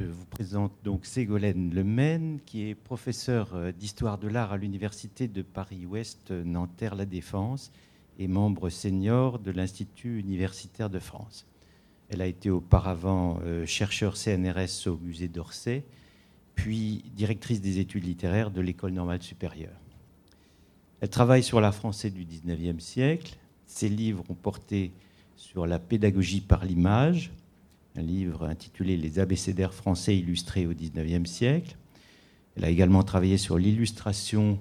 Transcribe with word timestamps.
Je 0.00 0.06
vous 0.06 0.24
présente 0.24 0.72
donc 0.82 1.04
Ségolène 1.04 1.74
Lemaine, 1.74 2.40
qui 2.46 2.66
est 2.66 2.74
professeure 2.74 3.50
euh, 3.52 3.70
d'histoire 3.70 4.16
de 4.16 4.28
l'art 4.28 4.50
à 4.50 4.56
l'Université 4.56 5.28
de 5.28 5.42
Paris-Ouest 5.42 6.30
Nanterre-La 6.30 7.04
Défense 7.04 7.70
et 8.18 8.26
membre 8.26 8.70
senior 8.70 9.38
de 9.38 9.50
l'Institut 9.50 10.18
universitaire 10.18 10.88
de 10.88 10.98
France. 10.98 11.46
Elle 12.08 12.22
a 12.22 12.26
été 12.26 12.48
auparavant 12.48 13.40
euh, 13.44 13.66
chercheur 13.66 14.16
CNRS 14.16 14.86
au 14.86 14.96
musée 14.96 15.28
d'Orsay, 15.28 15.84
puis 16.54 17.04
directrice 17.14 17.60
des 17.60 17.78
études 17.78 18.04
littéraires 18.04 18.50
de 18.50 18.62
l'École 18.62 18.92
normale 18.92 19.20
supérieure. 19.20 19.78
Elle 21.02 21.10
travaille 21.10 21.42
sur 21.42 21.60
l'art 21.60 21.74
français 21.74 22.08
du 22.08 22.24
XIXe 22.24 22.82
siècle. 22.82 23.36
Ses 23.66 23.90
livres 23.90 24.24
ont 24.30 24.34
porté 24.34 24.92
sur 25.36 25.66
la 25.66 25.78
pédagogie 25.78 26.40
par 26.40 26.64
l'image, 26.64 27.32
un 27.96 28.02
livre 28.02 28.46
intitulé 28.46 28.96
Les 28.96 29.18
abécédaires 29.18 29.74
français 29.74 30.16
illustrés 30.16 30.66
au 30.66 30.72
XIXe 30.72 31.28
siècle. 31.28 31.76
Elle 32.56 32.64
a 32.64 32.70
également 32.70 33.02
travaillé 33.02 33.36
sur 33.36 33.58
l'illustration 33.58 34.58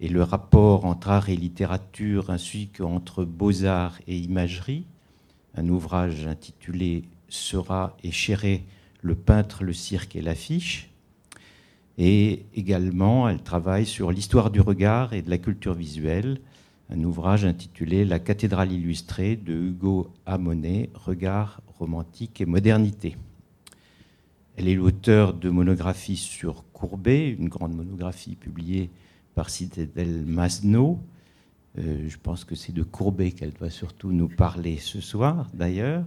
et 0.00 0.08
le 0.08 0.22
rapport 0.22 0.84
entre 0.84 1.10
art 1.10 1.28
et 1.28 1.36
littérature, 1.36 2.30
ainsi 2.30 2.68
qu'entre 2.68 3.24
beaux-arts 3.24 3.98
et 4.08 4.16
imagerie, 4.16 4.84
un 5.54 5.68
ouvrage 5.68 6.26
intitulé 6.26 7.04
Sera 7.28 7.96
et 8.02 8.10
Chéré, 8.10 8.64
le 9.00 9.14
peintre, 9.14 9.64
le 9.64 9.72
cirque 9.72 10.16
et 10.16 10.22
l'affiche. 10.22 10.90
Et 11.98 12.46
également, 12.54 13.28
elle 13.28 13.42
travaille 13.42 13.86
sur 13.86 14.10
l'histoire 14.10 14.50
du 14.50 14.60
regard 14.60 15.12
et 15.12 15.22
de 15.22 15.30
la 15.30 15.38
culture 15.38 15.74
visuelle, 15.74 16.40
un 16.92 17.04
ouvrage 17.04 17.44
intitulé 17.44 18.04
La 18.04 18.18
cathédrale 18.18 18.70
illustrée 18.70 19.36
de 19.36 19.54
Hugo 19.54 20.10
Amonet, 20.26 20.90
Regard 20.94 21.62
romantique 21.78 22.40
et 22.40 22.46
modernité. 22.46 23.16
Elle 24.56 24.68
est 24.68 24.74
l'auteur 24.74 25.32
de 25.32 25.48
monographies 25.48 26.18
sur 26.18 26.64
Courbet, 26.72 27.30
une 27.30 27.48
grande 27.48 27.74
monographie 27.74 28.36
publiée 28.36 28.90
par 29.34 29.48
Citadel 29.48 30.24
Masno. 30.26 31.00
Euh, 31.78 32.06
je 32.08 32.18
pense 32.18 32.44
que 32.44 32.54
c'est 32.54 32.72
de 32.72 32.82
Courbet 32.82 33.30
qu'elle 33.30 33.54
doit 33.54 33.70
surtout 33.70 34.12
nous 34.12 34.28
parler 34.28 34.76
ce 34.76 35.00
soir, 35.00 35.48
d'ailleurs. 35.54 36.04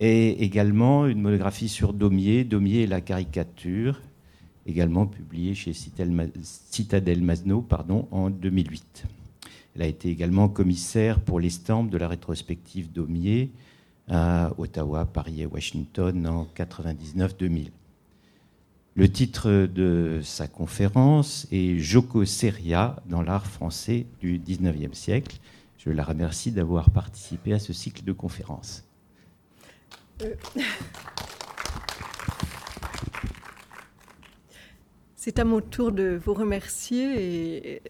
Et 0.00 0.42
également 0.42 1.06
une 1.06 1.20
monographie 1.20 1.68
sur 1.68 1.92
Daumier, 1.92 2.44
Daumier 2.44 2.80
et 2.80 2.86
la 2.86 3.02
caricature, 3.02 4.00
également 4.64 5.06
publiée 5.06 5.54
chez 5.54 5.74
Citadel 5.74 7.22
Masno 7.22 7.60
pardon, 7.60 8.08
en 8.10 8.30
2008. 8.30 9.04
Elle 9.74 9.82
a 9.82 9.86
été 9.86 10.08
également 10.08 10.48
commissaire 10.48 11.20
pour 11.20 11.40
l'estampe 11.40 11.90
de 11.90 11.98
la 11.98 12.08
rétrospective 12.08 12.92
Daumier 12.92 13.52
à 14.08 14.52
Ottawa, 14.58 15.06
Paris 15.06 15.42
et 15.42 15.46
Washington 15.46 16.26
en 16.26 16.48
99-2000. 16.56 17.70
Le 18.96 19.08
titre 19.08 19.68
de 19.72 20.20
sa 20.22 20.48
conférence 20.48 21.46
est 21.52 21.78
Joko 21.78 22.24
Seria 22.24 22.96
dans 23.06 23.22
l'art 23.22 23.46
français 23.46 24.06
du 24.20 24.38
19e 24.38 24.94
siècle. 24.94 25.38
Je 25.78 25.90
la 25.90 26.02
remercie 26.02 26.50
d'avoir 26.50 26.90
participé 26.90 27.52
à 27.52 27.60
ce 27.60 27.72
cycle 27.72 28.04
de 28.04 28.12
conférences. 28.12 28.84
Euh, 30.22 30.34
c'est 35.16 35.38
à 35.38 35.44
mon 35.44 35.60
tour 35.60 35.92
de 35.92 36.20
vous 36.22 36.34
remercier 36.34 37.76
et 37.76 37.82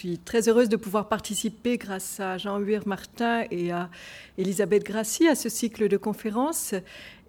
suis 0.00 0.18
très 0.18 0.48
heureuse 0.48 0.70
de 0.70 0.76
pouvoir 0.76 1.08
participer 1.08 1.76
grâce 1.76 2.20
à 2.20 2.38
Jean-Huir 2.38 2.88
Martin 2.88 3.44
et 3.50 3.70
à 3.70 3.90
Elisabeth 4.38 4.82
Grassi 4.82 5.28
à 5.28 5.34
ce 5.34 5.50
cycle 5.50 5.88
de 5.88 5.98
conférences. 5.98 6.74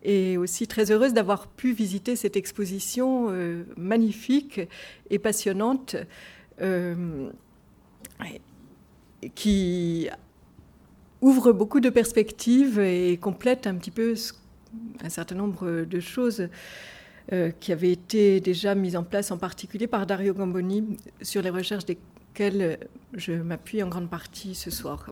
Et 0.03 0.38
aussi 0.38 0.67
très 0.67 0.89
heureuse 0.89 1.14
d'avoir 1.14 1.47
pu 1.47 1.73
visiter 1.73 2.16
cette 2.16 2.38
exposition 2.38 3.27
euh, 3.30 3.66
magnifique 3.75 4.61
et 5.09 5.19
passionnante 5.19 5.97
euh, 6.61 7.30
qui 9.36 10.10
ouvre 11.20 11.52
beaucoup 11.52 11.81
de 11.81 11.89
perspectives 11.89 12.80
et 12.80 13.17
complète 13.17 13.67
un 13.67 13.76
petit 13.76 13.92
peu 13.92 14.15
un 15.04 15.10
certain 15.10 15.36
nombre 15.36 15.83
de 15.83 15.99
choses 15.99 16.48
euh, 17.33 17.52
qui 17.60 17.73
avaient 17.73 17.92
été 17.92 18.39
déjà 18.39 18.76
mises 18.76 18.95
en 18.95 19.04
place 19.04 19.30
en 19.30 19.37
particulier 19.37 19.87
par 19.87 20.08
Dario 20.08 20.33
Gamboni 20.33 20.98
sur 21.21 21.42
les 21.42 21.49
recherches 21.49 21.86
des 21.86 21.98
auquel 22.31 22.77
je 23.14 23.33
m'appuie 23.33 23.83
en 23.83 23.87
grande 23.87 24.09
partie 24.09 24.55
ce 24.55 24.71
soir. 24.71 25.11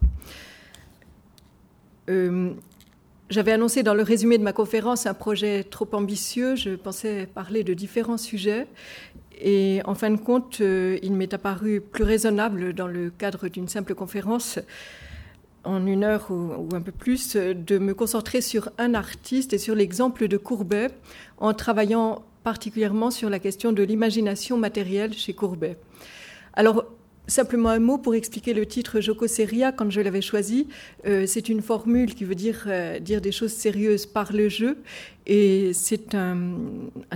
Euh, 2.09 2.53
j'avais 3.30 3.52
annoncé 3.52 3.84
dans 3.84 3.94
le 3.94 4.03
résumé 4.03 4.38
de 4.38 4.44
ma 4.44 4.53
conférence 4.53 5.06
un 5.06 5.13
projet 5.13 5.63
trop 5.63 5.88
ambitieux. 5.94 6.56
Je 6.56 6.72
pensais 6.72 7.28
parler 7.28 7.63
de 7.63 7.74
différents 7.74 8.18
sujets. 8.18 8.68
Et 9.41 9.81
en 9.85 9.96
fin 9.96 10.09
de 10.09 10.18
compte, 10.18 10.59
euh, 10.62 10.97
il 11.03 11.13
m'est 11.13 11.34
apparu 11.34 11.81
plus 11.81 12.03
raisonnable 12.03 12.74
dans 12.74 12.88
le 12.88 13.09
cadre 13.09 13.47
d'une 13.47 13.68
simple 13.68 13.96
conférence, 13.96 14.59
en 15.63 15.86
une 15.86 16.03
heure 16.03 16.28
ou, 16.31 16.69
un 16.74 16.81
peu 16.81 16.91
plus, 16.91 17.36
de 17.36 17.78
me 17.78 17.94
concentrer 17.94 18.41
sur 18.41 18.69
un 18.78 18.94
artiste 18.94 19.53
et 19.53 19.57
sur 19.57 19.75
l'exemple 19.75 20.28
de 20.28 20.38
Courbet, 20.38 20.88
en 21.38 21.53
travaillant 21.53 22.24
particulièrement 22.44 23.12
sur 23.12 23.30
la 23.30 23.40
question 23.40 23.72
de 23.72 23.84
l'imagination 23.84 24.57
matérielle 24.57 25.13
chez 25.13 25.34
Courbet. 25.34 25.78
Alors, 26.53 26.86
Simplement 27.30 27.70
un 27.70 27.80
mot 27.80 28.00
pour 28.00 28.16
expliquer 28.16 28.56
le 28.56 28.66
titre 28.66 29.02
Joko 29.02 29.28
Seria 29.28 29.72
quand 29.72 29.92
je 29.92 30.02
l'avais 30.02 30.22
choisi. 30.22 30.68
Euh, 31.06 31.28
c'est 31.28 31.48
une 31.48 31.62
formule 31.62 32.16
qui 32.16 32.24
veut 32.24 32.34
dire 32.34 32.64
euh, 32.66 32.98
dire 32.98 33.22
des 33.22 33.32
choses 33.32 33.54
sérieuses 33.54 34.08
par 34.08 34.34
le 34.34 34.50
jeu. 34.50 34.80
Et 35.28 35.72
c'est 35.74 36.16
un, 36.16 36.58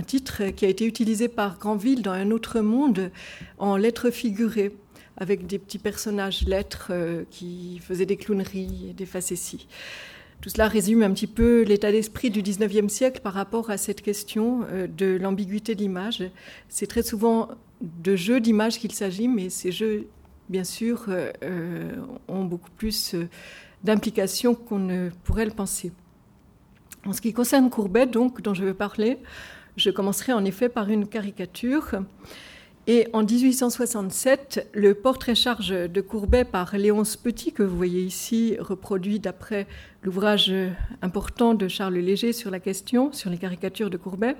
titre 0.06 0.50
qui 0.54 0.66
a 0.66 0.68
été 0.68 0.86
utilisé 0.86 1.26
par 1.26 1.58
Granville 1.58 2.00
dans 2.00 2.12
Un 2.12 2.30
autre 2.30 2.60
monde 2.60 3.10
en 3.58 3.76
lettres 3.76 4.10
figurées, 4.10 4.70
avec 5.16 5.48
des 5.48 5.58
petits 5.58 5.80
personnages 5.80 6.46
lettres 6.46 6.88
euh, 6.90 7.24
qui 7.32 7.80
faisaient 7.82 8.06
des 8.06 8.16
clowneries 8.16 8.90
et 8.90 8.92
des 8.92 9.06
facéties. 9.06 9.66
Tout 10.42 10.48
cela 10.48 10.68
résume 10.68 11.02
un 11.02 11.10
petit 11.10 11.26
peu 11.26 11.62
l'état 11.62 11.90
d'esprit 11.90 12.30
du 12.30 12.40
19e 12.40 12.88
siècle 12.88 13.20
par 13.20 13.32
rapport 13.32 13.70
à 13.70 13.78
cette 13.78 14.00
question 14.00 14.60
de 14.94 15.16
l'ambiguïté 15.16 15.74
de 15.74 15.80
l'image. 15.80 16.22
C'est 16.68 16.86
très 16.86 17.02
souvent 17.02 17.48
de 17.80 18.16
jeux 18.16 18.40
d'images 18.40 18.78
qu'il 18.78 18.92
s'agit, 18.92 19.28
mais 19.28 19.50
ces 19.50 19.72
jeux, 19.72 20.06
bien 20.48 20.64
sûr, 20.64 21.06
euh, 21.08 21.30
euh, 21.42 21.92
ont 22.28 22.44
beaucoup 22.44 22.70
plus 22.76 23.14
euh, 23.14 23.28
d'implications 23.82 24.54
qu'on 24.54 24.78
ne 24.78 25.10
pourrait 25.24 25.44
le 25.44 25.50
penser. 25.50 25.92
En 27.06 27.12
ce 27.12 27.20
qui 27.20 27.32
concerne 27.32 27.68
Courbet, 27.70 28.06
donc, 28.06 28.40
dont 28.40 28.54
je 28.54 28.64
veux 28.64 28.74
parler, 28.74 29.18
je 29.76 29.90
commencerai 29.90 30.32
en 30.32 30.44
effet 30.44 30.68
par 30.68 30.88
une 30.88 31.06
caricature. 31.06 31.96
Et 32.86 33.08
en 33.12 33.22
1867, 33.22 34.70
le 34.74 34.94
portrait-charge 34.94 35.68
de 35.68 36.00
Courbet 36.00 36.44
par 36.44 36.76
Léonce 36.76 37.16
Petit, 37.16 37.52
que 37.52 37.62
vous 37.62 37.76
voyez 37.76 38.02
ici, 38.02 38.56
reproduit 38.58 39.20
d'après 39.20 39.66
l'ouvrage 40.02 40.52
important 41.00 41.54
de 41.54 41.66
Charles 41.66 41.94
Léger 41.94 42.34
sur 42.34 42.50
la 42.50 42.60
question, 42.60 43.10
sur 43.12 43.30
les 43.30 43.38
caricatures 43.38 43.88
de 43.88 43.96
Courbet, 43.96 44.36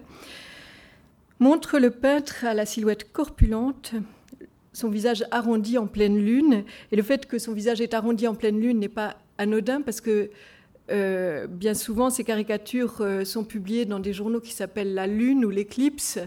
montre 1.38 1.78
le 1.78 1.90
peintre 1.90 2.44
à 2.44 2.54
la 2.54 2.66
silhouette 2.66 3.12
corpulente, 3.12 3.94
son 4.72 4.88
visage 4.88 5.24
arrondi 5.30 5.78
en 5.78 5.86
pleine 5.86 6.18
lune. 6.18 6.64
Et 6.92 6.96
le 6.96 7.02
fait 7.02 7.26
que 7.26 7.38
son 7.38 7.52
visage 7.52 7.80
est 7.80 7.94
arrondi 7.94 8.26
en 8.26 8.34
pleine 8.34 8.60
lune 8.60 8.78
n'est 8.78 8.88
pas 8.88 9.16
anodin 9.38 9.80
parce 9.80 10.00
que 10.00 10.30
euh, 10.90 11.46
bien 11.46 11.72
souvent, 11.72 12.10
ces 12.10 12.24
caricatures 12.24 13.00
euh, 13.00 13.24
sont 13.24 13.44
publiées 13.44 13.86
dans 13.86 14.00
des 14.00 14.12
journaux 14.12 14.40
qui 14.40 14.52
s'appellent 14.52 14.92
La 14.92 15.06
Lune 15.06 15.44
ou 15.44 15.50
L'Éclipse, 15.50 16.18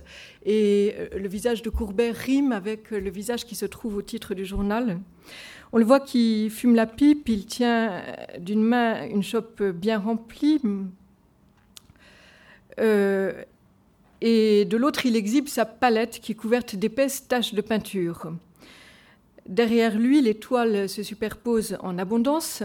et 0.46 0.96
euh, 0.98 1.10
le 1.16 1.28
visage 1.28 1.62
de 1.62 1.70
Courbet 1.70 2.10
rime 2.10 2.52
avec 2.52 2.90
le 2.90 3.10
visage 3.12 3.46
qui 3.46 3.54
se 3.54 3.68
trouve 3.68 3.98
au 3.98 4.02
titre 4.02 4.34
du 4.34 4.46
journal. 4.46 5.00
On 5.74 5.78
le 5.78 5.86
voit 5.86 6.00
qui 6.00 6.50
fume 6.50 6.74
la 6.74 6.88
pipe, 6.88 7.30
il 7.30 7.46
tient 7.46 8.02
d'une 8.40 8.64
main 8.64 9.06
une 9.08 9.22
chope 9.22 9.62
bien 9.62 10.00
remplie 10.00 10.60
et 14.22 14.66
de 14.66 14.78
l'autre, 14.78 15.06
il 15.06 15.16
exhibe 15.16 15.48
sa 15.48 15.66
palette 15.66 16.20
qui 16.20 16.32
est 16.32 16.36
couverte 16.36 16.76
d'épaisses 16.76 17.28
taches 17.28 17.54
de 17.54 17.62
peinture. 17.62 18.34
Derrière 19.48 19.98
lui, 19.98 20.22
les 20.22 20.36
toiles 20.36 20.90
se 20.90 21.04
superposent 21.04 21.78
en 21.82 21.98
abondance, 21.98 22.64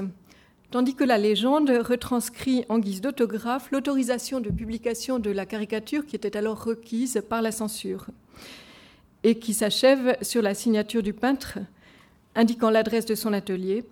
tandis 0.71 0.95
que 0.95 1.05
la 1.05 1.19
légende 1.19 1.71
retranscrit 1.71 2.65
en 2.69 2.79
guise 2.79 3.03
d'autographe 3.03 3.71
l'autorisation 3.71 4.41
de 4.41 4.51
publication 4.51 5.19
de 5.19 5.31
la 5.31 5.47
caricature 5.47 6.07
qui 6.07 6.17
était 6.17 6.37
alors 6.37 6.65
requise 6.65 7.23
par 7.29 7.43
la 7.43 7.53
censure, 7.53 8.07
et 9.23 9.39
qui 9.39 9.53
s'achève 9.53 10.17
sur 10.23 10.43
la 10.43 10.55
signature 10.55 11.03
du 11.03 11.13
peintre, 11.13 11.59
indiquant 12.35 12.71
l'adresse 12.71 13.07
de 13.07 13.15
son 13.15 13.35
atelier, 13.35 13.85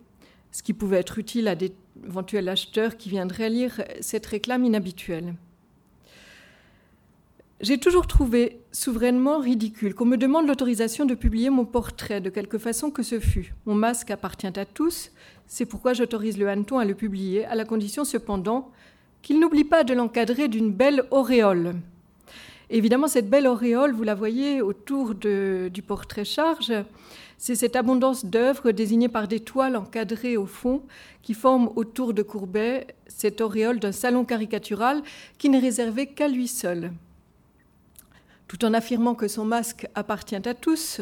ce 0.51 0.63
qui 0.63 0.73
pouvait 0.73 0.99
être 0.99 1.19
utile 1.19 1.47
à 1.47 1.55
d'éventuels 1.55 2.49
acheteurs 2.49 2.97
qui 2.97 3.11
viendraient 3.11 3.51
lire 3.51 3.83
cette 4.01 4.27
réclame 4.27 4.65
inhabituelle. 4.65 5.35
J'ai 7.63 7.77
toujours 7.77 8.07
trouvé 8.07 8.63
souverainement 8.73 9.39
ridicule 9.39 9.95
qu'on 9.95 10.07
me 10.07 10.17
demande 10.17 10.49
l'autorisation 10.49 11.05
de 11.05 11.15
publier 11.15 11.51
mon 11.51 11.67
portrait 11.67 12.23
de 12.23 12.31
quelque 12.31 12.57
façon 12.57 12.91
que 12.91 13.03
ce 13.03 13.21
fût. 13.21 13.53
Mon 13.67 13.75
masque 13.75 14.11
appartient 14.11 14.47
à 14.47 14.65
tous, 14.65 15.11
c'est 15.47 15.67
pourquoi 15.67 15.93
j'autorise 15.93 16.39
le 16.39 16.49
hanneton 16.49 16.79
à 16.79 16.87
le 16.87 16.95
publier, 16.95 17.45
à 17.45 17.55
la 17.55 17.67
condition 17.67 18.07
cependant 18.07 18.71
qu'il 19.21 19.41
n'oublie 19.41 19.65
pas 19.65 19.85
de 19.85 19.93
l'encadrer 19.93 20.49
d'une 20.49 20.73
belle 20.73 21.05
auréole. 21.11 21.75
évidemment, 22.71 23.09
cette 23.09 23.29
belle 23.29 23.47
auréole, 23.47 23.93
vous 23.93 24.05
la 24.05 24.15
voyez 24.15 24.63
autour 24.63 25.15
du 25.15 25.83
portrait 25.87 26.25
charge, 26.25 26.73
c'est 27.37 27.57
cette 27.57 27.77
abondance 27.77 28.25
d'œuvres 28.25 28.71
désignées 28.71 29.11
par 29.11 29.29
des 29.29 29.41
toiles 29.41 29.77
encadrées 29.77 30.39
au 30.39 30.47
fond 30.47 30.81
qui 31.21 31.35
forment 31.35 31.69
autour 31.77 32.15
de 32.15 32.23
Courbet 32.23 32.87
cette 33.07 33.43
auréole 33.43 33.81
d'un 33.81 33.93
salon 33.93 34.25
caricatural 34.25 35.03
qui 35.37 35.51
n'est 35.51 35.59
réservé 35.59 36.07
qu'à 36.07 36.29
lui 36.29 36.49
seul. 36.49 36.93
Tout 38.51 38.65
en 38.65 38.75
affirmant 38.75 39.15
que 39.15 39.29
son 39.29 39.45
masque 39.45 39.87
appartient 39.95 40.35
à 40.35 40.55
tous 40.55 41.01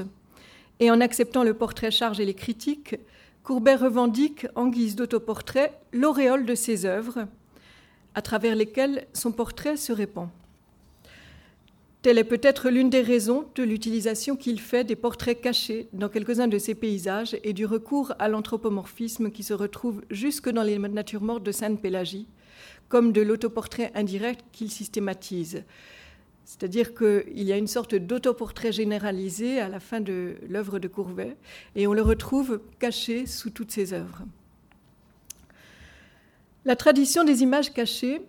et 0.80 0.90
en 0.90 1.00
acceptant 1.00 1.44
le 1.44 1.54
portrait 1.54 1.90
charge 1.90 2.20
et 2.20 2.26
les 2.26 2.34
critiques, 2.34 2.96
Courbet 3.42 3.74
revendique, 3.74 4.46
en 4.54 4.66
guise 4.66 4.96
d'autoportrait, 4.96 5.72
l'auréole 5.94 6.44
de 6.44 6.54
ses 6.54 6.84
œuvres, 6.84 7.26
à 8.14 8.20
travers 8.20 8.54
lesquelles 8.54 9.06
son 9.14 9.32
portrait 9.32 9.78
se 9.78 9.94
répand. 9.94 10.28
Telle 12.02 12.18
est 12.18 12.24
peut-être 12.24 12.68
l'une 12.68 12.90
des 12.90 13.00
raisons 13.00 13.46
de 13.54 13.62
l'utilisation 13.62 14.36
qu'il 14.36 14.60
fait 14.60 14.84
des 14.84 14.94
portraits 14.94 15.40
cachés 15.40 15.88
dans 15.94 16.10
quelques-uns 16.10 16.48
de 16.48 16.58
ses 16.58 16.74
paysages 16.74 17.34
et 17.44 17.54
du 17.54 17.64
recours 17.64 18.12
à 18.18 18.28
l'anthropomorphisme 18.28 19.30
qui 19.30 19.42
se 19.42 19.54
retrouve 19.54 20.02
jusque 20.10 20.50
dans 20.50 20.64
les 20.64 20.78
natures 20.78 21.22
mortes 21.22 21.44
de 21.44 21.52
Sainte-Pélagie, 21.52 22.28
comme 22.90 23.10
de 23.10 23.22
l'autoportrait 23.22 23.90
indirect 23.94 24.44
qu'il 24.52 24.70
systématise. 24.70 25.64
C'est-à-dire 26.48 26.94
qu'il 26.94 27.42
y 27.42 27.52
a 27.52 27.58
une 27.58 27.66
sorte 27.66 27.94
d'autoportrait 27.94 28.72
généralisé 28.72 29.60
à 29.60 29.68
la 29.68 29.80
fin 29.80 30.00
de 30.00 30.36
l'œuvre 30.48 30.78
de 30.78 30.88
Courbet, 30.88 31.36
et 31.76 31.86
on 31.86 31.92
le 31.92 32.00
retrouve 32.00 32.62
caché 32.78 33.26
sous 33.26 33.50
toutes 33.50 33.70
ses 33.70 33.92
œuvres. 33.92 34.22
La 36.64 36.74
tradition 36.74 37.22
des 37.22 37.42
images 37.42 37.74
cachées 37.74 38.22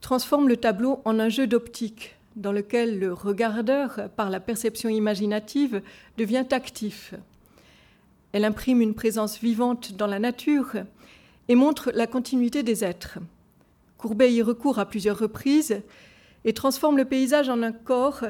transforme 0.00 0.48
le 0.48 0.56
tableau 0.56 1.00
en 1.04 1.18
un 1.18 1.28
jeu 1.28 1.48
d'optique 1.48 2.14
dans 2.36 2.52
lequel 2.52 3.00
le 3.00 3.12
regardeur, 3.12 4.08
par 4.14 4.30
la 4.30 4.38
perception 4.38 4.88
imaginative, 4.88 5.82
devient 6.16 6.46
actif. 6.52 7.12
Elle 8.30 8.44
imprime 8.44 8.82
une 8.82 8.94
présence 8.94 9.40
vivante 9.40 9.94
dans 9.94 10.06
la 10.06 10.20
nature 10.20 10.76
et 11.48 11.56
montre 11.56 11.90
la 11.92 12.06
continuité 12.06 12.62
des 12.62 12.84
êtres. 12.84 13.18
Courbet 13.98 14.32
y 14.32 14.42
recourt 14.42 14.78
à 14.78 14.86
plusieurs 14.86 15.18
reprises 15.18 15.82
et 16.44 16.52
transforme 16.52 16.96
le 16.96 17.04
paysage 17.04 17.48
en 17.48 17.62
un 17.62 17.72
corps 17.72 18.24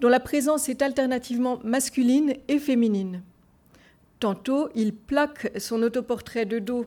dont 0.00 0.08
la 0.08 0.20
présence 0.20 0.68
est 0.68 0.82
alternativement 0.82 1.60
masculine 1.64 2.34
et 2.48 2.58
féminine. 2.58 3.22
Tantôt, 4.20 4.68
il 4.74 4.94
plaque 4.94 5.52
son 5.58 5.82
autoportrait 5.82 6.46
de 6.46 6.58
dos 6.58 6.86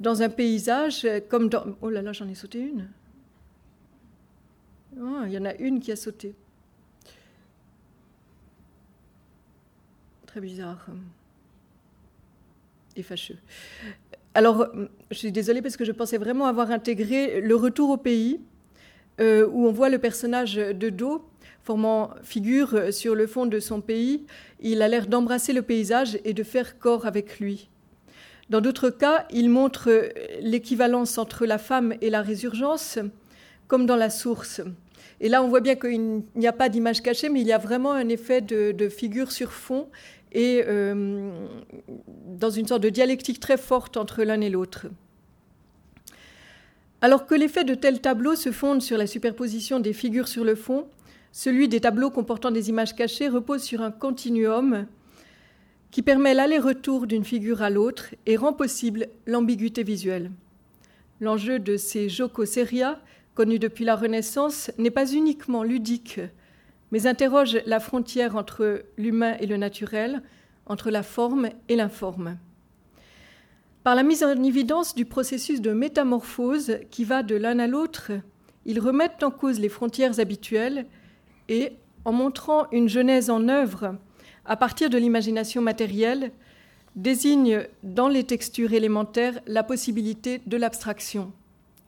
dans 0.00 0.22
un 0.22 0.28
paysage 0.28 1.06
comme 1.28 1.48
dans... 1.48 1.64
Oh 1.80 1.90
là 1.90 2.02
là, 2.02 2.12
j'en 2.12 2.28
ai 2.28 2.34
sauté 2.34 2.60
une. 2.60 2.88
Ah, 5.00 5.24
il 5.26 5.32
y 5.32 5.38
en 5.38 5.44
a 5.44 5.54
une 5.54 5.80
qui 5.80 5.92
a 5.92 5.96
sauté. 5.96 6.34
Très 10.26 10.40
bizarre. 10.40 10.86
Et 12.96 13.02
fâcheux. 13.02 13.38
Alors, 14.34 14.66
je 15.10 15.16
suis 15.16 15.32
désolée 15.32 15.62
parce 15.62 15.76
que 15.76 15.84
je 15.84 15.92
pensais 15.92 16.18
vraiment 16.18 16.46
avoir 16.46 16.70
intégré 16.70 17.40
le 17.40 17.54
retour 17.54 17.90
au 17.90 17.96
pays, 17.96 18.40
euh, 19.20 19.46
où 19.46 19.66
on 19.66 19.72
voit 19.72 19.88
le 19.88 19.98
personnage 19.98 20.54
de 20.54 20.90
dos 20.90 21.24
formant 21.62 22.10
figure 22.22 22.92
sur 22.92 23.14
le 23.14 23.26
fond 23.26 23.46
de 23.46 23.60
son 23.60 23.80
pays. 23.80 24.26
Il 24.60 24.82
a 24.82 24.88
l'air 24.88 25.06
d'embrasser 25.06 25.52
le 25.52 25.62
paysage 25.62 26.18
et 26.24 26.32
de 26.32 26.42
faire 26.42 26.78
corps 26.78 27.06
avec 27.06 27.38
lui. 27.38 27.68
Dans 28.50 28.60
d'autres 28.60 28.90
cas, 28.90 29.26
il 29.30 29.48
montre 29.48 30.10
l'équivalence 30.40 31.18
entre 31.18 31.46
la 31.46 31.58
femme 31.58 31.94
et 32.00 32.10
la 32.10 32.20
résurgence, 32.20 32.98
comme 33.68 33.86
dans 33.86 33.96
la 33.96 34.10
source. 34.10 34.60
Et 35.20 35.28
là, 35.28 35.42
on 35.42 35.48
voit 35.48 35.60
bien 35.60 35.76
qu'il 35.76 36.22
n'y 36.34 36.46
a 36.48 36.52
pas 36.52 36.68
d'image 36.68 37.00
cachée, 37.00 37.28
mais 37.28 37.40
il 37.40 37.46
y 37.46 37.52
a 37.52 37.58
vraiment 37.58 37.92
un 37.92 38.08
effet 38.08 38.40
de, 38.40 38.88
figure 38.88 39.30
sur 39.30 39.52
fond 39.52 39.88
et 40.32 40.64
euh, 40.66 41.30
dans 42.26 42.50
une 42.50 42.66
sorte 42.66 42.82
de 42.82 42.88
dialectique 42.88 43.38
très 43.38 43.56
forte 43.56 43.96
entre 43.96 44.24
l'un 44.24 44.40
et 44.40 44.50
l'autre. 44.50 44.86
Alors 47.02 47.26
que 47.26 47.34
l'effet 47.34 47.64
de 47.64 47.74
tels 47.74 48.00
tableaux 48.00 48.36
se 48.36 48.52
fonde 48.52 48.80
sur 48.80 48.96
la 48.96 49.06
superposition 49.06 49.80
des 49.80 49.92
figures 49.92 50.28
sur 50.28 50.44
le 50.44 50.54
fond, 50.54 50.86
celui 51.32 51.68
des 51.68 51.80
tableaux 51.80 52.10
comportant 52.10 52.50
des 52.50 52.70
images 52.70 52.94
cachées 52.94 53.28
repose 53.28 53.62
sur 53.62 53.82
un 53.82 53.90
continuum 53.90 54.86
qui 55.90 56.00
permet 56.00 56.32
l'aller-retour 56.32 57.06
d'une 57.06 57.24
figure 57.24 57.60
à 57.60 57.68
l'autre 57.68 58.14
et 58.24 58.36
rend 58.36 58.54
possible 58.54 59.08
l'ambiguïté 59.26 59.82
visuelle. 59.82 60.30
L'enjeu 61.20 61.58
de 61.58 61.76
ces 61.76 62.08
jocoseria 62.08 62.98
connu 63.34 63.58
depuis 63.58 63.84
la 63.84 63.96
Renaissance, 63.96 64.70
n'est 64.78 64.90
pas 64.90 65.10
uniquement 65.10 65.62
ludique, 65.62 66.20
mais 66.90 67.06
interroge 67.06 67.58
la 67.66 67.80
frontière 67.80 68.36
entre 68.36 68.84
l'humain 68.98 69.36
et 69.40 69.46
le 69.46 69.56
naturel, 69.56 70.22
entre 70.66 70.90
la 70.90 71.02
forme 71.02 71.48
et 71.68 71.76
l'informe. 71.76 72.36
Par 73.84 73.94
la 73.94 74.02
mise 74.02 74.22
en 74.22 74.42
évidence 74.42 74.94
du 74.94 75.04
processus 75.04 75.60
de 75.60 75.72
métamorphose 75.72 76.78
qui 76.90 77.04
va 77.04 77.22
de 77.22 77.34
l'un 77.34 77.58
à 77.58 77.66
l'autre, 77.66 78.12
ils 78.64 78.78
remettent 78.78 79.22
en 79.22 79.30
cause 79.30 79.58
les 79.58 79.68
frontières 79.68 80.20
habituelles 80.20 80.86
et, 81.48 81.72
en 82.04 82.12
montrant 82.12 82.70
une 82.70 82.88
genèse 82.88 83.28
en 83.28 83.48
œuvre 83.48 83.96
à 84.44 84.56
partir 84.56 84.90
de 84.90 84.98
l'imagination 84.98 85.62
matérielle, 85.62 86.32
désignent 86.94 87.66
dans 87.82 88.08
les 88.08 88.24
textures 88.24 88.72
élémentaires 88.72 89.40
la 89.46 89.62
possibilité 89.62 90.40
de 90.46 90.56
l'abstraction 90.56 91.32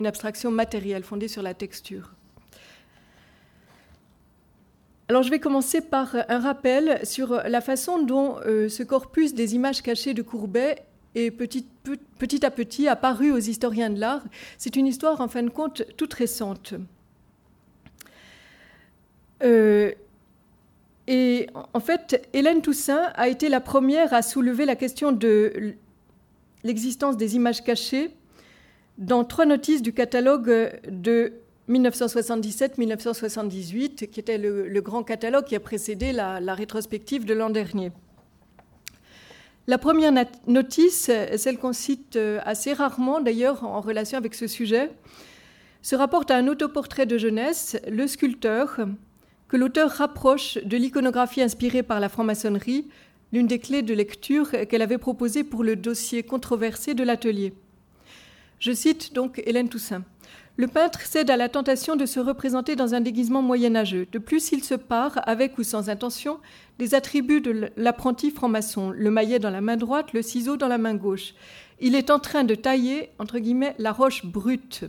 une 0.00 0.06
abstraction 0.06 0.50
matérielle 0.50 1.04
fondée 1.04 1.28
sur 1.28 1.42
la 1.42 1.54
texture. 1.54 2.12
Alors 5.08 5.22
je 5.22 5.30
vais 5.30 5.38
commencer 5.38 5.80
par 5.80 6.16
un 6.28 6.38
rappel 6.38 6.98
sur 7.04 7.34
la 7.46 7.60
façon 7.60 8.02
dont 8.02 8.38
euh, 8.46 8.68
ce 8.68 8.82
corpus 8.82 9.34
des 9.34 9.54
images 9.54 9.82
cachées 9.82 10.14
de 10.14 10.22
Courbet 10.22 10.82
est 11.14 11.30
petit, 11.30 11.66
à 12.44 12.50
petit 12.50 12.88
apparu 12.88 13.32
aux 13.32 13.38
historiens 13.38 13.90
de 13.90 14.00
l'art. 14.00 14.24
C'est 14.58 14.76
une 14.76 14.86
histoire 14.86 15.20
en 15.20 15.28
fin 15.28 15.42
de 15.42 15.50
compte 15.50 15.82
toute 15.96 16.14
récente. 16.14 16.74
Euh, 19.42 19.92
et 21.06 21.48
en 21.74 21.80
fait, 21.80 22.26
Hélène 22.32 22.62
Toussaint 22.62 23.12
a 23.14 23.28
été 23.28 23.48
la 23.48 23.60
première 23.60 24.14
à 24.14 24.22
soulever 24.22 24.64
la 24.64 24.76
question 24.76 25.12
de 25.12 25.74
l'existence 26.62 27.16
des 27.16 27.36
images 27.36 27.62
cachées 27.62 28.10
dans 28.96 29.24
trois 29.24 29.44
notices 29.44 29.82
du 29.82 29.92
catalogue 29.92 30.80
de 30.88 31.32
1977-1978, 31.68 34.08
qui 34.08 34.20
était 34.20 34.38
le, 34.38 34.80
grand 34.80 35.02
catalogue 35.02 35.44
qui 35.44 35.56
a 35.56 35.60
précédé 35.60 36.12
la, 36.12 36.54
rétrospective 36.54 37.24
de 37.24 37.34
l'an 37.34 37.50
dernier. 37.50 37.90
La 39.66 39.78
première 39.78 40.12
notice, 40.46 41.10
celle 41.36 41.58
qu'on 41.58 41.72
cite 41.72 42.16
euh, 42.16 42.38
assez 42.44 42.74
rarement 42.74 43.22
d'ailleurs 43.22 43.64
en 43.64 43.80
relation 43.80 44.18
avec 44.18 44.34
ce 44.34 44.46
sujet, 44.46 44.90
se 45.80 45.96
rapporte 45.96 46.30
à 46.30 46.36
un 46.36 46.48
autoportrait 46.48 47.06
de 47.06 47.16
jeunesse, 47.16 47.78
Le 47.88 48.06
sculpteur, 48.06 48.80
que 49.48 49.56
l'auteur 49.56 49.90
rapproche 49.90 50.58
de 50.58 50.76
l'iconographie 50.76 51.40
inspirée 51.40 51.82
par 51.82 51.98
la 51.98 52.10
franc-maçonnerie, 52.10 52.88
l'une 53.32 53.46
des 53.46 53.58
clés 53.58 53.82
de 53.82 53.94
lecture 53.94 54.50
qu'elle 54.68 54.82
avait 54.82 54.98
proposée 54.98 55.44
pour 55.44 55.64
le 55.64 55.76
dossier 55.76 56.22
controversé 56.22 56.92
de 56.92 57.02
l'atelier. 57.02 57.54
Je 58.58 58.72
cite 58.72 59.14
donc 59.14 59.42
Hélène 59.46 59.70
Toussaint. 59.70 60.04
Le 60.56 60.68
peintre 60.68 61.00
cède 61.00 61.30
à 61.30 61.36
la 61.36 61.48
tentation 61.48 61.96
de 61.96 62.06
se 62.06 62.20
représenter 62.20 62.76
dans 62.76 62.94
un 62.94 63.00
déguisement 63.00 63.42
moyenâgeux. 63.42 64.06
De 64.12 64.20
plus, 64.20 64.52
il 64.52 64.62
se 64.62 64.74
part, 64.74 65.20
avec 65.26 65.58
ou 65.58 65.64
sans 65.64 65.88
intention, 65.88 66.38
des 66.78 66.94
attributs 66.94 67.40
de 67.40 67.72
l'apprenti 67.76 68.30
franc-maçon, 68.30 68.90
le 68.90 69.10
maillet 69.10 69.40
dans 69.40 69.50
la 69.50 69.60
main 69.60 69.76
droite, 69.76 70.12
le 70.12 70.22
ciseau 70.22 70.56
dans 70.56 70.68
la 70.68 70.78
main 70.78 70.94
gauche. 70.94 71.34
Il 71.80 71.96
est 71.96 72.08
en 72.08 72.20
train 72.20 72.44
de 72.44 72.54
tailler, 72.54 73.10
entre 73.18 73.40
guillemets, 73.40 73.74
la 73.78 73.90
roche 73.90 74.24
brute. 74.24 74.84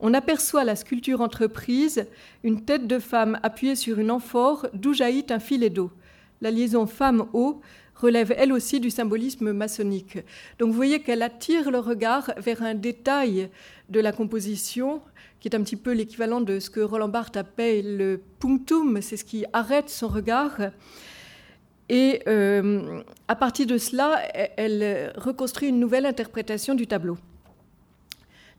On 0.00 0.12
aperçoit 0.12 0.64
la 0.64 0.74
sculpture 0.74 1.20
entreprise, 1.20 2.08
une 2.42 2.64
tête 2.64 2.88
de 2.88 2.98
femme 2.98 3.38
appuyée 3.44 3.76
sur 3.76 4.00
une 4.00 4.10
amphore 4.10 4.66
d'où 4.74 4.92
jaillit 4.92 5.26
un 5.30 5.38
filet 5.38 5.70
d'eau. 5.70 5.92
La 6.40 6.50
liaison 6.50 6.84
femme-eau 6.86 7.60
relève 7.94 8.34
elle 8.36 8.52
aussi 8.52 8.80
du 8.80 8.90
symbolisme 8.90 9.52
maçonnique. 9.52 10.18
Donc 10.58 10.68
vous 10.68 10.76
voyez 10.76 11.00
qu'elle 11.00 11.22
attire 11.22 11.70
le 11.70 11.78
regard 11.78 12.32
vers 12.36 12.62
un 12.62 12.74
détail 12.74 13.48
de 13.88 14.00
la 14.00 14.12
composition 14.12 15.00
qui 15.40 15.48
est 15.48 15.54
un 15.54 15.62
petit 15.62 15.76
peu 15.76 15.92
l'équivalent 15.92 16.40
de 16.40 16.58
ce 16.58 16.70
que 16.70 16.80
Roland 16.80 17.08
Barthes 17.08 17.36
appelle 17.36 17.96
le 17.96 18.20
punctum, 18.40 19.00
c'est 19.02 19.16
ce 19.16 19.24
qui 19.24 19.44
arrête 19.52 19.90
son 19.90 20.08
regard. 20.08 20.60
Et 21.88 22.22
euh, 22.26 23.02
à 23.28 23.36
partir 23.36 23.66
de 23.66 23.78
cela, 23.78 24.20
elle 24.56 25.12
reconstruit 25.16 25.68
une 25.68 25.78
nouvelle 25.78 26.06
interprétation 26.06 26.74
du 26.74 26.86
tableau. 26.86 27.16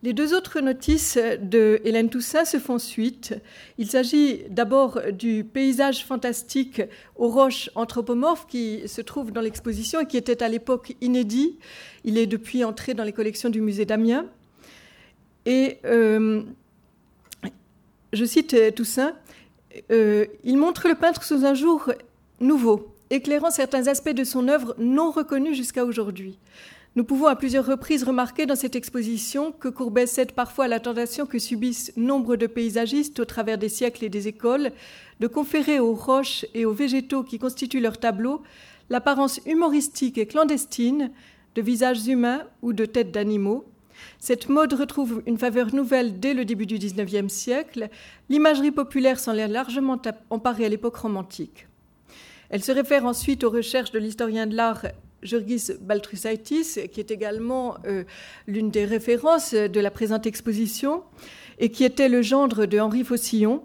Les 0.03 0.13
deux 0.13 0.35
autres 0.35 0.61
notices 0.61 1.17
de 1.41 1.81
Hélène 1.83 2.09
Toussaint 2.09 2.45
se 2.45 2.59
font 2.59 2.77
suite. 2.77 3.33
Il 3.79 3.89
s'agit 3.89 4.43
d'abord 4.47 5.01
du 5.11 5.43
paysage 5.43 6.05
fantastique 6.05 6.83
aux 7.15 7.29
roches 7.29 7.71
anthropomorphes 7.73 8.45
qui 8.45 8.87
se 8.87 9.01
trouve 9.01 9.31
dans 9.31 9.41
l'exposition 9.41 10.01
et 10.01 10.05
qui 10.05 10.15
était 10.15 10.43
à 10.43 10.49
l'époque 10.49 10.95
inédit. 11.01 11.57
Il 12.03 12.19
est 12.19 12.27
depuis 12.27 12.63
entré 12.63 12.93
dans 12.93 13.03
les 13.03 13.11
collections 13.11 13.49
du 13.49 13.59
musée 13.59 13.85
d'Amiens. 13.85 14.27
Et 15.47 15.77
euh, 15.85 16.43
je 18.11 18.25
cite 18.25 18.75
Toussaint 18.75 19.13
euh, 19.91 20.25
il 20.43 20.57
montre 20.57 20.87
le 20.87 20.95
peintre 20.95 21.23
sous 21.23 21.45
un 21.45 21.53
jour 21.53 21.91
nouveau, 22.39 22.93
éclairant 23.09 23.51
certains 23.51 23.87
aspects 23.87 24.09
de 24.09 24.23
son 24.23 24.47
œuvre 24.47 24.75
non 24.77 25.11
reconnus 25.11 25.55
jusqu'à 25.55 25.85
aujourd'hui. 25.85 26.37
Nous 26.95 27.03
pouvons 27.03 27.27
à 27.27 27.35
plusieurs 27.35 27.65
reprises 27.65 28.03
remarquer 28.03 28.45
dans 28.45 28.55
cette 28.55 28.75
exposition 28.75 29.51
que 29.51 29.67
Courbet 29.67 30.07
cède 30.07 30.31
parfois 30.31 30.65
à 30.65 30.67
la 30.67 30.79
tentation 30.79 31.27
que 31.27 31.37
subissent 31.37 31.93
nombre 31.95 32.35
de 32.35 32.47
paysagistes 32.47 33.19
au 33.19 33.25
travers 33.25 33.57
des 33.57 33.69
siècles 33.69 34.03
et 34.03 34.09
des 34.09 34.27
écoles 34.27 34.71
de 35.21 35.27
conférer 35.27 35.79
aux 35.79 35.93
roches 35.93 36.45
et 36.55 36.65
aux 36.65 36.73
végétaux 36.73 37.23
qui 37.23 37.39
constituent 37.39 37.79
leurs 37.79 37.99
tableaux 37.99 38.41
l'apparence 38.89 39.39
humoristique 39.45 40.17
et 40.17 40.25
clandestine 40.25 41.11
de 41.55 41.61
visages 41.61 42.07
humains 42.07 42.43
ou 42.61 42.73
de 42.73 42.85
têtes 42.85 43.11
d'animaux. 43.11 43.65
Cette 44.19 44.49
mode 44.49 44.73
retrouve 44.73 45.21
une 45.25 45.37
faveur 45.37 45.73
nouvelle 45.73 46.19
dès 46.19 46.33
le 46.33 46.45
début 46.45 46.65
du 46.65 46.77
XIXe 46.77 47.31
siècle. 47.31 47.89
L'imagerie 48.29 48.71
populaire 48.71 49.19
s'en 49.19 49.33
est 49.35 49.47
largement 49.47 50.01
emparée 50.29 50.65
à 50.65 50.69
l'époque 50.69 50.97
romantique. 50.97 51.67
Elle 52.49 52.63
se 52.63 52.71
réfère 52.71 53.05
ensuite 53.05 53.43
aux 53.43 53.49
recherches 53.49 53.91
de 53.91 53.99
l'historien 53.99 54.47
de 54.47 54.55
l'art 54.55 54.85
Jurgis 55.23 55.71
Baltrusaitis, 55.81 56.89
qui 56.91 56.99
est 56.99 57.11
également 57.11 57.77
euh, 57.85 58.03
l'une 58.47 58.71
des 58.71 58.85
références 58.85 59.53
de 59.53 59.79
la 59.79 59.91
présente 59.91 60.25
exposition, 60.25 61.03
et 61.59 61.69
qui 61.69 61.83
était 61.83 62.09
le 62.09 62.21
gendre 62.21 62.65
de 62.65 62.79
Henri 62.79 63.03
Faucillon. 63.03 63.63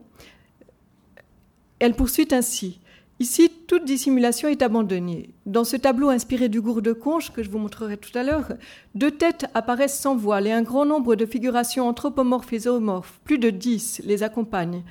Elle 1.79 1.95
poursuit 1.95 2.29
ainsi. 2.33 2.81
Ici, 3.23 3.53
toute 3.69 3.85
dissimulation 3.85 4.49
est 4.49 4.63
abandonnée. 4.63 5.31
Dans 5.47 5.63
ce 5.63 5.77
tableau 5.77 6.09
inspiré 6.09 6.49
du 6.49 6.61
gourde 6.61 6.85
de 6.85 6.93
conche 6.93 7.31
que 7.31 7.45
je 7.45 7.51
vous 7.51 7.59
montrerai 7.61 7.97
tout 7.97 8.11
à 8.19 8.25
l'heure, 8.25 8.55
deux 8.97 9.13
têtes 9.13 9.47
apparaissent 9.55 10.01
sans 10.01 10.17
voile 10.17 10.49
et 10.49 10.51
un 10.51 10.63
grand 10.63 10.85
nombre 10.85 11.15
de 11.15 11.25
figurations 11.25 11.87
anthropomorphes 11.87 12.53
et 12.53 12.59
zoomorphes, 12.59 13.21
plus 13.23 13.39
de 13.39 13.51
dix, 13.51 14.03
les 14.05 14.25
accompagnent. 14.25 14.83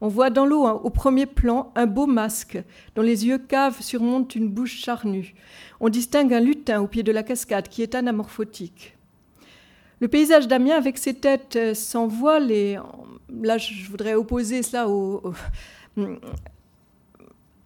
On 0.00 0.08
voit 0.08 0.30
dans 0.30 0.46
l'eau, 0.46 0.66
au 0.66 0.90
premier 0.90 1.26
plan, 1.26 1.70
un 1.76 1.86
beau 1.86 2.06
masque 2.06 2.58
dont 2.96 3.02
les 3.02 3.24
yeux 3.24 3.38
caves 3.38 3.80
surmontent 3.80 4.34
une 4.34 4.48
bouche 4.48 4.78
charnue. 4.78 5.36
On 5.78 5.88
distingue 5.88 6.34
un 6.34 6.40
lutin 6.40 6.80
au 6.80 6.88
pied 6.88 7.04
de 7.04 7.12
la 7.12 7.22
cascade 7.22 7.68
qui 7.68 7.82
est 7.82 7.94
anamorphotique. 7.94 8.96
Le 10.00 10.08
paysage 10.08 10.48
d'Amiens 10.48 10.76
avec 10.76 10.98
ses 10.98 11.14
têtes 11.14 11.54
euh, 11.54 11.72
sans 11.72 12.08
voile, 12.08 12.50
et 12.50 12.78
là 13.30 13.58
je 13.58 13.88
voudrais 13.88 14.14
opposer 14.14 14.64
cela 14.64 14.88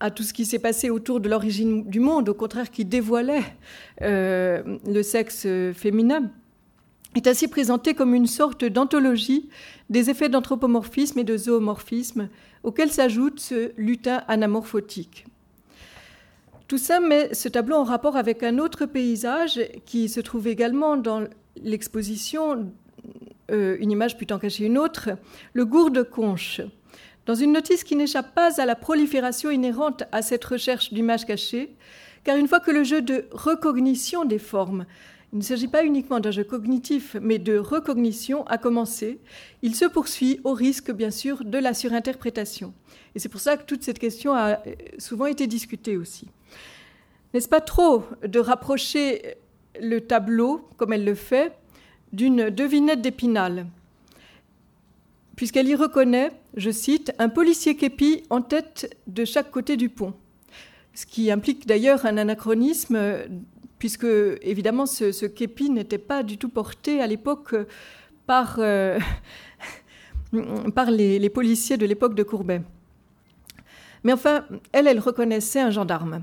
à 0.00 0.10
tout 0.10 0.22
ce 0.22 0.32
qui 0.32 0.44
s'est 0.44 0.58
passé 0.58 0.90
autour 0.90 1.20
de 1.20 1.28
l'origine 1.28 1.84
du 1.88 2.00
monde, 2.00 2.28
au 2.28 2.34
contraire 2.34 2.70
qui 2.70 2.84
dévoilait 2.84 3.44
euh, 4.02 4.62
le 4.86 5.02
sexe 5.02 5.46
féminin, 5.74 6.30
est 7.14 7.26
ainsi 7.26 7.48
présenté 7.48 7.94
comme 7.94 8.14
une 8.14 8.26
sorte 8.26 8.64
d'anthologie 8.64 9.48
des 9.88 10.10
effets 10.10 10.28
d'anthropomorphisme 10.28 11.18
et 11.18 11.24
de 11.24 11.36
zoomorphisme 11.36 12.28
auxquels 12.62 12.92
s'ajoute 12.92 13.40
ce 13.40 13.72
lutin 13.76 14.22
anamorphotique. 14.28 15.26
Tout 16.68 16.78
ça 16.78 17.00
met 17.00 17.34
ce 17.34 17.48
tableau 17.48 17.76
en 17.76 17.84
rapport 17.84 18.16
avec 18.16 18.44
un 18.44 18.58
autre 18.58 18.86
paysage 18.86 19.60
qui 19.86 20.08
se 20.08 20.20
trouve 20.20 20.46
également 20.46 20.96
dans 20.96 21.24
l'exposition, 21.56 22.70
euh, 23.50 23.76
une 23.80 23.90
image 23.90 24.16
plutôt 24.16 24.38
cachée 24.38 24.66
une 24.66 24.78
autre, 24.78 25.10
le 25.52 25.64
gourde 25.64 26.08
conche. 26.08 26.60
Dans 27.26 27.34
une 27.34 27.52
notice 27.52 27.84
qui 27.84 27.96
n'échappe 27.96 28.34
pas 28.34 28.60
à 28.60 28.66
la 28.66 28.74
prolifération 28.74 29.50
inhérente 29.50 30.04
à 30.12 30.22
cette 30.22 30.44
recherche 30.44 30.92
d'images 30.92 31.26
cachées, 31.26 31.74
car 32.24 32.36
une 32.36 32.48
fois 32.48 32.60
que 32.60 32.70
le 32.70 32.84
jeu 32.84 33.02
de 33.02 33.26
recognition 33.32 34.24
des 34.24 34.38
formes 34.38 34.86
il 35.32 35.38
ne 35.38 35.44
s'agit 35.44 35.68
pas 35.68 35.84
uniquement 35.84 36.18
d'un 36.18 36.32
jeu 36.32 36.42
cognitif, 36.42 37.16
mais 37.20 37.38
de 37.38 37.56
recognition 37.56 38.44
à 38.48 38.58
commencer. 38.58 39.20
Il 39.62 39.76
se 39.76 39.84
poursuit 39.84 40.40
au 40.42 40.54
risque, 40.54 40.90
bien 40.90 41.12
sûr, 41.12 41.44
de 41.44 41.58
la 41.58 41.72
surinterprétation. 41.72 42.74
Et 43.14 43.20
c'est 43.20 43.28
pour 43.28 43.40
ça 43.40 43.56
que 43.56 43.62
toute 43.62 43.84
cette 43.84 44.00
question 44.00 44.34
a 44.34 44.54
euh, 44.54 44.74
souvent 44.98 45.26
été 45.26 45.46
discutée 45.46 45.96
aussi. 45.96 46.26
N'est-ce 47.32 47.48
pas 47.48 47.60
trop 47.60 48.02
de 48.26 48.40
rapprocher 48.40 49.36
le 49.80 50.00
tableau, 50.00 50.68
comme 50.76 50.92
elle 50.92 51.04
le 51.04 51.14
fait, 51.14 51.52
d'une 52.12 52.50
devinette 52.50 53.00
d'Épinal? 53.00 53.66
Puisqu'elle 55.40 55.68
y 55.68 55.74
reconnaît, 55.74 56.32
je 56.54 56.70
cite, 56.70 57.14
un 57.18 57.30
policier 57.30 57.74
képi 57.74 58.24
en 58.28 58.42
tête 58.42 58.94
de 59.06 59.24
chaque 59.24 59.50
côté 59.50 59.78
du 59.78 59.88
pont. 59.88 60.12
Ce 60.92 61.06
qui 61.06 61.30
implique 61.30 61.66
d'ailleurs 61.66 62.04
un 62.04 62.18
anachronisme 62.18 62.98
puisque 63.78 64.04
évidemment 64.42 64.84
ce, 64.84 65.24
képi 65.24 65.70
n'était 65.70 65.96
pas 65.96 66.22
du 66.22 66.36
tout 66.36 66.50
porté 66.50 67.00
à 67.00 67.06
l'époque 67.06 67.54
par, 68.26 68.56
euh, 68.58 68.98
par 70.74 70.90
les, 70.90 71.30
policiers 71.30 71.78
de 71.78 71.86
l'époque 71.86 72.14
de 72.14 72.22
Courbet. 72.22 72.60
Mais 74.04 74.12
enfin, 74.12 74.44
elle, 74.72 74.88
elle 74.88 75.00
reconnaissait 75.00 75.60
un 75.60 75.70
gendarme. 75.70 76.22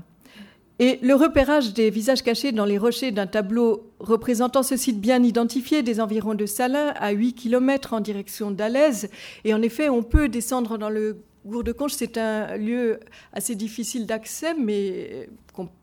Et 0.80 0.98
le 1.02 1.14
repérage 1.14 1.74
des 1.74 1.90
visages 1.90 2.22
cachés 2.22 2.52
dans 2.52 2.64
les 2.64 2.78
rochers 2.78 3.10
d'un 3.10 3.26
tableau 3.26 3.90
représentant 3.98 4.62
ce 4.62 4.76
site 4.76 5.00
bien 5.00 5.22
identifié 5.22 5.82
des 5.82 6.00
environs 6.00 6.34
de 6.34 6.46
Salins, 6.46 6.92
à 6.96 7.10
8 7.10 7.34
km 7.34 7.94
en 7.94 8.00
direction 8.00 8.52
d'Alès, 8.52 9.08
et 9.44 9.54
en 9.54 9.62
effet, 9.62 9.88
on 9.88 10.02
peut 10.04 10.28
descendre 10.28 10.78
dans 10.78 10.90
le 10.90 11.18
Gourde-Conche, 11.46 11.92
c'est 11.92 12.18
un 12.18 12.56
lieu 12.56 13.00
assez 13.32 13.54
difficile 13.54 14.06
d'accès, 14.06 14.54
mais 14.54 15.28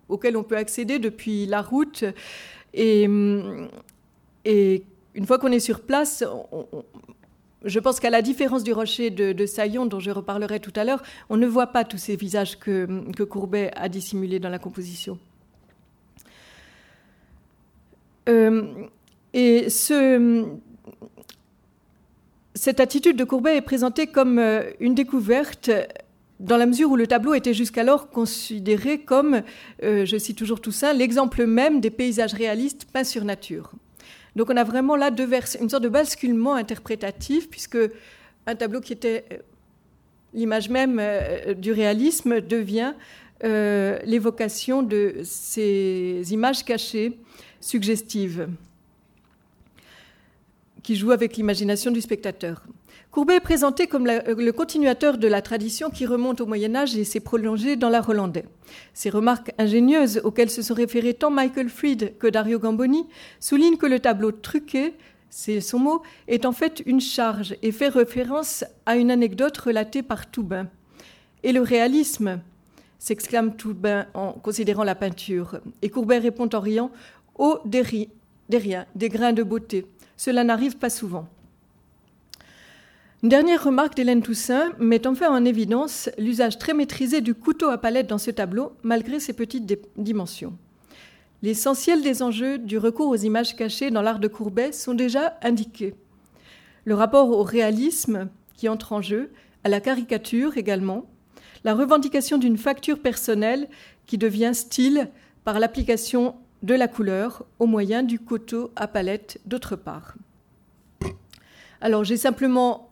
auquel 0.07 0.37
on 0.37 0.43
peut 0.43 0.57
accéder 0.57 0.99
depuis 0.99 1.45
la 1.45 1.61
route. 1.61 2.05
Et, 2.73 3.07
et 4.45 4.83
une 5.15 5.25
fois 5.25 5.39
qu'on 5.39 5.51
est 5.51 5.59
sur 5.59 5.81
place, 5.81 6.23
je 7.65 7.79
pense 7.79 7.99
qu'à 7.99 8.09
la 8.09 8.21
différence 8.21 8.63
du 8.63 8.71
rocher 8.71 9.09
de, 9.09 9.45
Saillon, 9.45 9.85
dont 9.85 9.99
je 9.99 10.11
reparlerai 10.11 10.59
tout 10.59 10.73
à 10.75 10.83
l'heure, 10.83 11.01
on 11.29 11.37
ne 11.37 11.47
voit 11.47 11.67
pas 11.67 11.83
tous 11.83 11.97
ces 11.97 12.15
visages 12.15 12.57
que, 12.59 12.85
Courbet 13.25 13.71
a 13.75 13.89
dissimulés 13.89 14.39
dans 14.39 14.49
la 14.49 14.59
composition. 14.59 15.17
Euh, 18.29 18.63
et 19.33 19.69
ce, 19.69 20.45
cette 22.53 22.79
attitude 22.79 23.17
de 23.17 23.23
Courbet 23.23 23.57
est 23.57 23.61
présentée 23.61 24.07
comme 24.07 24.39
euh, 24.39 24.63
une 24.79 24.95
découverte 24.95 25.69
dans 26.39 26.57
la 26.57 26.65
mesure 26.65 26.91
où 26.91 26.95
le 26.95 27.07
tableau 27.07 27.33
était 27.33 27.53
jusqu'alors 27.53 28.09
considéré 28.09 28.99
comme, 28.99 29.41
euh, 29.83 30.05
je 30.05 30.17
cite 30.17 30.37
toujours 30.37 30.61
Toussaint, 30.61 30.93
l'exemple 30.93 31.45
même 31.45 31.79
des 31.79 31.89
paysages 31.89 32.33
réalistes 32.33 32.85
peints 32.91 33.03
sur 33.03 33.23
nature. 33.23 33.71
Donc 34.35 34.49
on 34.49 34.57
a 34.57 34.63
vraiment 34.63 34.95
là 34.95 35.11
deux 35.11 35.29
une 35.59 35.69
sorte 35.69 35.83
de 35.83 35.89
basculement 35.89 36.55
interprétatif, 36.55 37.49
puisque 37.49 37.77
un 38.47 38.55
tableau 38.55 38.81
qui 38.81 38.93
était 38.93 39.25
euh, 39.31 39.37
l'image 40.33 40.69
même 40.69 41.01
du 41.57 41.71
réalisme 41.71 42.41
devient 42.41 42.93
l'évocation 43.41 44.81
de 44.81 45.21
ces 45.23 46.23
images 46.31 46.65
cachées, 46.65 47.17
suggestives 47.61 48.49
qui 50.85 50.95
joue 50.95 51.11
avec 51.11 51.35
l'imagination 51.35 51.89
du 51.89 51.99
spectateur. 51.99 52.63
Courbet 53.15 53.37
est 53.37 53.39
présenté 53.39 53.87
comme 53.87 54.05
le 54.07 54.51
continuateur 54.51 55.17
de 55.17 55.29
la 55.29 55.41
tradition 55.41 55.89
qui 55.89 56.05
remonte 56.05 56.41
au 56.41 56.45
Moyen 56.45 56.75
Âge 56.75 56.97
et 56.97 57.05
s'est 57.05 57.21
prolongée 57.21 57.77
dans 57.77 57.87
l'art 57.87 58.09
hollandais. 58.09 58.43
Ces 58.93 59.09
remarques 59.09 59.53
ingénieuses 59.57 60.19
auxquelles 60.25 60.49
se 60.49 60.61
sont 60.61 60.73
référés 60.73 61.13
tant 61.13 61.31
Michael 61.31 61.69
Fried 61.69 62.17
que 62.17 62.27
Dario 62.27 62.59
Gamboni 62.59 63.07
soulignent 63.39 63.77
que 63.77 63.85
le 63.85 64.01
tableau 64.01 64.33
truqué, 64.33 64.95
c'est 65.29 65.61
son 65.61 65.79
mot, 65.79 66.01
est 66.27 66.45
en 66.45 66.51
fait 66.51 66.83
une 66.85 66.99
charge 66.99 67.55
et 67.61 67.71
fait 67.71 67.87
référence 67.87 68.65
à 68.85 68.97
une 68.97 69.09
anecdote 69.09 69.57
relatée 69.59 70.03
par 70.03 70.29
Toubin. 70.29 70.67
Et 71.41 71.53
le 71.53 71.61
réalisme 71.61 72.41
s'exclame 72.99 73.55
Toubin 73.55 74.07
en 74.13 74.33
considérant 74.33 74.83
la 74.83 74.93
peinture. 74.93 75.61
Et 75.81 75.89
Courbet 75.89 76.17
répond 76.17 76.49
en 76.53 76.59
riant 76.59 76.91
Oh, 77.37 77.59
des, 77.63 78.09
des 78.49 78.57
riens, 78.57 78.85
des 78.93 79.07
grains 79.07 79.31
de 79.31 79.43
beauté. 79.43 79.85
Cela 80.17 80.43
n'arrive 80.43 80.75
pas 80.75 80.89
souvent. 80.89 81.29
Une 83.23 83.29
dernière 83.29 83.63
remarque 83.63 83.95
d'Hélène 83.95 84.21
Toussaint 84.21 84.73
met 84.77 85.07
enfin 85.07 85.31
en 85.31 85.45
évidence 85.45 86.09
l'usage 86.17 86.59
très 86.59 86.73
maîtrisé 86.73 87.21
du 87.21 87.33
couteau 87.33 87.69
à 87.69 87.77
palette 87.77 88.07
dans 88.07 88.17
ce 88.17 88.29
tableau, 88.29 88.73
malgré 88.83 89.19
ses 89.19 89.33
petites 89.33 89.79
dimensions. 89.97 90.55
L'essentiel 91.41 92.01
des 92.01 92.21
enjeux 92.21 92.57
du 92.57 92.77
recours 92.77 93.09
aux 93.09 93.15
images 93.15 93.55
cachées 93.55 93.89
dans 93.89 94.01
l'art 94.01 94.19
de 94.19 94.27
Courbet 94.27 94.73
sont 94.73 94.93
déjà 94.93 95.37
indiqués. 95.41 95.95
Le 96.83 96.93
rapport 96.93 97.29
au 97.29 97.41
réalisme 97.41 98.29
qui 98.55 98.69
entre 98.69 98.93
en 98.93 99.01
jeu, 99.01 99.31
à 99.63 99.69
la 99.69 99.79
caricature 99.79 100.57
également, 100.57 101.05
la 101.63 101.73
revendication 101.73 102.37
d'une 102.37 102.57
facture 102.57 102.99
personnelle 102.99 103.69
qui 104.05 104.17
devient 104.17 104.51
style 104.53 105.09
par 105.43 105.59
l'application 105.59 106.35
de 106.63 106.75
la 106.75 106.87
couleur 106.87 107.45
au 107.59 107.65
moyen 107.65 108.03
du 108.03 108.19
coteau 108.19 108.71
à 108.75 108.87
palette 108.87 109.39
d'autre 109.45 109.75
part. 109.75 110.15
Alors 111.81 112.03
j'ai 112.03 112.17
simplement 112.17 112.84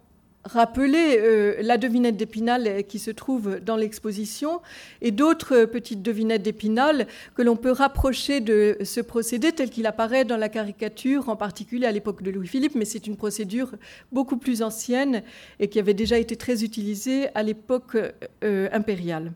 rappeler 0.46 1.18
euh, 1.20 1.56
la 1.62 1.78
devinette 1.78 2.18
d'Épinal 2.18 2.84
qui 2.86 3.00
se 3.00 3.12
trouve 3.12 3.60
dans 3.60 3.76
l'exposition 3.76 4.62
et 5.02 5.12
d'autres 5.12 5.66
petites 5.66 6.02
devinettes 6.02 6.44
d'Épinal 6.44 7.08
que 7.36 7.42
l'on 7.42 7.56
peut 7.56 7.72
rapprocher 7.72 8.42
de 8.42 8.78
ce 8.84 9.00
procédé 9.00 9.52
tel 9.52 9.70
qu'il 9.70 9.86
apparaît 9.86 10.26
dans 10.26 10.38
la 10.38 10.50
caricature, 10.50 11.30
en 11.30 11.36
particulier 11.36 11.86
à 11.86 11.92
l'époque 11.92 12.24
de 12.24 12.32
Louis-Philippe, 12.32 12.76
mais 12.76 12.86
c'est 12.86 13.08
une 13.08 13.16
procédure 13.16 13.72
beaucoup 14.12 14.38
plus 14.38 14.62
ancienne 14.62 15.24
et 15.60 15.70
qui 15.70 15.80
avait 15.80 15.94
déjà 15.94 16.18
été 16.18 16.36
très 16.36 16.64
utilisée 16.64 17.28
à 17.36 17.44
l'époque 17.44 17.98
euh, 18.44 18.70
impériale. 18.72 19.32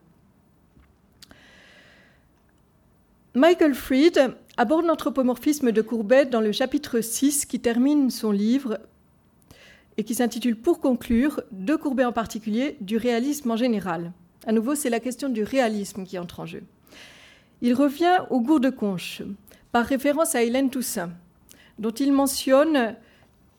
Michael 3.34 3.76
Fried 3.76 4.34
aborde 4.58 4.86
l'anthropomorphisme 4.86 5.72
de 5.72 5.82
Courbet 5.84 6.26
dans 6.26 6.42
le 6.42 6.52
chapitre 6.52 7.02
6 7.02 7.46
qui 7.46 7.60
termine 7.60 8.10
son 8.10 8.32
livre 8.32 8.80
et 9.98 10.04
qui 10.04 10.16
s'intitule 10.16 10.56
Pour 10.56 10.80
conclure, 10.80 11.42
de 11.51 11.75
Courbet 11.75 12.06
en 12.06 12.13
particulier, 12.13 12.77
du 12.82 12.98
réalisme 12.98 13.51
en 13.51 13.56
général. 13.56 14.12
À 14.46 14.51
nouveau, 14.51 14.75
c'est 14.75 14.89
la 14.89 15.00
question 15.00 15.30
du 15.30 15.44
réalisme 15.44 16.06
qui 16.06 16.20
entre 16.20 16.39
en 16.39 16.46
jeu. 16.46 16.63
Il 17.62 17.74
revient 17.74 18.20
au 18.30 18.39
goût 18.39 18.60
de 18.60 18.70
Conche, 18.70 19.24
par 19.72 19.86
référence 19.86 20.36
à 20.36 20.44
Hélène 20.44 20.70
Toussaint, 20.70 21.12
dont 21.80 21.92
il 21.92 22.13
mentionne 22.13 22.96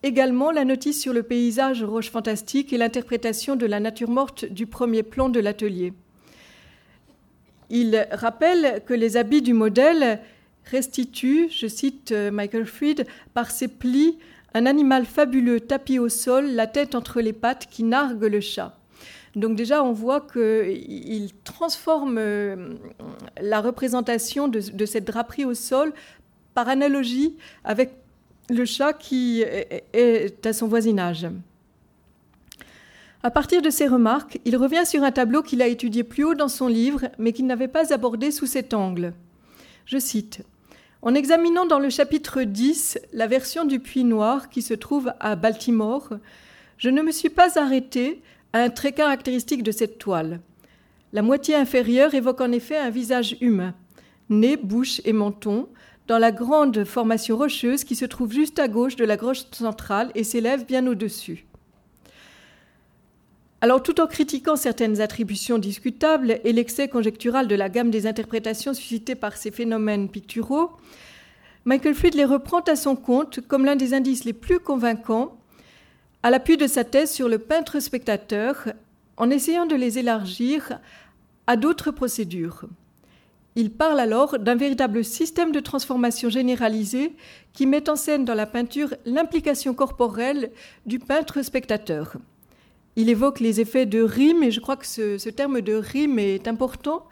également 0.03 0.53
la 0.53 0.65
notice 0.65 1.01
sur 1.01 1.13
le 1.13 1.25
paysage 1.25 1.83
roche 1.83 2.11
fantastique 2.11 2.73
et 2.73 2.79
l'interprétation 2.79 3.57
de 3.57 3.67
la 3.67 3.81
nature 3.81 4.11
morte 4.11 4.45
du 4.45 4.67
premier 4.67 5.03
plan 5.03 5.29
de 5.29 5.41
l'atelier. 5.41 5.93
Il 7.71 8.07
rappelle 8.13 8.83
que 8.87 8.95
les 8.95 9.17
habits 9.17 9.43
du 9.43 9.53
modèle 9.53 10.21
restituent, 10.65 11.49
je 11.51 11.67
cite 11.67 12.13
euh, 12.13 12.31
Michael 12.31 12.67
Fried, 12.67 13.07
par 13.35 13.51
ses 13.51 13.69
plis 13.69 14.19
un 14.55 14.67
animal 14.67 15.05
fabuleux 15.05 15.61
tapis 15.61 15.99
au 15.99 16.09
sol, 16.09 16.47
la 16.47 16.67
tête 16.67 16.95
entre 16.95 17.21
les 17.21 17.33
pattes, 17.33 17.67
qui 17.71 17.85
nargue 17.85 18.25
le 18.25 18.41
chat. 18.41 18.75
Donc 19.37 19.57
déjà, 19.57 19.85
on 19.85 19.93
voit 19.93 20.21
qu'il 20.21 21.31
transforme 21.45 22.17
euh, 22.19 22.75
la 23.41 23.61
représentation 23.61 24.49
de, 24.49 24.87
cette 24.87 25.05
draperie 25.05 25.45
au 25.45 25.55
sol 25.55 25.93
par 26.55 26.69
analogie 26.69 27.37
avec 27.63 27.93
le 28.51 28.65
chat 28.65 28.95
qui 28.95 29.43
est 29.43 30.47
à 30.47 30.53
son 30.53 30.67
voisinage. 30.67 31.29
À 33.23 33.31
partir 33.31 33.63
de 33.63 33.71
ces 33.71 33.89
remarques, 33.89 34.39
il 34.45 34.57
revient 34.57 34.87
sur 34.87 35.03
un 35.03 35.11
tableau 35.11 35.43
qu'il 35.43 35.61
a 35.61 35.67
étudié 35.67 36.05
plus 36.05 36.23
haut 36.23 36.35
dans 36.35 36.49
son 36.49 36.69
livre, 36.69 37.09
mais 37.19 37.33
qu'il 37.33 37.47
n'avait 37.47 37.69
pas 37.69 37.93
abordé 37.93 38.31
sous 38.31 38.47
cet 38.47 38.75
angle. 38.75 39.13
Je 39.87 39.99
cite 39.99 40.43
en 41.03 41.15
examinant 41.15 41.67
dans 41.67 41.79
le 41.79 41.91
chapitre 41.91 42.43
10 42.43 42.99
la 43.13 43.27
version 43.27 43.65
du 43.65 43.79
Puits 43.79 44.05
Noir 44.05 44.49
qui 44.51 44.63
se 44.63 44.75
trouve 44.75 45.13
à 45.21 45.37
Baltimore, 45.37 46.11
je 46.77 46.91
ne 46.91 47.03
me 47.03 47.13
suis 47.13 47.31
pas 47.31 47.59
arrêté 47.59 48.21
à 48.53 48.61
un 48.61 48.71
trait 48.71 48.93
caractéristique 48.93 49.63
de 49.63 49.71
cette 49.71 49.99
toile. 49.99 50.41
La 51.13 51.23
moitié 51.23 51.55
inférieure 51.55 52.15
évoque 52.15 52.41
en 52.41 52.53
effet 52.53 52.77
un 52.77 52.91
visage 52.91 53.37
humain, 53.41 53.75
nez, 54.29 54.57
bouche 54.57 55.01
et 55.05 55.13
menton, 55.13 55.69
dans 56.09 56.19
la 56.19 56.33
grande 56.33 56.85
formation 56.85 57.37
rocheuse 57.37 57.85
qui 57.85 57.95
se 57.95 58.05
trouve 58.05 58.33
juste 58.33 58.59
à 58.59 58.67
gauche 58.67 58.97
de 58.97 59.05
la 59.05 59.17
grotte 59.17 59.55
centrale 59.55 60.11
et 60.15 60.25
s'élève 60.25 60.67
bien 60.67 60.87
au-dessus. 60.87 61.47
Alors, 63.61 63.83
tout 63.83 64.01
en 64.01 64.07
critiquant 64.07 64.55
certaines 64.55 65.01
attributions 65.01 65.59
discutables 65.59 66.39
et 66.45 66.53
l'excès 66.53 66.87
conjectural 66.87 67.49
de 67.49 67.57
la 67.57 67.69
gamme 67.69 67.91
des 67.91 68.07
interprétations 68.07 68.73
suscitées 68.73 69.17
par 69.17 69.37
ces 69.37 69.51
phénomènes 69.51 70.09
picturaux, 70.09 70.71
Michael 71.65 71.95
Fried 71.95 72.15
les 72.15 72.25
reprend 72.25 72.61
à 72.61 72.77
son 72.77 72.95
compte 72.95 73.41
comme 73.49 73.65
l'un 73.65 73.75
des 73.75 73.95
indices 73.95 74.25
les 74.25 74.33
plus 74.33 74.61
convaincants 74.61 75.37
à 76.23 76.31
l'appui 76.31 76.57
de 76.57 76.69
sa 76.69 76.85
thèse 76.85 77.11
sur 77.11 77.29
le 77.29 77.39
peintre 77.39 77.81
spectateur, 77.81 78.69
en 79.17 79.31
essayant 79.31 79.67
de 79.67 79.75
les 79.75 79.99
élargir 79.99 80.79
à 81.49 81.57
d'autres 81.57 81.91
procédures. 81.91 82.65
Il 83.57 83.73
parle 83.73 83.99
alors 83.99 84.39
d'un 84.39 84.55
véritable 84.55 85.05
système 85.05 85.51
de 85.51 85.59
transformation 85.59 86.29
généralisée 86.29 87.17
qui 87.53 87.67
met 87.67 87.91
en 87.91 87.97
scène 87.97 88.25
dans 88.25 88.35
la 88.35 88.47
peinture 88.47 88.95
l'implication 89.05 89.75
corporelle 89.75 90.53
du 90.87 91.01
peintre 91.01 91.43
spectateur. 91.43 92.17
Il 92.97 93.09
évoque 93.09 93.41
les 93.41 93.61
effets 93.61 93.87
de 93.87 94.03
rime, 94.03 94.43
et 94.43 94.51
je 94.51 94.61
crois 94.61 94.77
que 94.77 94.87
ce, 94.87 95.29
terme 95.29 95.61
de 95.61 95.75
rime 95.75 96.19
est 96.19 96.49
important, 96.49 97.07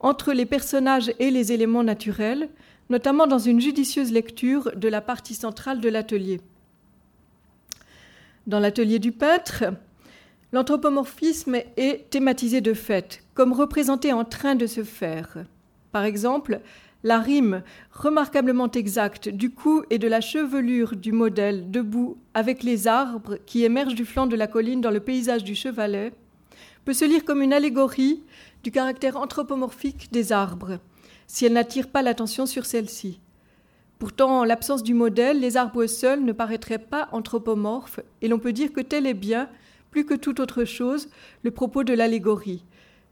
entre 0.00 0.32
les 0.32 0.46
personnages 0.46 1.12
et 1.18 1.30
les 1.30 1.52
éléments 1.52 1.84
naturels, 1.84 2.48
notamment 2.90 3.26
dans 3.26 3.38
une 3.38 3.60
judicieuse 3.60 4.12
lecture 4.12 4.70
de 4.76 4.88
la 4.88 5.00
partie 5.00 5.34
centrale 5.34 5.80
de 5.80 5.88
l'atelier. 5.88 6.40
Dans 8.46 8.58
l'atelier 8.58 8.98
du 8.98 9.12
peintre, 9.12 9.64
l'anthropomorphisme 10.52 11.56
est 11.76 12.10
thématisé 12.10 12.60
de 12.60 12.74
fait, 12.74 13.22
comme 13.34 13.52
représenté 13.52 14.12
en 14.12 14.24
train 14.24 14.54
de 14.54 14.66
se 14.66 14.82
faire. 14.82 15.44
Par 15.92 16.04
exemple, 16.04 16.60
la 17.04 17.18
rime 17.18 17.62
remarquablement 17.90 18.70
exacte 18.70 19.28
du 19.28 19.50
cou 19.50 19.82
et 19.90 19.98
de 19.98 20.06
la 20.06 20.20
chevelure 20.20 20.94
du 20.94 21.12
modèle 21.12 21.70
debout 21.70 22.16
avec 22.34 22.62
les 22.62 22.86
arbres 22.86 23.38
qui 23.44 23.64
émergent 23.64 23.94
du 23.94 24.04
flanc 24.04 24.26
de 24.26 24.36
la 24.36 24.46
colline 24.46 24.80
dans 24.80 24.90
le 24.90 25.00
paysage 25.00 25.42
du 25.42 25.54
chevalet 25.54 26.12
peut 26.84 26.92
se 26.92 27.04
lire 27.04 27.24
comme 27.24 27.42
une 27.42 27.52
allégorie 27.52 28.22
du 28.62 28.70
caractère 28.70 29.16
anthropomorphique 29.16 30.12
des 30.12 30.32
arbres, 30.32 30.78
si 31.26 31.44
elle 31.44 31.54
n'attire 31.54 31.88
pas 31.88 32.02
l'attention 32.02 32.46
sur 32.46 32.66
celle-ci. 32.66 33.20
Pourtant, 33.98 34.40
en 34.40 34.44
l'absence 34.44 34.82
du 34.82 34.94
modèle, 34.94 35.40
les 35.40 35.56
arbres 35.56 35.86
seuls 35.86 36.24
ne 36.24 36.32
paraîtraient 36.32 36.78
pas 36.78 37.08
anthropomorphes, 37.12 38.00
et 38.20 38.28
l'on 38.28 38.40
peut 38.40 38.52
dire 38.52 38.72
que 38.72 38.80
tel 38.80 39.06
est 39.06 39.14
bien, 39.14 39.48
plus 39.90 40.04
que 40.04 40.14
toute 40.14 40.40
autre 40.40 40.64
chose, 40.64 41.08
le 41.44 41.52
propos 41.52 41.84
de 41.84 41.92
l'allégorie. 41.92 42.64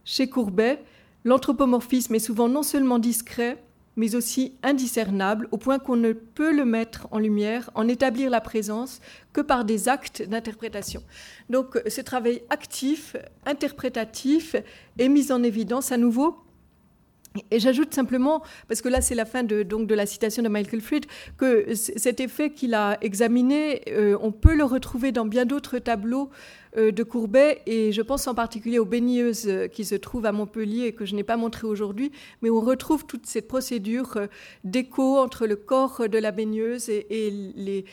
Chez 0.05 0.29
Courbet, 0.29 0.83
l'anthropomorphisme 1.25 2.15
est 2.17 2.21
souvent 2.21 2.49
non 2.49 2.65
seulement 2.65 2.99
discret, 2.99 3.63
mais 4.01 4.15
aussi 4.15 4.55
indiscernable, 4.63 5.47
au 5.51 5.59
point 5.59 5.79
qu'on 5.79 5.97
ne 5.97 6.15
peut 6.15 6.57
le 6.57 6.65
mettre 6.65 7.07
en 7.11 7.19
lumière, 7.19 7.69
en 7.75 7.87
établir 7.87 8.31
la 8.31 8.41
présence, 8.41 8.99
que 9.35 9.43
par 9.43 9.67
des 9.67 9.91
actes 9.91 10.23
d'interprétation. 10.27 11.03
Donc 11.51 11.79
ce 11.87 12.01
travail 12.01 12.41
actif, 12.49 13.15
interprétatif, 13.45 14.57
est 14.99 15.09
mis 15.11 15.31
en 15.31 15.43
évidence 15.43 15.93
à 15.93 15.99
nouveau 15.99 16.39
et 17.51 17.61
j'ajoute 17.61 17.95
simplement, 17.95 18.43
parce 18.69 18.83
que 18.83 18.89
là 18.89 19.01
c'est 19.01 19.15
la 19.15 19.25
fin 19.25 19.43
de, 19.43 19.63
donc, 19.63 19.87
de 19.87 19.95
la 19.95 20.07
citation 20.07 20.43
de 20.43 20.49
Michael 20.49 20.81
Fried, 20.81 21.07
que 21.37 21.75
cet 21.75 22.19
effet 22.21 22.51
qu'il 22.51 22.75
a 22.75 22.99
examiné, 23.03 23.83
euh, 23.89 24.17
on 24.21 24.33
peut 24.33 24.57
le 24.57 24.65
retrouver 24.65 25.13
dans 25.13 25.27
bien 25.27 25.45
d'autres 25.45 25.79
tableaux 25.79 26.31
euh, 26.77 26.91
de 26.91 27.03
Courbet, 27.05 27.63
et 27.67 27.93
je 27.93 28.03
pense 28.03 28.27
en 28.27 28.35
particulier 28.35 28.81
aux 28.81 28.85
baigneuses 28.85 29.47
euh, 29.47 29.69
qui 29.69 29.85
se 29.85 29.95
trouvent 29.95 30.27
à 30.27 30.33
Montpellier 30.33 30.87
et 30.87 30.93
que 30.93 31.05
je 31.05 31.15
n'ai 31.15 31.23
pas 31.23 31.37
montré 31.37 31.69
aujourd'hui, 31.69 32.11
mais 32.43 32.51
on 32.51 32.61
retrouve 32.61 33.07
toute 33.07 33.27
cette 33.27 33.47
procédure 33.47 34.19
d'écho 34.65 35.19
entre 35.19 35.47
le 35.47 35.55
corps 35.55 36.09
de 36.09 36.19
la 36.19 36.33
baigneuse 36.33 36.89
et, 36.89 37.07
et 37.11 37.31
les 37.31 37.85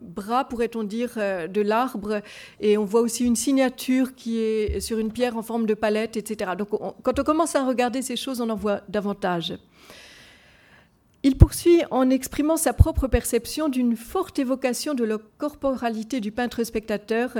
bras, 0.00 0.44
pourrait-on 0.44 0.82
dire, 0.82 1.12
euh, 1.16 1.46
de 1.46 1.60
l'arbre. 1.60 2.20
Et 2.60 2.78
on 2.78 2.84
voit 2.84 3.00
aussi 3.00 3.24
une 3.24 3.36
signature 3.36 4.14
qui 4.14 4.38
est 4.38 4.80
sur 4.80 4.98
une 4.98 5.12
pierre 5.12 5.36
en 5.36 5.42
forme 5.42 5.66
de 5.66 5.74
palette, 5.74 6.16
etc. 6.16 6.52
Donc 6.56 6.68
quand 7.02 7.18
on 7.18 7.24
commence 7.24 7.54
à 7.54 7.64
regarder 7.64 8.02
ces 8.02 8.16
choses, 8.16 8.40
on 8.40 8.50
en 8.50 8.56
voit 8.56 8.80
davantage. 8.88 9.54
Il 11.22 11.36
poursuit 11.36 11.82
en 11.90 12.08
exprimant 12.08 12.56
sa 12.56 12.72
propre 12.72 13.06
perception 13.06 13.68
d'une 13.68 13.94
forte 13.96 14.38
évocation 14.38 14.94
de 14.94 15.04
la 15.04 15.18
corporalité 15.36 16.20
du 16.20 16.32
peintre 16.32 16.64
spectateur 16.64 17.34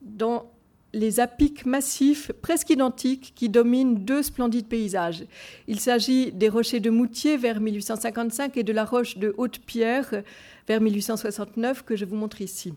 dans 0.00 0.50
les 0.94 1.20
apics 1.20 1.64
massifs 1.64 2.32
presque 2.42 2.70
identiques 2.70 3.32
qui 3.34 3.48
dominent 3.48 4.04
deux 4.04 4.22
splendides 4.22 4.66
paysages. 4.66 5.24
Il 5.66 5.80
s'agit 5.80 6.32
des 6.32 6.48
rochers 6.48 6.80
de 6.80 6.90
Moutier 6.90 7.36
vers 7.36 7.60
1855 7.60 8.56
et 8.56 8.62
de 8.62 8.72
la 8.72 8.84
roche 8.84 9.18
de 9.18 9.34
Haute-Pierre 9.38 10.22
vers 10.68 10.80
1869 10.80 11.84
que 11.84 11.96
je 11.96 12.04
vous 12.04 12.16
montre 12.16 12.40
ici. 12.40 12.74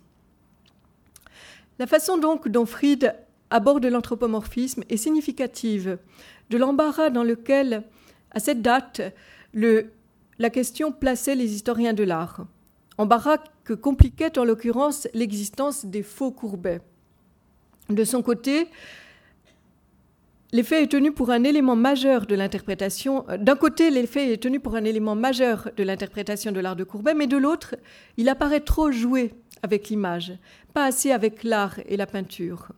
La 1.80 1.88
façon 1.88 2.18
donc 2.18 2.48
dont 2.48 2.66
Fried 2.66 3.16
aborde 3.50 3.86
l'anthropomorphisme 3.86 4.84
est 4.90 4.98
significative 4.98 5.98
de 6.50 6.58
l'embarras 6.58 7.10
dans 7.10 7.24
lequel, 7.24 7.84
à 8.32 8.40
cette 8.40 8.62
date, 8.62 9.02
la 9.54 10.50
question 10.50 10.92
plaçait 10.92 11.36
les 11.36 11.54
historiens 11.54 11.94
de 11.94 12.04
l'art. 12.04 12.46
Embarras 12.98 13.44
que 13.64 13.74
compliquait 13.74 14.38
en 14.38 14.46
l'occurrence 14.46 15.08
l'existence 15.14 15.86
des 15.86 16.04
faux 16.04 16.32
courbets. 16.32 16.82
De 17.90 18.04
son 18.04 18.22
côté, 18.22 18.68
L'effet 20.56 20.84
est 20.84 20.88
tenu 20.88 21.12
pour 21.12 21.32
un 21.32 21.44
élément 21.44 21.76
majeur 21.76 22.28
de 22.28 22.34
l'interprétation. 22.34 23.26
D'un 23.38 23.58
côté, 23.58 23.90
l'effet 23.90 24.32
est 24.32 24.42
tenu 24.42 24.62
pour 24.62 24.78
un 24.78 24.86
élément 24.86 25.14
majeur 25.14 25.70
de 25.76 25.84
l'interprétation 25.84 26.54
de 26.54 26.62
l'art 26.62 26.78
de 26.78 26.86
Courbet, 26.86 27.14
mais 27.14 27.28
de 27.28 27.36
l'autre, 27.36 27.76
il 28.16 28.30
apparaît 28.30 28.62
trop 28.62 28.90
joué 28.90 29.34
avec 29.64 29.90
l'image, 29.90 30.32
pas 30.74 30.86
assez 30.86 31.12
avec 31.12 31.44
l'art 31.44 31.82
et 31.90 31.98
la 31.98 32.06
peinture. 32.08 32.70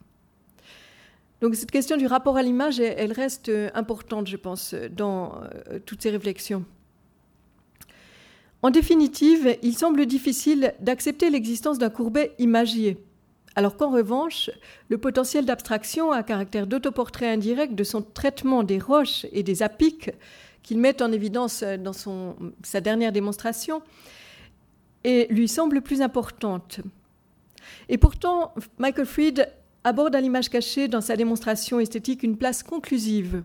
Donc 1.40 1.54
cette 1.54 1.70
question 1.70 1.98
du 1.98 2.08
rapport 2.08 2.38
à 2.38 2.42
l'image, 2.42 2.80
elle 2.80 3.12
reste 3.12 3.52
importante, 3.76 4.26
je 4.26 4.38
pense, 4.38 4.74
dans 4.74 5.44
euh, 5.70 5.78
toutes 5.86 6.02
ces 6.02 6.10
réflexions. 6.10 6.66
En 8.64 8.72
définitive, 8.72 9.56
il 9.62 9.78
semble 9.78 10.08
difficile 10.08 10.74
d'accepter 10.80 11.30
l'existence 11.30 11.78
d'un 11.78 11.92
Courbet 11.92 12.34
imagier, 12.40 12.98
alors 13.58 13.76
qu'en 13.76 13.90
revanche, 13.90 14.52
le 14.88 15.00
potentiel 15.00 15.44
d'abstraction 15.44 16.12
à 16.12 16.22
caractère 16.22 16.68
d'autoportrait 16.68 17.28
indirect 17.28 17.74
de 17.74 17.84
son 17.84 18.04
traitement 18.04 18.62
des 18.62 18.78
roches 18.78 19.26
et 19.32 19.42
des 19.42 19.64
apiques 19.64 20.12
qu'il 20.62 20.78
met 20.78 21.02
en 21.02 21.12
évidence 21.12 21.64
dans 21.64 21.92
sa 22.62 22.82
dernière 22.82 23.12
démonstration 23.12 23.82
lui 25.04 25.48
semble 25.48 25.82
plus 25.82 26.04
importante. 26.04 26.82
Et 27.90 27.98
pourtant, 27.98 28.54
Michael 28.78 29.08
Fried 29.08 29.52
aborde 29.84 30.16
à 30.16 30.22
l'image 30.22 30.50
cachée 30.50 30.88
dans 30.88 31.02
sa 31.02 31.16
démonstration 31.16 31.80
esthétique 31.80 32.22
une 32.22 32.38
place 32.38 32.62
conclusive. 32.62 33.42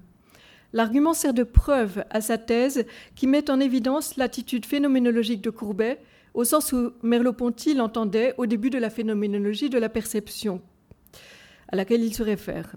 L'argument 0.75 1.15
sert 1.15 1.33
de 1.33 1.43
preuve 1.43 2.05
à 2.11 2.21
sa 2.21 2.37
thèse 2.37 2.85
qui 3.15 3.27
met 3.27 3.51
en 3.51 3.61
évidence 3.61 4.19
l'attitude 4.19 4.67
phénoménologique 4.67 5.41
de 5.41 5.49
Courbet 5.49 6.03
au 6.35 6.45
sens 6.45 6.73
où 6.73 6.93
Merleau-Ponty 7.03 7.75
l'entendait 7.75 8.35
au 8.39 8.47
début 8.47 8.71
de 8.71 8.79
la 8.79 8.91
phénoménologie 8.91 9.71
de 9.71 9.79
la 9.79 9.89
perception, 9.89 10.63
à 11.69 11.77
laquelle 11.77 12.03
il 12.03 12.15
se 12.15 12.23
réfère. 12.23 12.75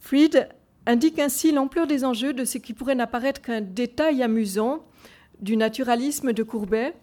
Fried 0.00 0.48
indique 0.86 1.18
ainsi 1.18 1.50
l'ampleur 1.52 1.86
des 1.86 2.04
enjeux 2.04 2.32
de 2.32 2.44
ce 2.44 2.58
qui 2.58 2.74
pourrait 2.74 2.94
n'apparaître 2.94 3.42
qu'un 3.42 3.60
détail 3.60 4.22
amusant 4.22 4.84
du 5.40 5.56
naturalisme 5.56 6.32
de 6.32 6.42
Courbet, 6.42 6.94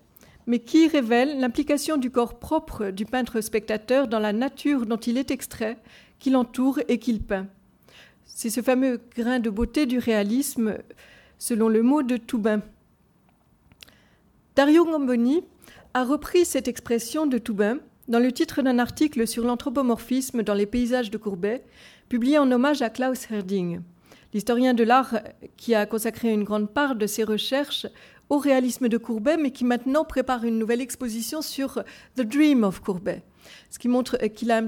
mais 0.46 0.60
qui 0.60 0.88
révèle 0.88 1.40
l'implication 1.40 1.98
du 1.98 2.10
corps 2.10 2.40
propre 2.40 2.90
du 2.92 3.06
peintre 3.06 3.42
spectateur 3.42 4.08
dans 4.08 4.20
la 4.20 4.34
nature 4.34 4.86
dont 4.86 4.98
il 4.98 5.18
est 5.18 5.32
extrait, 5.32 5.78
qu'il 6.20 6.36
entoure 6.36 6.80
et 6.88 7.00
qu'il 7.00 7.22
peint. 7.22 7.48
C'est 8.26 8.50
ce 8.50 8.62
fameux 8.62 9.00
grain 9.16 9.40
de 9.40 9.50
beauté 9.50 9.86
du 9.86 10.00
réalisme, 10.00 10.78
selon 11.38 11.70
le 11.70 11.84
mot 11.84 12.04
de 12.04 12.18
Toubin. 12.18 12.62
Dario 14.56 14.86
Gamboni 14.86 15.44
a 15.96 16.04
repris 16.04 16.46
cette 16.46 16.68
expression 16.68 17.26
de 17.26 17.40
Toubin 17.40 17.80
dans 18.08 18.20
le 18.20 18.32
titre 18.32 18.62
d'un 18.62 18.78
article 18.78 19.26
sur 19.26 19.44
l'anthropomorphisme 19.44 20.44
dans 20.44 20.54
les 20.54 20.68
paysages 20.68 21.10
de 21.10 21.18
Courbet, 21.18 21.64
publié 22.08 22.38
en 22.38 22.52
hommage 22.52 22.84
à 22.84 22.92
Klaus 22.92 23.32
Herding, 23.32 23.82
l'historien 24.32 24.76
de 24.76 24.84
l'art 24.84 25.18
qui 25.58 25.74
a 25.74 25.88
consacré 25.88 26.32
une 26.32 26.44
grande 26.44 26.70
part 26.70 26.96
de 26.96 27.08
ses 27.08 27.24
recherches 27.24 27.88
au 28.30 28.38
réalisme 28.38 28.90
de 28.90 28.98
Courbet, 29.00 29.38
mais 29.38 29.50
qui 29.50 29.66
maintenant 29.66 30.06
prépare 30.06 30.44
une 30.44 30.60
nouvelle 30.60 30.82
exposition 30.82 31.42
sur 31.42 31.84
The 32.16 32.22
Dream 32.22 32.64
of 32.64 32.80
Courbet, 32.80 33.24
ce 33.72 33.80
qui 33.80 33.88
montre 33.88 34.18
qu'il 34.28 34.52
a 34.52 34.62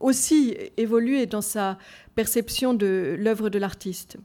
aussi 0.00 0.56
évolué 0.76 1.26
dans 1.26 1.42
sa 1.42 1.78
perception 2.16 2.74
de 2.74 3.14
l'œuvre 3.16 3.50
de 3.50 3.60
l'artiste. 3.60 4.18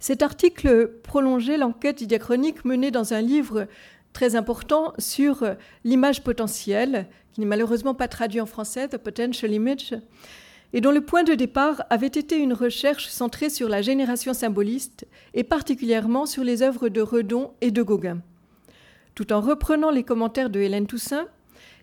Cet 0.00 0.22
article 0.22 0.90
prolongeait 1.02 1.58
l'enquête 1.58 2.02
diachronique 2.02 2.64
menée 2.64 2.90
dans 2.90 3.12
un 3.12 3.20
livre 3.20 3.68
très 4.14 4.34
important 4.34 4.94
sur 4.98 5.44
l'image 5.84 6.24
potentielle, 6.24 7.06
qui 7.32 7.40
n'est 7.40 7.46
malheureusement 7.46 7.94
pas 7.94 8.08
traduit 8.08 8.40
en 8.40 8.46
français, 8.46 8.88
The 8.88 8.96
Potential 8.96 9.52
Image, 9.52 9.94
et 10.72 10.80
dont 10.80 10.90
le 10.90 11.02
point 11.02 11.22
de 11.22 11.34
départ 11.34 11.82
avait 11.90 12.06
été 12.06 12.38
une 12.38 12.54
recherche 12.54 13.08
centrée 13.08 13.50
sur 13.50 13.68
la 13.68 13.82
génération 13.82 14.32
symboliste 14.32 15.06
et 15.34 15.44
particulièrement 15.44 16.26
sur 16.26 16.44
les 16.44 16.62
œuvres 16.62 16.88
de 16.88 17.02
Redon 17.02 17.52
et 17.60 17.70
de 17.70 17.82
Gauguin. 17.82 18.22
Tout 19.14 19.32
en 19.32 19.40
reprenant 19.40 19.90
les 19.90 20.04
commentaires 20.04 20.50
de 20.50 20.60
Hélène 20.60 20.86
Toussaint, 20.86 21.26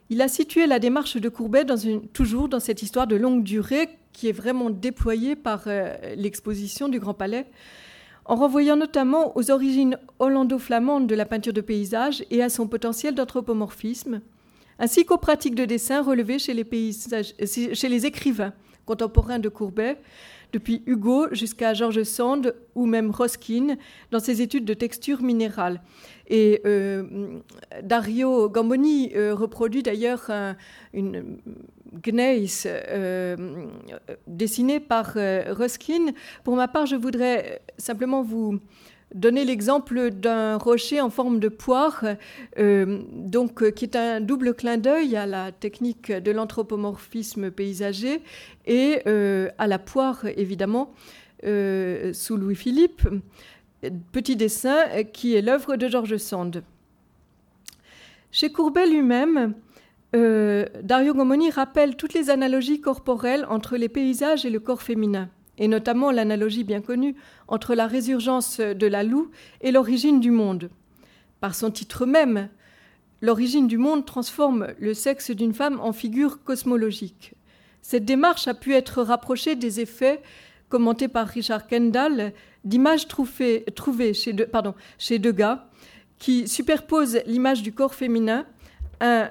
il 0.10 0.22
a 0.22 0.28
situé 0.28 0.66
la 0.66 0.80
démarche 0.80 1.18
de 1.18 1.30
Courbet 1.30 1.66
toujours 2.14 2.50
dans 2.50 2.62
cette 2.62 2.82
histoire 2.82 3.08
de 3.08 3.18
longue 3.18 3.44
durée 3.44 3.90
qui 4.14 4.30
est 4.30 4.34
vraiment 4.34 4.70
déployée 4.70 5.36
par 5.36 5.66
euh, 5.68 5.94
l'exposition 6.16 6.88
du 6.88 7.00
Grand 7.00 7.14
Palais, 7.14 7.46
en 8.28 8.36
renvoyant 8.36 8.76
notamment 8.76 9.36
aux 9.38 9.52
origines 9.52 9.98
hollando-flamandes 10.20 11.08
de 11.08 11.16
la 11.16 11.26
peinture 11.26 11.54
de 11.54 11.62
paysage 11.62 12.24
et 12.30 12.44
à 12.44 12.50
son 12.50 12.68
potentiel 12.68 13.16
d'anthropomorphisme, 13.16 14.22
ainsi 14.80 15.06
qu'aux 15.06 15.18
pratiques 15.18 15.56
de 15.56 15.66
dessin 15.66 16.02
relevées 16.02 16.40
chez 16.40 16.54
les, 16.54 16.92
chez 17.74 17.90
les 17.90 18.06
écrivains 18.06 18.54
contemporains 18.86 19.40
de 19.40 19.50
Courbet, 19.50 19.98
depuis 20.54 20.84
Hugo 20.86 21.28
jusqu'à 21.32 21.74
Georges 21.74 22.04
Sand 22.04 22.56
ou 22.76 22.86
même 22.86 23.12
Roskin 23.12 23.76
dans 24.12 24.20
ses 24.20 24.42
études 24.42 24.66
de 24.66 24.74
texture 24.74 25.22
minérale. 25.22 25.82
Et 26.28 26.62
euh, 26.66 27.40
Dario 27.84 28.50
Gamboni 28.50 29.12
euh, 29.16 29.34
reproduit 29.34 29.84
d'ailleurs 29.84 30.30
une 30.94 31.38
gneiss 32.04 32.68
euh, 32.68 33.36
dessinée 34.28 34.80
par 34.80 35.14
Roskin. 35.14 36.12
Pour 36.44 36.56
ma 36.56 36.68
part, 36.68 36.86
je 36.86 36.96
voudrais 36.96 37.62
simplement 37.78 38.24
vous 38.24 38.60
donner 39.14 39.46
l'exemple 39.46 40.12
d'un 40.12 40.58
rocher 40.58 41.02
en 41.02 41.10
forme 41.10 41.40
de 41.40 41.50
poire, 41.50 42.04
donc 42.58 43.72
qui 43.72 43.86
est 43.86 43.96
un 43.96 44.20
double 44.20 44.54
clin 44.54 44.78
d'œil 44.78 45.16
à 45.16 45.26
la 45.26 45.52
technique 45.52 46.12
de 46.12 46.32
l'anthropomorphisme 46.32 47.50
paysager 47.50 48.22
et 48.66 49.02
à 49.06 49.68
la 49.68 49.80
poire 49.80 50.26
évidemment 50.36 50.94
sous 51.42 52.38
Louis-Philippe 52.38 53.08
petit 54.12 54.36
dessin 54.36 55.04
qui 55.14 55.36
est 55.36 55.42
l'œuvre 55.42 55.76
de 55.76 55.88
Georges 55.88 56.18
Sand. 56.18 56.64
Chez 58.32 58.52
Courbet 58.52 58.88
lui-même, 58.88 59.54
euh, 60.16 60.66
Dario 60.84 61.14
Gomoni 61.14 61.50
rappelle 61.50 61.96
toutes 61.96 62.14
les 62.14 62.30
analogies 62.30 62.82
corporelles 62.82 63.46
entre 63.50 63.78
les 63.78 63.90
paysages 63.90 64.46
et 64.46 64.50
le 64.50 64.60
corps 64.60 64.82
féminin, 64.82 65.30
et 65.58 65.68
notamment 65.68 66.12
l'analogie 66.12 66.64
bien 66.64 66.82
connue 66.82 67.16
entre 67.48 67.76
la 67.76 67.88
résurgence 67.88 68.60
de 68.60 68.88
la 68.88 69.04
loue 69.04 69.32
et 69.62 69.72
l'origine 69.72 70.20
du 70.20 70.32
monde. 70.32 70.70
Par 71.40 71.56
son 71.56 71.72
titre 71.72 72.06
même, 72.06 72.50
l'origine 73.22 73.68
du 73.68 73.78
monde 73.78 74.06
transforme 74.06 74.68
le 74.80 74.94
sexe 74.94 75.32
d'une 75.32 75.54
femme 75.54 75.80
en 75.80 75.94
figure 75.94 76.44
cosmologique. 76.44 77.34
Cette 77.82 78.06
démarche 78.06 78.48
a 78.48 78.54
pu 78.54 78.74
être 78.74 79.02
rapprochée 79.02 79.56
des 79.56 79.80
effets 79.80 80.22
commentés 80.70 81.08
par 81.08 81.28
Richard 81.28 81.68
Kendall 81.68 82.34
d'images 82.64 83.08
trouvées, 83.08 83.64
chez, 84.14 84.34
de, 84.34 85.18
Degas 85.18 85.64
qui 86.20 86.48
superposent 86.48 87.20
l'image 87.26 87.62
du 87.62 87.72
corps 87.72 87.96
féminin 87.96 88.46
un 89.00 89.30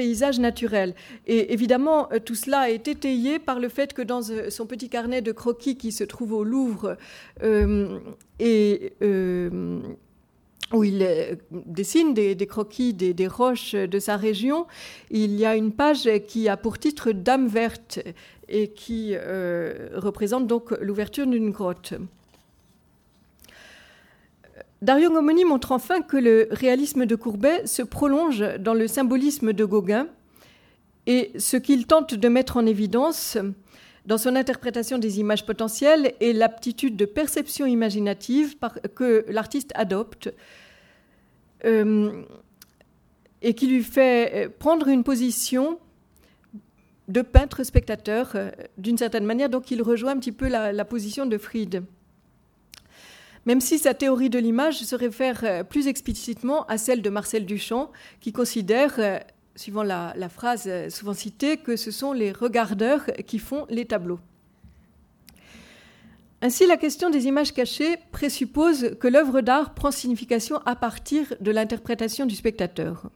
paysage 0.00 0.40
naturel. 0.40 0.94
Et 1.26 1.52
évidemment, 1.52 2.10
euh, 2.10 2.20
tout 2.20 2.34
cela 2.34 2.70
été 2.70 2.92
étayé 2.92 3.38
par 3.38 3.60
le 3.60 3.68
fait 3.68 3.92
que 3.92 4.00
dans 4.00 4.22
euh, 4.30 4.48
son 4.48 4.64
petit 4.64 4.88
carnet 4.88 5.20
de 5.20 5.30
croquis 5.30 5.76
qui 5.76 5.92
se 5.92 6.04
trouve 6.04 6.32
au 6.32 6.42
Louvre 6.42 6.96
euh, 7.42 7.98
et 8.38 8.94
où 10.72 10.84
il 10.84 11.38
dessine 11.50 12.14
des, 12.14 12.46
croquis 12.46 12.94
des, 12.94 13.26
roches 13.26 13.74
de 13.74 13.98
sa 13.98 14.16
région, 14.16 14.66
il 15.10 15.34
y 15.34 15.44
a 15.44 15.54
une 15.54 15.72
page 15.72 16.08
qui 16.28 16.48
a 16.48 16.56
pour 16.56 16.78
titre 16.78 17.12
Dame 17.12 17.48
verte 17.48 17.98
et 18.48 18.68
qui 18.68 19.16
représente 20.06 20.46
donc 20.46 20.70
l'ouverture 20.80 21.26
d'une 21.26 21.50
grotte. 21.50 21.94
Dario 24.82 25.10
Gomoni 25.10 25.44
montre 25.44 25.72
enfin 25.72 26.00
que 26.00 26.16
le 26.16 26.48
réalisme 26.50 27.04
de 27.04 27.14
Courbet 27.14 27.66
se 27.66 27.82
prolonge 27.82 28.42
dans 28.58 28.72
le 28.72 28.88
symbolisme 28.88 29.52
de 29.52 29.64
Gauguin 29.66 30.08
et 31.06 31.32
ce 31.38 31.58
qu'il 31.58 31.86
tente 31.86 32.14
de 32.14 32.28
mettre 32.28 32.56
en 32.56 32.64
évidence 32.64 33.36
dans 34.06 34.16
son 34.16 34.36
interprétation 34.36 34.96
des 34.96 35.20
images 35.20 35.44
potentielles 35.44 36.14
est 36.20 36.32
l'aptitude 36.32 36.96
de 36.96 37.04
perception 37.04 37.66
imaginative 37.66 38.56
que 38.94 39.26
l'artiste 39.28 39.70
adopte 39.74 40.32
euh, 41.66 42.22
et 43.42 43.52
qui 43.52 43.66
lui 43.66 43.82
fait 43.82 44.48
prendre 44.58 44.88
une 44.88 45.04
position 45.04 45.78
de 47.08 47.20
peintre 47.20 47.64
spectateur 47.64 48.32
euh, 48.34 48.50
d'une 48.78 48.96
certaine 48.96 49.26
manière. 49.26 49.50
Donc 49.50 49.70
il 49.70 49.82
rejoint 49.82 50.12
un 50.12 50.18
petit 50.18 50.32
peu 50.32 50.48
la 50.48 50.84
position 50.86 51.26
de 51.26 51.36
Fried 51.36 51.82
même 53.46 53.60
si 53.60 53.78
sa 53.78 53.94
théorie 53.94 54.30
de 54.30 54.38
l'image 54.38 54.80
se 54.80 54.94
réfère 54.94 55.40
euh, 55.44 55.64
plus 55.64 55.88
explicitement 55.88 56.66
à 56.66 56.78
celle 56.78 57.02
de 57.02 57.10
Marcel 57.10 57.46
Duchamp, 57.46 57.90
qui 58.20 58.32
considère, 58.32 58.94
euh, 58.98 59.18
suivant 59.56 59.82
la, 59.82 60.14
phrase 60.28 60.64
euh, 60.66 60.90
souvent 60.90 61.14
citée, 61.14 61.56
que 61.56 61.76
ce 61.76 61.90
sont 61.90 62.12
les 62.12 62.32
regardeurs 62.32 63.06
qui 63.26 63.38
font 63.38 63.66
les 63.70 63.86
tableaux. 63.86 64.20
Ainsi, 66.42 66.66
la 66.66 66.78
question 66.78 67.10
des 67.10 67.26
images 67.26 67.52
cachées 67.52 67.98
présuppose 68.12 68.96
que 68.98 69.08
l'œuvre 69.08 69.42
d'art 69.42 69.74
prend 69.74 69.90
signification 69.90 70.56
à 70.64 70.74
partir 70.74 71.34
de 71.40 71.50
l'interprétation 71.50 72.24
du 72.24 72.34
spectateur. 72.34 73.10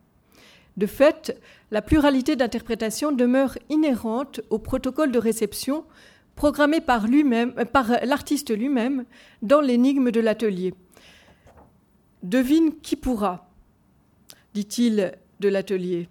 De 0.76 0.86
fait, 0.86 1.40
la 1.70 1.80
pluralité 1.80 2.36
d'interprétations 2.36 3.12
demeure 3.12 3.56
inhérente 3.70 4.40
au 4.50 4.58
protocole 4.58 5.12
de 5.12 5.18
réception 5.18 5.84
programmé 6.36 6.80
par, 6.80 7.06
lui-même, 7.06 7.54
euh, 7.58 7.64
par 7.64 7.90
l'artiste 8.04 8.56
lui-même 8.56 9.04
dans 9.42 9.60
l'énigme 9.60 10.10
de 10.10 10.20
l'atelier. 10.20 10.74
Devine 12.22 12.74
qui 12.80 12.96
pourra, 12.96 13.50
dit-il 14.54 15.12
de 15.40 15.48
l'atelier. 15.48 16.08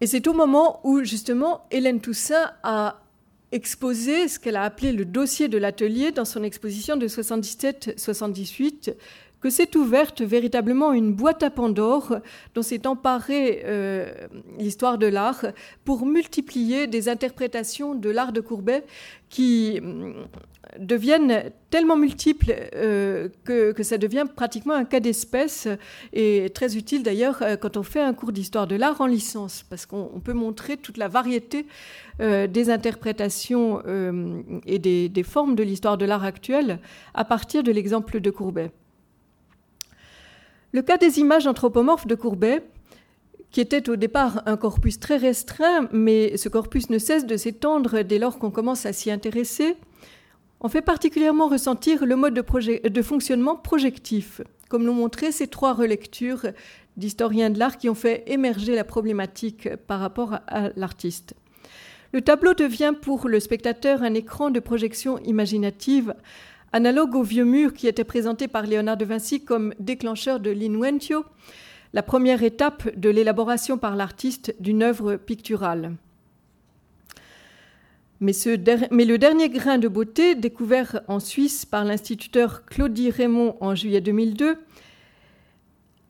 Et 0.00 0.06
c'est 0.06 0.26
au 0.26 0.32
moment 0.32 0.80
où 0.84 1.04
justement 1.04 1.66
Hélène 1.70 2.00
Toussaint 2.00 2.52
a 2.62 3.02
exposé 3.52 4.28
ce 4.28 4.38
qu'elle 4.38 4.56
a 4.56 4.62
appelé 4.62 4.92
le 4.92 5.04
dossier 5.04 5.48
de 5.48 5.58
l'atelier 5.58 6.12
dans 6.12 6.24
son 6.24 6.42
exposition 6.42 6.96
de 6.96 7.06
77-78 7.06 8.94
que 9.40 9.50
s'est 9.50 9.76
ouverte 9.76 10.20
véritablement 10.22 10.92
une 10.92 11.12
boîte 11.12 11.42
à 11.42 11.50
Pandore 11.50 12.18
dont 12.54 12.62
s'est 12.62 12.86
emparée 12.86 13.62
euh, 13.64 14.12
l'histoire 14.58 14.98
de 14.98 15.06
l'art 15.06 15.46
pour 15.84 16.04
multiplier 16.06 16.86
des 16.86 17.08
interprétations 17.08 17.94
de 17.94 18.10
l'art 18.10 18.32
de 18.32 18.40
Courbet 18.40 18.84
qui 19.30 19.80
mm, 19.80 20.12
deviennent 20.78 21.50
tellement 21.70 21.96
multiples 21.96 22.54
euh, 22.74 23.28
que, 23.44 23.82
ça 23.82 23.96
devient 23.96 24.26
pratiquement 24.34 24.74
un 24.74 24.84
cas 24.84 25.00
d'espèce 25.00 25.68
et 26.12 26.50
très 26.54 26.76
utile 26.76 27.02
d'ailleurs 27.02 27.42
euh, 27.42 27.56
quand 27.56 27.78
on 27.78 27.82
fait 27.82 28.00
un 28.00 28.12
cours 28.12 28.32
d'histoire 28.32 28.66
de 28.66 28.76
l'art 28.76 29.00
en 29.00 29.06
licence 29.06 29.64
parce 29.70 29.86
qu'on 29.86 30.20
peut 30.22 30.34
montrer 30.34 30.76
toute 30.76 30.98
la 30.98 31.08
variété 31.08 31.66
des 32.18 32.68
interprétations 32.68 33.82
et 34.66 34.78
des, 34.78 35.08
des 35.08 35.22
formes 35.22 35.54
de 35.54 35.62
l'histoire 35.62 35.96
de 35.96 36.04
l'art 36.04 36.24
actuelle 36.24 36.78
à 37.14 37.24
partir 37.24 37.62
de 37.62 37.72
l'exemple 37.72 38.20
de 38.20 38.30
Courbet. 38.30 38.70
Le 40.72 40.82
cas 40.82 40.98
des 40.98 41.18
images 41.18 41.48
anthropomorphes 41.48 42.06
de 42.06 42.14
Courbet, 42.14 42.62
qui 43.50 43.60
était 43.60 43.90
au 43.90 43.96
départ 43.96 44.42
un 44.46 44.56
corpus 44.56 45.00
très 45.00 45.16
restreint, 45.16 45.88
mais 45.92 46.36
ce 46.36 46.48
corpus 46.48 46.90
ne 46.90 46.98
cesse 46.98 47.26
de 47.26 47.36
s'étendre 47.36 48.02
dès 48.02 48.20
lors 48.20 48.38
qu'on 48.38 48.52
commence 48.52 48.86
à 48.86 48.92
s'y 48.92 49.10
intéresser, 49.10 49.76
en 50.60 50.68
fait 50.68 50.82
particulièrement 50.82 51.48
ressentir 51.48 52.06
le 52.06 52.14
mode 52.14 52.34
de, 52.34 53.02
fonctionnement 53.02 53.56
projectif, 53.56 54.42
comme 54.68 54.86
l'ont 54.86 54.94
montré 54.94 55.32
ces 55.32 55.48
trois 55.48 55.72
relectures 55.72 56.46
d'historiens 56.96 57.50
de 57.50 57.58
l'art 57.58 57.76
qui 57.76 57.88
ont 57.88 57.96
fait 57.96 58.22
émerger 58.28 58.76
la 58.76 58.84
problématique 58.84 59.74
par 59.88 59.98
rapport 59.98 60.34
à 60.46 60.68
l'artiste. 60.76 61.34
Le 62.12 62.20
tableau 62.20 62.54
devient 62.54 62.92
pour 63.00 63.28
le 63.28 63.40
spectateur 63.40 64.02
un 64.02 64.14
écran 64.14 64.50
de 64.50 64.60
projection 64.60 65.18
imaginative 65.20 66.14
analogue 66.72 67.14
au 67.14 67.22
vieux 67.22 67.44
mur 67.44 67.74
qui 67.74 67.86
était 67.88 68.04
présenté 68.04 68.48
par 68.48 68.66
Léonard 68.66 68.96
de 68.96 69.04
Vinci 69.04 69.44
comme 69.44 69.74
déclencheur 69.78 70.40
de 70.40 70.50
l'inventio, 70.50 71.24
la 71.92 72.02
première 72.02 72.42
étape 72.42 72.96
de 72.96 73.08
l'élaboration 73.08 73.78
par 73.78 73.96
l'artiste 73.96 74.54
d'une 74.60 74.82
œuvre 74.82 75.16
picturale. 75.16 75.92
Mais, 78.20 78.32
le 78.34 79.16
dernier 79.16 79.48
grain 79.48 79.78
de 79.78 79.88
beauté, 79.88 80.34
découvert 80.34 81.00
en 81.08 81.20
Suisse 81.20 81.64
par 81.64 81.86
l'instituteur 81.86 82.66
Claudie 82.66 83.10
Raymond 83.10 83.56
en 83.60 83.74
juillet 83.74 84.02
2002, 84.02 84.58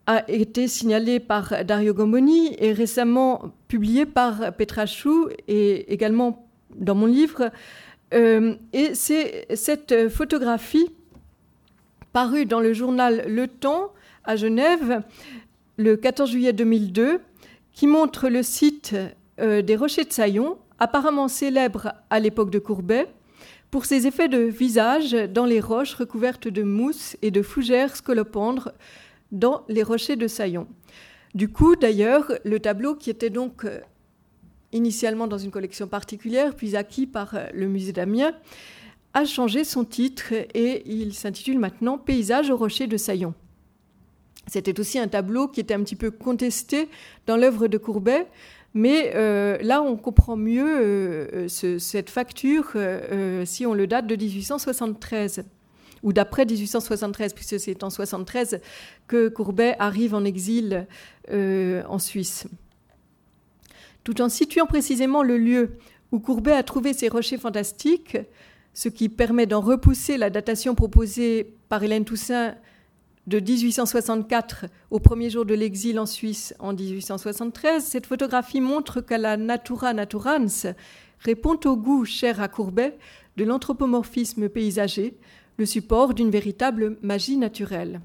a 0.06 0.28
été 0.28 0.66
signalé 0.66 1.20
par 1.20 1.64
Dario 1.64 1.94
Gomboni 1.94 2.56
et 2.58 2.72
récemment 2.72 3.52
publié 3.68 4.06
par 4.06 4.56
Petra 4.56 4.86
Chou 4.86 5.28
et 5.46 5.92
également 5.92 6.48
dans 6.74 6.96
mon 6.96 7.06
livre 7.06 7.52
et 8.12 8.94
c'est 8.94 9.46
cette 9.54 10.08
photographie 10.08 10.90
parue 12.12 12.46
dans 12.46 12.60
le 12.60 12.72
journal 12.72 13.24
Le 13.28 13.46
Temps 13.46 13.92
à 14.24 14.36
Genève 14.36 15.02
le 15.76 15.96
14 15.96 16.30
juillet 16.30 16.52
2002 16.52 17.20
qui 17.72 17.86
montre 17.86 18.28
le 18.28 18.42
site 18.42 18.94
euh, 19.40 19.62
des 19.62 19.76
Rochers 19.76 20.04
de 20.04 20.12
Saillon, 20.12 20.58
apparemment 20.78 21.28
célèbre 21.28 21.94
à 22.10 22.20
l'époque 22.20 22.50
de 22.50 22.58
Courbet, 22.58 23.06
pour 23.70 23.86
ses 23.86 24.06
effets 24.06 24.28
de 24.28 24.38
visage 24.38 25.12
dans 25.12 25.46
les 25.46 25.60
roches 25.60 25.94
recouvertes 25.94 26.48
de 26.48 26.62
mousse 26.62 27.16
et 27.22 27.30
de 27.30 27.40
fougères 27.40 27.96
scolopendres 27.96 28.72
dans 29.32 29.64
les 29.68 29.82
rochers 29.82 30.16
de 30.16 30.26
Saillon. 30.26 30.66
Du 31.34 31.48
coup, 31.48 31.76
d'ailleurs, 31.76 32.32
le 32.44 32.58
tableau 32.58 32.96
qui 32.96 33.08
était 33.08 33.30
donc 33.30 33.64
euh, 33.64 33.80
initialement 34.72 35.26
dans 35.26 35.38
une 35.38 35.50
collection 35.50 35.86
particulière, 35.86 36.54
puis 36.54 36.76
acquis 36.76 37.06
par 37.06 37.34
euh, 37.34 37.46
le 37.52 37.66
musée 37.66 37.92
d'Amiens, 37.92 38.34
a 39.12 39.24
changé 39.24 39.64
son 39.64 39.84
titre 39.84 40.32
et 40.54 40.82
il 40.86 41.14
s'intitule 41.14 41.58
maintenant 41.58 41.98
Paysage 41.98 42.50
au 42.50 42.56
rocher 42.56 42.86
de 42.86 42.96
Saillon. 42.96 43.34
C'était 44.46 44.78
aussi 44.78 44.98
un 44.98 45.08
tableau 45.08 45.48
qui 45.48 45.60
était 45.60 45.74
un 45.74 45.82
petit 45.82 45.96
peu 45.96 46.10
contesté 46.10 46.88
dans 47.26 47.36
l'œuvre 47.36 47.66
de 47.66 47.76
Courbet, 47.76 48.26
mais 48.72 49.12
euh, 49.16 49.58
là 49.62 49.82
on 49.82 49.96
comprend 49.96 50.36
mieux 50.36 50.64
euh, 50.64 51.48
cette 51.48 52.08
facture 52.08 52.76
si 53.44 53.66
on 53.66 53.74
le 53.74 53.86
date 53.88 54.06
de 54.06 54.14
1873 54.14 55.44
ou 56.02 56.12
d'après 56.12 56.46
1873, 56.46 57.34
puisque 57.34 57.60
c'est 57.60 57.82
en 57.82 57.90
73 57.90 58.60
que 59.08 59.28
Courbet 59.28 59.74
arrive 59.78 60.14
en 60.14 60.24
exil 60.24 60.86
en 61.28 61.98
Suisse 61.98 62.46
tout 64.10 64.22
en 64.22 64.28
situant 64.28 64.66
précisément 64.66 65.22
le 65.22 65.38
lieu 65.38 65.70
où 66.10 66.18
Courbet 66.18 66.50
a 66.50 66.64
trouvé 66.64 66.94
ces 66.94 67.08
rochers 67.08 67.38
fantastiques, 67.38 68.18
ce 68.74 68.88
qui 68.88 69.08
permet 69.08 69.46
d'en 69.46 69.60
repousser 69.60 70.16
la 70.16 70.30
datation 70.30 70.74
proposée 70.74 71.54
par 71.68 71.84
Hélène 71.84 72.04
Toussaint 72.04 72.56
de 73.28 73.38
1864 73.38 74.66
au 74.90 74.98
premier 74.98 75.30
jour 75.30 75.44
de 75.44 75.54
l'exil 75.54 76.00
en 76.00 76.06
Suisse 76.06 76.54
en 76.58 76.72
1873, 76.72 77.84
cette 77.84 78.06
photographie 78.06 78.60
montre 78.60 79.00
qu'à 79.00 79.16
la 79.16 79.36
natura 79.36 79.92
naturans 79.92 80.74
répond 81.20 81.60
au 81.64 81.76
goût 81.76 82.04
cher 82.04 82.40
à 82.40 82.48
Courbet 82.48 82.98
de 83.36 83.44
l'anthropomorphisme 83.44 84.48
paysager, 84.48 85.14
le 85.56 85.66
support 85.66 86.14
d'une 86.14 86.30
véritable 86.30 86.96
magie 87.00 87.36
naturelle. 87.36 88.00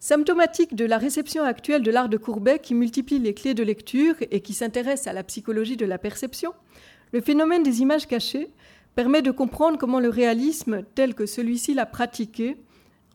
Symptomatique 0.00 0.76
de 0.76 0.84
la 0.84 0.96
réception 0.96 1.42
actuelle 1.42 1.82
de 1.82 1.90
l'art 1.90 2.08
de 2.08 2.16
Courbet 2.16 2.60
qui 2.60 2.74
multiplie 2.74 3.18
les 3.18 3.34
clés 3.34 3.54
de 3.54 3.64
lecture 3.64 4.14
et 4.30 4.40
qui 4.40 4.54
s'intéresse 4.54 5.08
à 5.08 5.12
la 5.12 5.24
psychologie 5.24 5.76
de 5.76 5.86
la 5.86 5.98
perception, 5.98 6.52
le 7.12 7.20
phénomène 7.20 7.64
des 7.64 7.80
images 7.80 8.06
cachées 8.06 8.48
permet 8.94 9.22
de 9.22 9.32
comprendre 9.32 9.76
comment 9.76 9.98
le 9.98 10.08
réalisme, 10.08 10.82
tel 10.94 11.14
que 11.14 11.26
celui-ci 11.26 11.74
l'a 11.74 11.86
pratiqué, 11.86 12.56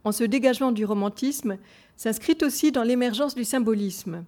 en 0.04 0.12
se 0.12 0.26
dégageant 0.26 0.74
du 0.74 0.84
romantisme, 0.84 1.58
s'inscrit 1.96 2.38
aussi 2.42 2.74
dans 2.74 2.84
l'émergence 2.84 3.36
du 3.36 3.46
symbolisme, 3.46 4.26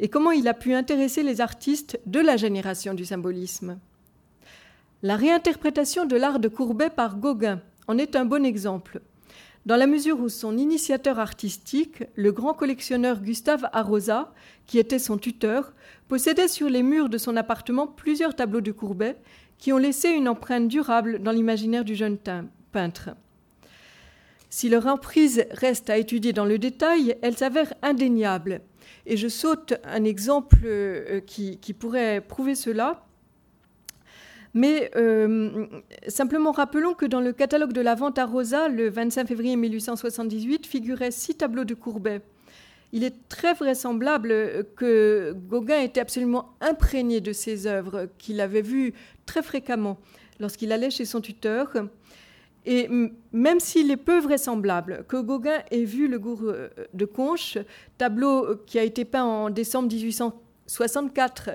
et 0.00 0.08
comment 0.08 0.32
il 0.32 0.48
a 0.48 0.54
pu 0.54 0.74
intéresser 0.74 1.22
les 1.22 1.40
artistes 1.40 2.00
de 2.06 2.18
la 2.18 2.36
génération 2.36 2.94
du 2.94 3.04
symbolisme. 3.04 3.78
La 5.02 5.14
réinterprétation 5.14 6.06
de 6.06 6.16
l'art 6.16 6.40
de 6.40 6.48
Courbet 6.48 6.90
par 6.90 7.18
Gauguin 7.18 7.60
en 7.86 7.98
est 7.98 8.16
un 8.16 8.24
bon 8.24 8.44
exemple 8.44 9.00
dans 9.66 9.76
la 9.76 9.86
mesure 9.86 10.20
où 10.20 10.28
son 10.28 10.58
initiateur 10.58 11.18
artistique, 11.18 12.04
le 12.16 12.32
grand 12.32 12.52
collectionneur 12.52 13.20
Gustave 13.20 13.68
Arosa, 13.72 14.32
qui 14.66 14.78
était 14.78 14.98
son 14.98 15.16
tuteur, 15.16 15.72
possédait 16.06 16.48
sur 16.48 16.68
les 16.68 16.82
murs 16.82 17.08
de 17.08 17.16
son 17.16 17.36
appartement 17.36 17.86
plusieurs 17.86 18.36
tableaux 18.36 18.60
de 18.60 18.72
Courbet 18.72 19.16
qui 19.56 19.72
ont 19.72 19.78
laissé 19.78 20.10
une 20.10 20.28
empreinte 20.28 20.68
durable 20.68 21.22
dans 21.22 21.30
l'imaginaire 21.30 21.84
du 21.84 21.94
jeune 21.94 22.18
peintre. 22.72 23.10
Si 24.50 24.68
leur 24.68 24.86
emprise 24.86 25.46
reste 25.50 25.88
à 25.88 25.96
étudier 25.96 26.32
dans 26.32 26.44
le 26.44 26.58
détail, 26.58 27.16
elle 27.22 27.36
s'avère 27.36 27.72
indéniable. 27.82 28.60
Et 29.06 29.16
je 29.16 29.28
saute 29.28 29.74
un 29.84 30.04
exemple 30.04 30.58
euh, 30.64 31.20
qui, 31.20 31.58
qui 31.58 31.72
pourrait 31.72 32.20
prouver 32.20 32.54
cela. 32.54 33.04
Mais 34.54 34.92
euh, 34.94 35.66
simplement 36.06 36.52
rappelons 36.52 36.94
que 36.94 37.04
dans 37.04 37.20
le 37.20 37.32
catalogue 37.32 37.72
de 37.72 37.80
la 37.80 37.96
vente 37.96 38.18
à 38.18 38.24
Rosa, 38.24 38.68
le 38.68 38.88
25 38.88 39.26
février 39.26 39.56
1878, 39.56 40.64
figuraient 40.66 41.10
six 41.10 41.34
tableaux 41.34 41.64
de 41.64 41.74
Courbet. 41.74 42.22
Il 42.92 43.02
est 43.02 43.28
très 43.28 43.54
vraisemblable 43.54 44.32
que 44.76 45.34
Gauguin 45.48 45.80
était 45.80 46.00
absolument 46.00 46.54
imprégné 46.60 47.20
de 47.20 47.32
ces 47.32 47.66
œuvres, 47.66 48.08
qu'il 48.18 48.40
avait 48.40 48.62
vues 48.62 48.94
très 49.26 49.42
fréquemment 49.42 49.98
lorsqu'il 50.38 50.70
allait 50.70 50.90
chez 50.90 51.04
son 51.04 51.20
tuteur. 51.20 51.72
Et 52.64 52.88
même 53.32 53.58
s'il 53.58 53.90
est 53.90 53.96
peu 53.96 54.20
vraisemblable 54.20 55.04
que 55.08 55.16
Gauguin 55.20 55.58
ait 55.72 55.84
vu 55.84 56.06
le 56.06 56.20
goût 56.20 56.40
de 56.94 57.04
Conche, 57.04 57.58
tableau 57.98 58.56
qui 58.64 58.78
a 58.78 58.84
été 58.84 59.04
peint 59.04 59.24
en 59.24 59.50
décembre 59.50 59.88
1864 60.66 61.50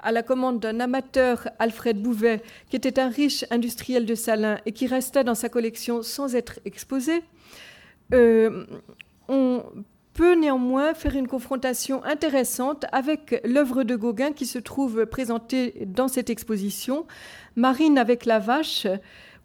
à 0.00 0.12
la 0.12 0.22
commande 0.22 0.60
d'un 0.60 0.80
amateur, 0.80 1.48
Alfred 1.58 2.00
Bouvet, 2.00 2.42
qui 2.68 2.76
était 2.76 2.98
un 2.98 3.08
riche 3.08 3.44
industriel 3.50 4.06
de 4.06 4.14
Salins 4.14 4.58
et 4.66 4.72
qui 4.72 4.86
restait 4.86 5.24
dans 5.24 5.34
sa 5.34 5.48
collection 5.48 6.02
sans 6.02 6.34
être 6.34 6.60
exposé, 6.64 7.22
euh, 8.12 8.66
on 9.28 9.64
peut 10.12 10.34
néanmoins 10.34 10.94
faire 10.94 11.16
une 11.16 11.26
confrontation 11.26 12.04
intéressante 12.04 12.84
avec 12.92 13.40
l'œuvre 13.44 13.82
de 13.82 13.96
Gauguin 13.96 14.32
qui 14.32 14.46
se 14.46 14.58
trouve 14.58 15.06
présentée 15.06 15.86
dans 15.86 16.08
cette 16.08 16.30
exposition, 16.30 17.06
Marine 17.56 17.98
avec 17.98 18.24
la 18.24 18.38
vache, 18.38 18.86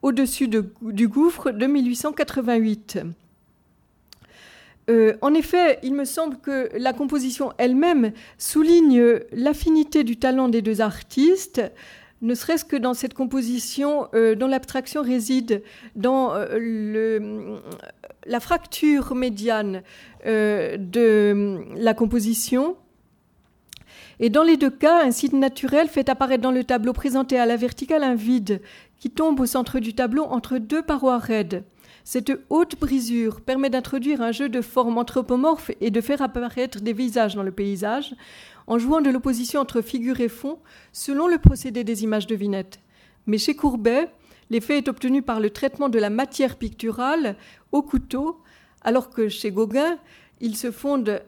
au-dessus 0.01 0.47
du 0.47 1.07
gouffre 1.07 1.51
de 1.51 1.65
1888. 1.65 2.99
Euh, 4.89 5.13
en 5.21 5.33
effet, 5.33 5.79
il 5.83 5.93
me 5.93 6.05
semble 6.05 6.37
que 6.37 6.69
la 6.77 6.93
composition 6.93 7.53
elle-même 7.57 8.11
souligne 8.37 9.19
l'affinité 9.31 10.03
du 10.03 10.17
talent 10.17 10.49
des 10.49 10.61
deux 10.61 10.81
artistes, 10.81 11.61
ne 12.21 12.35
serait-ce 12.35 12.65
que 12.65 12.75
dans 12.75 12.93
cette 12.93 13.13
composition 13.13 14.09
euh, 14.13 14.35
dont 14.35 14.47
l'abstraction 14.47 15.01
réside 15.01 15.63
dans 15.95 16.33
euh, 16.33 17.57
la 18.25 18.39
fracture 18.41 19.15
médiane 19.15 19.83
de 20.25 21.59
la 21.77 21.93
composition. 21.93 22.75
Et 24.19 24.29
dans 24.29 24.43
les 24.43 24.57
deux 24.57 24.69
cas, 24.69 25.05
un 25.05 25.11
site 25.11 25.31
naturel 25.31 25.87
fait 25.87 26.09
apparaître 26.09 26.43
dans 26.43 26.51
le 26.51 26.65
tableau 26.65 26.91
présenté 26.91 27.39
à 27.39 27.45
la 27.45 27.55
verticale 27.55 28.03
un 28.03 28.15
vide 28.15 28.61
qui 28.99 29.09
tombe 29.09 29.39
au 29.39 29.45
centre 29.45 29.79
du 29.79 29.93
tableau 29.93 30.23
entre 30.23 30.57
deux 30.57 30.81
parois 30.81 31.19
raides. 31.19 31.63
Cette 32.03 32.31
haute 32.49 32.79
brisure 32.79 33.41
permet 33.41 33.69
d'introduire 33.69 34.21
un 34.21 34.31
jeu 34.31 34.49
de 34.49 34.61
formes 34.61 34.97
anthropomorphes 34.97 35.71
et 35.81 35.91
de 35.91 36.01
faire 36.01 36.21
apparaître 36.21 36.81
des 36.81 36.93
visages 36.93 37.35
dans 37.35 37.43
le 37.43 37.51
paysage, 37.51 38.15
en 38.67 38.77
jouant 38.77 39.01
de 39.01 39.09
l'opposition 39.09 39.61
entre 39.61 39.81
figure 39.81 40.19
et 40.19 40.29
fond, 40.29 40.59
selon 40.91 41.27
le 41.27 41.37
procédé 41.37 41.83
des 41.83 42.03
images 42.03 42.27
de 42.27 42.35
vignettes. 42.35 42.79
Mais 43.25 43.37
chez 43.37 43.55
Courbet, 43.55 44.09
l'effet 44.49 44.77
est 44.77 44.87
obtenu 44.87 45.21
par 45.21 45.39
le 45.39 45.49
traitement 45.49 45.89
de 45.89 45.99
la 45.99 46.09
matière 46.09 46.55
picturale 46.55 47.35
au 47.71 47.81
couteau, 47.81 48.41
alors 48.81 49.09
que 49.09 49.27
chez 49.27 49.51
Gauguin, 49.51 49.97
il 50.39 50.55
se 50.55 50.71
fonde 50.71 51.21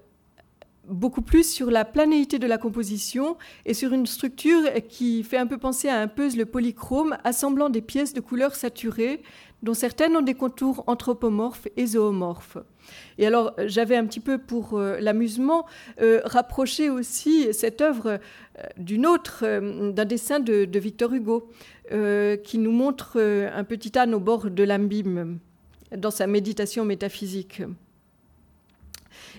beaucoup 0.87 1.21
plus 1.21 1.49
sur 1.49 1.69
la 1.69 1.85
planéité 1.85 2.39
de 2.39 2.47
la 2.47 2.57
composition 2.57 3.37
et 3.65 3.73
sur 3.73 3.93
une 3.93 4.07
structure 4.07 4.63
qui 4.89 5.23
fait 5.23 5.37
un 5.37 5.47
peu 5.47 5.57
penser 5.57 5.89
à 5.89 5.99
un 5.99 6.07
puzzle 6.07 6.45
polychrome 6.45 7.17
assemblant 7.23 7.69
des 7.69 7.81
pièces 7.81 8.13
de 8.13 8.19
couleurs 8.19 8.55
saturées 8.55 9.21
dont 9.63 9.73
certaines 9.73 10.15
ont 10.17 10.21
des 10.21 10.33
contours 10.33 10.83
anthropomorphes 10.87 11.67
et 11.77 11.85
zoomorphes. 11.85 12.57
Et 13.17 13.27
alors, 13.27 13.53
j'avais 13.65 13.95
un 13.95 14.05
petit 14.05 14.19
peu 14.19 14.37
pour 14.37 14.73
euh, 14.73 14.97
l'amusement 14.99 15.65
euh, 16.01 16.21
rapproché 16.23 16.89
aussi 16.89 17.53
cette 17.53 17.81
œuvre 17.81 18.07
euh, 18.07 18.17
d'une 18.77 19.05
autre, 19.05 19.45
d'un 19.91 20.05
dessin 20.05 20.39
de, 20.39 20.67
Victor 20.79 21.13
Hugo, 21.13 21.49
qui 22.43 22.57
nous 22.57 22.71
montre 22.71 23.19
un 23.19 23.63
petit 23.65 23.97
âne 23.99 24.13
au 24.13 24.19
bord 24.21 24.49
de 24.49 24.63
l'abîme 24.63 25.39
dans 25.95 26.11
sa 26.11 26.25
méditation 26.25 26.85
métaphysique. 26.85 27.61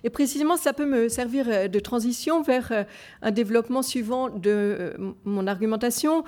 Et 0.04 0.10
précisément, 0.10 0.58
ça 0.58 0.74
peut 0.74 0.84
me 0.84 1.08
servir 1.08 1.70
de 1.70 1.78
transition 1.80 2.42
vers 2.42 2.84
un 3.22 3.30
développement 3.30 3.80
suivant 3.80 4.28
de 4.28 4.94
mon 5.24 5.46
argumentation 5.46 6.24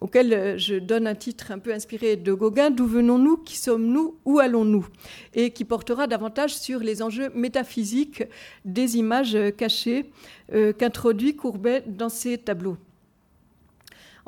auquel 0.00 0.58
je 0.58 0.76
donne 0.76 1.06
un 1.06 1.14
titre 1.14 1.50
un 1.50 1.58
peu 1.58 1.72
inspiré 1.72 2.16
de 2.16 2.32
Gauguin, 2.32 2.70
D'où 2.70 2.86
venons-nous 2.86 3.36
Qui 3.38 3.56
sommes-nous 3.56 4.16
Où 4.24 4.38
allons-nous 4.38 4.86
Et 5.34 5.50
qui 5.50 5.64
portera 5.64 6.06
davantage 6.06 6.56
sur 6.56 6.80
les 6.80 7.02
enjeux 7.02 7.30
métaphysiques 7.34 8.24
des 8.64 8.96
images 8.96 9.36
cachées 9.56 10.10
qu'introduit 10.78 11.36
Courbet 11.36 11.82
dans 11.86 12.08
ses 12.08 12.38
tableaux. 12.38 12.76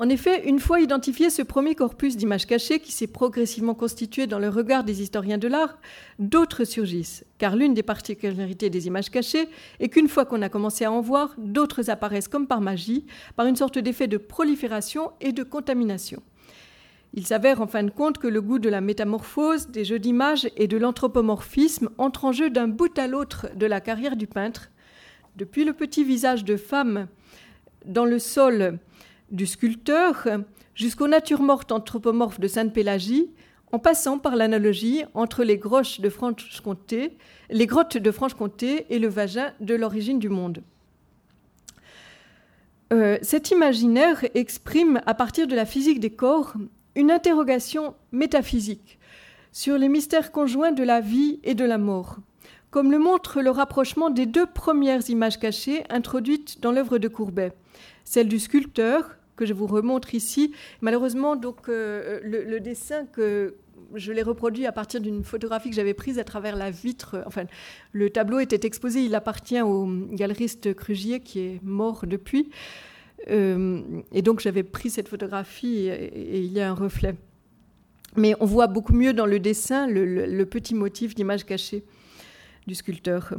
En 0.01 0.09
effet, 0.09 0.49
une 0.49 0.57
fois 0.57 0.81
identifié 0.81 1.29
ce 1.29 1.43
premier 1.43 1.75
corpus 1.75 2.17
d'images 2.17 2.47
cachées 2.47 2.79
qui 2.79 2.91
s'est 2.91 3.05
progressivement 3.05 3.75
constitué 3.75 4.25
dans 4.25 4.39
le 4.39 4.49
regard 4.49 4.83
des 4.83 5.03
historiens 5.03 5.37
de 5.37 5.47
l'art, 5.47 5.77
d'autres 6.17 6.63
surgissent, 6.63 7.23
car 7.37 7.55
l'une 7.55 7.75
des 7.75 7.83
particularités 7.83 8.71
des 8.71 8.87
images 8.87 9.11
cachées 9.11 9.47
est 9.79 9.89
qu'une 9.89 10.07
fois 10.07 10.25
qu'on 10.25 10.41
a 10.41 10.49
commencé 10.49 10.85
à 10.85 10.91
en 10.91 11.01
voir, 11.01 11.35
d'autres 11.37 11.91
apparaissent 11.91 12.27
comme 12.27 12.47
par 12.47 12.61
magie, 12.61 13.05
par 13.35 13.45
une 13.45 13.55
sorte 13.55 13.77
d'effet 13.77 14.07
de 14.07 14.17
prolifération 14.17 15.11
et 15.21 15.33
de 15.33 15.43
contamination. 15.43 16.23
Il 17.13 17.27
s'avère 17.27 17.61
en 17.61 17.67
fin 17.67 17.83
de 17.83 17.91
compte 17.91 18.17
que 18.17 18.27
le 18.27 18.41
goût 18.41 18.57
de 18.57 18.69
la 18.69 18.81
métamorphose, 18.81 19.67
des 19.67 19.85
jeux 19.85 19.99
d'images 19.99 20.49
et 20.57 20.67
de 20.67 20.77
l'anthropomorphisme 20.77 21.89
entre 21.99 22.25
en 22.25 22.31
jeu 22.31 22.49
d'un 22.49 22.67
bout 22.67 22.97
à 22.97 23.05
l'autre 23.05 23.49
de 23.55 23.67
la 23.67 23.79
carrière 23.79 24.15
du 24.15 24.25
peintre, 24.25 24.71
depuis 25.35 25.63
le 25.63 25.73
petit 25.73 26.03
visage 26.03 26.43
de 26.43 26.57
femme 26.57 27.07
dans 27.85 28.05
le 28.05 28.17
sol 28.17 28.79
du 29.31 29.45
sculpteur 29.45 30.27
jusqu'aux 30.75 31.07
natures 31.07 31.41
mortes 31.41 31.71
anthropomorphes 31.71 32.39
de 32.39 32.47
Sainte-Pélagie, 32.47 33.29
en 33.71 33.79
passant 33.79 34.19
par 34.19 34.35
l'analogie 34.35 35.03
entre 35.13 35.43
les, 35.43 35.57
grottes 35.57 36.01
de 36.01 36.09
Franche-Comté 36.09 37.15
et 38.89 38.99
le 38.99 39.07
vagin 39.07 39.53
de 39.59 39.75
l'origine 39.75 40.19
du 40.19 40.29
monde. 40.29 40.61
Euh, 42.91 43.17
cet 43.21 43.51
imaginaire 43.51 44.25
exprime, 44.35 45.01
à 45.05 45.13
partir 45.13 45.47
de 45.47 45.55
la 45.55 45.65
physique 45.65 46.01
des 46.01 46.09
corps, 46.09 46.55
une 46.95 47.11
interrogation 47.11 47.95
métaphysique 48.11 48.99
sur 49.53 49.77
les 49.77 49.87
mystères 49.87 50.31
conjoints 50.31 50.73
de 50.73 50.83
la 50.83 50.99
vie 50.99 51.39
et 51.43 51.55
de 51.55 51.63
la 51.63 51.77
mort, 51.77 52.17
comme 52.69 52.91
le 52.91 52.99
montre 52.99 53.41
le 53.41 53.49
rapprochement 53.49 54.09
des 54.09 54.25
deux 54.25 54.45
premières 54.45 55.09
images 55.09 55.39
cachées 55.39 55.83
introduites 55.89 56.61
dans 56.61 56.71
l'œuvre 56.71 56.97
de 56.97 57.07
Courbet, 57.07 57.53
celle 58.03 58.27
du 58.27 58.39
sculpteur, 58.39 59.15
que 59.35 59.45
je 59.45 59.53
vous 59.53 59.67
remontre 59.67 60.13
ici. 60.15 60.53
Malheureusement, 60.81 61.35
donc, 61.35 61.69
euh, 61.69 62.19
le, 62.23 62.59
dessin 62.59 63.05
que 63.05 63.55
je 63.95 64.11
l'ai 64.11 64.21
reproduit 64.21 64.65
à 64.65 64.71
partir 64.71 65.01
d'une 65.01 65.23
photographie 65.23 65.69
que 65.69 65.75
j'avais 65.75 65.93
prise 65.93 66.19
à 66.19 66.23
travers 66.23 66.55
la 66.55 66.71
vitre. 66.71 67.23
Enfin, 67.25 67.45
le 67.91 68.09
tableau 68.09 68.39
était 68.39 68.65
exposé, 68.65 69.03
il 69.03 69.15
appartient 69.15 69.61
au 69.61 69.87
galeriste 70.11 70.73
Crugier 70.73 71.19
qui 71.19 71.39
est 71.39 71.63
mort 71.63 72.05
depuis. 72.05 72.49
Euh, 73.29 73.81
et 74.11 74.21
donc 74.21 74.39
j'avais 74.39 74.63
pris 74.63 74.89
cette 74.89 75.07
photographie 75.07 75.87
et, 75.87 76.39
il 76.39 76.51
y 76.51 76.59
a 76.59 76.69
un 76.69 76.73
reflet. 76.73 77.15
Mais 78.15 78.35
on 78.39 78.45
voit 78.45 78.67
beaucoup 78.67 78.93
mieux 78.93 79.13
dans 79.13 79.25
le 79.25 79.39
dessin 79.39 79.87
le, 79.87 80.43
petit 80.45 80.75
motif 80.75 81.15
d'image 81.15 81.45
cachée 81.45 81.83
du 82.67 82.75
sculpteur. 82.75 83.33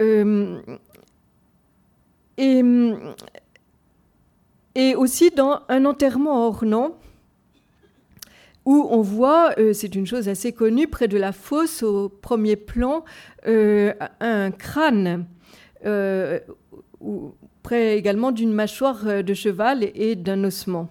Euh, 0.00 0.60
et 2.38 2.62
et 4.74 4.94
aussi 4.94 5.30
dans 5.30 5.60
un 5.68 5.84
enterrement 5.84 6.46
ornant, 6.46 6.96
où 8.64 8.86
on 8.90 9.00
voit, 9.00 9.54
euh, 9.58 9.72
c'est 9.72 9.94
une 9.94 10.06
chose 10.06 10.28
assez 10.28 10.52
connue, 10.52 10.86
près 10.86 11.08
de 11.08 11.18
la 11.18 11.32
fosse, 11.32 11.82
au 11.82 12.08
premier 12.08 12.56
plan, 12.56 13.04
euh, 13.46 13.92
un 14.20 14.50
crâne, 14.50 15.26
euh, 15.86 16.38
près 17.62 17.96
également 17.96 18.32
d'une 18.32 18.52
mâchoire 18.52 19.24
de 19.24 19.34
cheval 19.34 19.90
et 19.94 20.14
d'un 20.14 20.44
ossement. 20.44 20.88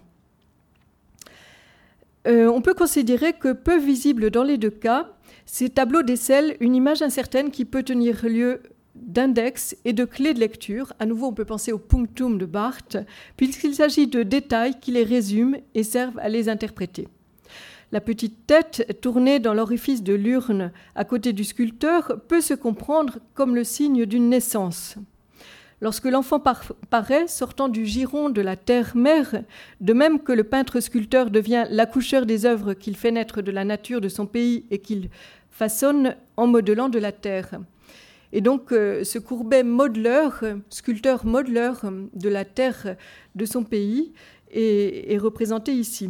on 2.26 2.62
peut 2.62 2.76
considérer 2.76 3.34
que 3.34 3.54
peu 3.54 3.80
visible 3.80 4.30
dans 4.30 4.44
les 4.44 4.58
deux 4.58 4.70
cas, 4.70 5.10
ces 5.46 5.70
tableaux 5.70 6.04
décèlent 6.04 6.58
une 6.60 6.76
image 6.76 7.02
incertaine 7.02 7.50
qui 7.50 7.66
peut 7.66 7.82
tenir 7.82 8.24
lieu 8.26 8.62
d'index 9.02 9.76
et 9.86 9.94
de 9.94 10.06
clés 10.06 10.34
de 10.34 10.40
lecture. 10.40 10.94
À 11.00 11.06
nouveau, 11.06 11.28
on 11.28 11.34
peut 11.34 11.46
penser 11.46 11.72
au 11.72 11.78
punctum 11.78 12.38
de 12.38 12.46
Barthes, 12.46 12.98
puisqu'il 13.38 13.76
s'agit 13.76 14.08
de 14.08 14.24
détails 14.24 14.80
qui 14.80 14.92
les 14.92 15.04
résument 15.04 15.58
et 15.76 15.84
servent 15.84 16.20
à 16.20 16.30
les 16.30 16.50
interpréter. 16.50 17.08
La 17.92 18.02
petite 18.02 18.46
tête 18.46 19.00
tournée 19.02 19.40
dans 19.40 19.56
l'orifice 19.56 20.04
de 20.04 20.14
l'urne 20.14 20.72
à 20.94 21.06
côté 21.06 21.34
du 21.34 21.44
sculpteur 21.44 22.22
peut 22.28 22.42
se 22.42 22.54
comprendre 22.54 23.18
comme 23.34 23.56
le 23.56 23.64
signe 23.64 24.06
d'une 24.06 24.30
naissance. 24.30 24.96
Lorsque 25.82 26.06
l'enfant 26.06 26.44
paraît 26.90 27.28
sortant 27.28 27.70
du 27.70 27.86
giron 27.86 28.30
de 28.30 28.42
la 28.42 28.58
terre-mère, 28.58 29.44
de 29.80 29.94
même 29.94 30.20
que 30.20 30.34
le 30.34 30.44
peintre-sculpteur 30.44 31.32
devient 31.32 31.66
l'accoucheur 31.70 32.26
des 32.26 32.46
œuvres 32.46 32.74
qu'il 32.74 32.98
fait 32.98 33.12
naître 33.12 33.42
de 33.42 33.52
la 33.52 33.64
nature 33.64 34.02
de 34.02 34.10
son 34.10 34.28
pays 34.28 34.66
et 34.72 34.80
qu'il 34.80 35.10
façonne 35.50 36.16
en 36.38 36.48
modelant 36.48 36.90
de 36.90 37.00
la 37.00 37.14
terre. 37.14 37.60
Et 38.32 38.42
donc, 38.42 38.72
euh, 38.72 39.04
ce 39.04 39.18
Courbet 39.18 39.64
modeleur, 39.64 40.44
sculpteur 40.70 41.26
modeleur 41.26 41.82
de 42.14 42.30
la 42.30 42.46
terre 42.46 42.96
de 43.36 43.46
son 43.46 43.64
pays, 43.64 44.14
est, 44.52 45.18
représenté 45.18 45.74
ici. 45.74 46.10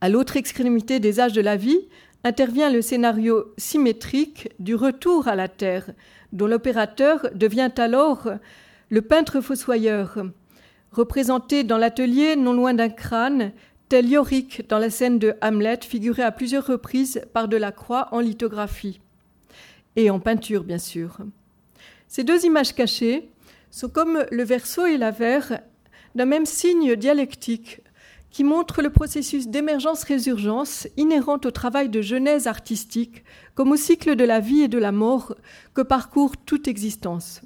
À 0.00 0.08
l'autre 0.08 0.36
extrémité 0.36 1.00
des 1.00 1.20
âges 1.20 1.32
de 1.32 1.40
la 1.40 1.56
vie 1.56 1.88
intervient 2.24 2.70
le 2.70 2.82
scénario 2.82 3.52
symétrique 3.56 4.48
du 4.58 4.74
retour 4.74 5.28
à 5.28 5.34
la 5.34 5.48
terre, 5.48 5.90
dont 6.32 6.46
l'opérateur 6.46 7.28
devient 7.34 7.70
alors 7.76 8.28
le 8.90 9.02
peintre 9.02 9.40
fossoyeur, 9.40 10.24
représenté 10.90 11.64
dans 11.64 11.78
l'atelier 11.78 12.36
non 12.36 12.52
loin 12.52 12.74
d'un 12.74 12.88
crâne, 12.88 13.52
tel 13.88 14.08
Yorick 14.08 14.68
dans 14.68 14.78
la 14.78 14.90
scène 14.90 15.18
de 15.18 15.34
Hamlet, 15.42 15.80
figuré 15.82 16.22
à 16.22 16.32
plusieurs 16.32 16.66
reprises 16.66 17.22
par 17.32 17.48
Delacroix 17.48 18.08
en 18.12 18.20
lithographie 18.20 19.00
et 19.96 20.10
en 20.10 20.20
peinture 20.20 20.64
bien 20.64 20.78
sûr. 20.78 21.18
Ces 22.08 22.24
deux 22.24 22.44
images 22.44 22.74
cachées 22.74 23.30
sont 23.70 23.88
comme 23.88 24.24
le 24.30 24.44
verso 24.44 24.86
et 24.86 24.96
la 24.96 25.10
verre 25.10 25.60
d'un 26.14 26.26
même 26.26 26.46
signe 26.46 26.96
dialectique 26.96 27.80
qui 28.30 28.42
montre 28.44 28.82
le 28.82 28.90
processus 28.90 29.46
d'émergence-résurgence 29.46 30.88
inhérent 30.96 31.38
au 31.44 31.50
travail 31.50 31.88
de 31.88 32.02
genèse 32.02 32.48
artistique 32.48 33.24
comme 33.54 33.70
au 33.70 33.76
cycle 33.76 34.16
de 34.16 34.24
la 34.24 34.40
vie 34.40 34.62
et 34.62 34.68
de 34.68 34.78
la 34.78 34.90
mort 34.90 35.36
que 35.72 35.82
parcourt 35.82 36.36
toute 36.36 36.66
existence. 36.66 37.42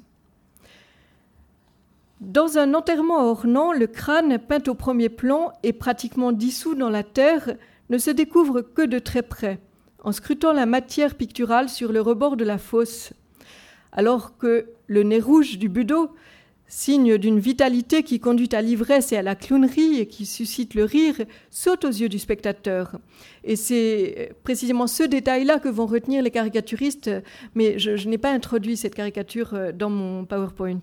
Dans 2.21 2.57
un 2.57 2.73
enterrement 2.73 3.29
ornant, 3.29 3.71
le 3.71 3.87
crâne 3.87 4.39
peint 4.39 4.63
au 4.67 4.73
premier 4.73 5.09
plan 5.09 5.53
et 5.63 5.73
pratiquement 5.73 6.31
dissous 6.31 6.75
dans 6.75 6.89
la 6.89 7.03
terre 7.03 7.55
ne 7.89 7.97
se 7.97 8.09
découvre 8.09 8.61
que 8.61 8.81
de 8.81 8.99
très 8.99 9.21
près 9.21 9.59
en 10.03 10.11
scrutant 10.11 10.53
la 10.53 10.65
matière 10.65 11.15
picturale 11.15 11.69
sur 11.69 11.91
le 11.91 12.01
rebord 12.01 12.37
de 12.37 12.45
la 12.45 12.57
fosse, 12.57 13.13
alors 13.91 14.37
que 14.37 14.67
le 14.87 15.03
nez 15.03 15.19
rouge 15.19 15.57
du 15.57 15.69
budo, 15.69 16.15
signe 16.69 17.17
d'une 17.17 17.39
vitalité 17.39 18.03
qui 18.03 18.19
conduit 18.19 18.49
à 18.53 18.61
l'ivresse 18.61 19.11
et 19.11 19.17
à 19.17 19.23
la 19.23 19.35
clownerie 19.35 19.99
et 19.99 20.07
qui 20.07 20.25
suscite 20.25 20.75
le 20.75 20.83
rire, 20.83 21.15
saute 21.49 21.83
aux 21.83 21.89
yeux 21.89 22.09
du 22.09 22.19
spectateur. 22.19 22.99
Et 23.43 23.55
c'est 23.55 24.33
précisément 24.43 24.85
ce 24.85 25.03
détail-là 25.03 25.59
que 25.59 25.67
vont 25.67 25.87
retenir 25.87 26.21
les 26.21 26.31
caricaturistes, 26.31 27.09
mais 27.55 27.79
je, 27.79 28.07
n'ai 28.07 28.19
pas 28.19 28.31
introduit 28.31 28.77
cette 28.77 28.95
caricature 28.95 29.53
euh, 29.55 29.71
dans 29.71 29.89
mon 29.89 30.25
PowerPoint. 30.25 30.81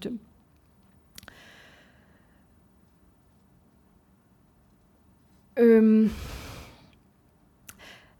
Euh, 5.58 6.06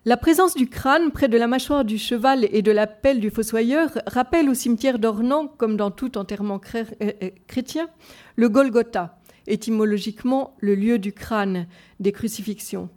La 0.08 0.16
présence 0.16 0.54
du 0.54 0.68
crâne 0.68 1.10
près 1.10 1.26
de 1.26 1.36
la 1.36 1.48
mâchoire 1.48 1.84
du 1.84 1.98
cheval 1.98 2.46
et 2.52 2.62
de 2.62 2.70
la 2.70 2.86
pelle 2.86 3.18
du 3.18 3.28
fossoyeur 3.28 3.90
rappelle 4.06 4.48
au 4.48 4.54
cimetière 4.54 5.00
d'Ornans, 5.00 5.48
comme 5.48 5.76
dans 5.76 5.90
tout 5.90 6.16
enterrement 6.16 6.60
euh, 6.76 6.84
euh, 7.02 7.30
chrétien, 7.48 7.88
le 8.36 8.48
Golgotha, 8.48 9.18
étymologiquement 9.48 10.54
le 10.60 10.76
lieu 10.76 11.00
du 11.00 11.12
crâne, 11.12 11.66
des 11.98 12.12
crucifixions. 12.12 12.88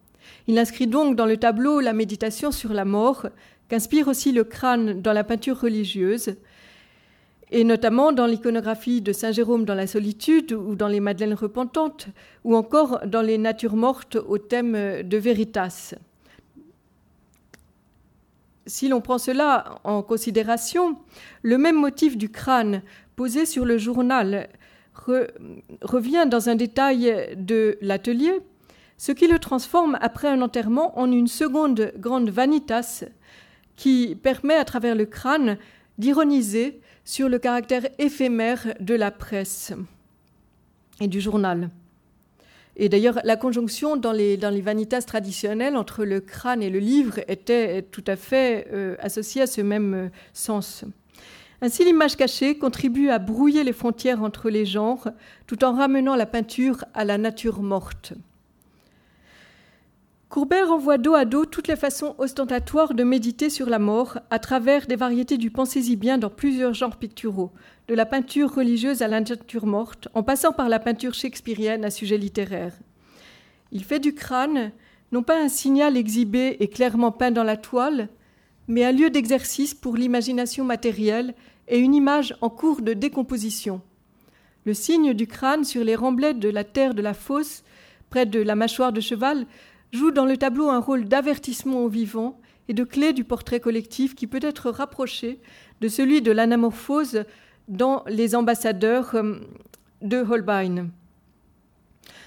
Il 0.45 0.60
inscrit 0.60 0.86
donc 0.86 1.16
dans 1.16 1.26
le 1.26 1.38
tableau 1.38 1.80
la 1.80 1.93
méditation 1.93 2.51
sur 2.51 2.74
la 2.74 2.86
mort, 2.86 3.26
qu'inspire 3.70 4.07
aussi 4.07 4.32
le 4.32 4.43
crâne 4.43 5.01
dans 5.01 5.14
la 5.14 5.24
peinture 5.24 5.60
religieuse, 5.60 6.36
et 7.49 7.64
notamment 7.64 8.12
dans 8.12 8.28
l'iconographie 8.28 9.01
de 9.01 9.14
Saint 9.14 9.32
Jérôme 9.32 9.66
dans 9.66 9.74
la 9.74 9.88
solitude 9.88 10.53
ou 10.53 10.76
dans 10.76 10.88
les 10.88 10.99
Madeleines 10.99 11.34
repentantes, 11.34 12.10
ou 12.43 12.55
encore 12.55 12.99
dans 13.07 13.24
les 13.24 13.39
natures 13.39 13.76
mortes 13.76 14.16
au 14.16 14.38
thème 14.38 15.01
de 15.01 15.18
Veritas 15.18 15.95
si 18.70 18.88
l'on 18.88 19.01
prend 19.01 19.17
cela 19.17 19.80
en 19.84 20.01
considération, 20.01 20.97
le 21.41 21.57
même 21.57 21.76
motif 21.76 22.17
du 22.17 22.30
crâne 22.30 22.84
posé 23.15 23.45
sur 23.45 23.65
le 23.65 23.78
journal 23.78 24.47
revient 25.82 26.26
dans 26.30 26.49
un 26.49 26.55
détail 26.55 27.36
de 27.36 27.78
l'atelier, 27.82 28.39
ce 28.97 29.11
qui 29.11 29.28
le 29.28 29.39
transforme 29.39 29.97
après 30.01 30.28
un 30.28 30.41
enterrement 30.41 30.97
en 30.99 31.11
une 31.11 31.28
seconde 31.28 31.93
grande 31.97 32.30
vanitas 32.30 33.05
qui 33.76 34.15
permet 34.22 34.55
à 34.55 34.65
travers 34.65 34.95
le 34.95 35.05
crâne 35.05 35.57
d'ironiser 35.97 36.80
sur 37.05 37.28
le 37.28 37.39
caractère 37.39 37.88
éphémère 37.97 38.76
de 38.80 38.93
la 38.93 39.09
presse 39.09 39.74
et 41.01 41.07
du 41.07 41.22
journal. 41.22 41.70
Et 42.76 42.88
d'ailleurs, 42.89 43.20
la 43.24 43.36
conjonction 43.36 43.97
dans 43.97 44.11
les, 44.11 44.38
vanitas 44.38 45.01
traditionnelles 45.01 45.76
entre 45.76 46.05
le 46.05 46.22
crâne 46.22 46.63
et 46.63 46.70
le 46.70 46.80
livre 46.80 47.20
était 47.28 47.82
tout 47.82 48.03
à 48.07 48.15
fait 48.15 48.67
euh, 48.72 48.95
associée 48.99 49.41
à 49.41 49.47
ce 49.47 49.61
même 49.61 49.93
euh, 49.93 50.09
sens. 50.34 50.86
Ainsi, 51.61 51.84
l'image 51.84 52.15
cachée 52.15 52.57
contribue 52.57 53.09
à 53.09 53.20
brouiller 53.20 53.65
les 53.65 53.74
frontières 53.74 54.24
entre 54.24 54.49
les 54.49 54.65
genres, 54.65 55.09
tout 55.45 55.65
en 55.65 55.74
ramenant 55.74 56.15
la 56.15 56.26
peinture 56.26 56.86
à 56.93 57.03
la 57.03 57.17
nature 57.17 57.61
morte. 57.61 58.13
Courbet 60.30 60.61
renvoie 60.61 60.99
dos 60.99 61.15
à 61.15 61.25
dos 61.25 61.45
toutes 61.45 61.67
les 61.67 61.75
façons 61.75 62.13
ostentatoires 62.19 62.93
de 62.93 63.03
méditer 63.03 63.49
sur 63.49 63.67
la 63.67 63.80
mort 63.80 64.19
à 64.30 64.38
travers 64.38 64.86
des 64.86 64.95
variétés 64.95 65.39
du 65.39 65.49
pensez-y-bien 65.49 66.19
dans 66.19 66.30
plusieurs 66.30 66.75
genres 66.75 66.97
picturaux, 66.97 67.51
de 67.88 67.95
la 67.95 68.05
peinture 68.05 68.53
religieuse 68.53 69.01
à 69.01 69.07
la 69.07 69.23
morte, 69.63 70.07
en 70.13 70.21
passant 70.21 70.51
par 70.51 70.69
la 70.69 70.77
peinture 70.77 71.15
shakespearienne 71.15 71.84
à 71.84 71.89
sujet 71.89 72.19
littéraire. 72.19 72.73
Il 73.71 73.84
fait 73.84 73.97
du 73.97 74.13
crâne 74.13 74.71
non 75.11 75.23
pas 75.23 75.41
un 75.41 75.49
signal 75.49 75.97
exhibé 75.97 76.57
et 76.59 76.67
clairement 76.67 77.11
peint 77.11 77.32
dans 77.32 77.43
la 77.43 77.57
toile, 77.57 78.07
mais 78.67 78.86
un 78.86 78.91
lieu 78.91 79.09
d'exercice 79.09 79.73
pour 79.73 79.97
l'imagination 79.97 80.63
matérielle 80.63 81.34
et 81.67 81.80
une 81.80 81.95
image 81.95 82.36
en 82.41 82.51
cours 82.51 82.84
de 82.84 82.93
décomposition. 82.93 83.82
Le 84.65 84.75
signe 84.75 85.15
du 85.15 85.25
crâne 85.25 85.63
sur 85.63 85.84
les 85.84 85.95
remblais 85.95 86.36
de 86.36 86.49
la 86.49 86.63
terre 86.63 86.93
de 86.93 87.01
la 87.01 87.15
fosse, 87.15 87.63
près 88.11 88.27
de 88.27 88.39
la 88.39 88.55
mâchoire 88.55 88.93
de 88.93 89.01
cheval, 89.01 89.47
joue 89.91 90.11
dans 90.11 90.25
le 90.25 90.37
tableau 90.37 90.69
un 90.69 90.79
rôle 90.79 91.05
d'avertissement 91.05 91.83
au 91.83 91.89
vivant 91.89 92.39
et 92.67 92.73
de 92.73 92.83
clé 92.83 93.13
du 93.13 93.23
portrait 93.23 93.59
collectif 93.59 94.15
qui 94.15 94.27
peut 94.27 94.39
être 94.41 94.69
rapproché 94.69 95.39
de 95.81 95.87
celui 95.87 96.21
de 96.21 96.31
l'anamorphose 96.31 97.23
dans 97.67 98.03
Les 98.07 98.35
ambassadeurs 98.35 99.15
euh, 99.15 99.35
de 100.01 100.17
Holbein, 100.17 100.87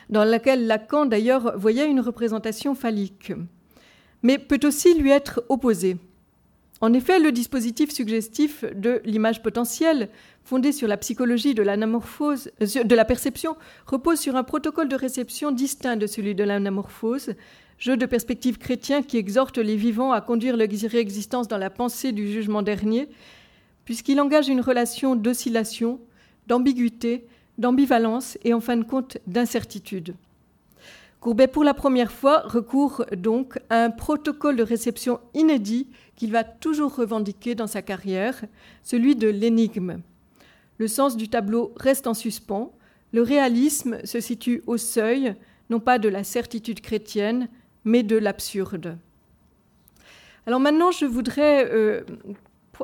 dans 0.08 0.24
laquelle 0.24 0.66
Lacan 0.66 1.06
d'ailleurs 1.06 1.58
voyait 1.58 1.90
une 1.90 2.00
représentation 2.00 2.74
phallique, 2.74 3.32
mais 4.22 4.38
peut 4.38 4.60
aussi 4.64 4.94
lui 4.94 5.10
être 5.10 5.42
opposé. 5.48 5.96
En 6.80 6.92
effet, 6.92 7.18
le 7.18 7.32
dispositif 7.32 7.90
suggestif 7.90 8.64
de 8.74 9.00
l'image 9.04 9.42
potentielle, 9.42 10.08
fondé 10.44 10.72
sur 10.72 10.88
la 10.88 10.96
psychologie 10.96 11.54
de 11.54 11.62
l'anamorphose, 11.62 12.50
euh, 12.60 12.84
de 12.84 12.94
la 12.94 13.04
perception, 13.04 13.56
repose 13.86 14.18
sur 14.18 14.36
un 14.36 14.44
protocole 14.44 14.88
de 14.88 14.96
réception 14.96 15.52
distinct 15.52 15.96
de 15.96 16.06
celui 16.06 16.34
de 16.34 16.44
l'anamorphose, 16.44 17.34
jeu 17.78 17.96
de 17.96 18.06
perspective 18.06 18.58
chrétien 18.58 19.02
qui 19.02 19.16
exhorte 19.16 19.58
les 19.58 19.76
vivants 19.76 20.12
à 20.12 20.20
conduire 20.20 20.56
leur 20.56 20.68
existence 20.68 21.48
dans 21.48 21.58
la 21.58 21.70
pensée 21.70 22.12
du 22.12 22.30
jugement 22.30 22.62
dernier 22.62 23.08
puisqu'il 23.84 24.20
engage 24.20 24.48
une 24.48 24.60
relation 24.60 25.16
d'oscillation, 25.16 26.00
d'ambiguïté, 26.46 27.26
d'ambivalence 27.58 28.38
et 28.44 28.54
en 28.54 28.60
fin 28.60 28.76
de 28.76 28.84
compte 28.84 29.18
d'incertitude. 29.26 30.14
Courbet, 31.20 31.46
pour 31.46 31.62
la 31.62 31.74
première 31.74 32.10
fois, 32.10 32.40
recourt 32.40 33.04
donc 33.16 33.58
à 33.70 33.84
un 33.84 33.90
protocole 33.90 34.56
de 34.56 34.64
réception 34.64 35.20
inédit 35.34 35.86
qu'il 36.16 36.32
va 36.32 36.42
toujours 36.42 36.96
revendiquer 36.96 37.54
dans 37.54 37.68
sa 37.68 37.80
carrière, 37.80 38.44
celui 38.82 39.14
de 39.14 39.28
l'énigme. 39.28 40.00
Le 40.82 40.88
sens 40.88 41.16
du 41.16 41.28
tableau 41.28 41.72
reste 41.76 42.08
en 42.08 42.12
suspens, 42.12 42.72
le 43.12 43.22
réalisme 43.22 44.04
se 44.04 44.18
situe 44.18 44.64
au 44.66 44.78
seuil, 44.78 45.36
non 45.70 45.78
pas 45.78 46.00
de 46.00 46.08
la 46.08 46.24
certitude 46.24 46.80
chrétienne, 46.80 47.46
mais 47.84 48.02
de 48.02 48.16
l'absurde. 48.16 48.98
Alors 50.44 50.58
maintenant, 50.58 50.90
je 50.90 51.04
voudrais 51.04 51.70
euh, 51.70 52.00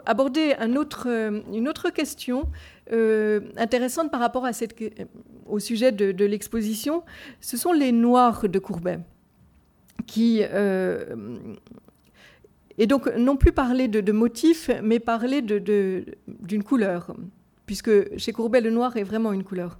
aborder 0.06 0.54
euh, 0.60 1.40
une 1.52 1.68
autre 1.68 1.90
question 1.90 2.48
euh, 2.92 3.40
intéressante 3.56 4.12
par 4.12 4.20
rapport 4.20 4.46
au 5.46 5.58
sujet 5.58 5.90
de, 5.90 6.24
l'exposition. 6.24 7.02
Ce 7.40 7.56
sont 7.56 7.72
les 7.72 7.90
noirs 7.90 8.48
de 8.48 8.60
Courbet, 8.60 9.00
qui 10.06 10.42
et 12.80 12.86
donc 12.86 13.12
non 13.16 13.36
plus 13.36 13.50
parler 13.50 13.88
de, 13.88 14.12
motifs, 14.12 14.70
mais 14.84 15.00
parler 15.00 15.42
d'une 15.42 16.62
couleur, 16.62 17.12
puisque 17.68 18.16
chez 18.16 18.32
Courbet 18.32 18.62
le 18.62 18.70
noir 18.70 18.96
est 18.96 19.04
vraiment 19.04 19.34
une 19.34 19.44
couleur. 19.44 19.78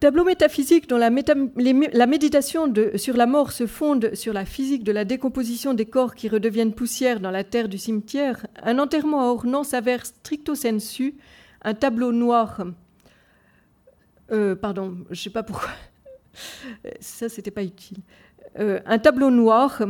Tableau 0.00 0.24
métaphysique 0.24 0.88
dont 0.88 0.96
la, 0.96 1.10
méditation 1.10 2.72
sur 2.96 3.16
la 3.16 3.26
mort 3.26 3.52
se 3.52 3.66
fonde 3.66 4.14
sur 4.14 4.32
la 4.32 4.46
physique 4.46 4.84
de 4.84 4.92
la 4.92 5.04
décomposition 5.04 5.74
des 5.74 5.84
corps 5.84 6.14
qui 6.14 6.30
redeviennent 6.30 6.72
poussière 6.72 7.20
dans 7.20 7.30
la 7.30 7.44
terre 7.44 7.68
du 7.68 7.76
cimetière, 7.76 8.46
un 8.62 8.78
enterrement 8.78 9.20
à 9.20 9.26
Ornans 9.26 9.64
s'avère 9.64 10.06
stricto 10.06 10.54
sensu 10.54 11.16
un 11.60 11.74
tableau 11.74 12.12
noir. 12.12 12.64
Euh, 14.30 14.54
pardon, 14.56 14.96
je 15.10 15.20
ne 15.20 15.24
sais 15.24 15.30
pas 15.30 15.42
pourquoi. 15.42 15.72
Ça, 17.00 17.28
c'était 17.28 17.50
pas 17.50 17.64
utile. 17.64 17.98
Euh, 18.58 18.80
un 18.86 18.98
tableau 18.98 19.30
noir, 19.30 19.82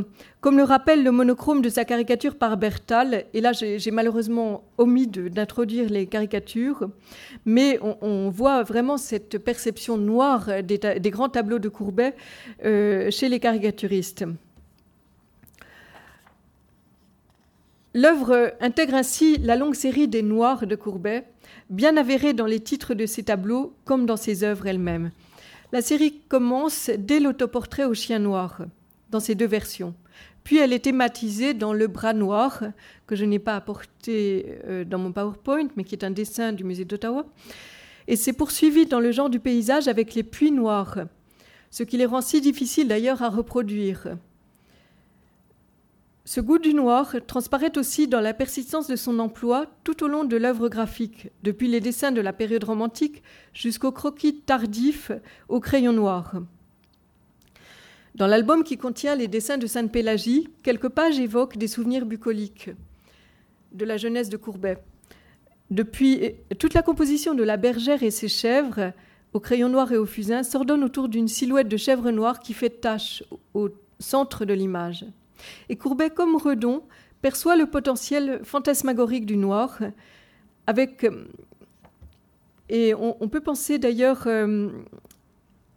comme 0.42 0.58
le 0.58 0.62
rappelle 0.62 1.02
le 1.02 1.10
monochrome 1.10 1.62
de 1.62 1.70
sa 1.70 1.86
caricature 1.86 2.36
par 2.36 2.58
Bertal. 2.58 3.24
Et 3.32 3.40
là, 3.40 3.52
j'ai 3.52 3.90
malheureusement 3.90 4.64
omis 4.76 5.06
d'introduire 5.06 5.88
les 5.88 6.06
caricatures, 6.06 6.90
mais 7.46 7.78
on, 7.82 8.28
voit 8.28 8.62
vraiment 8.62 8.98
cette 8.98 9.38
perception 9.38 9.96
noire 9.96 10.62
des, 10.62 11.10
grands 11.10 11.30
tableaux 11.30 11.58
de 11.58 11.68
Courbet 11.68 12.14
euh, 12.64 13.10
chez 13.10 13.28
les 13.28 13.40
caricaturistes. 13.40 14.24
L'œuvre 17.94 18.52
intègre 18.60 18.94
ainsi 18.94 19.38
la 19.38 19.56
longue 19.56 19.74
série 19.74 20.08
des 20.08 20.22
Noirs 20.22 20.66
de 20.66 20.76
Courbet, 20.76 21.24
bien 21.70 21.96
avérée 21.96 22.34
dans 22.34 22.46
les 22.46 22.60
titres 22.60 22.92
de 22.92 23.06
ses 23.06 23.22
tableaux 23.22 23.74
comme 23.86 24.04
dans 24.04 24.18
ses 24.18 24.44
œuvres 24.44 24.66
elles-mêmes. 24.66 25.10
La 25.70 25.82
série 25.82 26.20
commence 26.28 26.90
dès 26.98 27.20
l'autoportrait 27.20 27.84
au 27.84 27.92
chien 27.92 28.18
noir, 28.18 28.62
dans 29.10 29.20
ces 29.20 29.34
deux 29.34 29.46
versions. 29.46 29.94
Puis 30.42 30.56
elle 30.56 30.72
est 30.72 30.78
thématisée 30.78 31.52
dans 31.52 31.74
Le 31.74 31.88
bras 31.88 32.14
noir, 32.14 32.62
que 33.06 33.14
je 33.14 33.26
n'ai 33.26 33.38
pas 33.38 33.54
apporté 33.54 34.58
euh, 34.66 34.84
dans 34.84 34.96
mon 34.98 35.12
PowerPoint, 35.12 35.68
mais 35.76 35.84
qui 35.84 35.94
est 35.94 36.04
un 36.04 36.10
dessin 36.10 36.52
du 36.52 36.64
musée 36.64 36.86
d'Ottawa. 36.86 37.26
Et 38.06 38.16
c'est 38.16 38.32
poursuivi 38.32 38.86
dans 38.86 39.00
le 39.00 39.12
genre 39.12 39.28
du 39.28 39.40
paysage 39.40 39.88
avec 39.88 40.14
les 40.14 40.22
puits 40.22 40.52
noirs, 40.52 41.00
ce 41.70 41.82
qui 41.82 41.98
les 41.98 42.06
rend 42.06 42.22
si 42.22 42.40
difficiles 42.40 42.88
d'ailleurs 42.88 43.22
à 43.22 43.28
reproduire. 43.28 44.16
Ce 46.30 46.42
goût 46.42 46.58
du 46.58 46.74
noir 46.74 47.14
transparaît 47.26 47.78
aussi 47.78 48.06
dans 48.06 48.20
la 48.20 48.34
persistance 48.34 48.86
de 48.86 48.96
son 48.96 49.18
emploi 49.18 49.64
tout 49.82 50.04
au 50.04 50.08
long 50.08 50.24
de 50.24 50.36
l'œuvre 50.36 50.68
graphique, 50.68 51.28
depuis 51.42 51.68
les 51.68 51.80
dessins 51.80 52.12
de 52.12 52.20
la 52.20 52.34
période 52.34 52.64
romantique 52.64 53.22
jusqu'aux 53.54 53.92
croquis 53.92 54.42
tardifs 54.42 55.10
au 55.48 55.58
crayon 55.58 55.94
noir. 55.94 56.34
Dans 58.14 58.26
l'album 58.26 58.62
qui 58.62 58.76
contient 58.76 59.14
les 59.14 59.26
dessins 59.26 59.56
de 59.56 59.66
Sainte-Pélagie, 59.66 60.50
quelques 60.62 60.90
pages 60.90 61.18
évoquent 61.18 61.56
des 61.56 61.66
souvenirs 61.66 62.04
bucoliques 62.04 62.68
de 63.72 63.86
la 63.86 63.96
jeunesse 63.96 64.28
de 64.28 64.36
Courbet. 64.36 64.76
Depuis 65.70 66.34
toute 66.58 66.74
la 66.74 66.82
composition 66.82 67.32
de 67.34 67.42
la 67.42 67.56
bergère 67.56 68.02
et 68.02 68.10
ses 68.10 68.28
chèvres, 68.28 68.92
au 69.32 69.40
crayon 69.40 69.70
noir 69.70 69.92
et 69.92 69.96
au 69.96 70.04
fusain, 70.04 70.42
s'ordonne 70.42 70.84
autour 70.84 71.08
d'une 71.08 71.26
silhouette 71.26 71.68
de 71.68 71.78
chèvre 71.78 72.10
noire 72.10 72.40
qui 72.40 72.52
fait 72.52 72.82
tache 72.82 73.24
au 73.54 73.70
centre 73.98 74.44
de 74.44 74.52
l'image. 74.52 75.06
Et 75.68 75.76
Courbet, 75.76 76.10
comme 76.10 76.36
Redon, 76.36 76.82
perçoit 77.22 77.56
le 77.56 77.66
potentiel 77.66 78.40
fantasmagorique 78.44 79.26
du 79.26 79.36
noir, 79.36 79.78
avec, 80.66 81.04
euh, 81.04 81.24
et 82.68 82.94
on, 82.94 83.28
peut 83.28 83.40
penser 83.40 83.78
d'ailleurs 83.78 84.24
euh, 84.26 84.68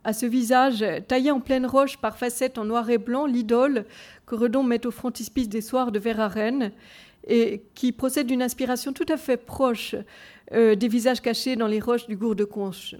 à 0.03 0.13
ce 0.13 0.25
visage 0.25 0.83
taillé 1.07 1.31
en 1.31 1.39
pleine 1.39 1.65
roche 1.65 1.97
par 1.97 2.17
facettes 2.17 2.57
en 2.57 2.65
noir 2.65 2.89
et 2.89 2.97
blanc 2.97 3.25
l'idole 3.25 3.85
que 4.25 4.35
Redon 4.35 4.63
met 4.63 4.85
au 4.85 4.91
frontispice 4.91 5.47
des 5.47 5.61
soirs 5.61 5.91
de 5.91 5.99
Verhaeren 5.99 6.71
et 7.27 7.63
qui 7.75 7.91
procède 7.91 8.27
d'une 8.27 8.41
inspiration 8.41 8.93
tout 8.93 9.05
à 9.07 9.17
fait 9.17 9.37
proche 9.37 9.95
euh, 10.51 10.75
des 10.75 10.87
visages 10.87 11.21
cachés 11.21 11.55
dans 11.55 11.67
les 11.67 11.79
roches 11.79 12.07
du 12.07 12.17
gour 12.17 12.35
de 12.35 12.43
Conche. 12.43 12.95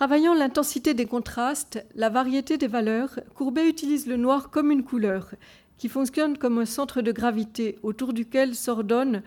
Travaillant 0.00 0.32
l'intensité 0.32 0.94
des 0.94 1.04
contrastes, 1.04 1.84
la 1.94 2.08
variété 2.08 2.56
des 2.56 2.68
valeurs, 2.68 3.20
Courbet 3.34 3.68
utilise 3.68 4.06
le 4.06 4.16
noir 4.16 4.48
comme 4.48 4.70
une 4.70 4.82
couleur, 4.82 5.34
qui 5.76 5.90
fonctionne 5.90 6.38
comme 6.38 6.56
un 6.56 6.64
centre 6.64 7.02
de 7.02 7.12
gravité 7.12 7.78
autour 7.82 8.14
duquel 8.14 8.54
s'ordonnent 8.54 9.22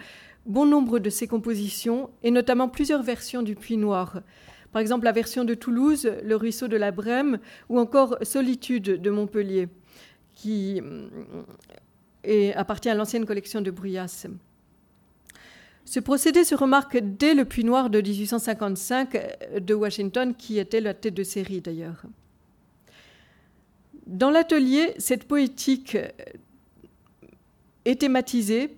bon 0.48 0.66
nombre 0.66 0.98
de 0.98 1.12
ses 1.12 1.28
compositions, 1.28 2.10
et 2.24 2.32
notamment 2.32 2.70
plusieurs 2.70 3.04
versions 3.04 3.44
du 3.44 3.54
Puits 3.54 3.78
Noir. 3.78 4.22
Par 4.72 4.82
exemple, 4.82 5.06
la 5.06 5.12
version 5.12 5.46
de 5.46 5.54
Toulouse, 5.54 6.10
Le 6.24 6.36
ruisseau 6.36 6.68
de 6.68 6.78
la 6.78 6.90
Brême, 6.90 7.38
ou 7.70 7.78
encore 7.78 8.18
Solitude 8.24 9.00
de 9.00 9.10
Montpellier, 9.12 9.68
qui 10.34 10.82
euh, 12.26 12.52
appartient 12.56 12.90
à 12.90 12.96
l'ancienne 12.96 13.28
collection 13.28 13.62
de 13.62 13.70
Bruyas. 13.70 14.26
Ce 15.86 16.00
procédé 16.00 16.44
se 16.44 16.56
remarque 16.56 16.98
dès 16.98 17.34
le 17.34 17.46
Puits 17.46 17.66
Noir 17.66 17.90
de 17.90 18.02
1855 18.02 19.16
euh, 19.16 19.60
de 19.60 19.74
Washington, 19.74 20.34
qui 20.36 20.60
était 20.60 20.82
la 20.82 20.94
tête 20.94 21.14
de 21.14 21.24
série 21.24 21.62
d'ailleurs. 21.62 22.04
Dans 24.08 24.32
l'atelier, 24.32 24.94
cette 24.98 25.26
poétique 25.26 25.96
euh, 25.96 26.08
est 27.86 28.02
thématisée, 28.02 28.78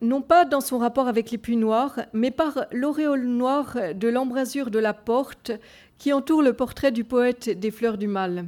non 0.00 0.20
pas 0.20 0.44
dans 0.44 0.60
son 0.60 0.78
rapport 0.78 1.08
avec 1.08 1.30
les 1.30 1.38
puits 1.38 1.56
noirs, 1.56 2.00
mais 2.12 2.30
par 2.30 2.66
l'auréole 2.72 3.26
noire 3.26 3.76
de 3.94 4.08
l'embrasure 4.08 4.70
de 4.70 4.78
la 4.78 4.92
porte 4.92 5.52
qui 5.98 6.12
entoure 6.12 6.42
le 6.42 6.52
portrait 6.52 6.92
du 6.92 7.04
poète 7.04 7.48
des 7.48 7.70
Fleurs 7.70 7.96
du 7.96 8.08
Mal. 8.08 8.46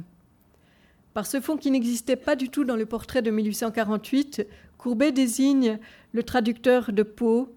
Par 1.13 1.25
ce 1.25 1.41
fond 1.41 1.57
qui 1.57 1.71
n'existait 1.71 2.15
pas 2.15 2.35
du 2.35 2.49
tout 2.49 2.63
dans 2.63 2.75
le 2.75 2.85
portrait 2.85 3.23
de 3.23 3.31
1848, 3.31 4.45
Courbet 4.77 5.11
désigne 5.11 5.79
le 6.17 6.23
traducteur 6.23 6.91
de 6.91 7.03
Poe, 7.03 7.47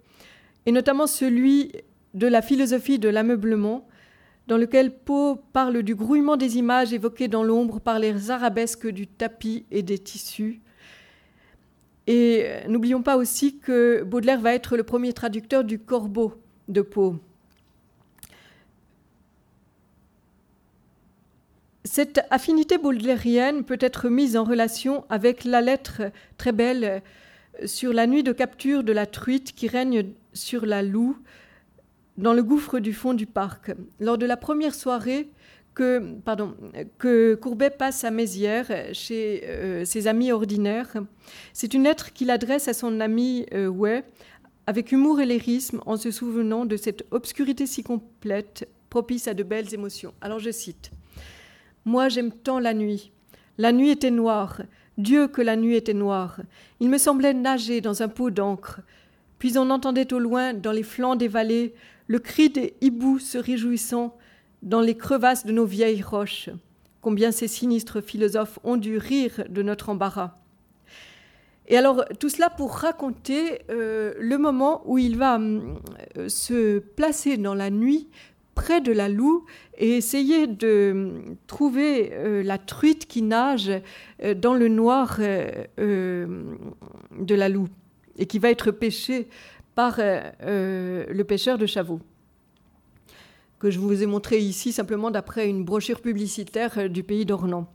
et 0.66 0.72
notamment 0.72 1.06
celui 1.06 1.72
de 2.12 2.26
la 2.26 2.42
philosophie 2.42 2.98
de 2.98 3.08
l'ameublement, 3.08 3.88
dans 4.48 4.58
lequel 4.58 4.94
Poe 4.94 5.38
parle 5.54 5.82
du 5.82 5.94
grouillement 5.94 6.36
des 6.36 6.58
images 6.58 6.92
évoquées 6.92 7.28
dans 7.28 7.42
l'ombre 7.42 7.80
par 7.80 7.98
les 7.98 8.30
arabesques 8.30 8.86
du 8.86 9.06
tapis 9.06 9.64
et 9.70 9.82
des 9.82 9.98
tissus. 9.98 10.61
Et 12.06 12.44
n'oublions 12.68 13.02
pas 13.02 13.16
aussi 13.16 13.58
que 13.58 14.02
Baudelaire 14.02 14.40
va 14.40 14.52
être 14.52 14.76
le 14.76 14.82
premier 14.82 15.14
traducteur 15.14 15.64
du 15.64 15.78
corbeau 15.78 16.34
de 16.68 16.82
Poe. 16.82 17.18
Cette 21.84 22.20
affinité 22.30 22.76
baudelairienne 22.76 23.64
peut 23.64 23.78
être 23.80 24.11
mise 24.11 24.36
en 24.36 24.44
relation 24.44 25.04
avec 25.08 25.44
la 25.44 25.62
lettre 25.62 26.02
très 26.36 26.52
belle 26.52 27.02
sur 27.64 27.92
la 27.92 28.07
nuit 28.07 28.22
de 28.22 28.32
capture 28.32 28.84
de 28.84 28.92
la 28.92 29.07
truite 29.07 29.53
qui 29.55 29.68
règne 29.68 30.12
sur 30.32 30.66
la 30.66 30.82
Loue 30.82 31.16
dans 32.16 32.32
le 32.32 32.42
gouffre 32.42 32.78
du 32.78 32.92
fond 32.92 33.14
du 33.14 33.26
parc. 33.26 33.72
Lors 33.98 34.18
de 34.18 34.26
la 34.26 34.36
première 34.36 34.74
soirée 34.74 35.30
que, 35.74 36.16
pardon, 36.24 36.55
que 36.98 37.34
Courbet 37.34 37.70
passe 37.70 38.05
à 38.05 38.11
Mézières 38.11 38.70
chez 38.92 39.42
euh, 39.44 39.84
ses 39.84 40.07
amis 40.07 40.32
ordinaires, 40.32 40.96
c'est 41.53 41.74
une 41.74 41.84
lettre 41.84 42.12
qu'il 42.12 42.30
adresse 42.30 42.68
à 42.68 42.74
son 42.74 43.01
ami 43.01 43.46
euh, 43.55 44.03
avec 44.66 44.92
humour 44.92 45.20
et 45.20 45.26
lyrisme 45.26 45.80
en 45.86 45.96
se 45.96 46.11
souvenant 46.11 46.66
de 46.66 46.76
cette 46.76 47.07
obscurité 47.11 47.66
si 47.66 47.82
complète 47.82 48.68
propice 48.90 49.28
à 49.28 49.34
de 49.34 49.42
belles 49.42 49.72
émotions. 49.72 50.12
Alors 50.20 50.38
je 50.38 50.51
cite 50.51 50.90
Moi 51.84 52.09
j'aime 52.09 52.32
tant 52.32 52.59
la 52.59 52.74
nuit. 52.74 53.12
La 53.59 53.72
nuit 53.72 53.90
était 53.90 54.11
noire, 54.11 54.62
Dieu 55.03 55.28
que 55.28 55.42
la 55.42 55.57
nuit 55.57 55.76
était 55.76 55.94
noire. 55.94 56.40
Il 56.80 56.88
me 56.88 56.98
semblait 56.98 57.34
nager 57.34 57.80
dans 57.80 58.03
un 58.03 58.09
pot 58.09 58.30
d'encre. 58.30 58.80
Puis 59.38 59.59
on 59.59 59.70
entendait 59.70 60.12
au 60.12 60.18
loin, 60.18 60.55
dans 60.55 60.72
les 60.72 60.82
flancs 60.82 61.16
des 61.16 61.28
vallées, 61.28 61.74
le 62.07 62.18
cri 62.18 62.51
des 62.51 62.74
hiboux 62.80 63.18
se 63.18 63.38
réjouissant 63.38 64.16
dans 64.62 64.80
les 64.80 64.96
crevasses 64.96 65.46
de 65.46 65.53
nos 65.53 65.64
vieilles 65.64 66.03
roches. 66.03 66.51
Combien 67.01 67.32
ces 67.32 67.48
sinistres 67.48 68.03
philosophes 68.03 68.59
ont 68.64 68.76
dû 68.76 68.98
rire 68.98 69.44
de 69.48 69.62
notre 69.62 69.88
embarras. 69.88 70.34
Et 71.66 71.76
alors, 71.76 72.05
tout 72.18 72.28
cela 72.28 72.51
pour 72.51 72.74
raconter 72.74 73.61
euh, 73.70 74.12
le 74.18 74.38
moment 74.38 74.82
où 74.86 74.98
il 74.98 75.16
va 75.16 75.38
euh, 75.38 76.28
se 76.28 76.80
placer 76.80 77.36
dans 77.36 77.55
la 77.55 77.70
nuit 77.70 78.09
près 78.61 78.82
de 78.82 78.92
la 78.92 79.08
loue 79.08 79.46
et 79.78 79.96
essayer 79.96 80.46
de 80.46 81.22
trouver 81.46 82.11
euh, 82.12 82.42
la 82.42 82.58
truite 82.58 83.06
qui 83.06 83.22
nage 83.22 83.70
euh, 84.22 84.34
dans 84.34 84.52
le 84.52 84.68
noir 84.68 85.16
euh, 85.18 86.44
de 87.18 87.34
la 87.34 87.48
loue 87.48 87.68
et 88.18 88.26
qui 88.26 88.38
va 88.38 88.50
être 88.50 88.70
pêchée 88.70 89.28
par 89.74 89.98
le 89.98 91.22
pêcheur 91.22 91.56
de 91.56 91.64
Chavaux 91.64 92.00
que 93.58 93.70
je 93.70 93.78
vous 93.78 94.02
ai 94.02 94.06
montré 94.06 94.38
ici 94.38 94.72
simplement 94.72 95.11
d'après 95.11 95.48
une 95.48 95.64
brochure 95.64 96.02
publicitaire 96.02 96.90
du 96.90 97.02
pays 97.02 97.24
d'Ornans. 97.24 97.66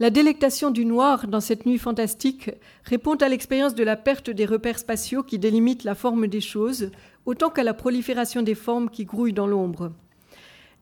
La 0.00 0.10
délectation 0.10 0.72
du 0.72 0.84
noir 0.84 1.28
dans 1.28 1.40
cette 1.40 1.66
nuit 1.66 1.78
fantastique 1.78 2.50
répond 2.84 3.14
à 3.14 3.28
l'expérience 3.28 3.76
de 3.76 3.84
la 3.84 3.96
perte 3.96 4.28
des 4.28 4.44
repères 4.44 4.80
spatiaux 4.80 5.22
qui 5.22 5.38
délimitent 5.38 5.84
la 5.84 5.94
forme 5.94 6.26
des 6.26 6.40
choses, 6.40 6.90
autant 7.26 7.50
qu'à 7.50 7.62
la 7.62 7.74
prolifération 7.74 8.42
des 8.42 8.54
formes 8.54 8.90
qui 8.90 9.04
grouillent 9.04 9.32
dans 9.32 9.46
l'ombre. 9.46 9.92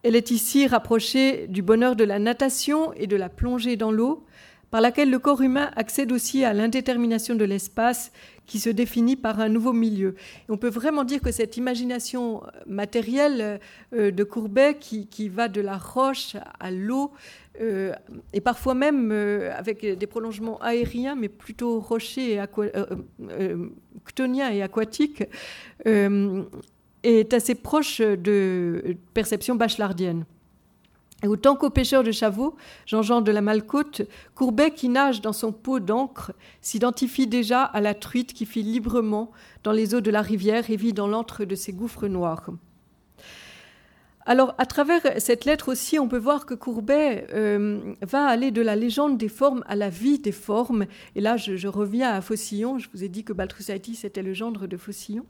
Elle 0.03 0.17
est 0.17 0.31
ici 0.31 0.67
rapprochée 0.67 1.47
du 1.47 1.63
bonheur 1.63 1.95
de 1.95 2.05
la 2.05 2.19
natation 2.19 2.93
et 2.95 3.07
de 3.07 3.17
la 3.17 3.29
plongée 3.29 3.77
dans 3.77 3.93
l'eau, 3.93 4.25
par 4.73 4.81
laquelle 4.81 5.11
le 5.11 5.19
corps 5.19 5.43
humain 5.43 5.71
accède 5.77 6.11
aussi 6.13 6.45
à 6.45 6.55
l'indétermination 6.55 7.35
de 7.35 7.45
l'espace 7.45 8.11
qui 8.47 8.59
se 8.59 8.71
définit 8.71 9.17
par 9.17 9.39
un 9.39 9.51
nouveau 9.51 9.73
milieu. 9.73 10.17
on 10.49 10.57
peut 10.57 10.71
vraiment 10.71 11.05
dire 11.05 11.21
que 11.21 11.31
cette 11.31 11.59
imagination 11.59 12.43
matérielle 12.67 13.61
euh, 13.93 14.11
de 14.11 14.25
Courbet 14.25 14.79
qui 14.79 15.29
va 15.29 15.49
de 15.49 15.61
la 15.61 15.77
roche 15.77 16.37
à 16.59 16.71
l'eau, 16.71 17.13
euh, 17.61 17.93
et 18.33 18.41
parfois 18.41 18.75
même 18.75 19.11
euh, 19.13 19.53
avec 19.55 19.85
des 19.85 20.07
prolongements 20.07 20.59
aériens, 20.61 21.15
mais 21.15 21.29
plutôt 21.29 21.81
rochers 21.81 22.33
et 22.33 22.41
euh, 22.41 23.69
et 24.53 24.63
aquatiques, 24.63 25.25
est 27.05 27.35
assez 27.35 27.55
proche 27.57 28.01
de 28.01 28.97
perception 29.13 29.55
bachelardienne. 29.57 30.25
Et 31.25 31.29
autant 31.29 31.55
qu'au 31.55 31.71
pêcheur 31.71 32.03
de 32.03 32.11
Chavaux, 32.11 32.57
Jean-Jean 32.87 33.21
de 33.21 33.31
la 33.31 33.43
Malcote, 33.43 34.03
Courbet, 34.35 34.73
qui 34.73 34.89
nage 34.89 35.21
dans 35.21 35.33
son 35.33 35.53
pot 35.53 35.79
d'encre, 35.79 36.33
s'identifie 36.61 37.29
déjà 37.29 37.63
à 37.63 37.81
la 37.81 37.95
truite 37.95 38.33
qui 38.33 38.45
file 38.45 38.73
librement 38.73 39.31
dans 39.63 39.73
les 39.73 39.95
eaux 39.95 40.01
de 40.01 40.11
la 40.11 40.23
rivière 40.23 40.69
et 40.71 40.77
vit 40.77 40.93
dans 40.93 41.07
l'antre 41.07 41.45
de 41.45 41.55
ses 41.55 41.73
gouffres 41.73 42.09
noirs. 42.09 42.51
Alors, 44.25 44.55
à 44.59 44.67
travers 44.67 45.01
cette 45.19 45.45
lettre 45.45 45.73
aussi, 45.73 45.99
on 45.99 46.07
peut 46.07 46.19
voir 46.19 46.47
que 46.47 46.55
Courbet 46.55 47.27
euh, 47.33 47.81
va 48.03 48.25
aller 48.27 48.53
de 48.53 48.63
la 48.63 48.77
légende 48.77 49.19
des 49.19 49.29
formes 49.29 49.65
à 49.67 49.75
la 49.75 49.89
vie 49.89 50.21
des 50.21 50.33
formes. 50.33 50.87
Et 51.17 51.21
là, 51.21 51.37
je, 51.37 51.67
reviens 51.67 52.11
à 52.11 52.21
Faucillon. 52.21 52.79
Je 52.79 52.89
vous 52.95 53.03
ai 53.03 53.09
dit 53.09 53.25
que 53.25 53.33
Baltrusaitis 53.33 53.99
était 54.05 54.23
le 54.23 54.33
gendre 54.33 54.69
de 54.69 54.77
Faucillon. 54.77 55.27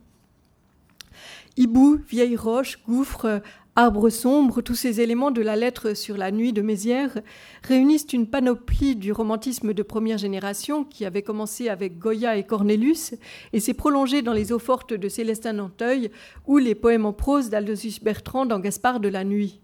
Hibou, 1.56 2.00
vieille 2.08 2.36
roche, 2.36 2.80
gouffre, 2.86 3.40
Arbre 3.74 4.10
sombre, 4.10 4.60
tous 4.60 4.74
ces 4.74 5.00
éléments 5.00 5.30
de 5.30 5.40
la 5.40 5.56
lettre 5.56 5.94
sur 5.94 6.18
la 6.18 6.30
nuit 6.30 6.52
de 6.52 6.60
Mézières 6.60 7.22
réunissent 7.62 8.12
une 8.12 8.26
panoplie 8.26 8.96
du 8.96 9.12
romantisme 9.12 9.72
de 9.72 9.82
première 9.82 10.18
génération 10.18 10.84
qui 10.84 11.06
avait 11.06 11.22
commencé 11.22 11.70
avec 11.70 11.98
Goya 11.98 12.36
et 12.36 12.44
Cornelius 12.44 13.14
et 13.54 13.60
s'est 13.60 13.72
prolongé 13.72 14.20
dans 14.20 14.34
les 14.34 14.52
eaux 14.52 14.58
fortes 14.58 14.92
de 14.92 15.08
Célestin 15.08 15.54
Nanteuil 15.54 16.10
ou 16.46 16.58
les 16.58 16.74
poèmes 16.74 17.06
en 17.06 17.14
prose 17.14 17.48
d'Aldosius 17.48 18.04
Bertrand 18.04 18.44
dans 18.44 18.58
Gaspard 18.58 19.00
de 19.00 19.08
la 19.08 19.24
Nuit. 19.24 19.62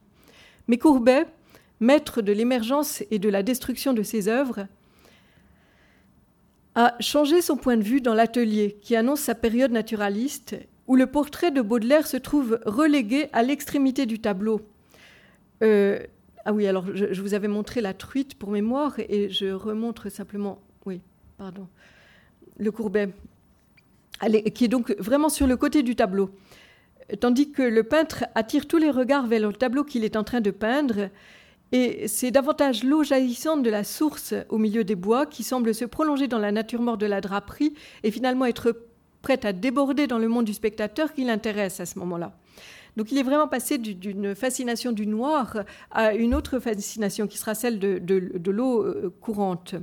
Mais 0.69 0.79
Courbet, 0.79 1.27
maître 1.79 2.23
de 2.23 2.33
l'émergence 2.33 3.03
et 3.11 3.19
de 3.19 3.29
la 3.29 3.43
destruction 3.43 3.93
de 3.93 4.03
ses 4.03 4.29
œuvres, 4.29 4.69
a 6.75 6.95
changé 7.01 7.43
son 7.43 7.59
point 7.59 7.77
de 7.77 7.85
vue 7.85 8.01
dans 8.01 8.15
l'atelier 8.15 8.79
qui 8.81 8.97
annonce 8.97 9.21
sa 9.21 9.35
période 9.35 9.73
naturaliste 9.73 10.57
où 10.89 10.97
le 10.97 11.07
portrait 11.07 11.51
de 11.51 11.61
Baudelaire 11.61 12.07
se 12.07 12.17
trouve 12.17 12.59
relégué 12.65 13.29
à 13.33 13.43
l'extrémité 13.43 14.07
du 14.07 14.19
tableau. 14.19 14.63
Euh, 15.63 16.01
ah 16.45 16.53
oui, 16.53 16.67
alors 16.67 16.87
je, 16.95 17.21
vous 17.21 17.35
avais 17.35 17.47
montré 17.47 17.83
la 17.83 17.93
truite 17.93 18.35
pour 18.35 18.51
mémoire 18.51 18.99
et 18.99 19.29
je 19.29 19.47
remontre 19.53 20.09
simplement, 20.09 20.61
oui, 20.87 21.03
pardon, 21.37 21.69
le 22.57 22.71
courbet, 22.73 23.11
qui 24.55 24.65
est 24.65 24.69
donc 24.69 24.97
vraiment 24.99 25.29
sur 25.29 25.47
le 25.47 25.57
côté 25.59 25.83
du 25.83 25.95
tableau. 25.95 26.31
Tandis 27.21 27.53
que 27.53 27.63
le 27.63 27.83
peintre 27.83 28.25
attire 28.35 28.67
tous 28.67 28.79
les 28.79 28.91
regards 28.91 29.27
vers 29.27 29.47
le 29.47 29.53
tableau 29.53 29.85
qu'il 29.85 30.05
est 30.05 30.17
en 30.17 30.25
train 30.25 30.41
de 30.41 30.51
peindre, 30.51 31.11
et 31.71 32.09
c'est 32.09 32.31
davantage 32.31 32.83
l'eau 32.83 33.03
jaillissante 33.03 33.63
de 33.63 33.69
la 33.69 33.85
source 33.85 34.33
au 34.49 34.57
milieu 34.57 34.85
des 34.85 34.95
bois 34.95 35.27
qui 35.27 35.43
semble 35.43 35.75
se 35.75 35.85
prolonger 35.85 36.29
dans 36.29 36.39
la 36.39 36.51
nature 36.51 36.81
morte 36.81 37.01
de 37.01 37.07
la 37.07 37.21
draperie 37.21 37.75
et 38.05 38.11
finalement 38.11 38.47
être 38.47 38.75
prête 39.23 39.45
à 39.45 39.53
déborder 39.53 40.07
dans 40.07 40.19
le 40.19 40.29
monde 40.29 40.45
du 40.45 40.55
spectateur 40.55 41.13
qui 41.13 41.25
l'intéresse 41.25 41.81
à 41.81 41.87
ce 41.87 41.99
moment-là. 41.99 42.33
Donc 42.97 43.13
il 43.13 43.19
est 43.19 43.23
vraiment 43.23 43.47
passé 43.47 43.79
d'une 43.79 44.35
fascination 44.35 44.93
du 44.93 45.07
noir 45.07 45.59
à 45.91 46.15
une 46.15 46.35
autre 46.35 46.59
fascination 46.59 47.27
qui 47.27 47.39
sera 47.39 47.55
celle 47.55 47.79
de, 47.79 48.51
l'eau 48.51 48.83
euh, 48.83 49.15
courante. 49.21 49.77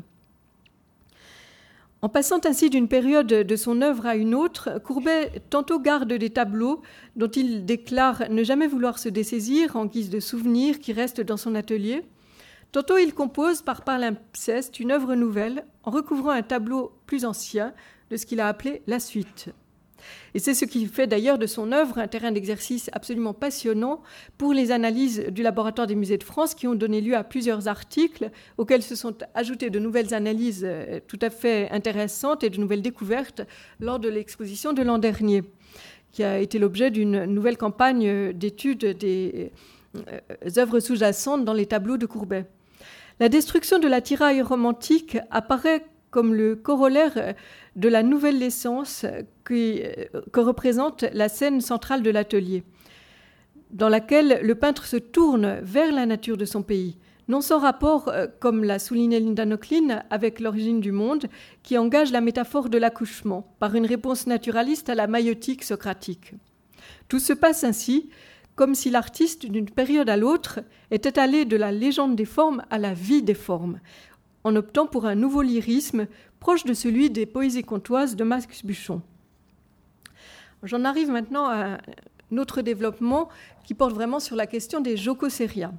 En 2.01 2.09
passant 2.09 2.41
ainsi 2.45 2.69
d'une 2.69 2.87
période 2.87 3.27
de 3.27 3.55
son 3.55 3.81
œuvre 3.81 4.05
à 4.05 4.15
une 4.15 4.35
autre, 4.35 4.79
Courbet 4.83 5.41
tantôt 5.49 5.79
garde 5.79 6.11
des 6.13 6.29
tableaux 6.29 6.81
dont 7.15 7.29
il 7.29 7.65
déclare 7.65 8.29
ne 8.29 8.43
jamais 8.43 8.67
vouloir 8.67 8.99
se 8.99 9.09
dessaisir 9.09 9.75
en 9.75 9.85
guise 9.85 10.09
de 10.09 10.19
souvenirs 10.19 10.79
qui 10.79 10.93
restent 10.93 11.21
dans 11.21 11.37
son 11.37 11.55
atelier, 11.55 12.03
tantôt 12.73 12.97
il 12.97 13.13
compose 13.13 13.61
par 13.61 13.83
palimpseste 13.83 14.79
une 14.79 14.91
œuvre 14.91 15.15
nouvelle 15.15 15.65
en 15.83 15.89
recouvrant 15.89 16.31
un 16.31 16.43
tableau 16.43 16.91
plus 17.07 17.25
ancien 17.25 17.73
ce 18.17 18.25
qu'il 18.25 18.39
a 18.39 18.47
appelé 18.47 18.81
la 18.87 18.99
suite. 18.99 19.49
Et 20.33 20.39
c'est 20.39 20.53
ce 20.53 20.65
qui 20.65 20.85
fait 20.85 21.07
d'ailleurs 21.07 21.37
de 21.37 21.47
son 21.47 21.71
œuvre 21.71 21.97
un 21.97 22.07
terrain 22.07 22.31
d'exercice 22.31 22.89
absolument 22.93 23.33
passionnant 23.33 24.01
pour 24.37 24.53
les 24.53 24.71
analyses 24.71 25.25
du 25.29 25.43
laboratoire 25.43 25.87
des 25.87 25.95
musées 25.95 26.17
de 26.17 26.23
France 26.23 26.55
qui 26.55 26.67
ont 26.67 26.75
donné 26.75 27.01
lieu 27.01 27.15
à 27.15 27.23
plusieurs 27.23 27.67
articles 27.67 28.29
auxquels 28.57 28.83
se 28.83 28.95
sont 28.95 29.15
ajoutées 29.33 29.69
de 29.69 29.79
nouvelles 29.79 30.13
analyses 30.13 30.63
euh, 30.65 30.99
tout 31.07 31.19
à 31.21 31.29
fait 31.29 31.69
intéressantes 31.71 32.43
et 32.43 32.49
de 32.49 32.59
nouvelles 32.59 32.81
découvertes 32.81 33.41
lors 33.79 33.99
de 33.99 34.09
l'exposition 34.09 34.73
de 34.73 34.83
l'an 34.83 34.97
dernier, 34.97 35.43
qui 36.11 36.23
a 36.23 36.39
été 36.39 36.59
l'objet 36.59 36.91
d'une 36.91 37.25
nouvelle 37.25 37.57
campagne 37.57 38.33
d'études 38.33 38.97
des 38.97 39.51
euh, 39.95 40.19
œuvres 40.57 40.79
sous-jacentes 40.79 41.45
dans 41.45 41.53
les 41.53 41.65
tableaux 41.65 41.97
de 41.97 42.05
Courbet. 42.05 42.45
La 43.21 43.29
destruction 43.29 43.79
de 43.79 43.87
la 43.87 44.01
tiraille 44.01 44.41
romantique 44.41 45.17
apparaît 45.31 45.85
comme 46.15 46.33
le 46.33 46.55
corollaire 46.55 47.35
de 47.75 47.89
la 47.89 48.01
nouvelle 48.01 48.39
naissance 48.39 49.05
que 49.43 50.39
représente 50.39 51.03
la 51.11 51.27
scène 51.27 51.59
centrale 51.59 52.03
de 52.03 52.09
l'atelier, 52.09 52.63
dans 53.71 53.89
laquelle 53.89 54.39
le 54.41 54.55
peintre 54.55 54.85
se 54.85 54.95
tourne 54.95 55.59
vers 55.61 55.91
la 55.91 56.05
nature 56.05 56.37
de 56.37 56.45
son 56.45 56.63
pays, 56.63 56.95
non 57.27 57.41
sans 57.41 57.59
rapport, 57.59 58.07
euh, 58.07 58.27
comme 58.39 58.63
l'a 58.63 58.79
souligné 58.79 59.19
Linda 59.19 59.45
Nochlin, 59.45 60.03
avec 60.09 60.39
l'origine 60.39 60.79
du 60.79 60.93
monde, 60.93 61.25
qui 61.63 61.77
engage 61.77 62.13
la 62.13 62.21
métaphore 62.21 62.69
de 62.69 62.77
l'accouchement 62.77 63.53
par 63.59 63.75
une 63.75 63.85
réponse 63.85 64.25
naturaliste 64.25 64.87
à 64.89 64.95
la 64.95 65.07
maïotique 65.07 65.65
socratique. 65.65 66.31
Tout 67.09 67.19
se 67.19 67.33
passe 67.33 67.65
ainsi, 67.65 68.09
comme 68.55 68.73
si 68.73 68.89
l'artiste, 68.89 69.47
d'une 69.47 69.69
période 69.69 70.09
à 70.09 70.15
l'autre, 70.15 70.61
était 70.91 71.19
allé 71.19 71.43
de 71.43 71.57
la 71.57 71.73
légende 71.73 72.15
des 72.15 72.23
formes 72.23 72.63
à 72.69 72.77
la 72.77 72.93
vie 72.93 73.21
des 73.21 73.33
formes, 73.33 73.81
en 74.45 74.55
optant 74.55 74.85
pour 74.85 75.07
un 75.07 75.15
nouveau 75.15 75.41
lyrisme 75.41 76.07
proche 76.39 76.63
de 76.63 76.73
celui 76.75 77.09
des 77.09 77.25
poésies 77.25 77.63
comtoises 77.63 78.15
de 78.15 78.23
Max 78.23 78.63
Buchon. 78.63 79.01
J'en 80.63 80.85
arrive 80.85 81.09
maintenant 81.09 81.47
à 81.47 81.79
un 82.31 82.37
autre 82.37 82.61
développement 82.61 83.27
qui 83.65 83.73
porte 83.73 83.93
vraiment 83.93 84.19
sur 84.19 84.35
la 84.35 84.45
question 84.45 84.81
des 84.81 84.97
jocoseria. 84.97 85.73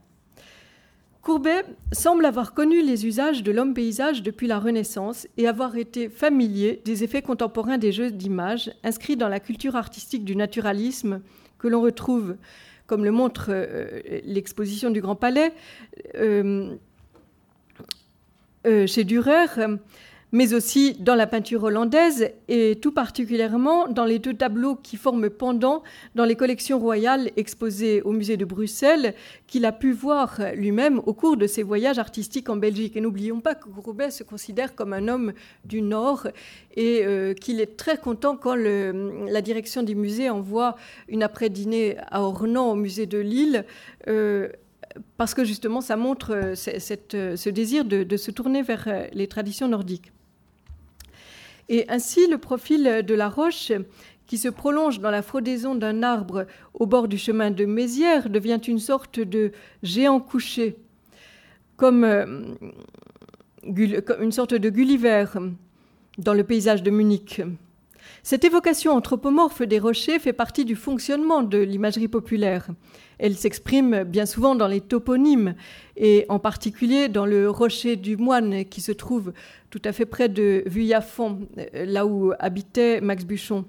Courbet 1.22 1.64
semble 1.92 2.24
avoir 2.24 2.54
connu 2.54 2.82
les 2.82 3.06
usages 3.06 3.44
de 3.44 3.52
l'homme-paysage 3.52 4.22
depuis 4.24 4.48
la 4.48 4.58
Renaissance 4.58 5.28
et 5.36 5.46
avoir 5.46 5.76
été 5.76 6.08
familier 6.08 6.82
des 6.84 7.04
effets 7.04 7.22
contemporains 7.22 7.78
des 7.78 7.92
jeux 7.92 8.10
d'images 8.10 8.72
inscrits 8.82 9.16
dans 9.16 9.28
la 9.28 9.40
culture 9.40 9.76
artistique 9.76 10.24
du 10.24 10.34
naturalisme 10.34 11.20
que 11.58 11.68
l'on 11.68 11.80
retrouve, 11.80 12.36
comme 12.88 13.04
le 13.04 13.12
montre 13.12 13.46
euh, 13.50 14.00
l'exposition 14.24 14.90
du 14.90 15.00
Grand 15.00 15.16
Palais, 15.16 15.52
euh, 16.16 16.76
chez 18.86 19.04
Dürer, 19.04 19.78
mais 20.32 20.54
aussi 20.54 20.94
dans 20.98 21.14
la 21.14 21.26
peinture 21.26 21.62
hollandaise 21.64 22.30
et 22.48 22.78
tout 22.80 22.92
particulièrement 22.92 23.88
dans 23.88 24.04
les 24.04 24.18
deux 24.18 24.34
tableaux 24.34 24.74
qui 24.74 24.96
forment 24.96 25.30
pendant 25.30 25.82
dans 26.14 26.24
les 26.24 26.34
collections 26.34 26.78
royales 26.78 27.30
exposées 27.36 28.02
au 28.02 28.12
musée 28.12 28.36
de 28.36 28.44
Bruxelles, 28.44 29.14
qu'il 29.46 29.64
a 29.64 29.72
pu 29.72 29.92
voir 29.92 30.40
lui-même 30.54 31.00
au 31.06 31.14
cours 31.14 31.36
de 31.36 31.46
ses 31.46 31.62
voyages 31.62 31.98
artistiques 31.98 32.48
en 32.48 32.56
Belgique. 32.56 32.96
Et 32.96 33.00
n'oublions 33.00 33.40
pas 33.40 33.54
que 33.54 33.68
Courbet 33.68 34.10
se 34.10 34.24
considère 34.24 34.74
comme 34.74 34.92
un 34.92 35.08
homme 35.08 35.32
du 35.64 35.80
Nord 35.80 36.28
et 36.74 37.02
euh, 37.04 37.32
qu'il 37.32 37.60
est 37.60 37.76
très 37.76 37.96
content 37.96 38.36
quand 38.36 38.56
la 38.56 39.42
direction 39.42 39.82
du 39.82 39.94
musée 39.94 40.28
envoie 40.28 40.76
une 41.08 41.22
après-dîner 41.22 41.96
à 42.10 42.22
Ornans 42.22 42.72
au 42.72 42.74
musée 42.74 43.06
de 43.06 43.18
Lille. 43.18 43.64
Euh, 44.08 44.48
parce 45.16 45.34
que 45.34 45.44
justement, 45.44 45.80
ça 45.80 45.96
montre 45.96 46.32
euh, 46.34 46.54
ce 46.54 47.48
désir 47.48 47.84
de, 47.84 48.16
se 48.16 48.30
tourner 48.30 48.62
vers 48.62 48.88
les 49.12 49.26
traditions 49.26 49.68
nordiques. 49.68 50.12
Et 51.68 51.84
ainsi, 51.88 52.28
le 52.28 52.38
profil 52.38 53.02
de 53.04 53.14
la 53.14 53.28
roche, 53.28 53.72
qui 54.26 54.38
se 54.38 54.48
prolonge 54.48 55.00
dans 55.00 55.10
la 55.10 55.22
fraudaison 55.22 55.74
d'un 55.74 56.02
arbre 56.02 56.46
au 56.74 56.86
bord 56.86 57.08
du 57.08 57.18
chemin 57.18 57.50
de 57.50 57.64
Mézières, 57.64 58.28
devient 58.28 58.60
une 58.66 58.78
sorte 58.78 59.20
de 59.20 59.52
géant 59.82 60.20
couché, 60.20 60.76
comme, 61.76 62.04
euh, 62.04 62.54
une 64.20 64.32
sorte 64.32 64.54
de 64.54 64.70
Gulliver 64.70 65.26
dans 66.18 66.34
le 66.34 66.44
paysage 66.44 66.82
de 66.82 66.90
Munich. 66.90 67.40
Cette 68.22 68.44
évocation 68.44 68.92
anthropomorphe 68.92 69.62
des 69.62 69.78
rochers 69.78 70.18
fait 70.18 70.32
partie 70.32 70.64
du 70.64 70.76
fonctionnement 70.76 71.42
de 71.42 71.58
l'imagerie 71.58 72.08
populaire. 72.08 72.68
Elle 73.18 73.36
s'exprime 73.36 74.04
bien 74.04 74.26
souvent 74.26 74.54
dans 74.54 74.68
les 74.68 74.80
toponymes 74.80 75.54
et 75.96 76.26
en 76.28 76.38
particulier 76.38 77.08
dans 77.08 77.26
le 77.26 77.48
rocher 77.48 77.96
du 77.96 78.16
moine 78.16 78.64
qui 78.64 78.80
se 78.80 78.92
trouve 78.92 79.32
tout 79.70 79.82
à 79.84 79.92
fait 79.92 80.06
près 80.06 80.28
de 80.28 80.62
Vuillafont, 80.66 81.48
là 81.72 82.06
où 82.06 82.32
habitait 82.38 83.00
Max 83.00 83.24
Buchon. 83.24 83.64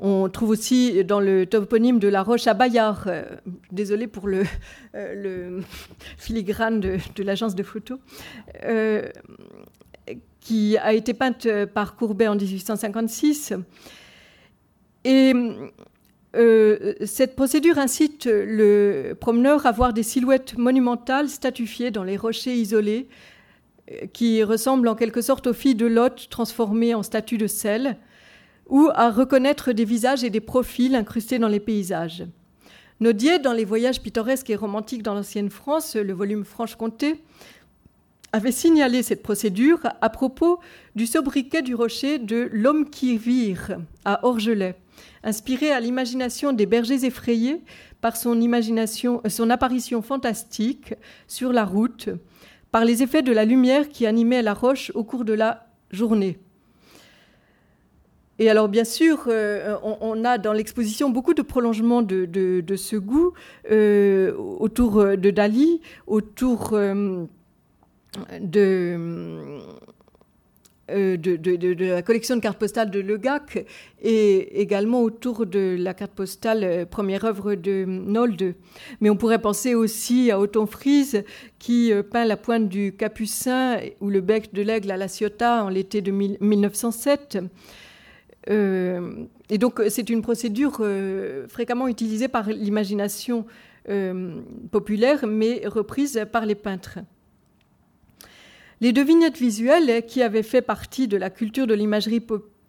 On 0.00 0.28
trouve 0.28 0.50
aussi 0.50 1.04
dans 1.04 1.20
le 1.20 1.46
toponyme 1.46 1.98
de 1.98 2.08
la 2.08 2.22
Roche 2.22 2.46
à 2.46 2.54
Bayard, 2.54 3.04
euh, 3.06 3.24
désolé 3.70 4.06
pour 4.06 4.26
le, 4.26 4.42
euh, 4.94 5.60
filigrane 6.18 6.80
de, 6.80 7.22
l'agence 7.22 7.54
de 7.54 7.62
photos, 7.62 7.98
euh, 8.64 9.08
qui 10.44 10.76
a 10.76 10.92
été 10.92 11.14
peinte 11.14 11.48
par 11.74 11.96
Courbet 11.96 12.28
en 12.28 12.36
1856. 12.36 13.54
Et 15.04 15.32
euh, 16.36 16.94
cette 17.04 17.36
procédure 17.36 17.78
incite 17.78 18.26
le 18.26 19.14
promeneur 19.18 19.66
à 19.66 19.72
voir 19.72 19.92
des 19.92 20.02
silhouettes 20.02 20.58
monumentales 20.58 21.28
statufiées 21.28 21.90
dans 21.90 22.02
les 22.02 22.16
rochers 22.16 22.54
isolés, 22.54 23.08
euh, 23.90 24.06
qui 24.12 24.42
ressemblent 24.42 24.88
en 24.88 24.94
quelque 24.94 25.20
sorte 25.20 25.46
aux 25.46 25.52
filles 25.52 25.76
de 25.76 25.86
Lot 25.86 26.28
transformées 26.30 26.94
en 26.94 27.02
statues 27.02 27.38
de 27.38 27.46
sel, 27.46 27.96
ou 28.68 28.90
à 28.94 29.10
reconnaître 29.10 29.72
des 29.72 29.84
visages 29.84 30.24
et 30.24 30.30
des 30.30 30.40
profils 30.40 30.94
incrustés 30.94 31.38
dans 31.38 31.48
les 31.48 31.60
paysages. 31.60 32.24
Nodier, 33.00 33.38
dans 33.38 33.52
les 33.52 33.64
voyages 33.64 34.00
pittoresques 34.00 34.50
et 34.50 34.56
romantiques 34.56 35.02
dans 35.02 35.14
l'ancienne 35.14 35.50
France, 35.50 35.96
le 35.96 36.12
volume 36.12 36.44
Franche-Comté, 36.44 37.20
avait 38.34 38.50
signalé 38.50 39.04
cette 39.04 39.22
procédure 39.22 39.78
à 40.00 40.10
propos 40.10 40.58
du 40.96 41.06
sobriquet 41.06 41.62
du 41.62 41.76
rocher 41.76 42.18
de 42.18 42.48
l'homme 42.52 42.90
qui 42.90 43.16
vire 43.16 43.78
à 44.04 44.26
Orgelet 44.26 44.74
inspiré 45.22 45.70
à 45.70 45.78
l'imagination 45.80 46.52
des 46.52 46.66
bergers 46.66 47.04
effrayés 47.04 47.62
par 48.00 48.14
euh, 48.26 49.28
son 49.28 49.50
apparition 49.50 50.02
fantastique 50.02 50.94
sur 51.28 51.52
la 51.52 51.64
route, 51.64 52.10
par 52.72 52.84
les 52.84 53.04
effets 53.04 53.22
de 53.22 53.32
la 53.32 53.44
lumière 53.44 53.88
qui 53.88 54.04
animait 54.04 54.42
la 54.42 54.52
roche 54.52 54.90
au 54.96 55.04
cours 55.04 55.24
de 55.24 55.32
la 55.32 55.68
journée. 55.92 56.38
Et 58.40 58.50
alors, 58.50 58.68
bien 58.68 58.84
sûr, 58.84 59.26
euh, 59.28 59.76
on, 59.82 60.24
a 60.24 60.38
dans 60.38 60.52
l'exposition 60.52 61.08
beaucoup 61.08 61.34
de 61.34 61.42
prolongements 61.42 62.02
de, 62.02 62.64
ce 62.76 62.96
goût 62.96 63.32
euh, 63.70 64.34
autour 64.36 65.04
de 65.04 65.30
Dali, 65.30 65.80
autour 66.08 66.76
de 68.40 69.60
euh, 70.90 71.16
de, 71.16 71.84
la 71.84 72.02
collection 72.02 72.36
de 72.36 72.42
cartes 72.42 72.58
postales 72.58 72.90
de 72.90 73.00
Legac 73.00 73.64
et 74.02 74.60
également 74.60 75.00
autour 75.00 75.46
de 75.46 75.76
la 75.78 75.94
carte 75.94 76.12
postale 76.12 76.62
euh, 76.62 76.84
première 76.84 77.24
œuvre 77.24 77.54
de 77.54 77.86
Nolde. 77.86 78.54
Mais 79.00 79.08
on 79.08 79.16
pourrait 79.16 79.40
penser 79.40 79.74
aussi 79.74 80.30
à 80.30 80.38
Othon 80.38 80.66
Frise 80.66 81.24
qui 81.58 81.90
euh, 81.90 82.02
peint 82.02 82.26
la 82.26 82.36
pointe 82.36 82.68
du 82.68 82.94
Capucin 82.94 83.78
ou 84.02 84.10
le 84.10 84.20
bec 84.20 84.52
de 84.52 84.60
l'aigle 84.60 84.90
à 84.90 84.98
la 84.98 85.08
Ciotat 85.08 85.64
en 85.64 85.70
l'été 85.70 86.02
de 86.02 86.10
1907. 86.10 87.38
et 88.50 89.58
donc 89.58 89.80
c'est 89.88 90.10
une 90.10 90.20
procédure 90.20 90.82
fréquemment 91.48 91.88
utilisée 91.88 92.28
par 92.28 92.50
l'imagination 92.50 93.46
populaire 94.70 95.26
mais 95.26 95.62
reprise 95.66 96.26
par 96.30 96.44
les 96.44 96.54
peintres. 96.54 96.98
Les 98.84 98.92
devinettes 98.92 99.38
visuelles, 99.38 100.04
qui 100.04 100.20
avaient 100.20 100.42
fait 100.42 100.60
partie 100.60 101.08
de 101.08 101.16
la 101.16 101.30
culture 101.30 101.66
de 101.66 101.72
l'imagerie 101.72 102.20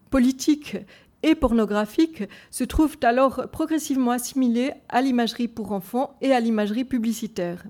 politique 0.09 0.78
et 1.24 1.36
pornographique, 1.36 2.24
se 2.51 2.63
trouvent 2.63 2.95
alors 3.03 3.49
progressivement 3.51 4.11
assimilées 4.11 4.72
à 4.88 5.01
l'imagerie 5.01 5.49
pour 5.49 5.74
enfants 5.74 6.16
et 6.22 6.32
à 6.32 6.39
l'imagerie 6.39 6.86
publicitaire. 6.86 7.66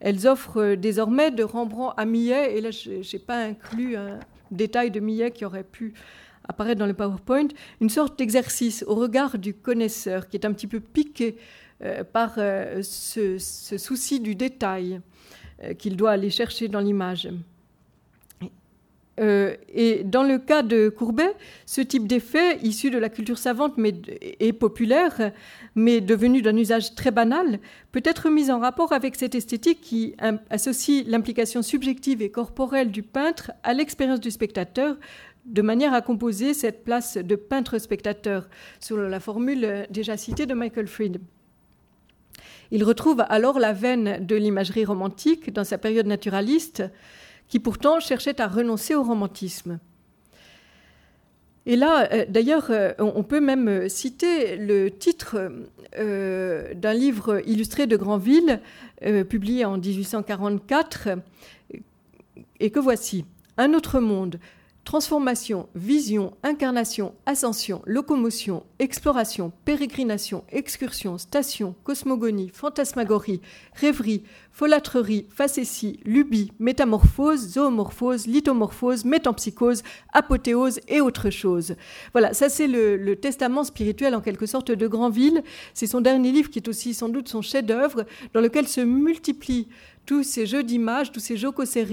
Elles 0.00 0.28
offrent 0.28 0.74
désormais 0.74 1.30
de 1.30 1.42
Rembrandt 1.42 1.94
à 1.96 2.04
Millet, 2.04 2.58
et 2.58 2.60
là 2.60 2.72
je 2.72 2.90
n'ai 2.90 3.18
pas 3.18 3.38
inclus 3.42 3.96
un 3.96 4.20
détail 4.50 4.90
de 4.90 5.00
Millet 5.00 5.30
qui 5.30 5.46
aurait 5.46 5.64
pu 5.64 5.94
apparaître 6.46 6.78
dans 6.78 6.84
le 6.84 6.92
PowerPoint, 6.92 7.48
une 7.80 7.88
sorte 7.88 8.18
d'exercice 8.18 8.84
au 8.86 8.96
regard 8.96 9.38
du 9.38 9.54
connaisseur 9.54 10.28
qui 10.28 10.36
est 10.36 10.44
un 10.44 10.52
petit 10.52 10.66
peu 10.66 10.80
piqué 10.80 11.38
euh, 11.82 12.04
par 12.04 12.34
euh, 12.36 12.82
ce, 12.82 13.38
souci 13.38 14.20
du 14.20 14.34
détail 14.34 15.00
euh, 15.64 15.72
qu'il 15.72 15.96
doit 15.96 16.10
aller 16.10 16.28
chercher 16.28 16.68
dans 16.68 16.80
l'image. 16.80 17.30
Et 19.18 20.02
dans 20.04 20.22
le 20.22 20.38
cas 20.38 20.62
de 20.62 20.88
Courbet, 20.88 21.34
ce 21.66 21.80
type 21.80 22.08
d'effet, 22.08 22.58
issu 22.62 22.90
de 22.90 22.98
la 22.98 23.08
culture 23.08 23.38
savante 23.38 23.74
mais, 23.76 23.94
et 24.40 24.52
populaire, 24.52 25.32
mais 25.74 26.00
devenu 26.00 26.40
d'un 26.42 26.56
usage 26.56 26.94
très 26.94 27.10
banal, 27.10 27.60
peut 27.92 28.02
être 28.04 28.30
mis 28.30 28.50
en 28.50 28.58
rapport 28.58 28.92
avec 28.92 29.16
cette 29.16 29.34
esthétique 29.34 29.80
qui 29.80 30.14
associe 30.48 31.04
l'implication 31.06 31.62
subjective 31.62 32.22
et 32.22 32.30
corporelle 32.30 32.90
du 32.90 33.02
peintre 33.02 33.52
à 33.62 33.74
l'expérience 33.74 34.20
du 34.20 34.30
spectateur, 34.30 34.96
de 35.44 35.62
manière 35.62 35.92
à 35.92 36.00
composer 36.00 36.54
cette 36.54 36.84
place 36.84 37.16
de 37.16 37.36
peintre-spectateur, 37.36 38.48
selon 38.80 39.08
la 39.08 39.20
formule 39.20 39.86
déjà 39.90 40.16
citée 40.16 40.46
de 40.46 40.54
Michael 40.54 40.86
Fried. 40.86 41.20
Il 42.70 42.84
retrouve 42.84 43.24
alors 43.28 43.58
la 43.58 43.74
veine 43.74 44.24
de 44.24 44.36
l'imagerie 44.36 44.86
romantique 44.86 45.52
dans 45.52 45.64
sa 45.64 45.76
période 45.76 46.06
naturaliste, 46.06 46.84
qui 47.52 47.60
pourtant 47.60 48.00
cherchait 48.00 48.40
à 48.40 48.48
renoncer 48.48 48.94
au 48.94 49.02
romantisme. 49.02 49.78
Et 51.66 51.76
là, 51.76 52.08
euh, 52.10 52.24
d'ailleurs, 52.26 52.68
euh, 52.70 52.94
on 52.98 53.22
peut 53.24 53.42
même 53.42 53.90
citer 53.90 54.56
le 54.56 54.88
titre 54.88 55.36
euh, 55.98 56.72
d'un 56.72 56.94
livre 56.94 57.46
illustré 57.46 57.86
de 57.86 57.98
Granville, 57.98 58.62
publié 59.28 59.66
en 59.66 59.76
1844, 59.76 61.08
et 62.58 62.70
que 62.70 62.80
voici. 62.80 63.26
Un 63.58 63.74
autre 63.74 64.00
monde, 64.00 64.38
Transformation, 64.84 65.68
vision, 65.76 66.32
incarnation, 66.42 67.14
ascension, 67.24 67.82
locomotion, 67.86 68.64
exploration, 68.80 69.52
pérégrination, 69.64 70.42
excursion, 70.50 71.18
station, 71.18 71.76
cosmogonie, 71.84 72.50
fantasmagorie, 72.52 73.40
rêverie, 73.74 74.24
folâtrerie, 74.50 75.26
facétie, 75.30 76.00
lubie, 76.04 76.52
métamorphose, 76.58 77.52
zoomorphose, 77.52 78.26
lithomorphose, 78.26 79.04
métampsychose, 79.04 79.84
apothéose 80.12 80.80
et 80.88 81.00
autre 81.00 81.30
chose. 81.30 81.76
Voilà, 82.10 82.34
ça 82.34 82.48
c'est 82.48 82.66
le, 82.66 83.14
testament 83.14 83.62
spirituel 83.62 84.16
en 84.16 84.20
quelque 84.20 84.46
sorte 84.46 84.72
de 84.72 84.86
Granville. 84.88 85.44
C'est 85.74 85.86
son 85.86 86.00
dernier 86.00 86.32
livre 86.32 86.50
qui 86.50 86.58
est 86.58 86.68
aussi 86.68 86.92
sans 86.92 87.08
doute 87.08 87.28
son 87.28 87.40
chef-d'œuvre, 87.40 88.04
dans 88.34 88.40
lequel 88.40 88.66
se 88.66 88.80
multiplient 88.80 89.68
tous 90.06 90.22
ces 90.22 90.46
jeux 90.46 90.62
d'images, 90.62 91.12
tous 91.12 91.20
ces 91.20 91.36
jeux 91.36 91.50
euh, 91.58 91.90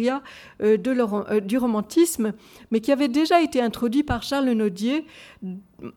euh, 0.62 1.40
du 1.40 1.58
romantisme, 1.58 2.34
mais 2.72 2.82
qui 2.82 2.92
avaient 2.92 3.08
déjà 3.08 3.42
été 3.42 3.62
introduits 3.62 4.04
par 4.04 4.24
Charles 4.24 4.50
Naudier 4.50 5.06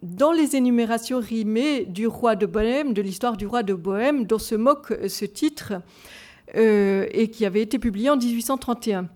dans 0.02 0.32
les 0.32 0.56
énumérations 0.56 1.20
rimées 1.20 1.84
du 1.84 2.06
roi 2.06 2.36
de 2.36 2.46
Bohême, 2.46 2.92
de 2.92 3.02
l'histoire 3.02 3.36
du 3.36 3.46
roi 3.46 3.62
de 3.62 3.74
Bohême, 3.74 4.26
dont 4.26 4.38
se 4.38 4.54
moque 4.54 4.92
euh, 4.92 5.08
ce 5.08 5.24
titre, 5.24 5.74
et 6.54 7.30
qui 7.30 7.46
avait 7.46 7.62
été 7.62 7.78
publié 7.78 8.10
en 8.10 8.18
1831. 8.18 9.08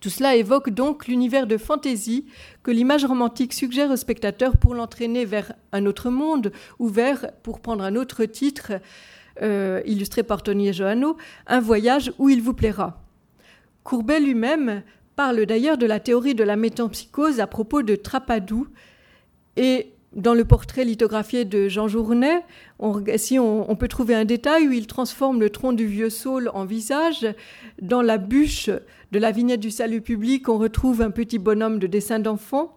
Tout 0.00 0.10
cela 0.10 0.36
évoque 0.36 0.68
donc 0.68 1.06
l'univers 1.06 1.46
de 1.46 1.56
fantaisie 1.56 2.26
que 2.62 2.70
l'image 2.70 3.06
romantique 3.06 3.54
suggère 3.54 3.90
au 3.90 3.96
spectateur 3.96 4.58
pour 4.58 4.74
l'entraîner 4.74 5.24
vers 5.24 5.54
un 5.72 5.86
autre 5.86 6.10
monde 6.10 6.52
ou 6.78 6.88
vers, 6.88 7.30
pour 7.42 7.60
prendre 7.60 7.82
un 7.82 7.96
autre 7.96 8.26
titre, 8.26 8.72
euh, 9.42 9.82
illustré 9.86 10.22
par 10.22 10.42
Tony 10.42 10.72
Johanneau, 10.72 11.16
Un 11.46 11.60
voyage 11.60 12.12
où 12.18 12.28
il 12.28 12.42
vous 12.42 12.54
plaira. 12.54 13.02
Courbet 13.82 14.20
lui-même 14.20 14.82
parle 15.16 15.44
d'ailleurs 15.46 15.78
de 15.78 15.86
la 15.86 16.00
théorie 16.00 16.34
de 16.34 16.44
la 16.44 16.56
métampsychose 16.56 17.40
à 17.40 17.46
propos 17.46 17.82
de 17.82 17.96
Trapadou 17.96 18.66
et 19.56 19.90
dans 20.14 20.34
le 20.34 20.44
portrait 20.44 20.84
lithographié 20.84 21.44
de 21.44 21.68
Jean 21.68 21.88
Journet, 21.88 22.42
on, 22.78 23.02
si 23.16 23.38
on, 23.38 23.74
peut 23.76 23.88
trouver 23.88 24.14
un 24.14 24.24
détail 24.24 24.68
où 24.68 24.72
il 24.72 24.86
transforme 24.86 25.40
le 25.40 25.50
tronc 25.50 25.72
du 25.72 25.86
vieux 25.86 26.10
saule 26.10 26.50
en 26.54 26.64
visage. 26.64 27.26
Dans 27.82 28.02
la 28.02 28.18
bûche 28.18 28.70
de 29.12 29.18
la 29.18 29.32
vignette 29.32 29.60
du 29.60 29.70
salut 29.70 30.00
public, 30.00 30.48
on 30.48 30.58
retrouve 30.58 31.02
un 31.02 31.10
petit 31.10 31.38
bonhomme 31.38 31.78
de 31.78 31.86
dessin 31.86 32.20
d'enfant. 32.20 32.76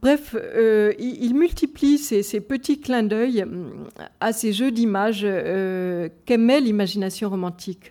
Bref, 0.00 0.36
euh, 0.36 0.92
il, 0.98 1.34
multiplie 1.34 1.98
ces, 1.98 2.40
petits 2.40 2.78
clins 2.78 3.02
d'œil 3.02 3.42
euh, 3.42 3.70
à 4.20 4.32
ces 4.32 4.52
jeux 4.52 4.70
d'images 4.70 5.22
euh, 5.24 6.08
qu'aimait 6.24 6.60
l'imagination 6.60 7.28
romantique. 7.28 7.90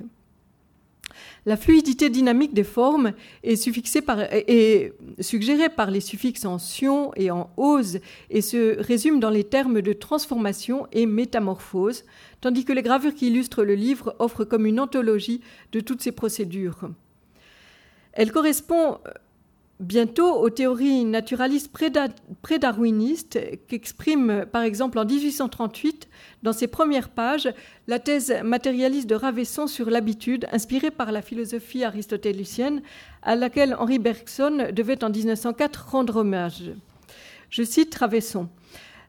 La 1.46 1.58
fluidité 1.58 2.10
dynamique 2.10 2.54
des 2.54 2.64
formes 2.64 3.14
est, 3.44 3.56
suggérée 5.20 5.70
par 5.70 5.92
les 5.92 6.02
suffixes 6.02 6.46
en 6.46 6.60
sion 6.60 7.12
et 7.16 7.32
en 7.32 7.50
ose 7.58 8.00
et 8.30 8.42
se 8.42 8.80
résume 8.82 9.20
dans 9.20 9.30
les 9.30 9.44
termes 9.44 9.82
de 9.82 9.94
transformation 9.94 10.88
et 10.92 11.06
métamorphose, 11.06 12.04
tandis 12.42 12.66
que 12.66 12.74
les 12.74 12.82
gravures 12.84 13.16
qui 13.16 13.28
illustrent 13.28 13.64
le 13.64 13.76
livre 13.76 14.16
offrent 14.20 14.44
comme 14.44 14.66
une 14.66 14.80
anthologie 14.80 15.42
de 15.72 15.80
toutes 15.80 16.02
ces 16.02 16.12
procédures. 16.12 16.90
Elle 18.14 18.32
correspond 18.32 18.98
bientôt 19.80 20.34
aux 20.34 20.50
théories 20.50 21.06
naturalistes 21.06 21.72
pré-darwinistes 22.42 23.40
qu'exprime 23.68 24.46
par 24.52 24.64
exemple 24.64 24.98
en 24.98 25.06
1838 25.06 26.10
dans 26.42 26.54
ses 26.54 26.68
premières 26.68 27.10
pages 27.10 27.54
la 27.88 28.00
thèse 28.00 28.34
matérialiste 28.44 29.08
de 29.08 29.16
Ravesson 29.16 29.68
sur 29.68 29.90
l'habitude 29.90 30.48
inspirée 30.52 30.90
par 30.90 31.12
la 31.12 31.22
philosophie 31.22 31.84
aristotélicienne 31.84 32.82
à 33.22 33.36
laquelle 33.36 33.76
Henri 33.78 34.00
Bergson 34.00 34.70
devait 34.74 35.04
en 35.04 35.12
1904 35.12 35.90
rendre 35.92 36.18
hommage. 36.18 36.72
Je 37.50 37.64
cite 37.64 37.94
Ravesson. 37.96 38.50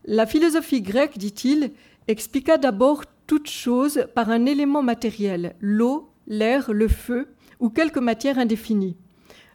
La 0.05 0.27
philosophie 0.27 0.83
grecque, 0.83 1.19
dit-il, 1.19 1.73
expliqua 2.09 2.59
d'abord 2.59 3.05
toute 3.27 3.49
chose 3.49 4.07
par 4.15 4.31
un 4.31 4.47
élément 4.47 4.83
matériel, 4.83 5.55
l'eau, 5.61 6.11
l'air, 6.27 6.73
le 6.73 6.89
feu 6.89 7.29
ou 7.59 7.69
quelque 7.69 8.01
matière 8.01 8.39
indéfinie. 8.39 8.97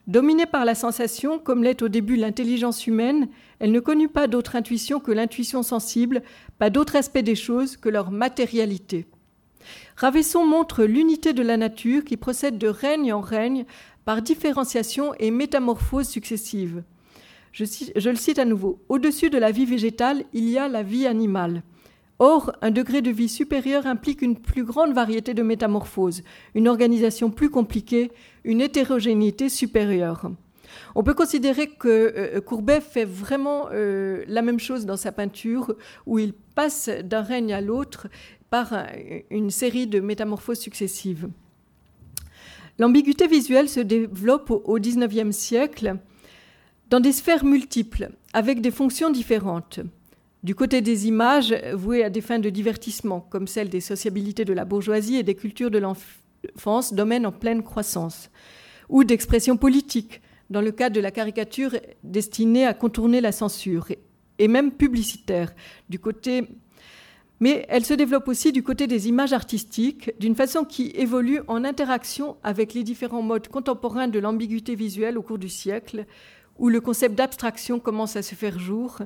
Dominée 0.05 0.45
par 0.45 0.65
la 0.65 0.75
sensation, 0.75 1.39
comme 1.39 1.63
l'est 1.63 1.81
au 1.81 1.87
début 1.87 2.17
l'intelligence 2.17 2.87
humaine, 2.87 3.29
elle 3.59 3.71
ne 3.71 3.79
connut 3.79 4.09
pas 4.09 4.27
d'autre 4.27 4.57
intuition 4.57 4.99
que 4.99 5.13
l'intuition 5.13 5.63
sensible, 5.63 6.23
pas 6.59 6.69
d'autre 6.69 6.97
aspect 6.97 7.23
des 7.23 7.35
choses 7.35 7.77
que 7.77 7.87
leur 7.87 8.11
matérialité. 8.11 9.05
Ravesson 9.95 10.45
montre 10.45 10.83
l'unité 10.83 11.31
de 11.31 11.41
la 11.41 11.55
nature 11.55 12.03
qui 12.03 12.17
procède 12.17 12.57
de 12.57 12.67
règne 12.67 13.13
en 13.13 13.21
règne 13.21 13.65
par 14.03 14.21
différenciation 14.21 15.13
et 15.19 15.31
métamorphose 15.31 16.09
successives. 16.09 16.83
Je, 17.53 17.63
je 17.95 18.09
le 18.09 18.17
cite 18.17 18.39
à 18.39 18.45
nouveau. 18.45 18.79
Au-dessus 18.89 19.29
de 19.29 19.37
la 19.37 19.51
vie 19.51 19.65
végétale, 19.65 20.25
il 20.33 20.49
y 20.49 20.57
a 20.57 20.67
la 20.67 20.83
vie 20.83 21.07
animale. 21.07 21.63
Or, 22.19 22.53
un 22.61 22.71
degré 22.71 23.01
de 23.01 23.11
vie 23.11 23.29
supérieur 23.29 23.87
implique 23.87 24.21
une 24.21 24.37
plus 24.37 24.63
grande 24.63 24.93
variété 24.93 25.33
de 25.33 25.41
métamorphoses, 25.41 26.23
une 26.53 26.67
organisation 26.67 27.31
plus 27.31 27.49
compliquée, 27.49 28.11
une 28.43 28.61
hétérogénéité 28.61 29.49
supérieure. 29.49 30.31
On 30.95 31.03
peut 31.03 31.13
considérer 31.13 31.67
que 31.67 31.87
euh, 32.15 32.41
Courbet 32.41 32.81
fait 32.81 33.05
vraiment 33.05 33.67
euh, 33.71 34.23
la 34.27 34.41
même 34.41 34.59
chose 34.59 34.85
dans 34.85 34.97
sa 34.97 35.11
peinture, 35.11 35.75
où 36.05 36.19
il 36.19 36.33
passe 36.33 36.89
d'un 36.89 37.21
règne 37.21 37.53
à 37.53 37.61
l'autre 37.61 38.07
par 38.49 38.85
une 39.31 39.49
série 39.49 39.87
de 39.87 39.99
métamorphoses 39.99 40.59
successives. 40.59 41.27
L'ambiguïté 42.77 43.27
visuelle 43.27 43.69
se 43.69 43.79
développe 43.79 44.51
au 44.51 44.79
XIXe 44.79 45.35
siècle 45.35 45.95
dans 46.89 46.99
des 46.99 47.11
sphères 47.11 47.45
multiples, 47.45 48.09
avec 48.33 48.61
des 48.61 48.69
fonctions 48.69 49.09
différentes. 49.09 49.79
Du 50.43 50.55
côté 50.55 50.81
des 50.81 51.07
images 51.07 51.55
vouées 51.73 52.03
à 52.03 52.09
des 52.09 52.19
fins 52.19 52.39
de 52.39 52.49
divertissement, 52.49 53.21
comme 53.21 53.47
celle 53.47 53.69
des 53.69 53.79
sociabilités 53.79 54.43
de 54.43 54.51
la 54.51 54.65
bourgeoisie 54.65 55.15
et 55.15 55.23
des 55.23 55.35
cultures 55.35 55.71
de 55.71 55.77
l'enfance, 55.77 56.93
domaine 56.93 57.25
en 57.25 57.31
pleine 57.31 57.63
croissance, 57.63 58.29
ou 58.89 59.05
d'expression 59.05 59.55
politique, 59.55 60.21
dans 60.49 60.59
le 60.61 60.73
cas 60.73 60.89
de 60.89 60.99
la 60.99 61.11
caricature 61.11 61.71
destinée 62.03 62.65
à 62.65 62.73
contourner 62.73 63.21
la 63.21 63.31
censure, 63.31 63.87
et 64.37 64.47
même 64.49 64.71
publicitaire, 64.71 65.53
du 65.89 65.99
côté 65.99 66.47
mais 67.39 67.65
elle 67.67 67.83
se 67.83 67.93
développe 67.93 68.29
aussi 68.29 68.53
du 68.53 68.63
côté 68.63 68.87
des 68.87 69.09
images 69.09 69.33
artistiques, 69.33 70.11
d'une 70.17 70.35
façon 70.35 70.63
qui 70.63 70.93
évolue 70.95 71.41
en 71.49 71.65
interaction 71.65 72.37
avec 72.41 72.73
les 72.73 72.83
différents 72.83 73.21
modes 73.21 73.49
contemporains 73.49 74.07
de 74.07 74.19
l'ambiguïté 74.19 74.75
visuelle 74.75 75.17
au 75.17 75.23
cours 75.23 75.39
du 75.39 75.49
siècle, 75.49 76.05
où 76.57 76.69
le 76.69 76.79
concept 76.79 77.15
d'abstraction 77.15 77.79
commence 77.79 78.15
à 78.15 78.21
se 78.21 78.33
faire 78.33 78.59
jour, 78.59 78.99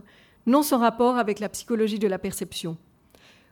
non 0.47 0.63
sans 0.63 0.79
rapport 0.79 1.17
avec 1.17 1.39
la 1.39 1.49
psychologie 1.49 1.99
de 1.99 2.07
la 2.07 2.17
perception. 2.17 2.77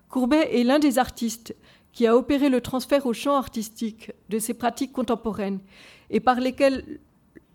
Courbet 0.09 0.59
est 0.59 0.63
l'un 0.63 0.79
des 0.79 0.97
artistes 0.97 1.55
qui 1.91 2.07
a 2.07 2.17
opéré 2.17 2.49
le 2.49 2.61
transfert 2.61 3.05
au 3.05 3.13
champ 3.13 3.35
artistique 3.35 4.11
de 4.29 4.39
ces 4.39 4.53
pratiques 4.53 4.91
contemporaines 4.91 5.59
et 6.09 6.19
par 6.19 6.39
lesquelles 6.39 6.99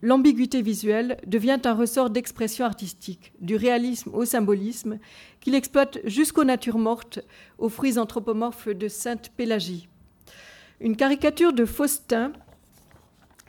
l'ambiguïté 0.03 0.63
visuelle 0.63 1.19
devient 1.27 1.61
un 1.65 1.75
ressort 1.75 2.11
d'expression 2.11 2.65
artistique, 2.65 3.33
du 3.41 3.57
réalisme 3.57 4.15
au 4.15 4.25
symbolisme, 4.25 4.99
qu'il 5.41 5.55
exploite 5.55 5.99
jusqu'aux 6.05 6.45
natures 6.45 6.79
mortes, 6.79 7.21
aux 7.59 7.69
fruits 7.69 7.99
anthropomorphes 7.99 8.69
de 8.69 8.89
Sainte 8.89 9.31
Pélagie. 9.37 9.89
Une 10.81 10.97
caricature 10.97 11.53
de 11.53 11.67
Faustin 11.67 12.33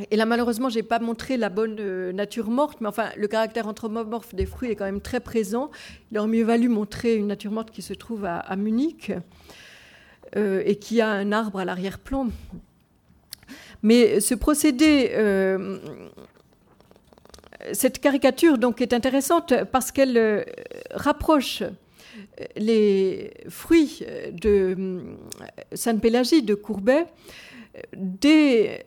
Et 0.09 0.15
là, 0.15 0.25
malheureusement, 0.25 0.69
je 0.69 0.75
n'ai 0.75 0.83
pas 0.83 0.99
montré 0.99 1.37
la 1.37 1.49
bonne 1.49 1.77
euh, 1.79 2.11
nature 2.11 2.49
morte, 2.49 2.79
mais 2.81 2.87
enfin, 2.87 3.09
le 3.17 3.27
caractère 3.27 3.67
anthropomorphe 3.67 4.33
des 4.33 4.45
fruits 4.45 4.71
est 4.71 4.75
quand 4.75 4.85
même 4.85 5.01
très 5.01 5.19
présent. 5.19 5.69
Il 6.11 6.17
aurait 6.17 6.27
mieux 6.27 6.43
valu 6.43 6.69
montrer 6.69 7.15
une 7.15 7.27
nature 7.27 7.51
morte 7.51 7.71
qui 7.71 7.81
se 7.81 7.93
trouve 7.93 8.25
à, 8.25 8.55
Munich 8.55 9.11
euh, 10.35 10.63
et 10.65 10.77
qui 10.77 11.01
a 11.01 11.09
un 11.09 11.31
arbre 11.31 11.59
à 11.59 11.65
l'arrière-plan. 11.65 12.29
Mais 13.83 14.19
ce 14.21 14.33
procédé, 14.33 15.11
euh, 15.13 15.79
cette 17.73 17.99
caricature 17.99 18.57
donc 18.57 18.81
est 18.81 18.93
intéressante 18.93 19.53
parce 19.71 19.91
qu'elle 19.91 20.45
rapproche 20.91 21.63
les 22.55 23.33
fruits 23.49 24.03
de 24.31 24.99
Sainte-Pélagie 25.73 26.43
de 26.43 26.55
Courbet 26.55 27.05
des 27.95 28.83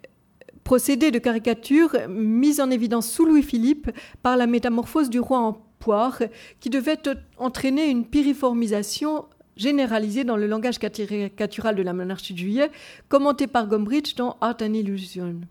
procédé 0.64 1.10
de 1.10 1.18
caricature 1.18 1.96
mis 2.08 2.60
en 2.60 2.70
évidence 2.70 3.08
sous 3.08 3.26
Louis-Philippe 3.26 3.90
par 4.22 4.36
la 4.36 4.46
métamorphose 4.46 5.10
du 5.10 5.20
roi 5.20 5.38
en 5.38 5.52
poire, 5.78 6.22
qui 6.60 6.70
devait 6.70 6.98
entraîner 7.36 7.90
une 7.90 8.06
piriformisation 8.06 9.26
généralisée 9.56 10.24
dans 10.24 10.36
le 10.36 10.46
langage 10.46 10.78
caricatural 10.78 11.76
de 11.76 11.82
la 11.82 11.92
monarchie 11.92 12.32
de 12.32 12.38
juillet, 12.38 12.70
commenté 13.08 13.46
par 13.46 13.68
Gombrich 13.68 14.16
dans 14.16 14.36
Art 14.40 14.56
and 14.62 14.72
Illusion. 14.72 15.42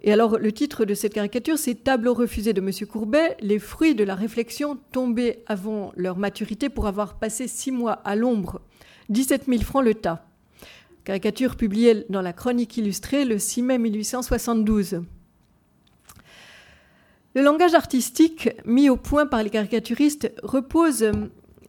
Et 0.00 0.12
alors, 0.12 0.38
le 0.38 0.52
titre 0.52 0.84
de 0.84 0.94
cette 0.94 1.14
caricature, 1.14 1.58
c'est 1.58 1.74
Tableau 1.74 2.14
refusé 2.14 2.52
de 2.52 2.60
M. 2.60 2.70
Courbet, 2.86 3.36
les 3.40 3.58
fruits 3.58 3.96
de 3.96 4.04
la 4.04 4.14
réflexion 4.14 4.78
tombés 4.92 5.42
avant 5.46 5.92
leur 5.96 6.16
maturité 6.16 6.68
pour 6.68 6.86
avoir 6.86 7.18
passé 7.18 7.48
six 7.48 7.72
mois 7.72 7.94
à 8.04 8.14
l'ombre, 8.14 8.60
17 9.08 9.46
000 9.48 9.62
francs 9.62 9.84
le 9.84 9.94
tas 9.94 10.27
caricature 11.08 11.56
publiée 11.56 12.04
dans 12.10 12.20
la 12.20 12.34
Chronique 12.34 12.76
illustrée 12.76 13.24
le 13.24 13.38
6 13.38 13.62
mai 13.62 13.78
1872. 13.78 15.00
Le 17.34 17.42
langage 17.42 17.72
artistique 17.72 18.50
mis 18.66 18.90
au 18.90 18.98
point 18.98 19.24
par 19.24 19.42
les 19.42 19.48
caricaturistes 19.48 20.30
repose 20.42 21.10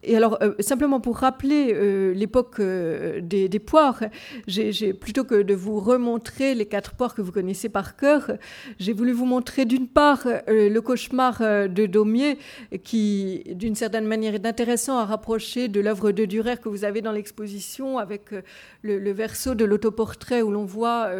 et 0.01 0.15
alors, 0.15 0.37
euh, 0.41 0.53
simplement 0.59 1.01
pour 1.01 1.17
rappeler 1.17 1.73
euh, 1.73 2.13
l'époque 2.13 2.59
euh, 2.59 3.19
des, 3.21 3.49
poires, 3.59 4.01
j'ai, 4.47 4.93
plutôt 4.93 5.25
que 5.25 5.41
de 5.41 5.53
vous 5.53 5.79
remontrer 5.79 6.55
les 6.55 6.65
quatre 6.65 6.95
poires 6.95 7.13
que 7.13 7.21
vous 7.21 7.33
connaissez 7.33 7.67
par 7.67 7.97
cœur, 7.97 8.31
j'ai 8.79 8.93
voulu 8.93 9.11
vous 9.11 9.25
montrer 9.25 9.65
d'une 9.65 9.87
part 9.87 10.25
le 10.47 10.79
cauchemar 10.79 11.39
de 11.41 11.85
Daumier, 11.85 12.37
qui 12.83 13.43
d'une 13.51 13.75
certaine 13.75 14.05
manière 14.05 14.33
est 14.33 14.45
intéressant 14.45 14.97
à 14.97 15.05
rapprocher 15.05 15.67
de 15.67 15.81
l'œuvre 15.81 16.11
de 16.11 16.25
Durer 16.25 16.57
que 16.57 16.69
vous 16.69 16.85
avez 16.85 17.01
dans 17.01 17.11
l'exposition, 17.11 17.97
avec 17.97 18.31
le, 18.31 18.99
le 18.99 19.11
verso 19.11 19.55
de 19.55 19.65
l'autoportrait 19.65 20.41
où 20.41 20.51
l'on 20.51 20.65
voit 20.65 21.11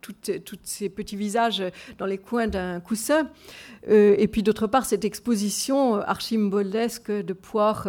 tous 0.00 0.58
ces 0.62 0.88
petits 0.88 1.16
visages 1.16 1.62
dans 1.98 2.06
les 2.06 2.18
coins 2.18 2.46
d'un 2.46 2.80
coussin. 2.80 3.28
et 3.88 4.28
puis 4.28 4.42
d'autre 4.42 4.66
part, 4.66 4.84
cette 4.84 5.04
exposition 5.04 5.96
archimboldesque 5.96 7.10
de 7.10 7.32
poires 7.32 7.79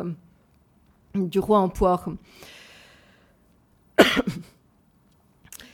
du 1.15 1.39
roi 1.39 1.59
en 1.59 1.69
poire. 1.69 2.09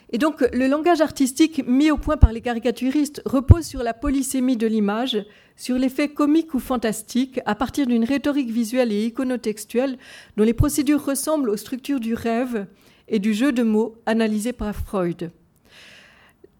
Et 0.09 0.17
donc, 0.17 0.41
le 0.53 0.67
langage 0.67 1.01
artistique 1.01 1.67
mis 1.67 1.91
au 1.91 1.97
point 1.97 2.15
par 2.15 2.31
les 2.31 2.39
caricaturistes 2.39 3.21
repose 3.25 3.65
sur 3.65 3.83
la 3.83 3.93
polysémie 3.93 4.55
de 4.55 4.65
l'image, 4.65 5.17
sur 5.57 5.77
l'effet 5.77 6.07
comique 6.07 6.53
ou 6.53 6.59
fantastique, 6.59 7.41
à 7.45 7.55
partir 7.55 7.85
d'une 7.87 8.05
rhétorique 8.05 8.49
visuelle 8.49 8.93
et 8.93 9.05
iconotextuelle 9.05 9.97
dont 10.37 10.45
les 10.45 10.53
procédures 10.53 11.03
ressemblent 11.03 11.49
aux 11.49 11.57
structures 11.57 11.99
du 11.99 12.13
rêve 12.13 12.67
et 13.09 13.19
du 13.19 13.33
jeu 13.33 13.51
de 13.51 13.63
mots 13.63 13.95
analysés 14.05 14.53
par 14.53 14.73
Freud. 14.73 15.31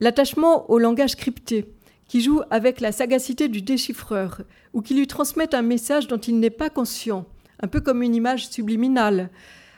L'attachement 0.02 0.70
au 0.70 0.78
langage 0.78 1.16
crypté, 1.16 1.66
qui 2.08 2.22
joue 2.22 2.42
avec 2.50 2.82
la 2.82 2.92
sagacité 2.92 3.48
du 3.48 3.62
déchiffreur, 3.62 4.42
ou 4.74 4.82
qui 4.82 4.94
lui 4.94 5.08
transmet 5.08 5.56
un 5.56 5.62
message 5.62 6.08
dont 6.08 6.18
il 6.18 6.40
n'est 6.40 6.50
pas 6.50 6.70
conscient, 6.70 7.26
un 7.62 7.68
peu 7.68 7.82
comme 7.82 8.04
une 8.04 8.16
image 8.16 8.50
subliminale, 8.50 9.30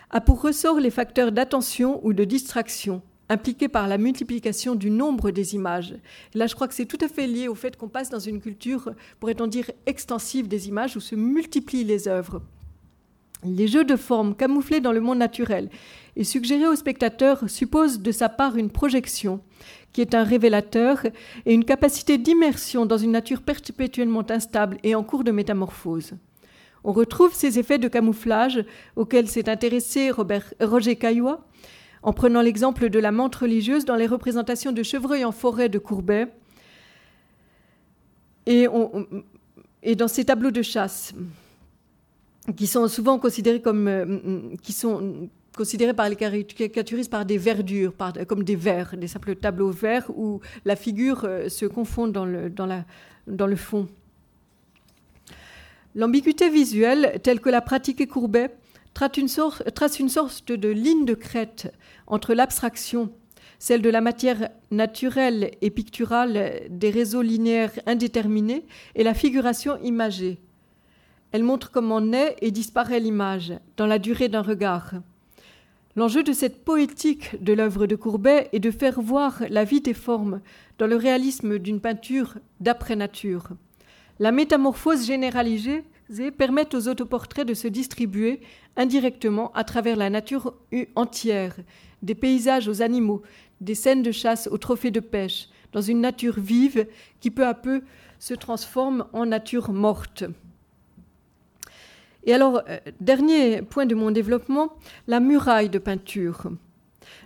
a 0.10 0.22
pour 0.22 0.42
ressort 0.42 0.80
les 0.80 0.90
facteurs 0.90 1.32
d'attention 1.32 2.00
ou 2.04 2.14
de 2.14 2.24
distraction 2.24 3.02
impliqués 3.30 3.68
par 3.68 3.88
la 3.88 3.98
multiplication 3.98 4.76
du 4.76 4.90
nombre 4.90 5.32
des 5.32 5.54
images. 5.54 5.96
là, 6.34 6.48
je 6.48 6.56
crois 6.56 6.68
que 6.68 6.74
c'est 6.74 6.86
tout 6.86 6.98
à 7.02 7.08
fait 7.08 7.28
lié 7.28 7.48
au 7.48 7.56
fait 7.56 7.78
qu'on 7.78 7.88
passe 7.88 8.10
dans 8.10 8.20
une 8.20 8.42
culture, 8.42 8.92
pourrait-on 9.20 9.48
dire, 9.48 9.70
extensive 9.86 10.48
des 10.48 10.68
images, 10.68 10.98
où 10.98 11.00
se 11.00 11.16
multiplient 11.16 11.84
les 11.84 12.08
œuvres. 12.08 12.42
Les 13.46 13.68
jeux 13.68 13.86
de 13.86 13.96
forme 13.96 14.36
camouflés 14.36 14.82
dans 14.82 14.92
le 14.92 15.00
monde 15.00 15.20
naturel 15.20 15.70
et 16.18 16.26
suggérés 16.26 16.68
au 16.68 16.76
spectateur 16.76 17.50
supposent 17.50 18.02
de 18.02 18.12
sa 18.12 18.28
part 18.28 18.58
une 18.58 18.70
projection, 18.70 19.40
qui 19.94 20.02
est 20.02 20.14
un 20.14 20.24
révélateur, 20.24 21.06
et 21.46 21.54
une 21.54 21.64
capacité 21.64 22.18
d'immersion 22.18 22.86
dans 22.86 22.98
une 22.98 23.12
nature 23.12 23.42
perpétuellement 23.42 24.30
instable 24.30 24.78
et 24.84 24.96
en 24.96 25.04
cours 25.04 25.24
de 25.24 25.32
métamorphose. 25.32 26.16
On 26.84 26.92
retrouve 26.92 27.34
ces 27.34 27.60
effets 27.60 27.78
de 27.78 27.88
camouflage 27.88 28.64
auxquels 28.96 29.28
s'est 29.28 29.50
intéressé 29.50 30.12
Roger 30.12 30.96
Caillois 30.96 31.46
en 32.02 32.14
prenant 32.14 32.42
l'exemple 32.42 32.90
de 32.90 33.00
la 33.00 33.12
menthe 33.12 33.36
religieuse 33.36 33.86
dans 33.86 33.96
les 33.96 34.08
représentations 34.08 34.72
de 34.72 34.84
chevreuils 34.84 35.26
en 35.26 35.32
forêt 35.32 35.70
de 35.70 35.80
Courbet 35.80 36.28
et, 38.46 38.68
dans 39.96 40.08
ces 40.08 40.26
tableaux 40.26 40.52
de 40.52 40.62
chasse 40.62 41.14
qui 42.56 42.68
sont 42.68 42.88
souvent 42.88 43.20
considérés 43.20 43.62
euh, 43.68 45.94
par 45.94 46.10
les 46.10 46.16
caricaturistes 46.16 47.12
par 47.12 47.26
des 47.26 47.38
verdures, 47.38 47.94
comme 48.28 48.44
des 48.44 48.56
vers, 48.56 48.96
des 48.98 49.08
simples 49.08 49.36
tableaux 49.36 49.72
verts 49.72 50.10
où 50.16 50.40
la 50.66 50.76
figure 50.76 51.26
euh, 51.26 51.50
se 51.50 51.66
confond 51.66 52.08
dans 52.08 52.26
le 52.26 53.56
fond. 53.56 53.88
L'ambiguïté 55.96 56.50
visuelle, 56.50 57.20
telle 57.24 57.40
que 57.40 57.50
la 57.50 57.62
pratiquait 57.62 58.06
Courbet, 58.06 58.56
trace 58.94 59.18
une, 59.18 59.28
sorte, 60.10 60.52
de 60.52 60.70
ligne 60.70 61.06
de 61.06 61.16
crête 61.16 61.74
entre 62.06 62.34
l'abstraction, 62.34 63.12
celle 63.58 63.82
de 63.82 63.90
la 63.90 64.02
matière 64.02 64.50
naturelle 64.72 65.52
et 65.62 65.72
picturale 65.72 66.62
des 66.70 66.92
réseaux 66.92 67.24
linéaires 67.24 67.80
indéterminés, 67.88 68.66
et 68.96 69.04
la 69.04 69.14
figuration 69.14 69.78
imagée. 69.82 70.40
Elle 71.32 71.44
montre 71.44 71.72
comment 71.72 72.02
naît 72.02 72.36
et 72.42 72.52
disparaît 72.52 73.00
l'image 73.00 73.54
dans 73.78 73.88
la 73.88 74.00
durée 74.00 74.30
d'un 74.30 74.42
regard. 74.42 74.94
L'enjeu 75.96 76.24
de 76.24 76.34
cette 76.34 76.64
poétique 76.64 77.44
de 77.44 77.54
l'œuvre 77.54 77.88
de 77.88 77.96
Courbet 77.96 78.50
est 78.54 78.60
de 78.60 78.72
faire 78.72 79.02
voir 79.02 79.42
la 79.50 79.64
vie 79.64 79.82
des 79.82 79.94
formes 79.94 80.40
dans 80.78 80.88
le 80.88 80.96
réalisme 80.96 81.58
d'une 81.58 81.82
peinture 81.82 82.36
d'après-nature. 82.60 83.50
La 84.20 84.34
métamorphose 84.34 85.08
généralisée 85.08 85.84
permet 86.38 86.76
aux 86.76 86.90
autoportraits 86.90 87.48
de 87.48 87.54
se 87.54 87.70
distribuer 87.70 88.42
indirectement 88.76 89.52
à 89.54 89.64
travers 89.64 89.96
la 89.96 90.10
nature 90.10 90.54
entière, 90.96 91.56
des 92.02 92.16
paysages 92.16 92.68
aux 92.68 92.82
animaux, 92.82 93.22
des 93.62 93.76
scènes 93.76 94.04
de 94.04 94.12
chasse 94.12 94.48
aux 94.52 94.58
trophées 94.58 94.92
de 94.92 95.00
pêche, 95.00 95.48
dans 95.72 95.82
une 95.82 96.02
nature 96.02 96.40
vive 96.40 96.88
qui 97.22 97.32
peu 97.32 97.46
à 97.46 97.54
peu 97.54 97.82
se 98.18 98.34
transforme 98.34 99.06
en 99.14 99.26
nature 99.26 99.72
morte. 99.72 100.26
Et 102.26 102.34
alors, 102.34 102.62
euh, 102.68 102.78
dernier 103.00 103.62
point 103.62 103.86
de 103.86 103.96
mon 103.96 104.12
développement, 104.12 104.74
la 105.08 105.22
muraille 105.22 105.70
de 105.70 105.80
peinture. 105.80 106.52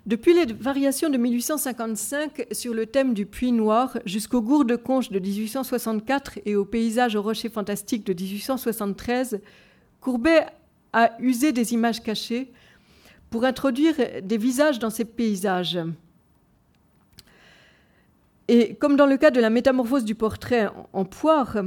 Depuis 0.06 0.34
les 0.34 0.52
variations 0.52 1.10
de 1.10 1.18
1855 1.18 2.48
sur 2.52 2.74
le 2.74 2.86
thème 2.86 3.14
du 3.14 3.26
puits 3.26 3.54
noir 3.54 3.98
jusqu'au 4.06 4.42
gourde 4.42 4.68
de 4.68 4.76
conche 4.76 5.10
de 5.12 5.20
1864 5.20 6.40
et 6.46 6.58
au 6.58 6.66
paysage 6.66 7.16
au 7.16 7.22
rocher 7.22 7.48
fantastique 7.48 8.06
de 8.06 8.14
1873, 8.14 9.40
Courbet 10.02 10.46
a 10.92 11.12
usé 11.20 11.54
des 11.54 11.74
images 11.74 12.04
cachées 12.04 12.52
pour 13.30 13.46
introduire 13.46 13.96
des 14.22 14.38
visages 14.38 14.78
dans 14.78 14.90
ces 14.90 15.06
paysages. 15.06 15.80
Et 18.50 18.76
comme 18.76 18.98
dans 18.98 19.06
le 19.06 19.16
cas 19.16 19.32
de 19.32 19.40
la 19.40 19.50
métamorphose 19.50 20.04
du 20.04 20.16
portrait 20.16 20.68
en 20.92 21.06
poire, 21.06 21.64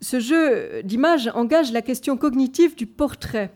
ce 0.00 0.20
jeu 0.20 0.82
d'images 0.84 1.28
engage 1.34 1.72
la 1.72 1.82
question 1.82 2.16
cognitive 2.16 2.76
du 2.76 2.86
portrait 2.86 3.50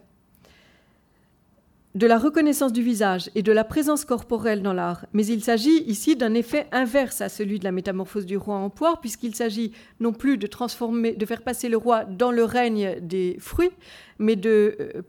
de 1.95 2.09
la 2.09 2.19
reconnaissance 2.19 2.73
du 2.73 2.83
visage 2.83 3.31
et 3.37 3.43
de 3.43 3.53
la 3.53 3.63
présence 3.63 4.05
corporelle 4.05 4.63
dans 4.63 4.73
l'art, 4.73 5.07
mais 5.13 5.25
il 5.27 5.45
s'agit 5.45 5.85
ici 5.85 6.17
d'un 6.17 6.35
effet 6.35 6.67
inverse 6.73 7.21
à 7.21 7.29
celui 7.29 7.61
de 7.61 7.65
la 7.65 7.71
métamorphose 7.71 8.27
du 8.27 8.37
roi 8.37 8.57
en 8.57 8.69
poire, 8.69 9.01
puisqu'il 9.01 9.35
s'agit 9.35 9.73
non 10.01 10.13
plus 10.13 10.37
de 10.37 10.49
transformer, 10.49 11.13
de 11.13 11.25
faire 11.25 11.43
passer 11.43 11.69
le 11.69 11.77
roi 11.77 12.05
dans 12.05 12.33
le 12.33 12.43
règne 12.43 12.97
des 13.01 13.37
fruits, 13.39 13.71
mais 14.19 14.35
de 14.35 14.77
euh, 14.81 15.03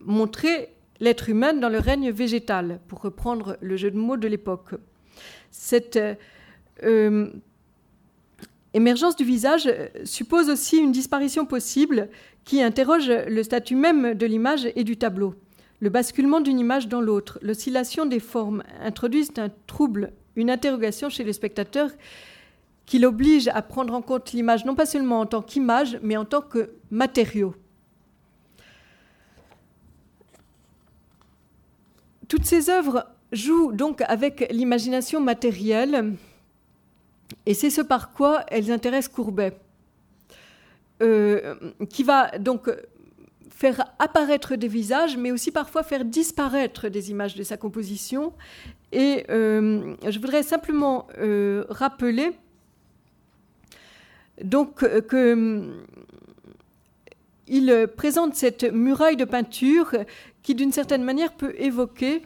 montrer 0.00 0.74
l'être 0.98 1.28
humain 1.28 1.54
dans 1.54 1.68
le 1.68 1.78
règne 1.78 2.10
végétal, 2.10 2.80
pour 2.88 3.02
reprendre 3.02 3.56
le 3.60 3.76
jeu 3.76 3.92
de 3.92 3.96
mots 3.96 4.16
de 4.16 4.26
l'époque. 4.26 4.74
Cette 5.52 5.98
euh, 6.82 7.30
émergence 8.74 9.14
du 9.14 9.24
visage 9.24 9.68
euh, 9.68 9.86
suppose 10.02 10.48
aussi 10.48 10.78
une 10.78 10.90
disparition 10.90 11.46
possible 11.46 12.08
qui 12.44 12.60
interroge 12.60 13.08
le 13.08 13.42
statut 13.44 13.76
même 13.76 14.14
de 14.14 14.26
l'image 14.26 14.68
et 14.74 14.82
du 14.82 14.96
tableau. 14.96 15.36
Le 15.82 15.90
basculement 15.90 16.40
d'une 16.40 16.60
image 16.60 16.86
dans 16.86 17.00
l'autre, 17.00 17.40
l'oscillation 17.42 18.06
des 18.06 18.20
formes 18.20 18.62
introduisent 18.80 19.32
un 19.36 19.48
trouble 19.66 20.12
une 20.36 20.48
interrogation 20.48 21.08
chez 21.08 21.24
le 21.24 21.32
spectateur 21.32 21.90
qui 22.86 23.00
l'oblige 23.00 23.48
à 23.48 23.62
prendre 23.62 23.92
en 23.92 24.00
compte 24.00 24.32
l'image 24.32 24.64
non 24.64 24.76
pas 24.76 24.86
seulement 24.86 25.18
en 25.18 25.26
tant 25.26 25.42
qu'image, 25.42 25.98
mais 26.00 26.16
en 26.16 26.24
tant 26.24 26.40
que 26.40 26.70
matériau. 26.92 27.56
Toutes 32.28 32.44
ces 32.44 32.70
œuvres 32.70 33.08
jouent 33.32 33.72
donc 33.72 34.02
avec 34.02 34.46
l'imagination 34.52 35.20
matérielle, 35.20 36.14
et 37.44 37.54
c'est 37.54 37.70
ce 37.70 37.80
par 37.80 38.12
quoi 38.12 38.44
elles 38.48 38.70
intéressent 38.70 39.12
Courbet, 39.12 39.58
euh, 41.02 41.56
qui 41.90 42.04
va 42.04 42.38
donc 42.38 42.70
faire 43.62 43.84
apparaître 44.00 44.56
des 44.56 44.66
visages, 44.66 45.16
mais 45.16 45.30
aussi 45.30 45.52
parfois 45.52 45.84
faire 45.84 46.04
disparaître 46.04 46.88
des 46.88 47.12
images 47.12 47.36
de 47.36 47.44
sa 47.44 47.56
composition. 47.56 48.32
Et 48.90 49.24
euh, 49.30 49.94
je 50.04 50.18
voudrais 50.18 50.42
simplement 50.42 51.06
euh, 51.18 51.64
rappeler 51.68 52.32
donc 54.42 54.80
que 55.06 55.62
il 57.46 57.86
présente 57.96 58.34
cette 58.34 58.64
muraille 58.64 59.16
de 59.16 59.24
peinture 59.24 59.94
qui, 60.42 60.56
d'une 60.56 60.72
certaine 60.72 61.04
manière, 61.04 61.32
peut 61.32 61.54
évoquer 61.56 62.22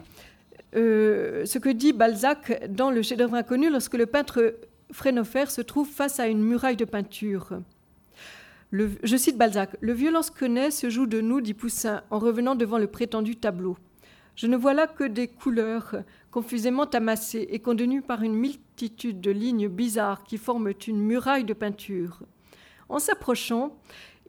euh, 0.75 1.45
ce 1.45 1.59
que 1.59 1.69
dit 1.69 1.93
Balzac 1.93 2.67
dans 2.67 2.89
le 2.89 3.03
chef-d'œuvre 3.03 3.35
inconnu 3.35 3.69
lorsque 3.69 3.93
le 3.93 4.07
peintre 4.07 4.55
Frénofer 4.91 5.45
se 5.49 5.61
trouve 5.61 5.87
face 5.87 6.19
à 6.19 6.27
une 6.27 6.41
muraille 6.41 6.77
de 6.77 6.85
peinture. 6.85 7.59
Je 8.71 9.17
cite 9.17 9.37
Balzac 9.37 9.75
Le 9.79 9.93
violence 9.93 10.29
que 10.29 10.45
naît 10.45 10.71
se 10.71 10.89
joue 10.89 11.07
de 11.07 11.21
nous, 11.21 11.41
dit 11.41 11.53
Poussin, 11.53 12.03
en 12.09 12.19
revenant 12.19 12.55
devant 12.55 12.77
le 12.77 12.87
prétendu 12.87 13.35
tableau. 13.35 13.77
Je 14.35 14.45
ne 14.45 14.57
vois 14.57 14.73
là 14.73 14.87
que 14.87 15.03
des 15.03 15.27
couleurs 15.27 15.95
confusément 16.31 16.83
amassées 16.83 17.47
et 17.49 17.59
contenues 17.59 18.03
par 18.03 18.21
une 18.21 18.35
multitude 18.35 19.19
de 19.19 19.31
lignes 19.31 19.67
bizarres 19.67 20.23
qui 20.23 20.37
forment 20.37 20.73
une 20.87 20.99
muraille 20.99 21.43
de 21.43 21.53
peinture. 21.53 22.21
En 22.89 22.99
s'approchant, 22.99 23.75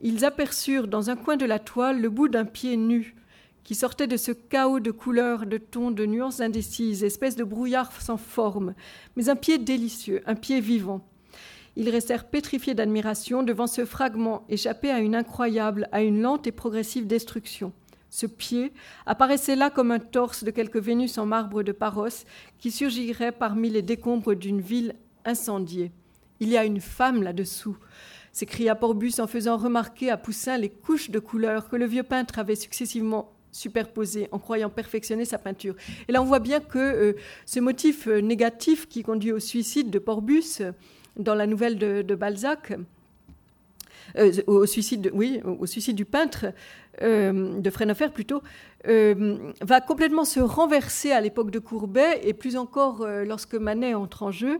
ils 0.01 0.25
aperçurent 0.25 0.87
dans 0.87 1.09
un 1.09 1.15
coin 1.15 1.37
de 1.37 1.45
la 1.45 1.59
toile 1.59 2.01
le 2.01 2.09
bout 2.09 2.27
d'un 2.27 2.45
pied 2.45 2.75
nu, 2.77 3.15
qui 3.63 3.75
sortait 3.75 4.07
de 4.07 4.17
ce 4.17 4.31
chaos 4.31 4.79
de 4.79 4.89
couleurs, 4.89 5.45
de 5.45 5.57
tons, 5.57 5.91
de 5.91 6.05
nuances 6.05 6.39
indécises, 6.39 7.03
espèce 7.03 7.35
de 7.35 7.43
brouillard 7.43 7.91
sans 7.91 8.17
forme, 8.17 8.73
mais 9.15 9.29
un 9.29 9.35
pied 9.35 9.59
délicieux, 9.59 10.23
un 10.25 10.35
pied 10.35 10.59
vivant. 10.59 11.05
Ils 11.79 11.89
restèrent 11.89 12.25
pétrifiés 12.25 12.73
d'admiration 12.73 13.41
devant 13.41 13.65
ce 13.65 13.85
fragment 13.85 14.43
échappé 14.49 14.91
à 14.91 14.99
une 14.99 15.15
incroyable, 15.15 15.87
à 15.93 16.01
une 16.01 16.21
lente 16.21 16.45
et 16.45 16.51
progressive 16.51 17.07
destruction. 17.07 17.71
Ce 18.09 18.25
pied 18.25 18.73
apparaissait 19.05 19.55
là 19.55 19.69
comme 19.69 19.91
un 19.91 19.99
torse 19.99 20.43
de 20.43 20.51
quelque 20.51 20.77
Vénus 20.77 21.17
en 21.17 21.25
marbre 21.25 21.63
de 21.63 21.71
Paros 21.71 22.25
qui 22.57 22.69
surgirait 22.69 23.31
parmi 23.31 23.69
les 23.69 23.81
décombres 23.81 24.35
d'une 24.35 24.59
ville 24.59 24.93
incendiée. 25.23 25.93
Il 26.41 26.49
y 26.49 26.57
a 26.57 26.65
une 26.65 26.81
femme 26.81 27.23
là-dessous, 27.23 27.77
s'écria 28.33 28.75
Porbus 28.75 29.13
en 29.19 29.27
faisant 29.27 29.55
remarquer 29.55 30.09
à 30.09 30.17
Poussin 30.17 30.57
les 30.57 30.69
couches 30.69 31.11
de 31.11 31.19
couleurs 31.19 31.69
que 31.69 31.77
le 31.77 31.85
vieux 31.85 32.03
peintre 32.03 32.39
avait 32.39 32.55
successivement 32.55 33.31
superposées 33.53 34.27
en 34.33 34.39
croyant 34.39 34.69
perfectionner 34.69 35.23
sa 35.23 35.37
peinture. 35.37 35.75
Et 36.09 36.11
là, 36.11 36.21
on 36.21 36.25
voit 36.25 36.39
bien 36.39 36.59
que 36.59 36.77
euh, 36.77 37.13
ce 37.45 37.61
motif 37.61 38.07
euh, 38.07 38.19
négatif 38.19 38.89
qui 38.89 39.01
conduit 39.01 39.31
au 39.31 39.39
suicide 39.39 39.89
de 39.89 39.97
Porbus 39.97 40.61
dans 41.19 41.35
la 41.35 41.45
nouvelle 41.45 41.77
de, 41.77 42.15
Balzac, 42.15 42.73
au 44.47 44.65
suicide, 44.65 45.11
oui, 45.13 45.39
au 45.45 45.67
suicide 45.67 45.95
du 45.95 46.05
peintre 46.05 46.47
de 47.01 47.69
Frénofer 47.69 48.09
plutôt, 48.09 48.41
va 48.85 49.81
complètement 49.81 50.25
se 50.25 50.39
renverser 50.39 51.11
à 51.11 51.21
l'époque 51.21 51.51
de 51.51 51.59
Courbet 51.59 52.19
et 52.23 52.33
plus 52.33 52.57
encore 52.57 53.07
lorsque 53.25 53.53
Manet 53.53 53.93
entre 53.93 54.23
en 54.23 54.31
jeu. 54.31 54.59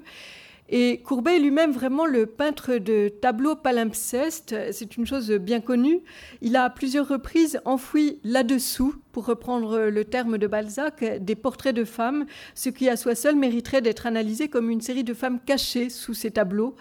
Et 0.72 1.02
Courbet 1.04 1.38
est 1.38 1.40
lui-même 1.40 1.72
vraiment 1.72 2.06
le 2.06 2.28
peintre 2.28 2.76
de 2.76 3.10
tableaux 3.10 3.56
palimpsestes. 3.56 4.56
C'est 4.72 4.98
une 4.98 5.08
chose 5.08 5.32
bien 5.32 5.62
connue. 5.62 6.02
Il 6.42 6.56
a 6.56 6.66
à 6.66 6.70
plusieurs 6.70 7.08
reprises 7.08 7.60
enfoui 7.66 8.20
là-dessous, 8.24 8.94
pour 9.12 9.26
reprendre 9.26 9.90
le 9.90 10.06
terme 10.06 10.38
de 10.38 10.46
Balzac, 10.46 11.04
des 11.20 11.36
portraits 11.36 11.76
de 11.76 11.84
femmes, 11.84 12.26
ce 12.54 12.70
qui 12.70 12.88
à 12.88 12.96
soi 12.98 13.16
seul 13.16 13.36
mériterait 13.36 13.82
d'être 13.82 14.06
analysé 14.06 14.48
comme 14.48 14.70
une 14.70 14.82
série 14.82 15.04
de 15.04 15.16
femmes 15.16 15.40
cachées 15.44 15.90
sous 15.90 16.14
ces 16.14 16.30
tableaux 16.30 16.76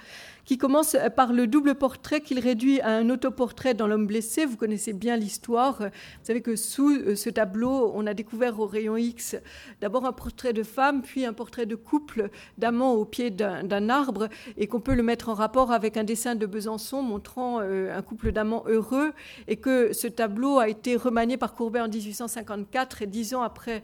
qui 0.49 0.57
commence 0.57 0.96
par 1.14 1.34
le 1.34 1.46
double 1.46 1.74
portrait 1.74 2.22
qu'il 2.22 2.38
réduit 2.38 2.80
à 2.80 2.88
un 2.88 3.11
autoportrait 3.11 3.74
dans 3.74 3.86
l'homme 3.86 4.07
blessé. 4.07 4.46
Vous 4.46 4.57
connaissez 4.57 4.94
bien 4.94 5.14
l'histoire. 5.14 5.76
Vous 5.78 6.22
savez 6.22 6.40
que 6.40 6.57
sous 6.57 6.88
euh, 6.88 7.16
ce 7.16 7.28
tableau, 7.28 7.92
on 7.94 8.07
a 8.07 8.14
découvert 8.14 8.59
au 8.59 8.64
rayon 8.64 8.96
X 8.96 9.36
d'abord 9.82 10.07
un 10.07 10.12
portrait 10.14 10.55
de 10.55 10.62
femme, 10.62 11.03
puis 11.03 11.26
un 11.26 11.34
portrait 11.34 11.66
de 11.66 11.74
couple 11.74 12.30
d'amants 12.57 12.94
au 12.94 13.05
pied 13.05 13.28
d'un 13.28 13.90
arbre, 13.90 14.28
et 14.57 14.68
qu'on 14.68 14.80
peut 14.80 14.94
le 14.94 15.03
mettre 15.03 15.28
en 15.28 15.34
rapport 15.34 15.70
avec 15.70 15.99
un 15.99 16.05
dessin 16.05 16.34
de 16.34 16.46
Besançon 16.46 17.03
montrant 17.03 17.61
euh, 17.61 17.94
un 17.94 18.01
couple 18.01 18.32
d'amants 18.32 18.64
heureux, 18.68 19.12
et 19.49 19.57
que 19.57 19.92
ce 19.92 20.07
tableau 20.07 20.61
a 20.61 20.70
été 20.70 20.96
remanié 20.96 21.36
par 21.36 21.53
Courbet 21.53 21.80
en 21.80 21.88
1854, 21.88 23.03
et 23.03 23.07
dix 23.07 23.34
ans 23.34 23.42
après 23.42 23.82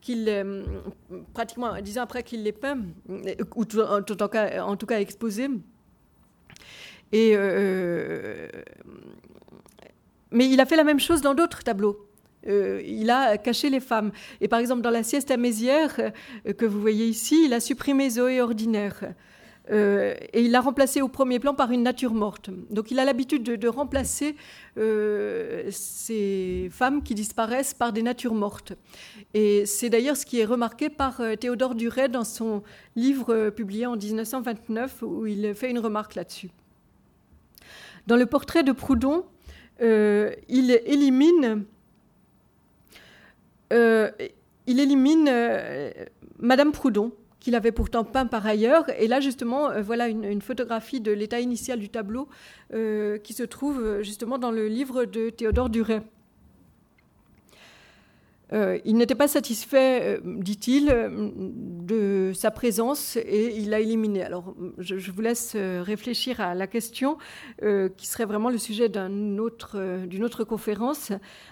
qu'il 0.00 0.24
euh, 0.30 0.62
pratiquement 1.34 1.78
dix 1.82 1.98
ans 1.98 2.04
après 2.04 2.22
qu'il 2.22 2.42
l'ait 2.42 2.52
peint, 2.52 2.78
ou 3.06 3.64
en 3.82 4.00
tout 4.00 4.16
cas, 4.16 4.64
en 4.64 4.76
tout 4.76 4.86
cas 4.86 4.98
exposé. 4.98 5.50
Et, 7.12 7.32
euh, 7.34 8.48
mais 10.30 10.48
il 10.48 10.60
a 10.60 10.66
fait 10.66 10.76
la 10.76 10.84
même 10.84 11.00
chose 11.00 11.20
dans 11.20 11.34
d'autres 11.34 11.62
tableaux. 11.62 11.98
Euh, 12.46 12.80
il 12.86 13.10
a 13.10 13.38
caché 13.38 13.70
les 13.70 13.80
femmes. 13.80 14.12
Et 14.40 14.48
par 14.48 14.60
exemple, 14.60 14.82
dans 14.82 14.90
la 14.90 15.02
sieste 15.02 15.30
à 15.30 15.36
Mézières, 15.36 15.98
euh, 15.98 16.52
que 16.52 16.64
vous 16.64 16.80
voyez 16.80 17.06
ici, 17.06 17.44
il 17.46 17.54
a 17.54 17.60
supprimé 17.60 18.10
Zoé 18.10 18.40
ordinaire. 18.40 19.14
et 19.68 20.42
il 20.44 20.52
l'a 20.52 20.60
remplacé 20.60 21.02
au 21.02 21.08
premier 21.08 21.40
plan 21.40 21.52
par 21.52 21.72
une 21.72 21.82
nature 21.82 22.14
morte. 22.14 22.50
Donc 22.70 22.92
il 22.92 23.00
a 23.00 23.04
l'habitude 23.04 23.42
de, 23.42 23.68
remplacer 23.68 24.36
ces 24.76 26.68
femmes 26.70 27.02
qui 27.02 27.16
disparaissent 27.16 27.74
par 27.74 27.92
des 27.92 28.02
natures 28.02 28.34
mortes. 28.34 28.74
Et 29.34 29.66
c'est 29.66 29.90
d'ailleurs 29.90 30.16
ce 30.16 30.24
qui 30.24 30.38
est 30.38 30.44
remarqué 30.44 30.88
par 30.88 31.20
Théodore 31.40 31.74
Duret 31.74 32.08
dans 32.08 32.22
son 32.22 32.62
livre 32.94 33.50
publié 33.50 33.86
en 33.86 33.96
1929, 33.96 35.02
où 35.02 35.26
il 35.26 35.52
fait 35.52 35.68
une 35.68 35.80
remarque 35.80 36.14
là-dessus. 36.14 36.50
Dans 38.06 38.16
le 38.16 38.26
portrait 38.26 38.62
de 38.62 38.72
Proudhon, 38.72 39.24
euh, 39.82 40.32
il 40.48 40.70
élimine, 40.70 41.66
euh, 43.72 44.10
euh, 44.68 45.90
Madame 46.38 46.72
Proudhon, 46.72 47.12
qu'il 47.40 47.54
avait 47.54 47.72
pourtant 47.72 48.04
peint 48.04 48.26
par 48.26 48.46
ailleurs. 48.46 48.86
Et 48.98 49.08
là, 49.08 49.20
justement, 49.20 49.80
voilà 49.80 50.08
une, 50.08 50.40
photographie 50.40 51.00
de 51.00 51.12
l'état 51.12 51.40
initial 51.40 51.78
du 51.78 51.88
tableau 51.88 52.28
qui 52.70 53.32
se 53.32 53.42
trouve 53.42 54.02
justement 54.02 54.38
dans 54.38 54.50
le 54.50 54.66
livre 54.66 55.04
de 55.04 55.30
Théodore 55.30 55.70
Duret. 55.70 56.02
Euh, 58.52 58.78
il 58.84 58.96
n'était 58.96 59.16
pas 59.16 59.26
satisfait, 59.26 60.18
euh, 60.18 60.20
dit-il, 60.24 60.94
de 61.16 62.30
sa 62.32 62.50
présence 62.50 63.16
et 63.16 63.56
il 63.56 63.70
l'a 63.70 63.80
éliminé. 63.80 64.22
Alors, 64.22 64.54
je, 64.78 65.10
vous 65.10 65.20
laisse 65.20 65.54
euh, 65.56 65.82
réfléchir 65.82 66.40
à 66.40 66.54
la 66.54 66.66
question 66.66 67.18
qui 67.96 68.06
serait 68.06 68.24
vraiment 68.24 68.50
le 68.50 68.58
sujet 68.58 68.88
d'une 68.88 69.40
autre, 69.40 69.78
autre, 70.22 70.44
conférence. 70.44 71.10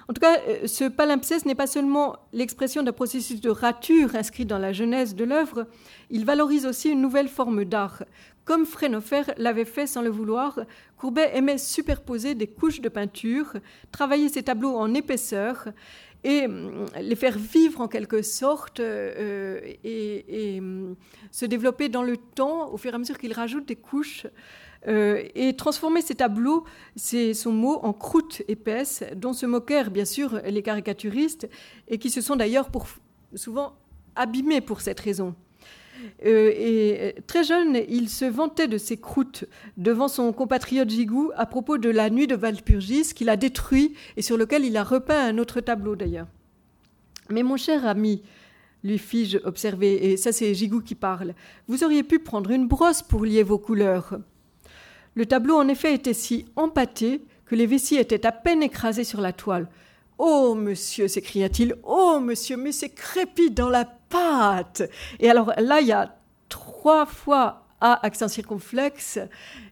En 0.08 0.12
tout 0.12 0.20
cas, 0.20 0.36
ce 0.66 0.88
palimpseste 0.88 1.46
n'est 1.46 1.54
pas 1.54 1.66
seulement 1.66 2.16
l'expression 2.32 2.82
d'un 2.82 2.92
processus 2.92 3.40
de 3.40 3.50
rature 3.50 4.14
inscrit 4.14 4.44
dans 4.44 4.58
la 4.58 4.72
genèse 4.72 5.14
de 5.14 5.24
l'œuvre, 5.24 5.66
il 6.10 6.24
valorise 6.24 6.66
aussi 6.66 6.90
une 6.90 7.00
nouvelle 7.00 7.28
forme 7.28 7.64
d'art. 7.64 8.04
Comme 8.44 8.66
Frénofer 8.66 9.22
l'avait 9.38 9.64
fait 9.64 9.86
sans 9.86 10.02
le 10.02 10.10
vouloir, 10.10 10.60
Courbet 10.98 11.30
aimait 11.32 11.56
superposer 11.56 12.34
des 12.34 12.46
couches 12.46 12.82
de 12.82 12.90
peinture, 12.90 13.54
travailler 13.90 14.28
ses 14.28 14.42
tableaux 14.42 14.76
en 14.76 14.92
épaisseur 14.92 15.68
et 16.24 16.46
hum, 16.46 16.86
les 17.00 17.14
faire 17.14 17.38
vivre 17.38 17.80
en 17.80 17.88
quelque 17.88 18.22
sorte 18.22 18.80
euh, 18.80 19.60
et, 19.84 20.58
hum, 20.58 20.96
se 21.30 21.46
développer 21.46 21.88
dans 21.88 22.02
le 22.02 22.16
temps 22.16 22.72
au 22.72 22.76
fur 22.76 22.92
et 22.92 22.94
à 22.94 22.98
mesure 22.98 23.18
qu'il 23.18 23.32
rajoute 23.32 23.66
des 23.66 23.76
couches. 23.76 24.26
Euh, 24.86 25.22
et 25.34 25.56
transformer 25.56 26.02
ces 26.02 26.14
tableaux, 26.14 26.64
c'est 26.94 27.32
son 27.32 27.52
mot, 27.52 27.78
en 27.82 27.94
croûte 27.94 28.42
épaisse, 28.48 29.02
dont 29.16 29.32
se 29.32 29.46
moquèrent 29.46 29.90
bien 29.90 30.04
sûr 30.04 30.40
les 30.44 30.62
caricaturistes, 30.62 31.48
et 31.88 31.98
qui 31.98 32.10
se 32.10 32.20
sont 32.20 32.36
d'ailleurs 32.36 32.68
souvent 33.34 33.76
abîmés 34.14 34.60
pour 34.60 34.82
cette 34.82 35.00
raison. 35.00 35.34
Euh, 36.24 36.52
et 36.56 36.98
euh, 37.00 37.12
très 37.26 37.44
jeune, 37.44 37.78
il 37.88 38.08
se 38.08 38.24
vantait 38.24 38.68
de 38.68 38.78
ses 38.78 38.96
croûtes 38.96 39.44
devant 39.76 40.08
son 40.08 40.32
compatriote 40.32 40.90
Gigou 40.90 41.30
à 41.36 41.46
propos 41.46 41.78
de 41.78 41.90
la 41.90 42.10
nuit 42.10 42.26
de 42.26 42.34
Valpurgis 42.34 43.14
qu'il 43.14 43.28
a 43.28 43.36
détruit 43.36 43.94
et 44.16 44.22
sur 44.22 44.36
lequel 44.36 44.64
il 44.64 44.76
a 44.76 44.84
repeint 44.84 45.26
un 45.26 45.38
autre 45.38 45.60
tableau 45.60 45.96
d'ailleurs. 45.96 46.26
Mais 47.30 47.42
mon 47.42 47.56
cher 47.56 47.86
ami, 47.86 48.22
lui 48.82 48.98
fis-je 48.98 49.38
observer, 49.44 50.10
et 50.10 50.16
ça 50.16 50.32
c'est 50.32 50.54
Gigou 50.54 50.80
qui 50.80 50.94
parle, 50.94 51.34
vous 51.68 51.84
auriez 51.84 52.02
pu 52.02 52.18
prendre 52.18 52.50
une 52.50 52.68
brosse 52.68 53.02
pour 53.02 53.24
lier 53.24 53.42
vos 53.42 53.58
couleurs. 53.58 54.18
Le 55.14 55.26
tableau 55.26 55.56
en 55.56 55.68
effet 55.68 55.94
était 55.94 56.12
si 56.12 56.46
empâté 56.56 57.22
que 57.46 57.54
les 57.54 57.66
vessies 57.66 57.96
étaient 57.96 58.26
à 58.26 58.32
peine 58.32 58.62
écrasées 58.62 59.04
sur 59.04 59.20
la 59.20 59.32
toile. 59.32 59.68
Oh, 60.18 60.54
monsieur, 60.54 61.08
s'écria-t-il, 61.08 61.74
oh, 61.82 62.20
monsieur, 62.20 62.56
mais 62.56 62.72
c'est 62.72 62.90
crépit 62.90 63.50
dans 63.50 63.68
la 63.68 63.84
pâte. 63.84 64.82
Et 65.18 65.28
alors 65.28 65.52
là, 65.58 65.80
il 65.80 65.88
y 65.88 65.92
a 65.92 66.16
trois 66.48 67.06
fois 67.06 67.63
Accent 67.84 68.28
circonflexe. 68.28 69.18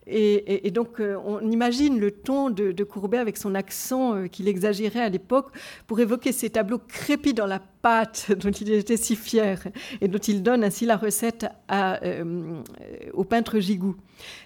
Et, 0.07 0.71
donc, 0.71 1.01
euh, 1.01 1.17
on 1.25 1.41
imagine 1.51 1.99
le 1.99 2.11
ton 2.11 2.51
de, 2.51 2.85
Courbet 2.85 3.17
avec 3.17 3.39
son 3.39 3.55
accent 3.55 4.17
euh, 4.17 4.27
qu'il 4.27 4.49
exagérait 4.49 5.01
à 5.01 5.09
l'époque 5.09 5.47
pour 5.87 6.01
évoquer 6.01 6.33
ces 6.33 6.51
tableaux 6.51 6.81
crépis 6.81 7.33
dans 7.33 7.47
la 7.47 7.61
pâte 7.61 8.33
dont 8.37 8.51
il 8.51 8.71
était 8.73 8.99
si 8.99 9.17
fier 9.17 9.63
et 10.01 10.09
dont 10.09 10.19
il 10.19 10.43
donne 10.43 10.63
ainsi 10.63 10.85
la 10.85 10.97
recette 10.97 11.47
euh, 11.71 12.61
au 13.15 13.25
peintre 13.25 13.61
Gigou. 13.61 13.97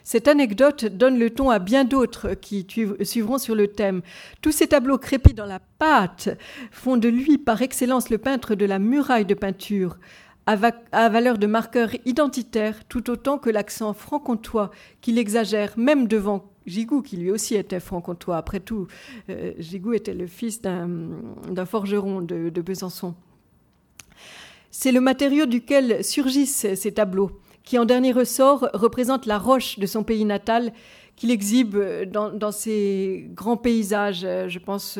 Cette 0.05 0.29
anecdote 0.29 0.85
donne 0.85 1.19
le 1.19 1.31
ton 1.31 1.51
à 1.51 1.59
bien 1.59 1.85
d'autres 1.85 2.35
qui 2.35 2.67
suivront 3.03 3.39
sur 3.39 3.57
le 3.57 3.67
thème. 3.67 4.03
Tous 4.43 4.53
ces 4.53 4.69
tableaux 4.69 4.99
crépis 4.99 5.35
dans 5.35 5.47
la 5.47 5.61
pâte 5.79 6.29
font 6.71 6.97
de 6.99 7.09
lui 7.09 7.39
par 7.39 7.63
excellence 7.63 8.11
le 8.11 8.19
peintre 8.19 8.55
de 8.55 8.65
la 8.65 8.79
muraille 8.79 9.27
de 9.27 9.35
peinture 9.35 9.97
à, 10.47 11.09
valeur 11.09 11.39
de 11.39 11.47
marqueur 11.47 11.91
identitaire, 12.05 12.85
tout 12.89 13.11
autant 13.11 13.39
que 13.39 13.51
l'accent 13.51 13.93
franc-comtois 13.93 14.71
qu'il 15.01 15.19
exagère 15.19 15.73
même 15.77 16.07
devant 16.07 16.45
Gigou, 16.67 17.03
qui 17.03 17.17
lui 17.17 17.31
aussi 17.31 17.57
était 17.57 17.81
franc-comtois. 17.81 18.37
Après 18.37 18.61
tout, 18.61 18.87
euh, 19.29 19.53
Gigou 19.59 19.93
était 19.93 20.15
le 20.15 20.27
fils 20.27 20.63
d'un 20.63 21.67
forgeron 21.67 22.23
de, 22.23 22.61
Besançon. 22.61 23.15
C'est 24.71 24.93
le 24.93 25.01
matériau 25.01 25.47
duquel 25.47 26.05
surgissent 26.05 26.75
ces 26.75 26.93
tableaux, 26.93 27.41
qui 27.65 27.79
en 27.79 27.85
dernier 27.85 28.13
ressort 28.13 28.69
représentent 28.73 29.27
la 29.27 29.39
roche 29.39 29.79
de 29.79 29.87
son 29.87 30.05
pays 30.05 30.25
natal, 30.25 30.73
qu'il 31.17 31.31
exhibe 31.31 31.77
dans, 32.13 32.31
dans, 32.31 32.53
ses 32.53 33.27
grands 33.33 33.57
paysages. 33.57 34.21
Je 34.21 34.59
pense 34.59 34.99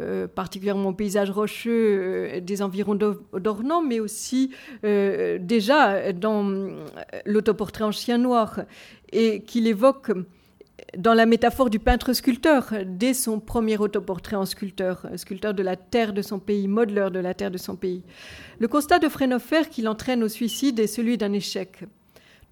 euh, 0.00 0.26
particulièrement 0.26 0.92
paysage 0.92 1.30
rocheux 1.30 1.70
euh, 1.72 2.40
des 2.40 2.62
environs 2.62 2.94
d'Ornans, 2.94 3.82
mais 3.82 4.00
aussi 4.00 4.50
euh, 4.84 5.38
déjà 5.38 6.12
dans 6.12 6.70
l'autoportrait 7.26 7.84
en 7.84 7.92
chien 7.92 8.18
noir, 8.18 8.60
et 9.12 9.42
qu'il 9.42 9.66
évoque 9.66 10.12
dans 10.96 11.14
la 11.14 11.26
métaphore 11.26 11.70
du 11.70 11.78
peintre-sculpteur, 11.78 12.72
dès 12.86 13.14
son 13.14 13.40
premier 13.40 13.78
autoportrait 13.78 14.36
en 14.36 14.46
sculpteur, 14.46 15.06
sculpteur 15.16 15.54
de 15.54 15.62
la 15.62 15.76
terre 15.76 16.12
de 16.12 16.22
son 16.22 16.38
pays, 16.38 16.66
modeleur 16.66 17.10
de 17.10 17.18
la 17.18 17.34
terre 17.34 17.50
de 17.50 17.58
son 17.58 17.76
pays. 17.76 18.02
Le 18.58 18.68
constat 18.68 18.98
de 18.98 19.08
Frénofer 19.08 19.68
qui 19.70 19.82
l'entraîne 19.82 20.24
au 20.24 20.28
suicide 20.28 20.80
est 20.80 20.86
celui 20.86 21.18
d'un 21.18 21.32
échec. 21.32 21.84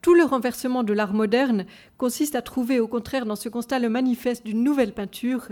Tout 0.03 0.14
le 0.14 0.22
renversement 0.22 0.84
de 0.84 0.92
l'art 0.92 1.14
moderne 1.14 1.66
consiste 1.96 2.36
à 2.36 2.42
trouver 2.42 2.78
au 2.78 2.86
contraire 2.86 3.26
dans 3.26 3.36
ce 3.36 3.49
constat 3.49 3.78
le 3.78 3.88
manifeste 3.88 4.44
d'une 4.44 4.62
nouvelle 4.62 4.92
peinture, 4.92 5.49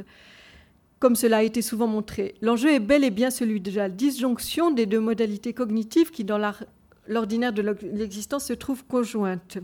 comme 0.98 1.16
cela 1.16 1.38
a 1.38 1.42
été 1.42 1.62
souvent 1.62 1.86
montré. 1.86 2.34
L'enjeu 2.40 2.70
est 2.70 2.80
bel 2.80 3.04
et 3.04 3.10
bien 3.10 3.30
celui 3.30 3.60
de 3.60 3.70
la 3.70 3.88
disjonction 3.88 4.70
des 4.70 4.86
deux 4.86 5.00
modalités 5.00 5.52
cognitives 5.52 6.10
qui, 6.10 6.24
dans 6.24 6.40
l'ordinaire 7.06 7.52
de 7.52 7.62
l'existence, 7.62 8.46
se 8.46 8.52
trouvent 8.52 8.84
conjointes. 8.84 9.58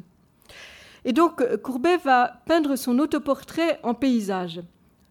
Et 1.04 1.12
donc, 1.12 1.42
Courbet 1.62 1.96
va 1.96 2.42
peindre 2.46 2.76
son 2.76 2.98
autoportrait 2.98 3.80
en 3.82 3.94
paysage. 3.94 4.60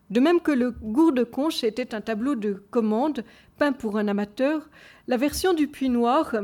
De 0.09 0.19
même 0.19 0.41
que 0.41 0.51
le 0.51 0.72
Gourde 0.72 1.24
Conche 1.26 1.63
était 1.63 1.95
un 1.95 2.01
tableau 2.01 2.36
de 2.36 2.61
commande 2.69 3.24
peint 3.57 3.72
pour 3.72 3.97
un 3.97 4.07
amateur, 4.07 4.69
la 5.07 5.17
version 5.17 5.53
du 5.53 5.67
Puits 5.67 5.89
Noir 5.89 6.36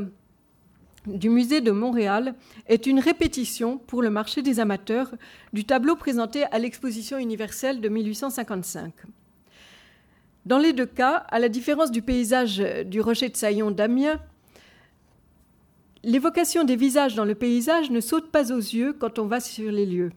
du 1.06 1.30
musée 1.30 1.60
de 1.60 1.70
Montréal 1.70 2.34
est 2.66 2.86
une 2.86 3.00
répétition 3.00 3.78
pour 3.78 4.02
le 4.02 4.10
marché 4.10 4.42
des 4.42 4.60
amateurs 4.60 5.14
du 5.52 5.64
tableau 5.64 5.96
présenté 5.96 6.44
à 6.44 6.58
l'exposition 6.58 7.18
universelle 7.18 7.80
de 7.80 7.88
1855. 7.88 8.92
Dans 10.48 10.56
les 10.56 10.72
deux 10.72 10.86
cas, 10.86 11.26
à 11.28 11.38
la 11.38 11.50
différence 11.50 11.90
du 11.90 12.00
paysage 12.00 12.64
du 12.86 13.02
rocher 13.02 13.28
de 13.28 13.36
Saillon 13.36 13.70
d'Amiens, 13.70 14.18
l'évocation 16.02 16.64
des 16.64 16.74
visages 16.74 17.14
dans 17.14 17.26
le 17.26 17.34
paysage 17.34 17.90
ne 17.90 18.00
saute 18.00 18.30
pas 18.30 18.50
aux 18.50 18.56
yeux 18.56 18.94
quand 18.94 19.18
on 19.18 19.26
va 19.26 19.40
sur 19.40 19.70
les 19.70 19.84
lieux. 19.84 20.10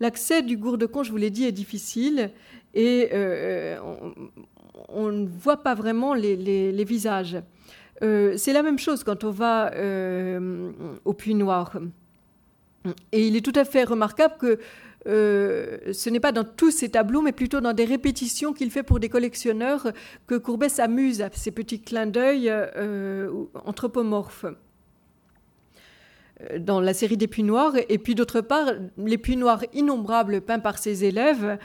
L'accès 0.00 0.40
du 0.40 0.56
Gourdecon, 0.56 1.02
je 1.02 1.10
vous 1.10 1.18
l'ai 1.18 1.28
dit, 1.28 1.44
est 1.44 1.52
difficile 1.52 2.30
et 2.72 3.10
euh, 3.12 3.76
on, 4.88 5.12
ne 5.12 5.26
voit 5.26 5.62
pas 5.62 5.74
vraiment 5.74 6.14
les, 6.14 6.84
visages. 6.84 7.36
Euh, 8.02 8.38
c'est 8.38 8.54
la 8.54 8.62
même 8.62 8.78
chose 8.78 9.04
quand 9.04 9.22
on 9.22 9.32
va 9.32 9.70
euh, 9.74 10.72
au 11.04 11.12
Puy 11.12 11.34
Noir. 11.34 11.76
Et 13.12 13.26
il 13.26 13.36
est 13.36 13.44
tout 13.44 13.52
à 13.54 13.66
fait 13.66 13.84
remarquable 13.84 14.36
que 14.38 14.58
euh, 15.06 15.92
ce 15.92 16.10
n'est 16.10 16.20
pas 16.20 16.32
dans 16.32 16.44
tous 16.44 16.70
ses 16.70 16.88
tableaux, 16.90 17.22
mais 17.22 17.32
plutôt 17.32 17.60
dans 17.60 17.72
des 17.72 17.84
répétitions 17.84 18.52
qu'il 18.52 18.70
fait 18.70 18.82
pour 18.82 19.00
des 19.00 19.08
collectionneurs 19.08 19.92
que 20.26 20.34
Courbet 20.34 20.68
s'amuse 20.68 21.22
à 21.22 21.30
ces 21.32 21.50
petits 21.50 21.80
clins 21.80 22.06
d'œil 22.06 22.48
euh, 22.50 23.30
anthropomorphes. 23.64 24.46
Euh, 26.42 26.58
dans 26.58 26.80
la 26.80 26.92
série 26.92 27.16
des 27.16 27.28
puits 27.28 27.44
noirs, 27.44 27.74
et 27.88 27.98
puis 27.98 28.14
d'autre 28.14 28.40
part, 28.40 28.72
les 28.98 29.16
puits 29.16 29.36
noirs 29.36 29.64
innombrables 29.72 30.40
peints 30.40 30.58
par 30.58 30.78
ses 30.78 31.04
élèves, 31.04 31.56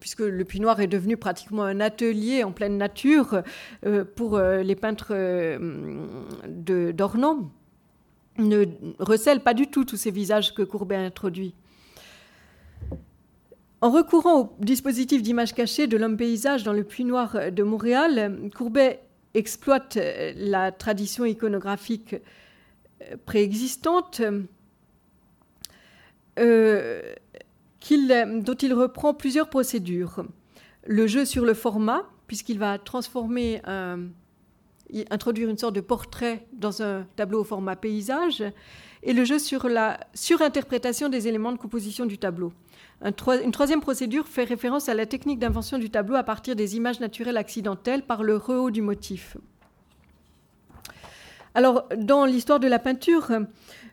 puisque 0.00 0.20
le 0.20 0.44
puits 0.44 0.60
noir 0.60 0.80
est 0.80 0.88
devenu 0.88 1.16
pratiquement 1.16 1.62
un 1.62 1.80
atelier 1.80 2.44
en 2.44 2.52
pleine 2.52 2.76
nature 2.76 3.42
pour 4.14 4.38
les 4.38 4.76
peintres 4.76 5.14
d'Ornans 6.46 7.50
ne 8.38 8.64
recèle 8.98 9.40
pas 9.40 9.54
du 9.54 9.66
tout 9.66 9.84
tous 9.84 9.96
ces 9.96 10.10
visages 10.10 10.54
que 10.54 10.62
Courbet 10.62 10.96
a 10.96 11.00
introduits. 11.00 11.54
En 13.80 13.90
recourant 13.90 14.40
au 14.40 14.56
dispositif 14.58 15.22
d'image 15.22 15.54
cachée 15.54 15.86
de 15.86 15.96
l'homme 15.96 16.16
paysage 16.16 16.64
dans 16.64 16.72
le 16.72 16.82
Puy 16.82 17.04
Noir 17.04 17.52
de 17.52 17.62
Montréal, 17.62 18.50
Courbet 18.56 19.00
exploite 19.34 19.98
la 20.36 20.72
tradition 20.72 21.24
iconographique 21.24 22.16
préexistante 23.24 24.20
euh, 26.38 27.02
dont 27.90 28.54
il 28.54 28.74
reprend 28.74 29.14
plusieurs 29.14 29.48
procédures. 29.48 30.24
Le 30.86 31.06
jeu 31.06 31.24
sur 31.24 31.44
le 31.44 31.54
format, 31.54 32.08
puisqu'il 32.26 32.58
va 32.58 32.78
transformer 32.78 33.60
un, 33.64 34.08
introduire 35.10 35.48
une 35.48 35.58
sorte 35.58 35.74
de 35.74 35.80
portrait 35.80 36.46
dans 36.52 36.82
un 36.82 37.06
tableau 37.16 37.40
au 37.40 37.44
format 37.44 37.76
paysage, 37.76 38.42
et 39.02 39.12
le 39.12 39.24
jeu 39.24 39.38
sur 39.38 39.68
la 39.68 40.00
surinterprétation 40.14 41.08
des 41.08 41.28
éléments 41.28 41.52
de 41.52 41.58
composition 41.58 42.06
du 42.06 42.18
tableau. 42.18 42.52
une 43.02 43.52
troisième 43.52 43.80
procédure 43.80 44.26
fait 44.26 44.44
référence 44.44 44.88
à 44.88 44.94
la 44.94 45.06
technique 45.06 45.38
d'invention 45.38 45.78
du 45.78 45.90
tableau 45.90 46.16
à 46.16 46.24
partir 46.24 46.56
des 46.56 46.76
images 46.76 47.00
naturelles 47.00 47.36
accidentelles 47.36 48.02
par 48.02 48.22
le 48.22 48.36
rehaut 48.36 48.70
du 48.70 48.82
motif. 48.82 49.36
Alors, 51.54 51.88
dans 51.96 52.24
l'histoire 52.24 52.60
de 52.60 52.68
la 52.68 52.78
peinture, 52.78 53.32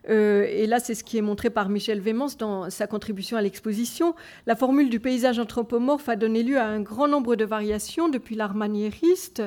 euh, 0.08 0.46
et 0.48 0.66
là 0.66 0.78
c'est 0.78 0.94
ce 0.94 1.02
qui 1.02 1.18
est 1.18 1.22
montré 1.22 1.50
par 1.50 1.68
Michel 1.68 2.00
Vémance 2.00 2.36
dans 2.36 2.70
sa 2.70 2.86
contribution 2.86 3.36
à 3.36 3.42
l'exposition, 3.42 4.14
la 4.46 4.54
formule 4.54 4.88
du 4.88 5.00
paysage 5.00 5.38
anthropomorphe 5.38 6.08
a 6.08 6.16
donné 6.16 6.42
lieu 6.42 6.58
à 6.58 6.66
un 6.66 6.80
grand 6.80 7.08
nombre 7.08 7.34
de 7.34 7.44
variations 7.44 8.08
depuis 8.08 8.36
l'art 8.36 8.54
maniériste, 8.54 9.42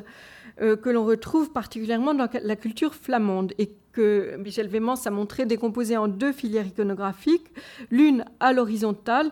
euh, 0.62 0.76
que 0.76 0.90
l'on 0.90 1.06
retrouve 1.06 1.52
particulièrement 1.52 2.14
dans 2.14 2.28
la 2.44 2.56
culture 2.56 2.94
flamande 2.94 3.54
et 3.58 3.72
que 3.94 4.36
Michel 4.38 4.68
Vémance 4.68 5.08
a 5.08 5.12
montré 5.12 5.46
décomposée 5.46 5.98
en 5.98 6.08
deux 6.08 6.32
filières 6.32 6.68
iconographiques, 6.68 7.48
l'une 7.92 8.26
à 8.40 8.54
l'horizontale 8.54 9.32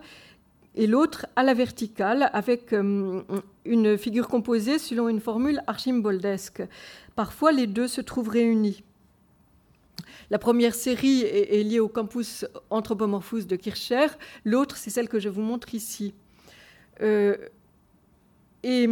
et 0.75 0.87
l'autre 0.87 1.25
à 1.35 1.43
la 1.43 1.53
verticale, 1.53 2.29
avec 2.33 2.71
euh, 2.71 3.21
une 3.65 3.97
figure 3.97 4.27
composée 4.27 4.79
selon 4.79 5.09
une 5.09 5.19
formule 5.19 5.61
archimboldesque. 5.67 6.63
Parfois, 7.15 7.51
les 7.51 7.67
deux 7.67 7.87
se 7.87 8.01
trouvent 8.01 8.29
réunis. 8.29 8.83
La 10.29 10.39
première 10.39 10.75
série 10.75 11.21
est, 11.21 11.63
liée 11.63 11.79
au 11.79 11.87
campus 11.87 12.45
Anthropomorphos 12.69 13.41
de 13.41 13.55
Kircher, 13.55 14.07
l'autre, 14.43 14.75
c'est 14.77 14.89
celle 14.89 15.07
que 15.07 15.19
je 15.19 15.29
vous 15.29 15.41
montre 15.41 15.73
ici. 15.73 16.13
Euh, 17.01 17.37
et 18.63 18.87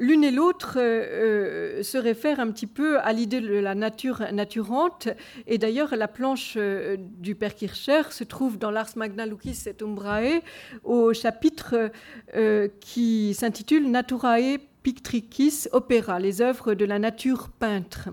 L'une 0.00 0.22
et 0.22 0.30
l'autre 0.30 0.74
euh, 0.76 1.78
euh, 1.80 1.82
se 1.82 1.98
réfèrent 1.98 2.38
un 2.38 2.52
petit 2.52 2.68
peu 2.68 3.00
à 3.00 3.12
l'idée 3.12 3.40
de 3.40 3.58
la 3.58 3.74
nature 3.74 4.22
naturante. 4.32 5.08
Et 5.48 5.58
d'ailleurs, 5.58 5.96
la 5.96 6.06
planche 6.06 6.54
euh, 6.56 6.96
du 6.98 7.34
Père 7.34 7.56
Kircher 7.56 8.02
se 8.10 8.22
trouve 8.22 8.58
dans 8.58 8.70
l'Ars 8.70 8.96
Magna 8.96 9.26
Lucis 9.26 9.68
et 9.68 9.82
Umbrae, 9.82 10.42
au 10.84 11.12
chapitre 11.12 11.90
qui 12.80 13.34
s'intitule 13.34 13.90
Naturae 13.90 14.58
Pictricis 14.82 15.68
Opera, 15.72 16.20
les 16.20 16.40
œuvres 16.40 16.74
de 16.74 16.84
la 16.84 16.98
nature 16.98 17.48
peintre. 17.48 18.10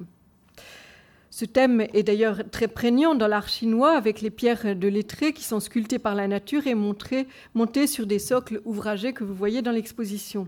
Ce 1.29 1.45
thème 1.45 1.85
est 1.93 2.03
d'ailleurs 2.03 2.49
très 2.49 2.67
prégnant 2.67 3.13
dans 3.13 3.27
l'art 3.27 3.49
chinois 3.49 3.95
avec 3.95 4.21
les 4.21 4.29
pierres 4.29 4.75
de 4.75 4.87
lettrés 4.87 5.33
qui 5.33 5.43
sont 5.43 5.59
sculptées 5.59 5.99
par 5.99 6.15
la 6.15 6.27
nature 6.27 6.65
et 6.65 6.75
montées 6.75 7.87
sur 7.87 8.07
des 8.07 8.19
socles 8.19 8.61
ouvragés 8.65 9.13
que 9.13 9.23
vous 9.23 9.35
voyez 9.35 9.61
dans 9.61 9.71
l'exposition. 9.71 10.47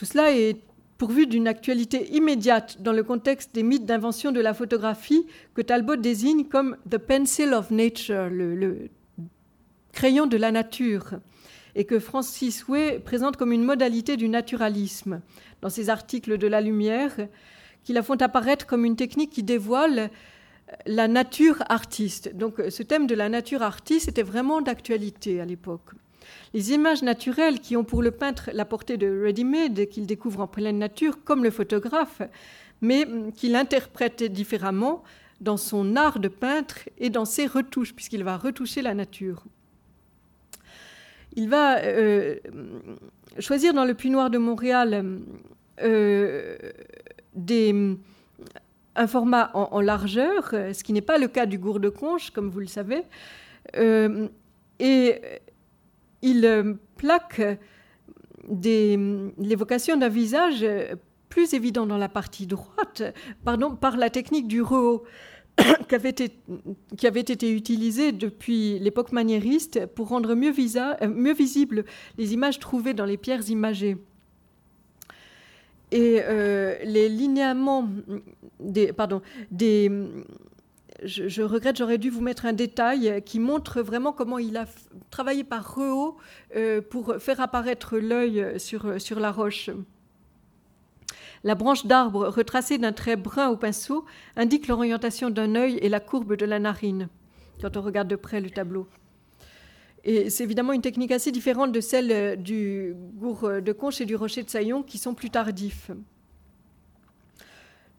Tout 0.00 0.06
cela 0.06 0.32
est 0.32 0.56
pourvu 0.96 1.26
d'une 1.26 1.46
actualité 1.46 2.08
immédiate 2.16 2.80
dans 2.80 2.94
le 2.94 3.02
contexte 3.02 3.54
des 3.54 3.62
mythes 3.62 3.84
d'invention 3.84 4.32
de 4.32 4.40
la 4.40 4.54
photographie 4.54 5.26
que 5.52 5.60
Talbot 5.60 5.96
désigne 5.96 6.46
comme 6.46 6.78
the 6.88 6.96
pencil 6.96 7.52
of 7.52 7.70
nature, 7.70 8.30
le, 8.30 8.88
crayon 9.92 10.26
de 10.26 10.38
la 10.38 10.52
nature, 10.52 11.20
et 11.74 11.84
que 11.84 11.98
Francis 11.98 12.66
Way 12.66 13.00
présente 13.00 13.36
comme 13.36 13.52
une 13.52 13.62
modalité 13.62 14.16
du 14.16 14.30
naturalisme 14.30 15.20
dans 15.60 15.68
ses 15.68 15.90
articles 15.90 16.38
de 16.38 16.46
la 16.46 16.62
lumière, 16.62 17.14
qui 17.84 17.92
la 17.92 18.02
font 18.02 18.16
apparaître 18.22 18.66
comme 18.66 18.86
une 18.86 18.96
technique 18.96 19.32
qui 19.32 19.42
dévoile 19.42 20.08
la 20.86 21.08
nature 21.08 21.62
artiste. 21.68 22.34
Donc 22.34 22.54
ce 22.70 22.82
thème 22.82 23.06
de 23.06 23.14
la 23.14 23.28
nature 23.28 23.60
artiste 23.60 24.08
était 24.08 24.22
vraiment 24.22 24.62
d'actualité 24.62 25.42
à 25.42 25.44
l'époque. 25.44 25.90
Les 26.54 26.72
images 26.72 27.02
naturelles 27.02 27.60
qui 27.60 27.76
ont 27.76 27.84
pour 27.84 28.02
le 28.02 28.10
peintre 28.10 28.50
la 28.52 28.64
portée 28.64 28.96
de 28.96 29.22
ready-made 29.22 29.88
qu'il 29.88 30.06
découvre 30.06 30.40
en 30.40 30.46
pleine 30.46 30.78
nature, 30.78 31.22
comme 31.24 31.44
le 31.44 31.50
photographe, 31.50 32.22
mais 32.80 33.06
qu'il 33.36 33.56
interprète 33.56 34.22
différemment 34.22 35.02
dans 35.40 35.56
son 35.56 35.96
art 35.96 36.18
de 36.18 36.28
peintre 36.28 36.88
et 36.98 37.10
dans 37.10 37.24
ses 37.24 37.46
retouches, 37.46 37.94
puisqu'il 37.94 38.24
va 38.24 38.36
retoucher 38.36 38.82
la 38.82 38.94
nature. 38.94 39.44
Il 41.34 41.48
va 41.48 41.78
euh, 41.78 42.36
choisir 43.38 43.72
dans 43.72 43.84
le 43.84 43.94
Puy 43.94 44.10
Noir 44.10 44.30
de 44.30 44.38
Montréal 44.38 45.20
euh, 45.82 46.56
un 48.96 49.06
format 49.06 49.50
en, 49.54 49.80
largeur, 49.80 50.50
ce 50.50 50.82
qui 50.82 50.92
n'est 50.92 51.00
pas 51.00 51.18
le 51.18 51.28
cas 51.28 51.46
du 51.46 51.58
gourde 51.58 51.88
conche, 51.90 52.30
comme 52.30 52.50
vous 52.50 52.60
le 52.60 52.66
savez. 52.66 53.02
Euh, 53.76 54.28
et 54.78 55.20
il 56.22 56.76
plaque 56.96 57.42
l'évocation 58.48 59.96
d'un 59.96 60.08
visage 60.08 60.66
plus 61.28 61.54
évident 61.54 61.86
dans 61.86 61.96
la 61.96 62.08
partie 62.08 62.46
droite, 62.46 63.02
pardon, 63.44 63.76
par 63.76 63.96
la 63.96 64.10
technique 64.10 64.48
du 64.48 64.60
rehaut 64.60 65.04
qui 65.88 65.94
avait, 65.94 66.10
été, 67.20 67.50
utilisée 67.52 68.12
depuis 68.12 68.78
l'époque 68.78 69.12
maniériste 69.12 69.86
pour 69.86 70.08
rendre 70.08 70.34
mieux, 70.34 70.52
euh, 70.52 71.34
visibles 71.34 71.84
les 72.18 72.34
images 72.34 72.58
trouvées 72.58 72.94
dans 72.94 73.04
les 73.04 73.16
pierres 73.16 73.48
imagées. 73.48 73.96
Et 75.92 76.20
euh, 76.22 76.76
les 76.84 77.08
linéaments 77.08 77.88
des, 78.60 78.92
je, 81.02 81.42
regrette, 81.42 81.76
j'aurais 81.76 81.98
dû 81.98 82.10
vous 82.10 82.20
mettre 82.20 82.46
un 82.46 82.52
détail 82.52 83.22
qui 83.24 83.38
montre 83.38 83.82
vraiment 83.82 84.12
comment 84.12 84.38
il 84.38 84.56
a 84.56 84.66
travaillé 85.10 85.44
par 85.44 85.74
rehaut 85.74 86.16
euh, 86.56 86.80
pour 86.80 87.16
faire 87.18 87.40
apparaître 87.40 87.98
l'œil 87.98 88.58
sur, 88.58 89.00
sur 89.00 89.20
la 89.20 89.30
roche. 89.30 89.70
La 91.42 91.54
branche 91.54 91.86
d'arbre 91.86 92.28
retracée 92.28 92.76
d'un 92.76 92.92
trait 92.92 93.16
brun 93.16 93.48
au 93.48 93.56
pinceau 93.56 94.04
indique 94.36 94.68
l'orientation 94.68 95.30
d'un 95.30 95.54
œil 95.54 95.78
et 95.80 95.88
la 95.88 96.00
courbe 96.00 96.36
de 96.36 96.44
la 96.44 96.58
narine, 96.58 97.08
quand 97.62 97.76
on 97.76 97.82
regarde 97.82 98.08
de 98.08 98.16
près 98.16 98.40
le 98.40 98.50
tableau. 98.50 98.86
Et 100.04 100.30
c'est 100.30 100.44
évidemment 100.44 100.72
une 100.72 100.82
technique 100.82 101.12
assez 101.12 101.30
différente 101.30 101.72
de 101.72 101.80
celle 101.80 102.42
du 102.42 102.94
gour 103.14 103.50
de 103.62 103.72
Conche 103.72 104.00
et 104.00 104.06
du 104.06 104.16
rocher 104.16 104.42
de 104.42 104.50
Saillon, 104.50 104.82
qui 104.82 104.98
sont 104.98 105.14
plus 105.14 105.30
tardifs. 105.30 105.90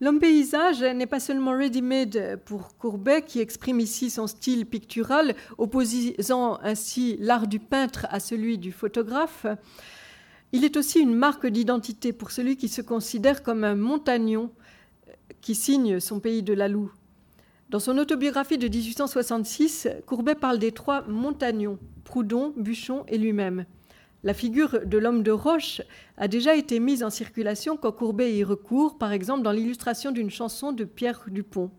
L'homme 0.02 0.18
paysage 0.18 0.82
n'est 0.82 1.06
pas 1.06 1.20
seulement 1.20 1.52
ready-made 1.52 2.40
pour 2.44 2.76
Courbet, 2.76 3.22
qui 3.22 3.38
exprime 3.38 3.78
ici 3.78 4.10
son 4.10 4.26
style 4.26 4.66
pictural, 4.66 5.36
opposant 5.58 6.58
ainsi 6.60 7.16
l'art 7.20 7.46
du 7.46 7.60
peintre 7.60 8.08
à 8.10 8.18
celui 8.18 8.58
du 8.58 8.72
photographe, 8.72 9.46
il 10.50 10.64
est 10.64 10.76
aussi 10.76 10.98
une 10.98 11.14
marque 11.14 11.46
d'identité 11.46 12.12
pour 12.12 12.32
celui 12.32 12.56
qui 12.56 12.66
se 12.66 12.82
considère 12.82 13.44
comme 13.44 13.62
un 13.62 13.76
montagnon 13.76 14.50
qui 15.40 15.54
signe 15.54 16.00
son 16.00 16.18
pays 16.18 16.42
de 16.42 16.52
la 16.52 16.66
Loue. 16.66 16.90
Dans 17.70 17.78
son 17.78 17.96
autobiographie 17.96 18.58
de 18.58 18.66
1866, 18.66 19.86
Courbet 20.04 20.34
parle 20.34 20.58
des 20.58 20.72
trois 20.72 21.06
montagnons, 21.06 21.78
Proudhon, 22.02 22.52
Buchon 22.56 23.04
et 23.06 23.18
lui-même. 23.18 23.66
La 24.24 24.34
figure 24.34 24.86
de 24.86 24.98
l'homme 24.98 25.24
de 25.24 25.32
roche 25.32 25.82
a 26.16 26.28
déjà 26.28 26.54
été 26.54 26.78
mise 26.78 27.02
en 27.02 27.10
circulation 27.10 27.76
quand 27.76 27.90
Courbet 27.90 28.32
y 28.32 28.44
recourt, 28.44 28.96
par 28.96 29.10
exemple 29.10 29.42
dans 29.42 29.50
l'illustration 29.50 30.12
d'une 30.12 30.30
chanson 30.30 30.70
de 30.70 30.84
Pierre 30.84 31.24
Dupont. 31.26 31.72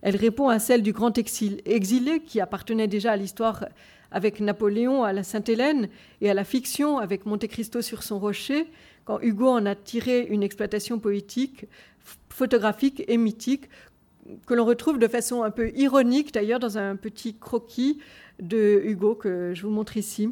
Elle 0.00 0.16
répond 0.16 0.48
à 0.48 0.60
celle 0.60 0.82
du 0.82 0.92
grand 0.92 1.18
exilé 1.18 2.20
qui 2.20 2.40
appartenait 2.40 2.88
déjà 2.88 3.12
à 3.12 3.16
l'histoire 3.16 3.66
avec 4.10 4.40
Napoléon 4.40 5.04
à 5.04 5.12
la 5.12 5.22
Sainte-Hélène 5.22 5.90
et 6.22 6.30
à 6.30 6.34
la 6.34 6.44
fiction 6.44 6.96
avec 6.96 7.26
Monte 7.26 7.46
Cristo 7.48 7.82
sur 7.82 8.02
son 8.02 8.18
rocher, 8.18 8.66
quand 9.04 9.20
Hugo 9.20 9.48
en 9.48 9.66
a 9.66 9.74
tiré 9.74 10.22
une 10.22 10.42
exploitation 10.42 10.98
poétique, 10.98 11.66
photographique 12.30 13.04
et 13.08 13.18
mythique, 13.18 13.68
que 14.46 14.54
l'on 14.54 14.64
retrouve 14.64 14.98
de 14.98 15.08
façon 15.08 15.42
un 15.42 15.50
peu 15.50 15.70
ironique 15.76 16.32
d'ailleurs 16.32 16.60
dans 16.60 16.78
un 16.78 16.96
petit 16.96 17.36
croquis 17.36 17.98
de 18.40 18.80
Hugo 18.84 19.14
que 19.14 19.52
je 19.54 19.62
vous 19.66 19.72
montre 19.72 19.98
ici. 19.98 20.30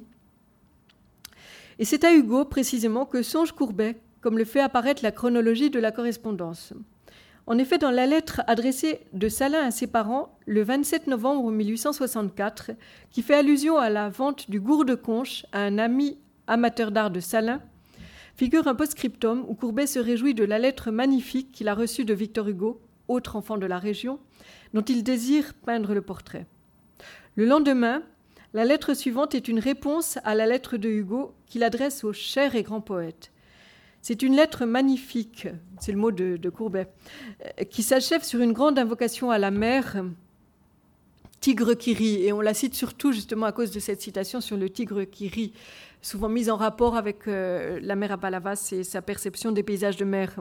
Et 1.78 1.84
c'est 1.84 2.04
à 2.04 2.14
Hugo 2.14 2.44
précisément 2.44 3.04
que 3.04 3.22
songe 3.22 3.52
Courbet, 3.52 4.00
comme 4.20 4.38
le 4.38 4.44
fait 4.44 4.60
apparaître 4.60 5.02
la 5.02 5.12
chronologie 5.12 5.70
de 5.70 5.78
la 5.78 5.92
correspondance. 5.92 6.72
En 7.46 7.58
effet, 7.58 7.78
dans 7.78 7.90
la 7.90 8.06
lettre 8.06 8.42
adressée 8.46 9.00
de 9.12 9.28
Salin 9.28 9.60
à 9.60 9.70
ses 9.70 9.86
parents 9.86 10.36
le 10.46 10.62
27 10.62 11.06
novembre 11.06 11.50
1864, 11.50 12.72
qui 13.10 13.22
fait 13.22 13.34
allusion 13.34 13.76
à 13.76 13.88
la 13.88 14.08
vente 14.08 14.50
du 14.50 14.58
gourde 14.58 14.96
conche 14.96 15.46
à 15.52 15.60
un 15.60 15.78
ami 15.78 16.18
amateur 16.46 16.90
d'art 16.90 17.10
de 17.10 17.20
Salin, 17.20 17.60
figure 18.36 18.66
un 18.66 18.74
post-scriptum 18.74 19.44
où 19.46 19.54
Courbet 19.54 19.86
se 19.86 19.98
réjouit 19.98 20.34
de 20.34 20.44
la 20.44 20.58
lettre 20.58 20.90
magnifique 20.90 21.52
qu'il 21.52 21.68
a 21.68 21.74
reçue 21.74 22.04
de 22.04 22.14
Victor 22.14 22.48
Hugo, 22.48 22.80
autre 23.06 23.36
enfant 23.36 23.58
de 23.58 23.66
la 23.66 23.78
région, 23.78 24.18
dont 24.74 24.82
il 24.82 25.04
désire 25.04 25.54
peindre 25.54 25.94
le 25.94 26.02
portrait. 26.02 26.46
Le 27.36 27.44
lendemain, 27.44 28.02
la 28.56 28.64
lettre 28.64 28.94
suivante 28.94 29.34
est 29.34 29.48
une 29.48 29.58
réponse 29.58 30.18
à 30.24 30.34
la 30.34 30.46
lettre 30.46 30.78
de 30.78 30.88
Hugo 30.88 31.34
qu'il 31.44 31.62
adresse 31.62 32.04
au 32.04 32.14
cher 32.14 32.54
et 32.54 32.62
grand 32.62 32.80
poète. 32.80 33.30
C'est 34.00 34.22
une 34.22 34.34
lettre 34.34 34.64
magnifique, 34.64 35.46
c'est 35.78 35.92
le 35.92 35.98
mot 35.98 36.10
de, 36.10 36.48
Courbet, 36.48 36.88
euh, 37.44 37.64
qui 37.64 37.82
s'achève 37.82 38.22
sur 38.22 38.40
une 38.40 38.54
grande 38.54 38.78
invocation 38.78 39.30
à 39.30 39.36
la 39.36 39.50
mer, 39.50 40.02
tigre 41.40 41.74
qui 41.74 41.92
rit. 41.92 42.24
Et 42.24 42.32
on 42.32 42.40
la 42.40 42.54
cite 42.54 42.72
surtout 42.72 43.12
justement 43.12 43.44
à 43.44 43.52
cause 43.52 43.72
de 43.72 43.78
cette 43.78 44.00
citation 44.00 44.40
sur 44.40 44.56
le 44.56 44.70
tigre 44.70 45.04
qui 45.04 45.28
rit, 45.28 45.52
souvent 46.00 46.30
mise 46.30 46.48
en 46.48 46.56
rapport 46.56 46.96
avec 46.96 47.28
euh, 47.28 47.78
la 47.82 47.94
mer 47.94 48.10
à 48.10 48.16
Palavas 48.16 48.70
et 48.72 48.84
sa 48.84 49.02
perception 49.02 49.52
des 49.52 49.64
paysages 49.64 49.98
de 49.98 50.06
mer. 50.06 50.34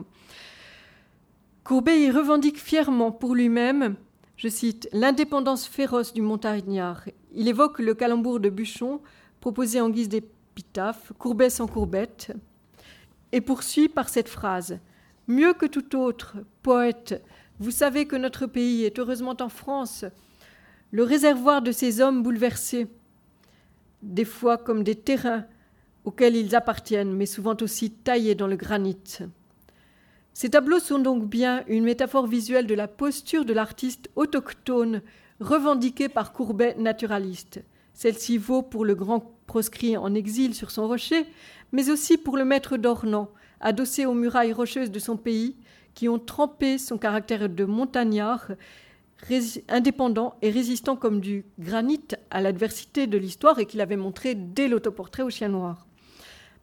Courbet 1.64 2.00
y 2.00 2.10
revendique 2.10 2.58
fièrement 2.58 3.12
pour 3.12 3.34
lui-même, 3.34 3.96
je 4.36 4.48
cite, 4.48 4.88
l'indépendance 4.92 5.66
féroce 5.66 6.12
du 6.12 6.22
montagnard. 6.22 7.04
Il 7.34 7.48
évoque 7.48 7.78
le 7.78 7.94
calembour 7.94 8.38
de 8.38 8.50
Buchon, 8.50 9.00
proposé 9.40 9.80
en 9.80 9.88
guise 9.88 10.08
d'épitaphe, 10.08 11.12
Courbet 11.18 11.50
sans 11.50 11.66
courbette 11.66 12.32
et 13.32 13.40
poursuit 13.40 13.88
par 13.88 14.08
cette 14.08 14.28
phrase 14.28 14.78
Mieux 15.26 15.54
que 15.54 15.66
tout 15.66 15.96
autre, 15.96 16.36
poète, 16.62 17.22
vous 17.58 17.70
savez 17.70 18.06
que 18.06 18.16
notre 18.16 18.46
pays 18.46 18.84
est 18.84 18.98
heureusement 18.98 19.36
en 19.40 19.48
France, 19.48 20.04
le 20.92 21.02
réservoir 21.02 21.62
de 21.62 21.72
ces 21.72 22.00
hommes 22.00 22.22
bouleversés, 22.22 22.86
des 24.02 24.24
fois 24.24 24.56
comme 24.56 24.84
des 24.84 24.94
terrains 24.94 25.46
auxquels 26.04 26.36
ils 26.36 26.54
appartiennent, 26.54 27.12
mais 27.12 27.26
souvent 27.26 27.56
aussi 27.60 27.90
taillés 27.90 28.34
dans 28.36 28.46
le 28.46 28.56
granit. 28.56 29.18
Ces 30.38 30.50
tableaux 30.50 30.80
sont 30.80 30.98
donc 30.98 31.24
bien 31.24 31.64
une 31.66 31.84
métaphore 31.84 32.26
visuelle 32.26 32.66
de 32.66 32.74
la 32.74 32.88
posture 32.88 33.46
de 33.46 33.54
l'artiste 33.54 34.10
autochtone 34.16 35.00
revendiquée 35.40 36.10
par 36.10 36.34
Courbet 36.34 36.74
naturaliste. 36.78 37.64
Celle-ci 37.94 38.36
vaut 38.36 38.60
pour 38.60 38.84
le 38.84 38.94
grand 38.94 39.32
proscrit 39.46 39.96
en 39.96 40.14
exil 40.14 40.54
sur 40.54 40.70
son 40.70 40.88
rocher, 40.88 41.24
mais 41.72 41.88
aussi 41.88 42.18
pour 42.18 42.36
le 42.36 42.44
maître 42.44 42.76
d'Ornans, 42.76 43.30
adossé 43.60 44.04
aux 44.04 44.12
murailles 44.12 44.52
rocheuses 44.52 44.90
de 44.90 44.98
son 44.98 45.16
pays, 45.16 45.56
qui 45.94 46.06
ont 46.06 46.18
trempé 46.18 46.76
son 46.76 46.98
caractère 46.98 47.48
de 47.48 47.64
montagnard, 47.64 48.50
indépendant 49.70 50.34
et 50.42 50.50
résistant 50.50 50.96
comme 50.96 51.20
du 51.20 51.46
granit 51.58 52.08
à 52.30 52.42
l'adversité 52.42 53.06
de 53.06 53.16
l'histoire 53.16 53.58
et 53.58 53.64
qu'il 53.64 53.80
avait 53.80 53.96
montré 53.96 54.34
dès 54.34 54.68
l'autoportrait 54.68 55.22
au 55.22 55.30
chien 55.30 55.48
noir. 55.48 55.86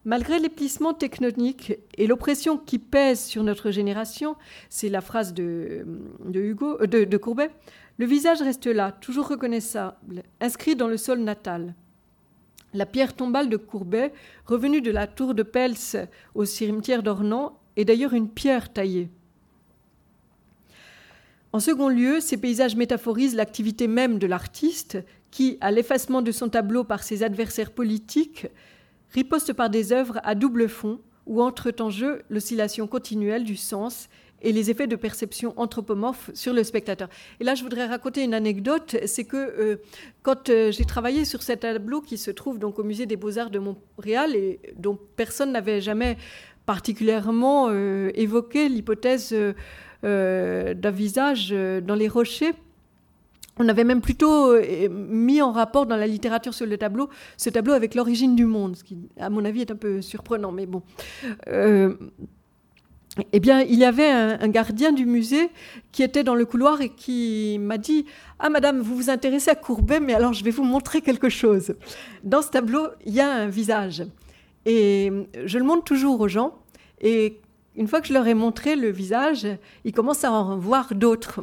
Malgré 0.05 0.39
les 0.39 0.49
plissements 0.49 0.93
technoniques 0.93 1.73
et 1.97 2.07
l'oppression 2.07 2.57
qui 2.57 2.77
pèse 2.77 3.23
sur 3.23 3.43
notre 3.43 3.71
génération, 3.71 4.35
c'est 4.69 4.89
la 4.89 4.99
phrase 4.99 5.33
de, 5.33 5.85
Hugo, 6.33 6.77
euh, 6.81 6.87
de 6.87 7.17
Courbet, 7.17 7.51
le 7.97 8.05
visage 8.05 8.41
reste 8.41 8.65
là, 8.65 8.91
toujours 8.91 9.29
reconnaissable, 9.29 10.23
inscrit 10.41 10.75
dans 10.75 10.87
le 10.87 10.97
sol 10.97 11.19
natal. 11.19 11.73
La 12.73 12.85
pierre 12.85 13.15
tombale 13.15 13.49
de 13.49 13.57
Courbet, 13.57 14.11
revenue 14.45 14.81
de 14.81 14.91
la 14.91 15.07
tour 15.07 15.35
de 15.35 15.43
Pels 15.43 16.09
au 16.33 16.43
cimetière 16.43 17.03
d'Ornans, 17.03 17.59
est 17.77 17.85
d'ailleurs 17.85 18.13
une 18.13 18.29
pierre 18.29 18.73
taillée. 18.73 19.09
En 21.53 21.59
second 21.59 21.87
lieu, 21.87 22.19
ces 22.19 22.37
paysages 22.37 22.75
métaphorisent 22.75 23.35
l'activité 23.35 23.87
même 23.87 24.17
de 24.17 24.25
l'artiste 24.25 24.97
qui, 25.29 25.59
à 25.61 25.69
l'effacement 25.69 26.23
de 26.23 26.31
son 26.31 26.49
tableau 26.49 26.83
par 26.83 27.03
ses 27.03 27.21
adversaires 27.21 27.71
politiques, 27.71 28.47
riposte 29.13 29.53
par 29.53 29.69
des 29.69 29.93
œuvres 29.93 30.19
à 30.23 30.35
double 30.35 30.67
fond 30.67 30.99
où 31.25 31.41
entrent 31.41 31.73
en 31.79 31.89
jeu 31.89 32.21
l'oscillation 32.29 32.87
continuelle 32.87 33.43
du 33.43 33.55
sens 33.55 34.09
et 34.41 34.51
les 34.51 34.69
effets 34.69 34.87
de 34.87 34.97
perception 34.97 35.53
anthropomorphe 35.55 36.29
sur 36.33 36.53
le 36.53 36.63
spectateur. 36.63 37.07
Et 37.39 37.45
là, 37.45 37.55
je 37.55 37.63
voudrais 37.63 37.85
raconter 37.85 38.23
une 38.23 38.33
anecdote, 38.33 38.97
c'est 39.05 39.23
que 39.23 39.37
euh, 39.37 39.77
quand 40.21 40.49
euh, 40.49 40.71
j'ai 40.71 40.83
travaillé 40.83 41.23
sur 41.23 41.41
cet 41.41 41.61
tableau 41.61 42.01
qui 42.01 42.17
se 42.17 42.29
trouve 42.29 42.59
donc 42.59 42.77
au 42.77 42.83
musée 42.83 43.05
des 43.05 43.15
Beaux-Arts 43.15 43.51
de 43.51 43.59
Montréal 43.59 44.35
et 44.35 44.59
dont 44.77 44.99
personne 45.15 45.53
n'avait 45.53 45.79
jamais 45.79 46.17
particulièrement 46.65 47.69
évoqué 47.71 48.69
l'hypothèse 48.69 49.35
d'un 50.01 50.91
visage 50.91 51.49
dans 51.49 51.95
les 51.95 52.07
rochers. 52.07 52.53
On 53.59 53.69
avait 53.69 53.83
même 53.83 54.01
plutôt 54.01 54.55
mis 54.89 55.41
en 55.41 55.51
rapport 55.51 55.85
dans 55.85 55.95
la 55.95 56.07
littérature 56.07 56.53
sur 56.53 56.65
le 56.65 56.77
tableau 56.77 57.09
ce 57.37 57.49
tableau 57.49 57.73
avec 57.73 57.93
l'origine 57.93 58.35
du 58.35 58.45
monde, 58.45 58.75
ce 58.75 58.83
qui, 58.83 58.97
à 59.19 59.29
mon 59.29 59.45
avis, 59.45 59.61
est 59.61 59.71
un 59.71 59.75
peu 59.75 60.01
surprenant, 60.01 60.51
mais 60.51 60.65
bon 60.65 60.81
eh 63.31 63.39
bien, 63.39 63.61
il 63.61 63.77
y 63.77 63.85
avait 63.85 64.09
un, 64.09 64.47
gardien 64.47 64.91
du 64.91 65.05
musée 65.05 65.49
qui 65.91 66.01
était 66.01 66.23
dans 66.23 66.33
le 66.33 66.45
couloir 66.45 66.81
et 66.81 66.89
qui 66.89 67.57
m'a 67.61 67.77
dit 67.77 68.05
Ah, 68.39 68.49
madame, 68.49 68.79
vous 68.79 68.95
vous 68.95 69.09
intéressez 69.09 69.51
à 69.51 69.55
Courbet, 69.55 69.99
mais 69.99 70.13
alors 70.13 70.33
je 70.33 70.43
vais 70.43 70.51
vous 70.51 70.63
montrer 70.63 71.01
quelque 71.01 71.29
chose. 71.29 71.75
Dans 72.23 72.41
ce 72.41 72.49
tableau, 72.49 72.87
il 73.05 73.13
y 73.13 73.21
a 73.21 73.31
un 73.31 73.47
visage. 73.47 74.03
Et 74.65 75.11
je 75.45 75.57
le 75.59 75.63
montre 75.63 75.83
toujours 75.83 76.19
aux 76.21 76.27
gens. 76.27 76.55
Et 77.01 77.39
une 77.75 77.87
fois 77.87 78.01
que 78.01 78.07
je 78.07 78.13
leur 78.13 78.25
ai 78.25 78.33
montré 78.33 78.75
le 78.75 78.89
visage, 78.89 79.45
ils 79.83 79.93
commencent 79.93 80.23
à 80.23 80.31
en 80.31 80.57
voir 80.57 80.95
d'autres. 80.95 81.41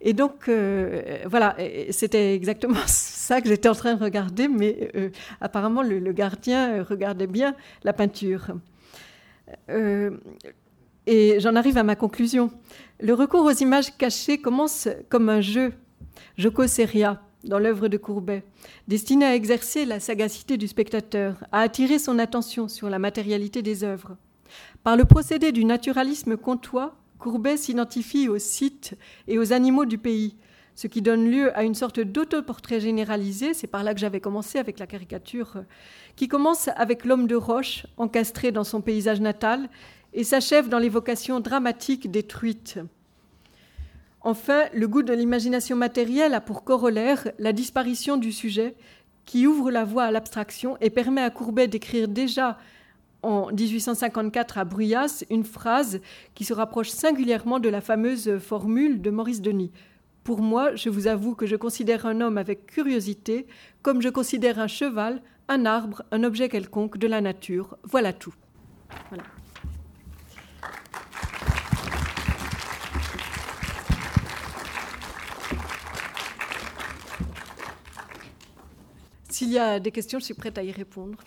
Et 0.00 0.12
donc, 0.12 0.48
euh, 0.48 1.18
voilà, 1.26 1.56
c'était 1.90 2.34
exactement 2.34 2.80
ça 2.86 3.40
que 3.40 3.48
j'étais 3.48 3.68
en 3.68 3.74
train 3.74 3.94
de 3.94 4.02
regarder, 4.02 4.48
mais 4.48 4.90
euh, 4.94 5.10
apparemment, 5.40 5.82
le, 5.82 6.12
gardien 6.12 6.82
regardait 6.82 7.26
bien 7.26 7.54
la 7.84 7.92
peinture. 7.92 8.56
Euh, 9.70 10.10
et 11.06 11.38
j'en 11.40 11.54
arrive 11.54 11.78
à 11.78 11.84
ma 11.84 11.96
conclusion. 11.96 12.50
Le 13.00 13.14
recours 13.14 13.44
aux 13.44 13.52
images 13.52 13.96
cachées 13.96 14.38
commence 14.38 14.88
comme 15.08 15.28
un 15.28 15.40
jeu, 15.40 15.72
Joko 16.36 16.66
Seria, 16.66 17.22
dans 17.44 17.58
l'œuvre 17.58 17.88
de 17.88 17.96
Courbet, 17.96 18.42
destiné 18.88 19.24
à 19.24 19.34
exercer 19.34 19.84
la 19.84 20.00
sagacité 20.00 20.56
du 20.56 20.66
spectateur, 20.66 21.44
à 21.52 21.60
attirer 21.60 21.98
son 21.98 22.18
attention 22.18 22.66
sur 22.66 22.90
la 22.90 22.98
matérialité 22.98 23.62
des 23.62 23.84
œuvres. 23.84 24.16
Par 24.82 24.96
le 24.96 25.04
procédé 25.04 25.52
du 25.52 25.64
naturalisme 25.64 26.36
comtois, 26.36 26.96
Courbet 27.18 27.56
s'identifie 27.56 28.28
aux 28.28 28.38
sites 28.38 28.94
et 29.26 29.38
aux 29.38 29.52
animaux 29.52 29.84
du 29.84 29.98
pays, 29.98 30.36
ce 30.76 30.86
qui 30.88 31.00
donne 31.00 31.30
lieu 31.30 31.56
à 31.56 31.64
une 31.64 31.74
sorte 31.74 32.00
d'autoportrait 32.00 32.80
généralisé, 32.80 33.54
c'est 33.54 33.66
par 33.66 33.82
là 33.82 33.94
que 33.94 34.00
j'avais 34.00 34.20
commencé 34.20 34.58
avec 34.58 34.78
la 34.78 34.86
caricature, 34.86 35.64
qui 36.16 36.28
commence 36.28 36.68
avec 36.76 37.06
l'homme 37.06 37.26
de 37.26 37.34
roche 37.34 37.86
encastré 37.96 38.52
dans 38.52 38.62
son 38.62 38.82
paysage 38.82 39.22
natal 39.22 39.70
et 40.12 40.22
s'achève 40.22 40.68
dans 40.68 40.78
l'évocation 40.78 41.40
dramatique 41.40 42.10
détruite. 42.10 42.78
Enfin, 44.20 44.64
le 44.74 44.86
goût 44.86 45.02
de 45.02 45.14
l'imagination 45.14 45.76
matérielle 45.76 46.34
a 46.34 46.42
pour 46.42 46.62
corollaire 46.62 47.28
la 47.38 47.54
disparition 47.54 48.18
du 48.18 48.32
sujet 48.32 48.74
qui 49.24 49.46
ouvre 49.46 49.70
la 49.70 49.84
voie 49.84 50.04
à 50.04 50.10
l'abstraction 50.10 50.76
et 50.82 50.90
permet 50.90 51.22
à 51.22 51.30
Courbet 51.30 51.68
d'écrire 51.68 52.06
déjà 52.06 52.58
en 53.26 53.50
1854 53.50 54.58
à 54.58 54.64
Bruyas 54.64 55.24
une 55.30 55.44
phrase 55.44 56.00
qui 56.34 56.44
se 56.44 56.54
rapproche 56.54 56.90
singulièrement 56.90 57.58
de 57.58 57.68
la 57.68 57.80
fameuse 57.80 58.38
formule 58.38 59.02
de 59.02 59.10
Maurice 59.10 59.42
Denis. 59.42 59.72
Pour 60.22 60.40
moi, 60.40 60.74
je 60.76 60.88
vous 60.88 61.08
avoue 61.08 61.34
que 61.34 61.46
je 61.46 61.56
considère 61.56 62.06
un 62.06 62.20
homme 62.20 62.38
avec 62.38 62.66
curiosité 62.66 63.46
comme 63.82 64.00
je 64.00 64.08
considère 64.08 64.60
un 64.60 64.68
cheval, 64.68 65.22
un 65.48 65.66
arbre, 65.66 66.02
un 66.12 66.22
objet 66.22 66.48
quelconque 66.48 66.98
de 66.98 67.08
la 67.08 67.20
nature. 67.20 67.76
Voilà 67.82 68.12
tout. 68.12 68.34
S'il 79.28 79.50
y 79.50 79.58
a 79.58 79.80
des 79.80 79.90
questions, 79.90 80.18
je 80.20 80.24
suis 80.24 80.34
prête 80.34 80.58
à 80.58 80.62
y 80.62 80.70
répondre. 80.70 81.18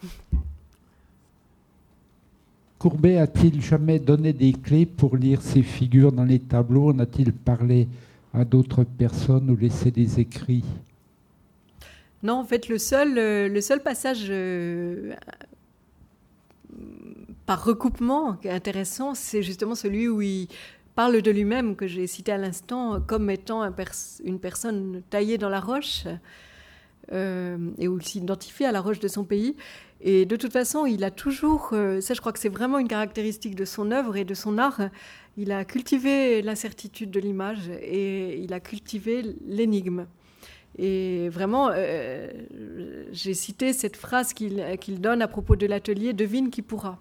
Courbet 2.79 3.17
a-t-il 3.17 3.61
jamais 3.61 3.99
donné 3.99 4.31
des 4.31 4.53
clés 4.53 4.85
pour 4.85 5.17
lire 5.17 5.41
ses 5.41 5.63
figures 5.63 6.13
dans 6.13 6.23
les 6.23 6.39
tableaux? 6.39 6.93
En 6.93 6.99
a-t-il 6.99 7.33
parlé 7.33 7.89
à 8.33 8.45
d'autres 8.45 8.85
personnes 8.85 9.49
ou 9.49 9.57
laissé 9.57 9.91
des 9.91 10.21
écrits? 10.21 10.63
Non, 12.23 12.35
en 12.35 12.45
fait, 12.45 12.69
le 12.69 12.77
seul, 12.77 13.17
euh, 13.17 13.49
le 13.49 13.59
seul 13.59 13.83
passage 13.83 14.27
euh, 14.29 15.13
par 17.45 17.65
recoupement 17.65 18.37
intéressant, 18.45 19.13
c'est 19.13 19.43
justement 19.43 19.75
celui 19.75 20.07
où 20.07 20.21
il 20.21 20.47
parle 20.95 21.21
de 21.21 21.31
lui-même, 21.31 21.75
que 21.75 21.85
j'ai 21.85 22.07
cité 22.07 22.31
à 22.31 22.37
l'instant, 22.37 23.01
comme 23.01 23.29
étant 23.29 23.61
une 24.23 24.39
personne 24.39 25.01
taillée 25.09 25.37
dans 25.37 25.49
la 25.49 25.59
roche. 25.59 26.05
Euh, 27.11 27.57
et 27.79 27.87
où 27.87 27.97
il 27.97 28.05
s'identifie 28.05 28.65
à 28.65 28.71
la 28.71 28.81
roche 28.81 28.99
de 28.99 29.07
son 29.07 29.23
pays. 29.23 29.55
Et 30.01 30.25
de 30.25 30.35
toute 30.35 30.53
façon, 30.53 30.85
il 30.85 31.03
a 31.03 31.09
toujours, 31.09 31.71
euh, 31.73 32.01
ça 32.01 32.13
je 32.13 32.19
crois 32.19 32.31
que 32.31 32.37
c'est 32.37 32.49
vraiment 32.49 32.77
une 32.77 32.87
caractéristique 32.87 33.55
de 33.55 33.65
son 33.65 33.89
œuvre 33.91 34.15
et 34.15 34.25
de 34.25 34.35
son 34.35 34.59
art, 34.59 34.81
il 35.35 35.51
a 35.51 35.65
cultivé 35.65 36.43
l'incertitude 36.43 37.09
de 37.09 37.19
l'image 37.19 37.69
et 37.81 38.37
il 38.39 38.53
a 38.53 38.59
cultivé 38.59 39.23
l'énigme. 39.47 40.05
Et 40.77 41.29
vraiment, 41.29 41.71
euh, 41.73 42.31
j'ai 43.11 43.33
cité 43.33 43.73
cette 43.73 43.97
phrase 43.97 44.33
qu'il 44.33 45.01
donne 45.01 45.23
à 45.23 45.27
propos 45.27 45.55
de 45.55 45.65
l'atelier 45.65 46.13
Devine 46.13 46.51
qui 46.51 46.61
pourra. 46.61 46.99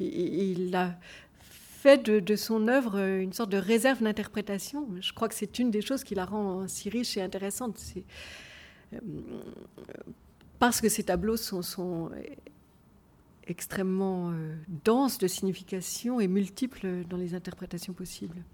Il, 0.00 0.74
a 0.76 0.98
fait 1.40 2.02
de, 2.02 2.36
son 2.36 2.68
œuvre 2.68 2.98
une 2.98 3.32
sorte 3.32 3.50
de 3.50 3.56
réserve 3.56 4.02
d'interprétation. 4.02 4.86
Je 5.00 5.12
crois 5.14 5.28
que 5.28 5.34
c'est 5.34 5.58
une 5.58 5.70
des 5.70 5.80
choses 5.80 6.04
qui 6.04 6.14
la 6.14 6.26
rend 6.26 6.68
si 6.68 6.90
riche 6.90 7.16
et 7.16 7.22
intéressante. 7.22 7.78
Parce 10.58 10.80
que 10.80 10.88
ces 10.88 11.04
tableaux 11.04 11.36
sont, 11.36 12.10
extrêmement 13.46 14.30
euh, 14.30 14.54
denses 14.84 15.18
de 15.18 15.26
signification 15.26 16.20
et 16.20 16.28
multiples 16.28 17.04
dans 17.08 17.16
les 17.16 17.34
interprétations 17.34 17.92
possibles. 17.92 18.44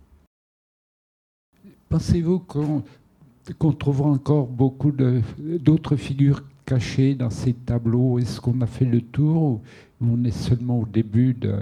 Pensez-vous 1.90 2.38
qu'on 2.38 3.72
trouvera 3.72 4.08
encore 4.08 4.46
beaucoup 4.46 4.92
d'autres 4.92 5.96
figures 5.96 6.42
cachées 6.64 7.14
dans 7.14 7.30
ces 7.30 7.52
tableaux? 7.52 8.18
Est-ce 8.18 8.40
qu'on 8.40 8.60
a 8.62 8.66
fait 8.66 8.86
le 8.86 9.02
tour 9.02 9.42
ou 9.42 9.62
on 10.00 10.24
est 10.24 10.30
seulement 10.30 10.80
au 10.80 10.86
début 10.86 11.34
de, 11.34 11.60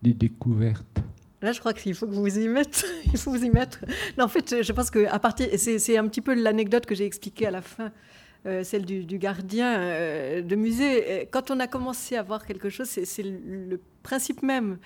des 0.00 0.14
découvertes? 0.14 1.02
Là, 1.42 1.50
je 1.50 1.58
crois 1.58 1.74
qu'il 1.74 1.94
faut 1.94 2.06
que 2.06 2.12
vous 2.12 2.38
y 2.38 2.46
mettre. 2.46 2.84
Il 3.12 3.18
faut 3.18 3.30
vous 3.30 3.44
y 3.44 3.50
mettre. 3.50 3.80
Non, 4.16 4.24
en 4.26 4.28
fait, 4.28 4.62
je 4.62 4.72
pense 4.72 4.90
que 4.90 5.06
à 5.06 5.18
partir, 5.18 5.48
c'est 5.56 5.96
un 5.98 6.06
petit 6.06 6.20
peu 6.20 6.34
l'anecdote 6.34 6.86
que 6.86 6.94
j'ai 6.94 7.04
expliquée 7.04 7.46
à 7.46 7.50
la 7.50 7.62
fin, 7.62 7.90
euh, 8.46 8.62
celle 8.62 8.84
du, 8.84 9.18
gardien 9.18 9.80
euh, 9.80 10.40
de 10.40 10.54
musée. 10.54 11.28
Quand 11.32 11.50
on 11.50 11.58
a 11.58 11.66
commencé 11.66 12.16
à 12.16 12.22
voir 12.22 12.46
quelque 12.46 12.68
chose, 12.68 12.86
c'est 12.88 13.22
le, 13.22 13.80
principe 14.04 14.42
même 14.42 14.78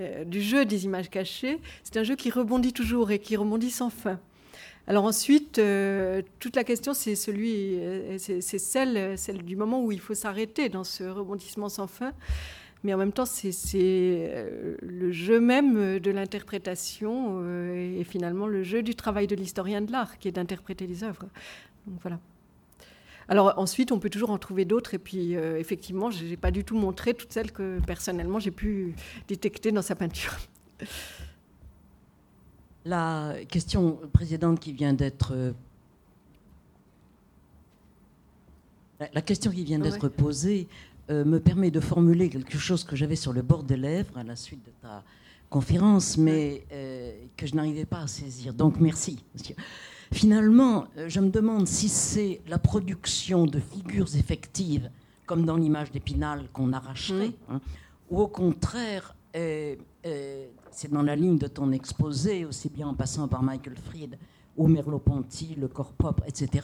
euh, 0.00 0.24
du 0.24 0.40
jeu 0.40 0.64
des 0.64 0.84
images 0.84 1.10
cachées. 1.10 1.60
C'est 1.82 1.96
un 1.96 2.04
jeu 2.04 2.16
qui 2.16 2.30
rebondit 2.30 2.72
toujours 2.72 3.10
et 3.10 3.18
qui 3.18 3.36
rebondit 3.36 3.70
sans 3.70 3.90
fin. 3.90 4.20
Alors 4.86 5.04
ensuite, 5.04 5.60
toute 6.40 6.56
la 6.56 6.64
question, 6.64 6.92
c'est 6.92 7.14
celui, 7.14 7.78
c'est 8.18 8.58
celle, 8.58 9.16
celle 9.16 9.42
du 9.42 9.56
moment 9.56 9.82
où 9.82 9.92
il 9.92 10.00
faut 10.00 10.12
s'arrêter 10.12 10.68
dans 10.68 10.84
ce 10.84 11.04
rebondissement 11.04 11.70
sans 11.70 11.86
fin 11.86 12.12
mais 12.84 12.92
en 12.92 12.98
même 12.98 13.12
temps, 13.12 13.24
c'est 13.24 13.50
euh, 13.74 14.76
le 14.82 15.10
jeu 15.10 15.40
même 15.40 15.98
de 15.98 16.10
l'interprétation 16.10 17.40
euh, 17.42 17.98
et 17.98 18.04
finalement 18.04 18.46
le 18.46 18.62
jeu 18.62 18.82
du 18.82 18.94
travail 18.94 19.26
de 19.26 19.34
l'historien 19.34 19.80
de 19.80 19.90
l'art, 19.90 20.18
qui 20.18 20.28
est 20.28 20.32
d'interpréter 20.32 20.86
les 20.86 21.02
œuvres. 21.02 21.26
Donc 21.86 21.98
voilà. 22.02 22.20
Alors 23.26 23.54
ensuite, 23.56 23.90
on 23.90 23.98
peut 23.98 24.10
toujours 24.10 24.28
en 24.28 24.36
trouver 24.36 24.66
d'autres, 24.66 24.92
et 24.92 24.98
puis 24.98 25.34
euh, 25.34 25.58
effectivement, 25.58 26.10
je 26.10 26.26
n'ai 26.26 26.36
pas 26.36 26.50
du 26.50 26.62
tout 26.62 26.76
montré 26.76 27.14
toutes 27.14 27.32
celles 27.32 27.52
que 27.52 27.80
personnellement 27.86 28.38
j'ai 28.38 28.50
pu 28.50 28.94
détecter 29.28 29.72
dans 29.72 29.82
sa 29.82 29.94
peinture. 29.94 30.36
La 32.84 33.34
question 33.48 33.98
précédente 34.12 34.60
qui 34.60 34.74
vient 34.74 34.92
d'être 34.92 35.54
la 39.12 39.22
question 39.22 39.50
qui 39.50 39.64
vient 39.64 39.78
d'être 39.78 40.08
posée 40.08 40.68
euh, 41.10 41.24
me 41.24 41.38
permet 41.38 41.70
de 41.70 41.80
formuler 41.80 42.30
quelque 42.30 42.56
chose 42.56 42.82
que 42.82 42.96
j'avais 42.96 43.16
sur 43.16 43.32
le 43.32 43.42
bord 43.42 43.62
des 43.62 43.76
lèvres 43.76 44.16
à 44.16 44.24
la 44.24 44.36
suite 44.36 44.64
de 44.64 44.72
ta 44.80 45.02
conférence, 45.50 46.16
mais 46.16 46.64
euh, 46.72 47.12
que 47.36 47.46
je 47.46 47.54
n'arrivais 47.54 47.84
pas 47.84 48.00
à 48.00 48.06
saisir. 48.06 48.54
Donc 48.54 48.80
merci. 48.80 49.22
Finalement, 50.12 50.86
euh, 50.96 51.08
je 51.08 51.20
me 51.20 51.28
demande 51.28 51.66
si 51.68 51.88
c'est 51.88 52.40
la 52.48 52.58
production 52.58 53.46
de 53.46 53.60
figures 53.60 54.16
effectives, 54.16 54.90
comme 55.26 55.44
dans 55.44 55.56
l'image 55.56 55.92
d'Épinal 55.92 56.48
qu'on 56.52 56.72
arracherait, 56.72 57.32
hein, 57.50 57.60
ou 58.10 58.20
au 58.20 58.28
contraire, 58.28 59.14
c'est 59.32 60.92
dans 60.92 61.02
la 61.02 61.16
ligne 61.16 61.38
de 61.38 61.48
ton 61.48 61.72
exposé, 61.72 62.44
aussi 62.44 62.68
bien 62.68 62.86
en 62.86 62.94
passant 62.94 63.26
par 63.26 63.42
Michael 63.42 63.76
Fried 63.76 64.16
ou 64.56 64.68
Merleau-Ponty, 64.68 65.56
le 65.58 65.66
corps 65.66 65.92
propre, 65.92 66.22
etc 66.28 66.62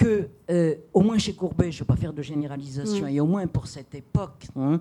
que, 0.00 0.28
euh, 0.50 0.74
au 0.94 1.02
moins 1.02 1.18
chez 1.18 1.34
Courbet, 1.34 1.70
je 1.70 1.76
ne 1.76 1.80
vais 1.80 1.84
pas 1.84 1.96
faire 1.96 2.14
de 2.14 2.22
généralisation, 2.22 3.04
mm. 3.04 3.10
et 3.10 3.20
au 3.20 3.26
moins 3.26 3.46
pour 3.46 3.66
cette 3.66 3.94
époque, 3.94 4.46
hein, 4.56 4.80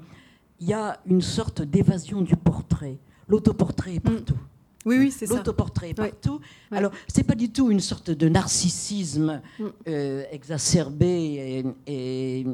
il 0.61 0.69
y 0.69 0.73
a 0.73 0.97
une 1.05 1.21
sorte 1.21 1.61
d'évasion 1.61 2.21
du 2.21 2.37
portrait. 2.37 2.97
L'autoportrait 3.27 3.95
est 3.95 4.05
mm. 4.05 4.13
partout. 4.13 4.39
Oui, 4.85 4.97
oui, 4.97 5.11
c'est 5.11 5.27
ça. 5.27 5.35
L'autoportrait 5.35 5.93
partout. 5.93 6.39
Alors, 6.71 6.93
c'est 7.09 7.23
pas 7.23 7.35
du 7.35 7.51
tout 7.51 7.69
une 7.69 7.81
sorte 7.81 8.11
de 8.11 8.29
narcissisme 8.29 9.41
mm. 9.59 9.65
euh, 9.89 10.23
exacerbé 10.31 11.65
et, 11.85 12.45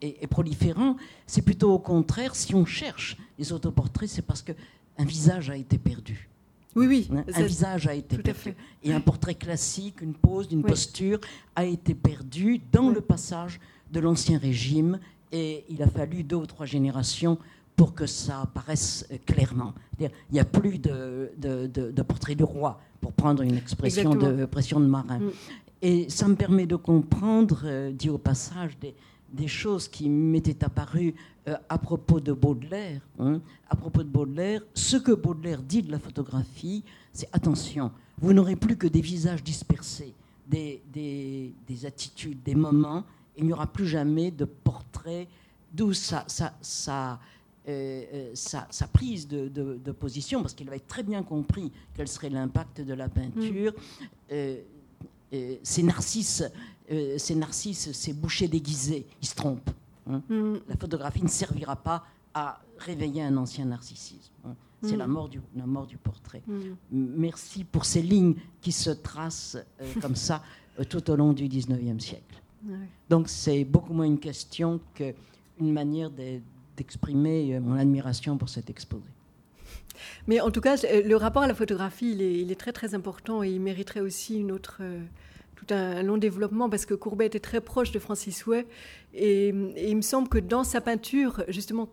et, 0.00 0.26
proliférant. 0.26 0.96
C'est 1.26 1.42
plutôt 1.42 1.74
au 1.74 1.78
contraire, 1.78 2.34
si 2.34 2.54
on 2.54 2.64
cherche 2.64 3.18
les 3.38 3.52
autoportraits, 3.52 4.08
c'est 4.08 4.22
parce 4.22 4.40
qu'un 4.40 5.04
visage 5.04 5.50
a 5.50 5.56
été 5.56 5.76
perdu. 5.76 6.30
Oui, 6.76 6.86
oui. 6.86 7.08
Hein, 7.12 7.24
un 7.34 7.42
visage 7.42 7.86
a 7.86 7.94
été 7.94 8.18
perdu. 8.18 8.54
Et 8.82 8.92
un 8.92 9.00
portrait 9.00 9.34
classique, 9.34 10.00
une 10.00 10.14
pose, 10.14 10.48
une 10.50 10.62
posture 10.62 11.20
a 11.56 11.64
été 11.64 11.94
perdu 11.94 12.60
dans 12.72 12.90
le 12.90 13.00
passage 13.00 13.60
de 13.90 14.00
l'Ancien 14.00 14.38
Régime. 14.38 14.98
Et 15.32 15.64
il 15.68 15.82
a 15.82 15.86
fallu 15.86 16.22
deux 16.22 16.36
ou 16.36 16.46
trois 16.46 16.66
générations 16.66 17.38
pour 17.76 17.94
que 17.94 18.06
ça 18.06 18.42
apparaisse 18.42 19.06
euh, 19.10 19.16
clairement. 19.24 19.74
Il 19.98 20.10
n'y 20.32 20.40
a 20.40 20.44
plus 20.44 20.78
de, 20.78 21.32
de, 21.38 22.02
portrait 22.02 22.34
du 22.34 22.44
roi, 22.44 22.80
pour 23.00 23.12
prendre 23.12 23.42
une 23.42 23.56
expression 23.56 24.14
de 24.14 24.44
pression 24.44 24.80
de 24.80 24.86
marin. 24.86 25.18
Mm. 25.18 25.30
Et 25.82 26.10
ça 26.10 26.28
me 26.28 26.34
permet 26.34 26.66
de 26.66 26.76
comprendre, 26.76 27.62
euh, 27.64 27.90
dit 27.90 28.10
au 28.10 28.18
passage, 28.18 28.78
des, 28.78 28.94
des 29.32 29.48
choses 29.48 29.88
qui 29.88 30.08
m'étaient 30.08 30.64
apparues 30.64 31.14
euh, 31.48 31.56
à 31.68 31.78
propos 31.78 32.20
de 32.20 32.32
Baudelaire. 32.32 33.00
Hein. 33.18 33.40
à 33.68 33.76
propos 33.76 34.02
de 34.02 34.08
Baudelaire, 34.08 34.62
ce 34.74 34.96
que 34.96 35.12
Baudelaire 35.12 35.62
dit 35.62 35.82
de 35.82 35.90
la 35.90 35.98
photographie, 35.98 36.84
c'est 37.12 37.28
attention, 37.32 37.90
vous 38.18 38.32
n'aurez 38.32 38.56
plus 38.56 38.76
que 38.76 38.86
des 38.86 39.00
visages 39.00 39.42
dispersés, 39.42 40.14
des, 40.46 40.82
des, 40.92 41.52
des 41.66 41.86
attitudes, 41.86 42.42
des 42.42 42.54
moments. 42.54 43.04
Il 43.36 43.46
n'y 43.46 43.52
aura 43.52 43.66
plus 43.66 43.86
jamais 43.86 44.30
de 44.30 44.44
portrait 44.44 45.28
d'où 45.72 45.92
ça, 45.92 46.24
ça, 46.26 46.52
ça 46.60 47.20
euh, 47.68 48.04
euh, 48.14 48.30
sa, 48.34 48.88
prise 48.88 49.28
de, 49.28 49.92
position, 49.92 50.40
parce 50.40 50.54
qu'il 50.54 50.66
avait 50.68 50.80
très 50.80 51.02
bien 51.02 51.22
compris 51.22 51.70
quel 51.94 52.08
serait 52.08 52.30
l'impact 52.30 52.80
de 52.80 52.94
la 52.94 53.08
peinture. 53.08 53.72
Mm. 53.72 54.32
Euh, 54.32 55.56
ces 55.62 55.82
narcisses, 56.90 57.22
ces 57.22 57.34
narcisses, 57.34 57.92
ces 57.92 58.12
bouchers 58.12 58.48
déguisés, 58.48 59.06
ils 59.22 59.28
se 59.28 59.34
trompent. 59.34 59.70
Hein. 60.08 60.22
Mm. 60.28 60.56
La 60.68 60.76
photographie 60.76 61.22
ne 61.22 61.28
servira 61.28 61.76
pas 61.76 62.04
à 62.34 62.60
réveiller 62.78 63.22
un 63.22 63.36
ancien 63.36 63.64
narcissisme. 63.64 64.32
Hein. 64.44 64.54
C'est 64.82 64.96
la, 64.96 65.06
mm. 65.06 65.10
mort 65.10 65.28
du, 65.28 65.40
la 65.56 65.66
mort 65.66 65.86
du 65.86 65.98
portrait. 65.98 66.42
Merci 66.90 67.64
pour 67.64 67.84
ces 67.84 68.02
lignes 68.02 68.34
qui 68.60 68.72
se 68.72 68.90
tracent 68.90 69.58
comme 70.00 70.16
ça 70.16 70.42
tout 70.88 71.10
au 71.10 71.16
long 71.16 71.32
du 71.32 71.48
19e 71.48 72.00
siècle. 72.00 72.40
Donc 73.08 73.28
c'est 73.28 73.64
beaucoup 73.64 73.92
moins 73.92 74.04
une 74.04 74.18
question 74.18 74.80
qu'une 74.94 75.72
manière 75.72 76.10
de, 76.10 76.40
exprimer 76.80 77.54
euh, 77.54 77.60
mon 77.60 77.76
admiration 77.76 78.38
pour 78.38 78.48
cet 78.48 78.70
exposé. 78.70 79.04
Mais 80.26 80.40
en 80.40 80.50
tout 80.50 80.62
cas, 80.62 80.76
le 80.76 81.14
rapport 81.14 81.42
à 81.42 81.46
la 81.46 81.54
photographie, 81.54 82.12
il 82.12 82.50
est, 82.50 82.58
très 82.58 82.72
très 82.72 82.94
important 82.94 83.42
et 83.42 83.50
il 83.50 83.60
mériterait 83.60 84.00
aussi 84.00 84.38
une 84.38 84.50
autre, 84.50 84.78
euh, 84.80 85.04
tout 85.66 85.74
un, 85.74 86.02
long 86.02 86.16
développement 86.16 86.70
parce 86.70 86.86
que 86.86 86.94
Courbet 86.94 87.26
était 87.26 87.40
très 87.40 87.60
proche 87.60 87.92
de 87.92 87.98
Francis 87.98 88.46
Way 88.46 88.66
et, 89.14 89.48
et 89.48 89.90
il 89.90 89.96
me 89.96 90.02
semble 90.02 90.28
que 90.28 90.38
dans 90.38 90.64
sa 90.64 90.80
peinture, 90.80 91.44
justement, 91.48 91.88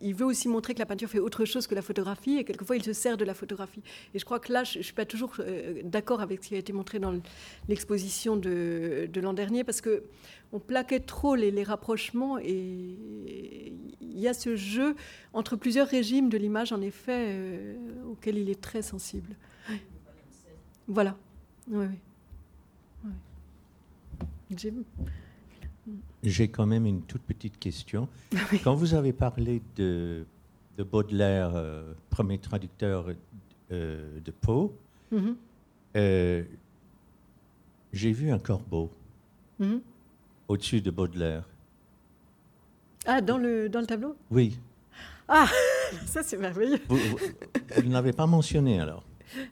il 0.00 0.14
veut 0.14 0.26
aussi 0.26 0.48
montrer 0.48 0.74
que 0.74 0.78
la 0.78 0.86
peinture 0.86 1.08
fait 1.08 1.18
autre 1.18 1.44
chose 1.44 1.66
que 1.66 1.74
la 1.74 1.82
photographie 1.82 2.38
et 2.38 2.44
quelquefois 2.44 2.76
il 2.76 2.82
se 2.82 2.92
sert 2.92 3.16
de 3.16 3.24
la 3.24 3.34
photographie. 3.34 3.82
Et 4.14 4.18
je 4.18 4.24
crois 4.24 4.40
que 4.40 4.52
là, 4.52 4.64
je 4.64 4.78
ne 4.78 4.82
suis 4.82 4.92
pas 4.92 5.04
toujours 5.04 5.34
euh, 5.40 5.82
d'accord 5.84 6.20
avec 6.20 6.42
ce 6.42 6.48
qui 6.48 6.54
a 6.54 6.58
été 6.58 6.72
montré 6.72 6.98
dans 6.98 7.14
l'exposition 7.68 8.36
de, 8.36 9.08
de 9.12 9.20
l'an 9.20 9.32
dernier 9.32 9.64
parce 9.64 9.80
que 9.80 10.04
on 10.52 10.60
plaquait 10.60 11.00
trop 11.00 11.34
les, 11.34 11.50
les, 11.50 11.64
rapprochements 11.64 12.38
et 12.38 13.72
il 14.00 14.20
y 14.20 14.28
a 14.28 14.34
ce 14.34 14.54
jeu 14.54 14.94
entre 15.32 15.56
plusieurs 15.56 15.88
régimes 15.88 16.28
de 16.28 16.38
l'image 16.38 16.72
en 16.72 16.80
effet 16.80 17.26
euh, 17.28 17.76
auquel 18.06 18.38
il 18.38 18.50
est 18.50 18.60
très 18.60 18.82
sensible. 18.82 19.36
Voilà. 20.86 21.16
Oui, 21.68 21.86
oui. 21.86 21.98
J'ai 26.22 26.48
quand 26.48 26.66
même 26.66 26.86
une 26.86 27.02
toute 27.02 27.22
petite 27.22 27.58
question. 27.58 28.08
Quand 28.62 28.74
vous 28.74 28.94
avez 28.94 29.12
parlé 29.12 29.62
de, 29.76 30.24
de 30.78 30.82
Baudelaire, 30.82 31.52
euh, 31.54 31.92
premier 32.10 32.38
traducteur 32.38 33.08
euh, 33.70 34.20
de 34.20 34.30
Pau, 34.30 34.74
mhm. 35.10 35.36
euh, 35.96 36.44
j'ai 37.92 38.12
vu 38.12 38.30
un 38.30 38.38
corbeau 38.38 38.90
mhm. 39.58 39.80
au-dessus 40.48 40.80
de 40.80 40.90
Baudelaire. 40.90 41.48
Ah, 43.06 43.20
dans 43.20 43.36
le, 43.36 43.68
dans 43.68 43.80
le 43.80 43.86
tableau? 43.86 44.16
Oui. 44.30 44.58
Ah, 45.28 45.46
ça 46.06 46.22
c'est 46.22 46.38
merveilleux. 46.38 46.80
Vous, 46.88 46.98
ne 47.84 47.92
l'avez 47.92 48.12
pas 48.12 48.26
mentionné 48.26 48.80
alors? 48.80 49.04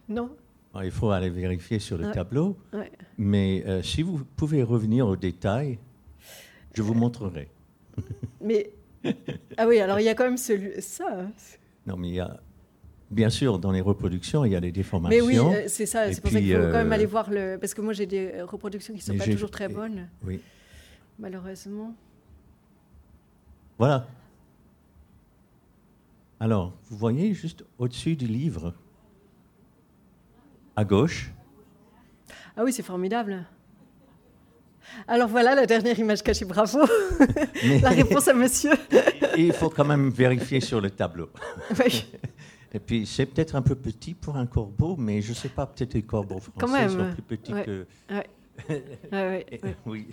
Non. 0.08 0.30
Il 0.82 0.90
faut 0.90 1.10
aller 1.10 1.28
vérifier 1.28 1.78
sur 1.78 1.98
le 1.98 2.10
tableau. 2.10 2.56
Mais 3.18 3.64
si 3.82 4.02
vous 4.02 4.24
pouvez 4.36 4.62
revenir 4.62 5.06
aux 5.06 5.16
détails, 5.16 5.78
je 6.74 6.82
vous 6.82 6.94
montrerai. 6.94 7.48
Mais 8.40 8.72
ah 9.56 9.66
oui, 9.66 9.78
alors 9.80 10.00
il 10.00 10.04
y 10.04 10.08
a 10.08 10.14
quand 10.14 10.24
même 10.24 10.36
celui 10.36 10.80
ça. 10.80 11.06
Hein. 11.10 11.32
Non, 11.86 11.96
mais 11.96 12.08
il 12.08 12.14
y 12.14 12.20
a 12.20 12.40
bien 13.10 13.30
sûr 13.30 13.58
dans 13.58 13.72
les 13.72 13.80
reproductions 13.80 14.44
il 14.44 14.52
y 14.52 14.56
a 14.56 14.60
des 14.60 14.72
déformations. 14.72 15.26
Mais 15.26 15.26
oui, 15.26 15.38
euh, 15.38 15.64
c'est 15.66 15.86
ça. 15.86 16.12
C'est 16.12 16.20
pour 16.20 16.30
ça 16.30 16.40
qu'il 16.40 16.54
faut 16.54 16.62
quand 16.62 16.72
même 16.72 16.92
euh, 16.92 16.94
aller 16.94 17.06
voir 17.06 17.30
le 17.30 17.58
parce 17.60 17.74
que 17.74 17.80
moi 17.80 17.92
j'ai 17.92 18.06
des 18.06 18.42
reproductions 18.42 18.94
qui 18.94 19.00
ne 19.00 19.04
sont 19.04 19.18
pas 19.18 19.30
toujours 19.30 19.50
très 19.50 19.68
bonnes. 19.68 20.08
Oui. 20.24 20.40
Malheureusement. 21.18 21.94
Voilà. 23.78 24.06
Alors, 26.40 26.76
vous 26.88 26.96
voyez 26.96 27.34
juste 27.34 27.64
au-dessus 27.78 28.16
du 28.16 28.26
livre, 28.26 28.74
à 30.76 30.84
gauche. 30.84 31.30
Ah 32.56 32.64
oui, 32.64 32.72
c'est 32.72 32.82
formidable. 32.82 33.44
Alors 35.08 35.28
voilà 35.28 35.54
la 35.54 35.66
dernière 35.66 35.98
image 35.98 36.22
cachée, 36.22 36.44
bravo. 36.44 36.80
la 37.82 37.90
réponse 37.90 38.28
à 38.28 38.34
monsieur. 38.34 38.72
il 39.36 39.52
faut 39.52 39.70
quand 39.70 39.84
même 39.84 40.10
vérifier 40.10 40.60
sur 40.60 40.80
le 40.80 40.90
tableau. 40.90 41.30
Et 42.74 42.78
puis 42.78 43.06
c'est 43.06 43.26
peut-être 43.26 43.54
un 43.54 43.62
peu 43.62 43.74
petit 43.74 44.14
pour 44.14 44.36
un 44.36 44.46
corbeau, 44.46 44.96
mais 44.96 45.20
je 45.20 45.30
ne 45.30 45.34
sais 45.34 45.50
pas, 45.50 45.66
peut-être 45.66 45.94
les 45.94 46.02
corbeaux 46.02 46.40
français 46.40 46.88
sont 46.88 47.12
plus 47.12 47.22
petits 47.22 47.52
que. 47.52 47.86
oui. 49.86 50.06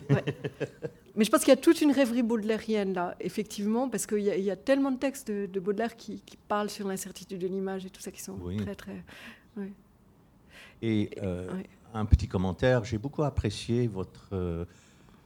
Mais 1.15 1.23
je 1.25 1.31
pense 1.31 1.41
qu'il 1.41 1.49
y 1.49 1.57
a 1.57 1.61
toute 1.61 1.81
une 1.81 1.91
rêverie 1.91 2.23
baudelairienne 2.23 2.93
là, 2.93 3.15
effectivement, 3.19 3.89
parce 3.89 4.05
qu'il 4.05 4.19
y, 4.19 4.51
a 4.51 4.55
tellement 4.55 4.91
de 4.91 4.97
textes 4.97 5.29
de, 5.29 5.59
Baudelaire 5.59 5.95
qui, 5.95 6.21
parlent 6.47 6.69
sur 6.69 6.87
l'incertitude 6.87 7.39
de 7.39 7.47
l'image 7.47 7.85
et 7.85 7.89
tout 7.89 8.01
ça 8.01 8.11
qui 8.11 8.21
sont 8.21 8.37
très 8.57 8.75
très. 8.75 9.03
Et 10.81 11.09
euh, 11.21 11.61
un 11.93 12.05
petit 12.05 12.27
commentaire. 12.27 12.83
J'ai 12.83 12.97
beaucoup 12.97 13.23
apprécié 13.23 13.87
votre 13.87 14.29
euh, 14.33 14.65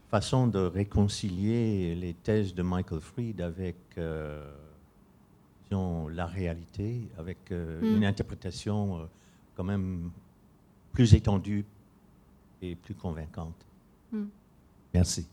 façon 0.10 0.48
de 0.48 0.60
réconcilier 0.60 1.96
les 1.96 2.14
thèses 2.14 2.54
de 2.54 2.64
Michael 2.64 3.02
Fried 3.02 3.42
avec 3.42 3.76
euh, 3.98 4.50
la 5.72 6.28
réalité, 6.28 7.10
avec 7.18 7.50
mm. 7.50 7.84
une 7.84 8.06
interprétation 8.06 9.10
quand 9.56 9.64
même 9.64 10.12
plus 10.92 11.16
étendue 11.16 11.66
et 12.62 12.76
plus 12.76 12.94
convaincante. 12.94 13.66
Mm. 14.12 14.26
Merci. 14.94 15.28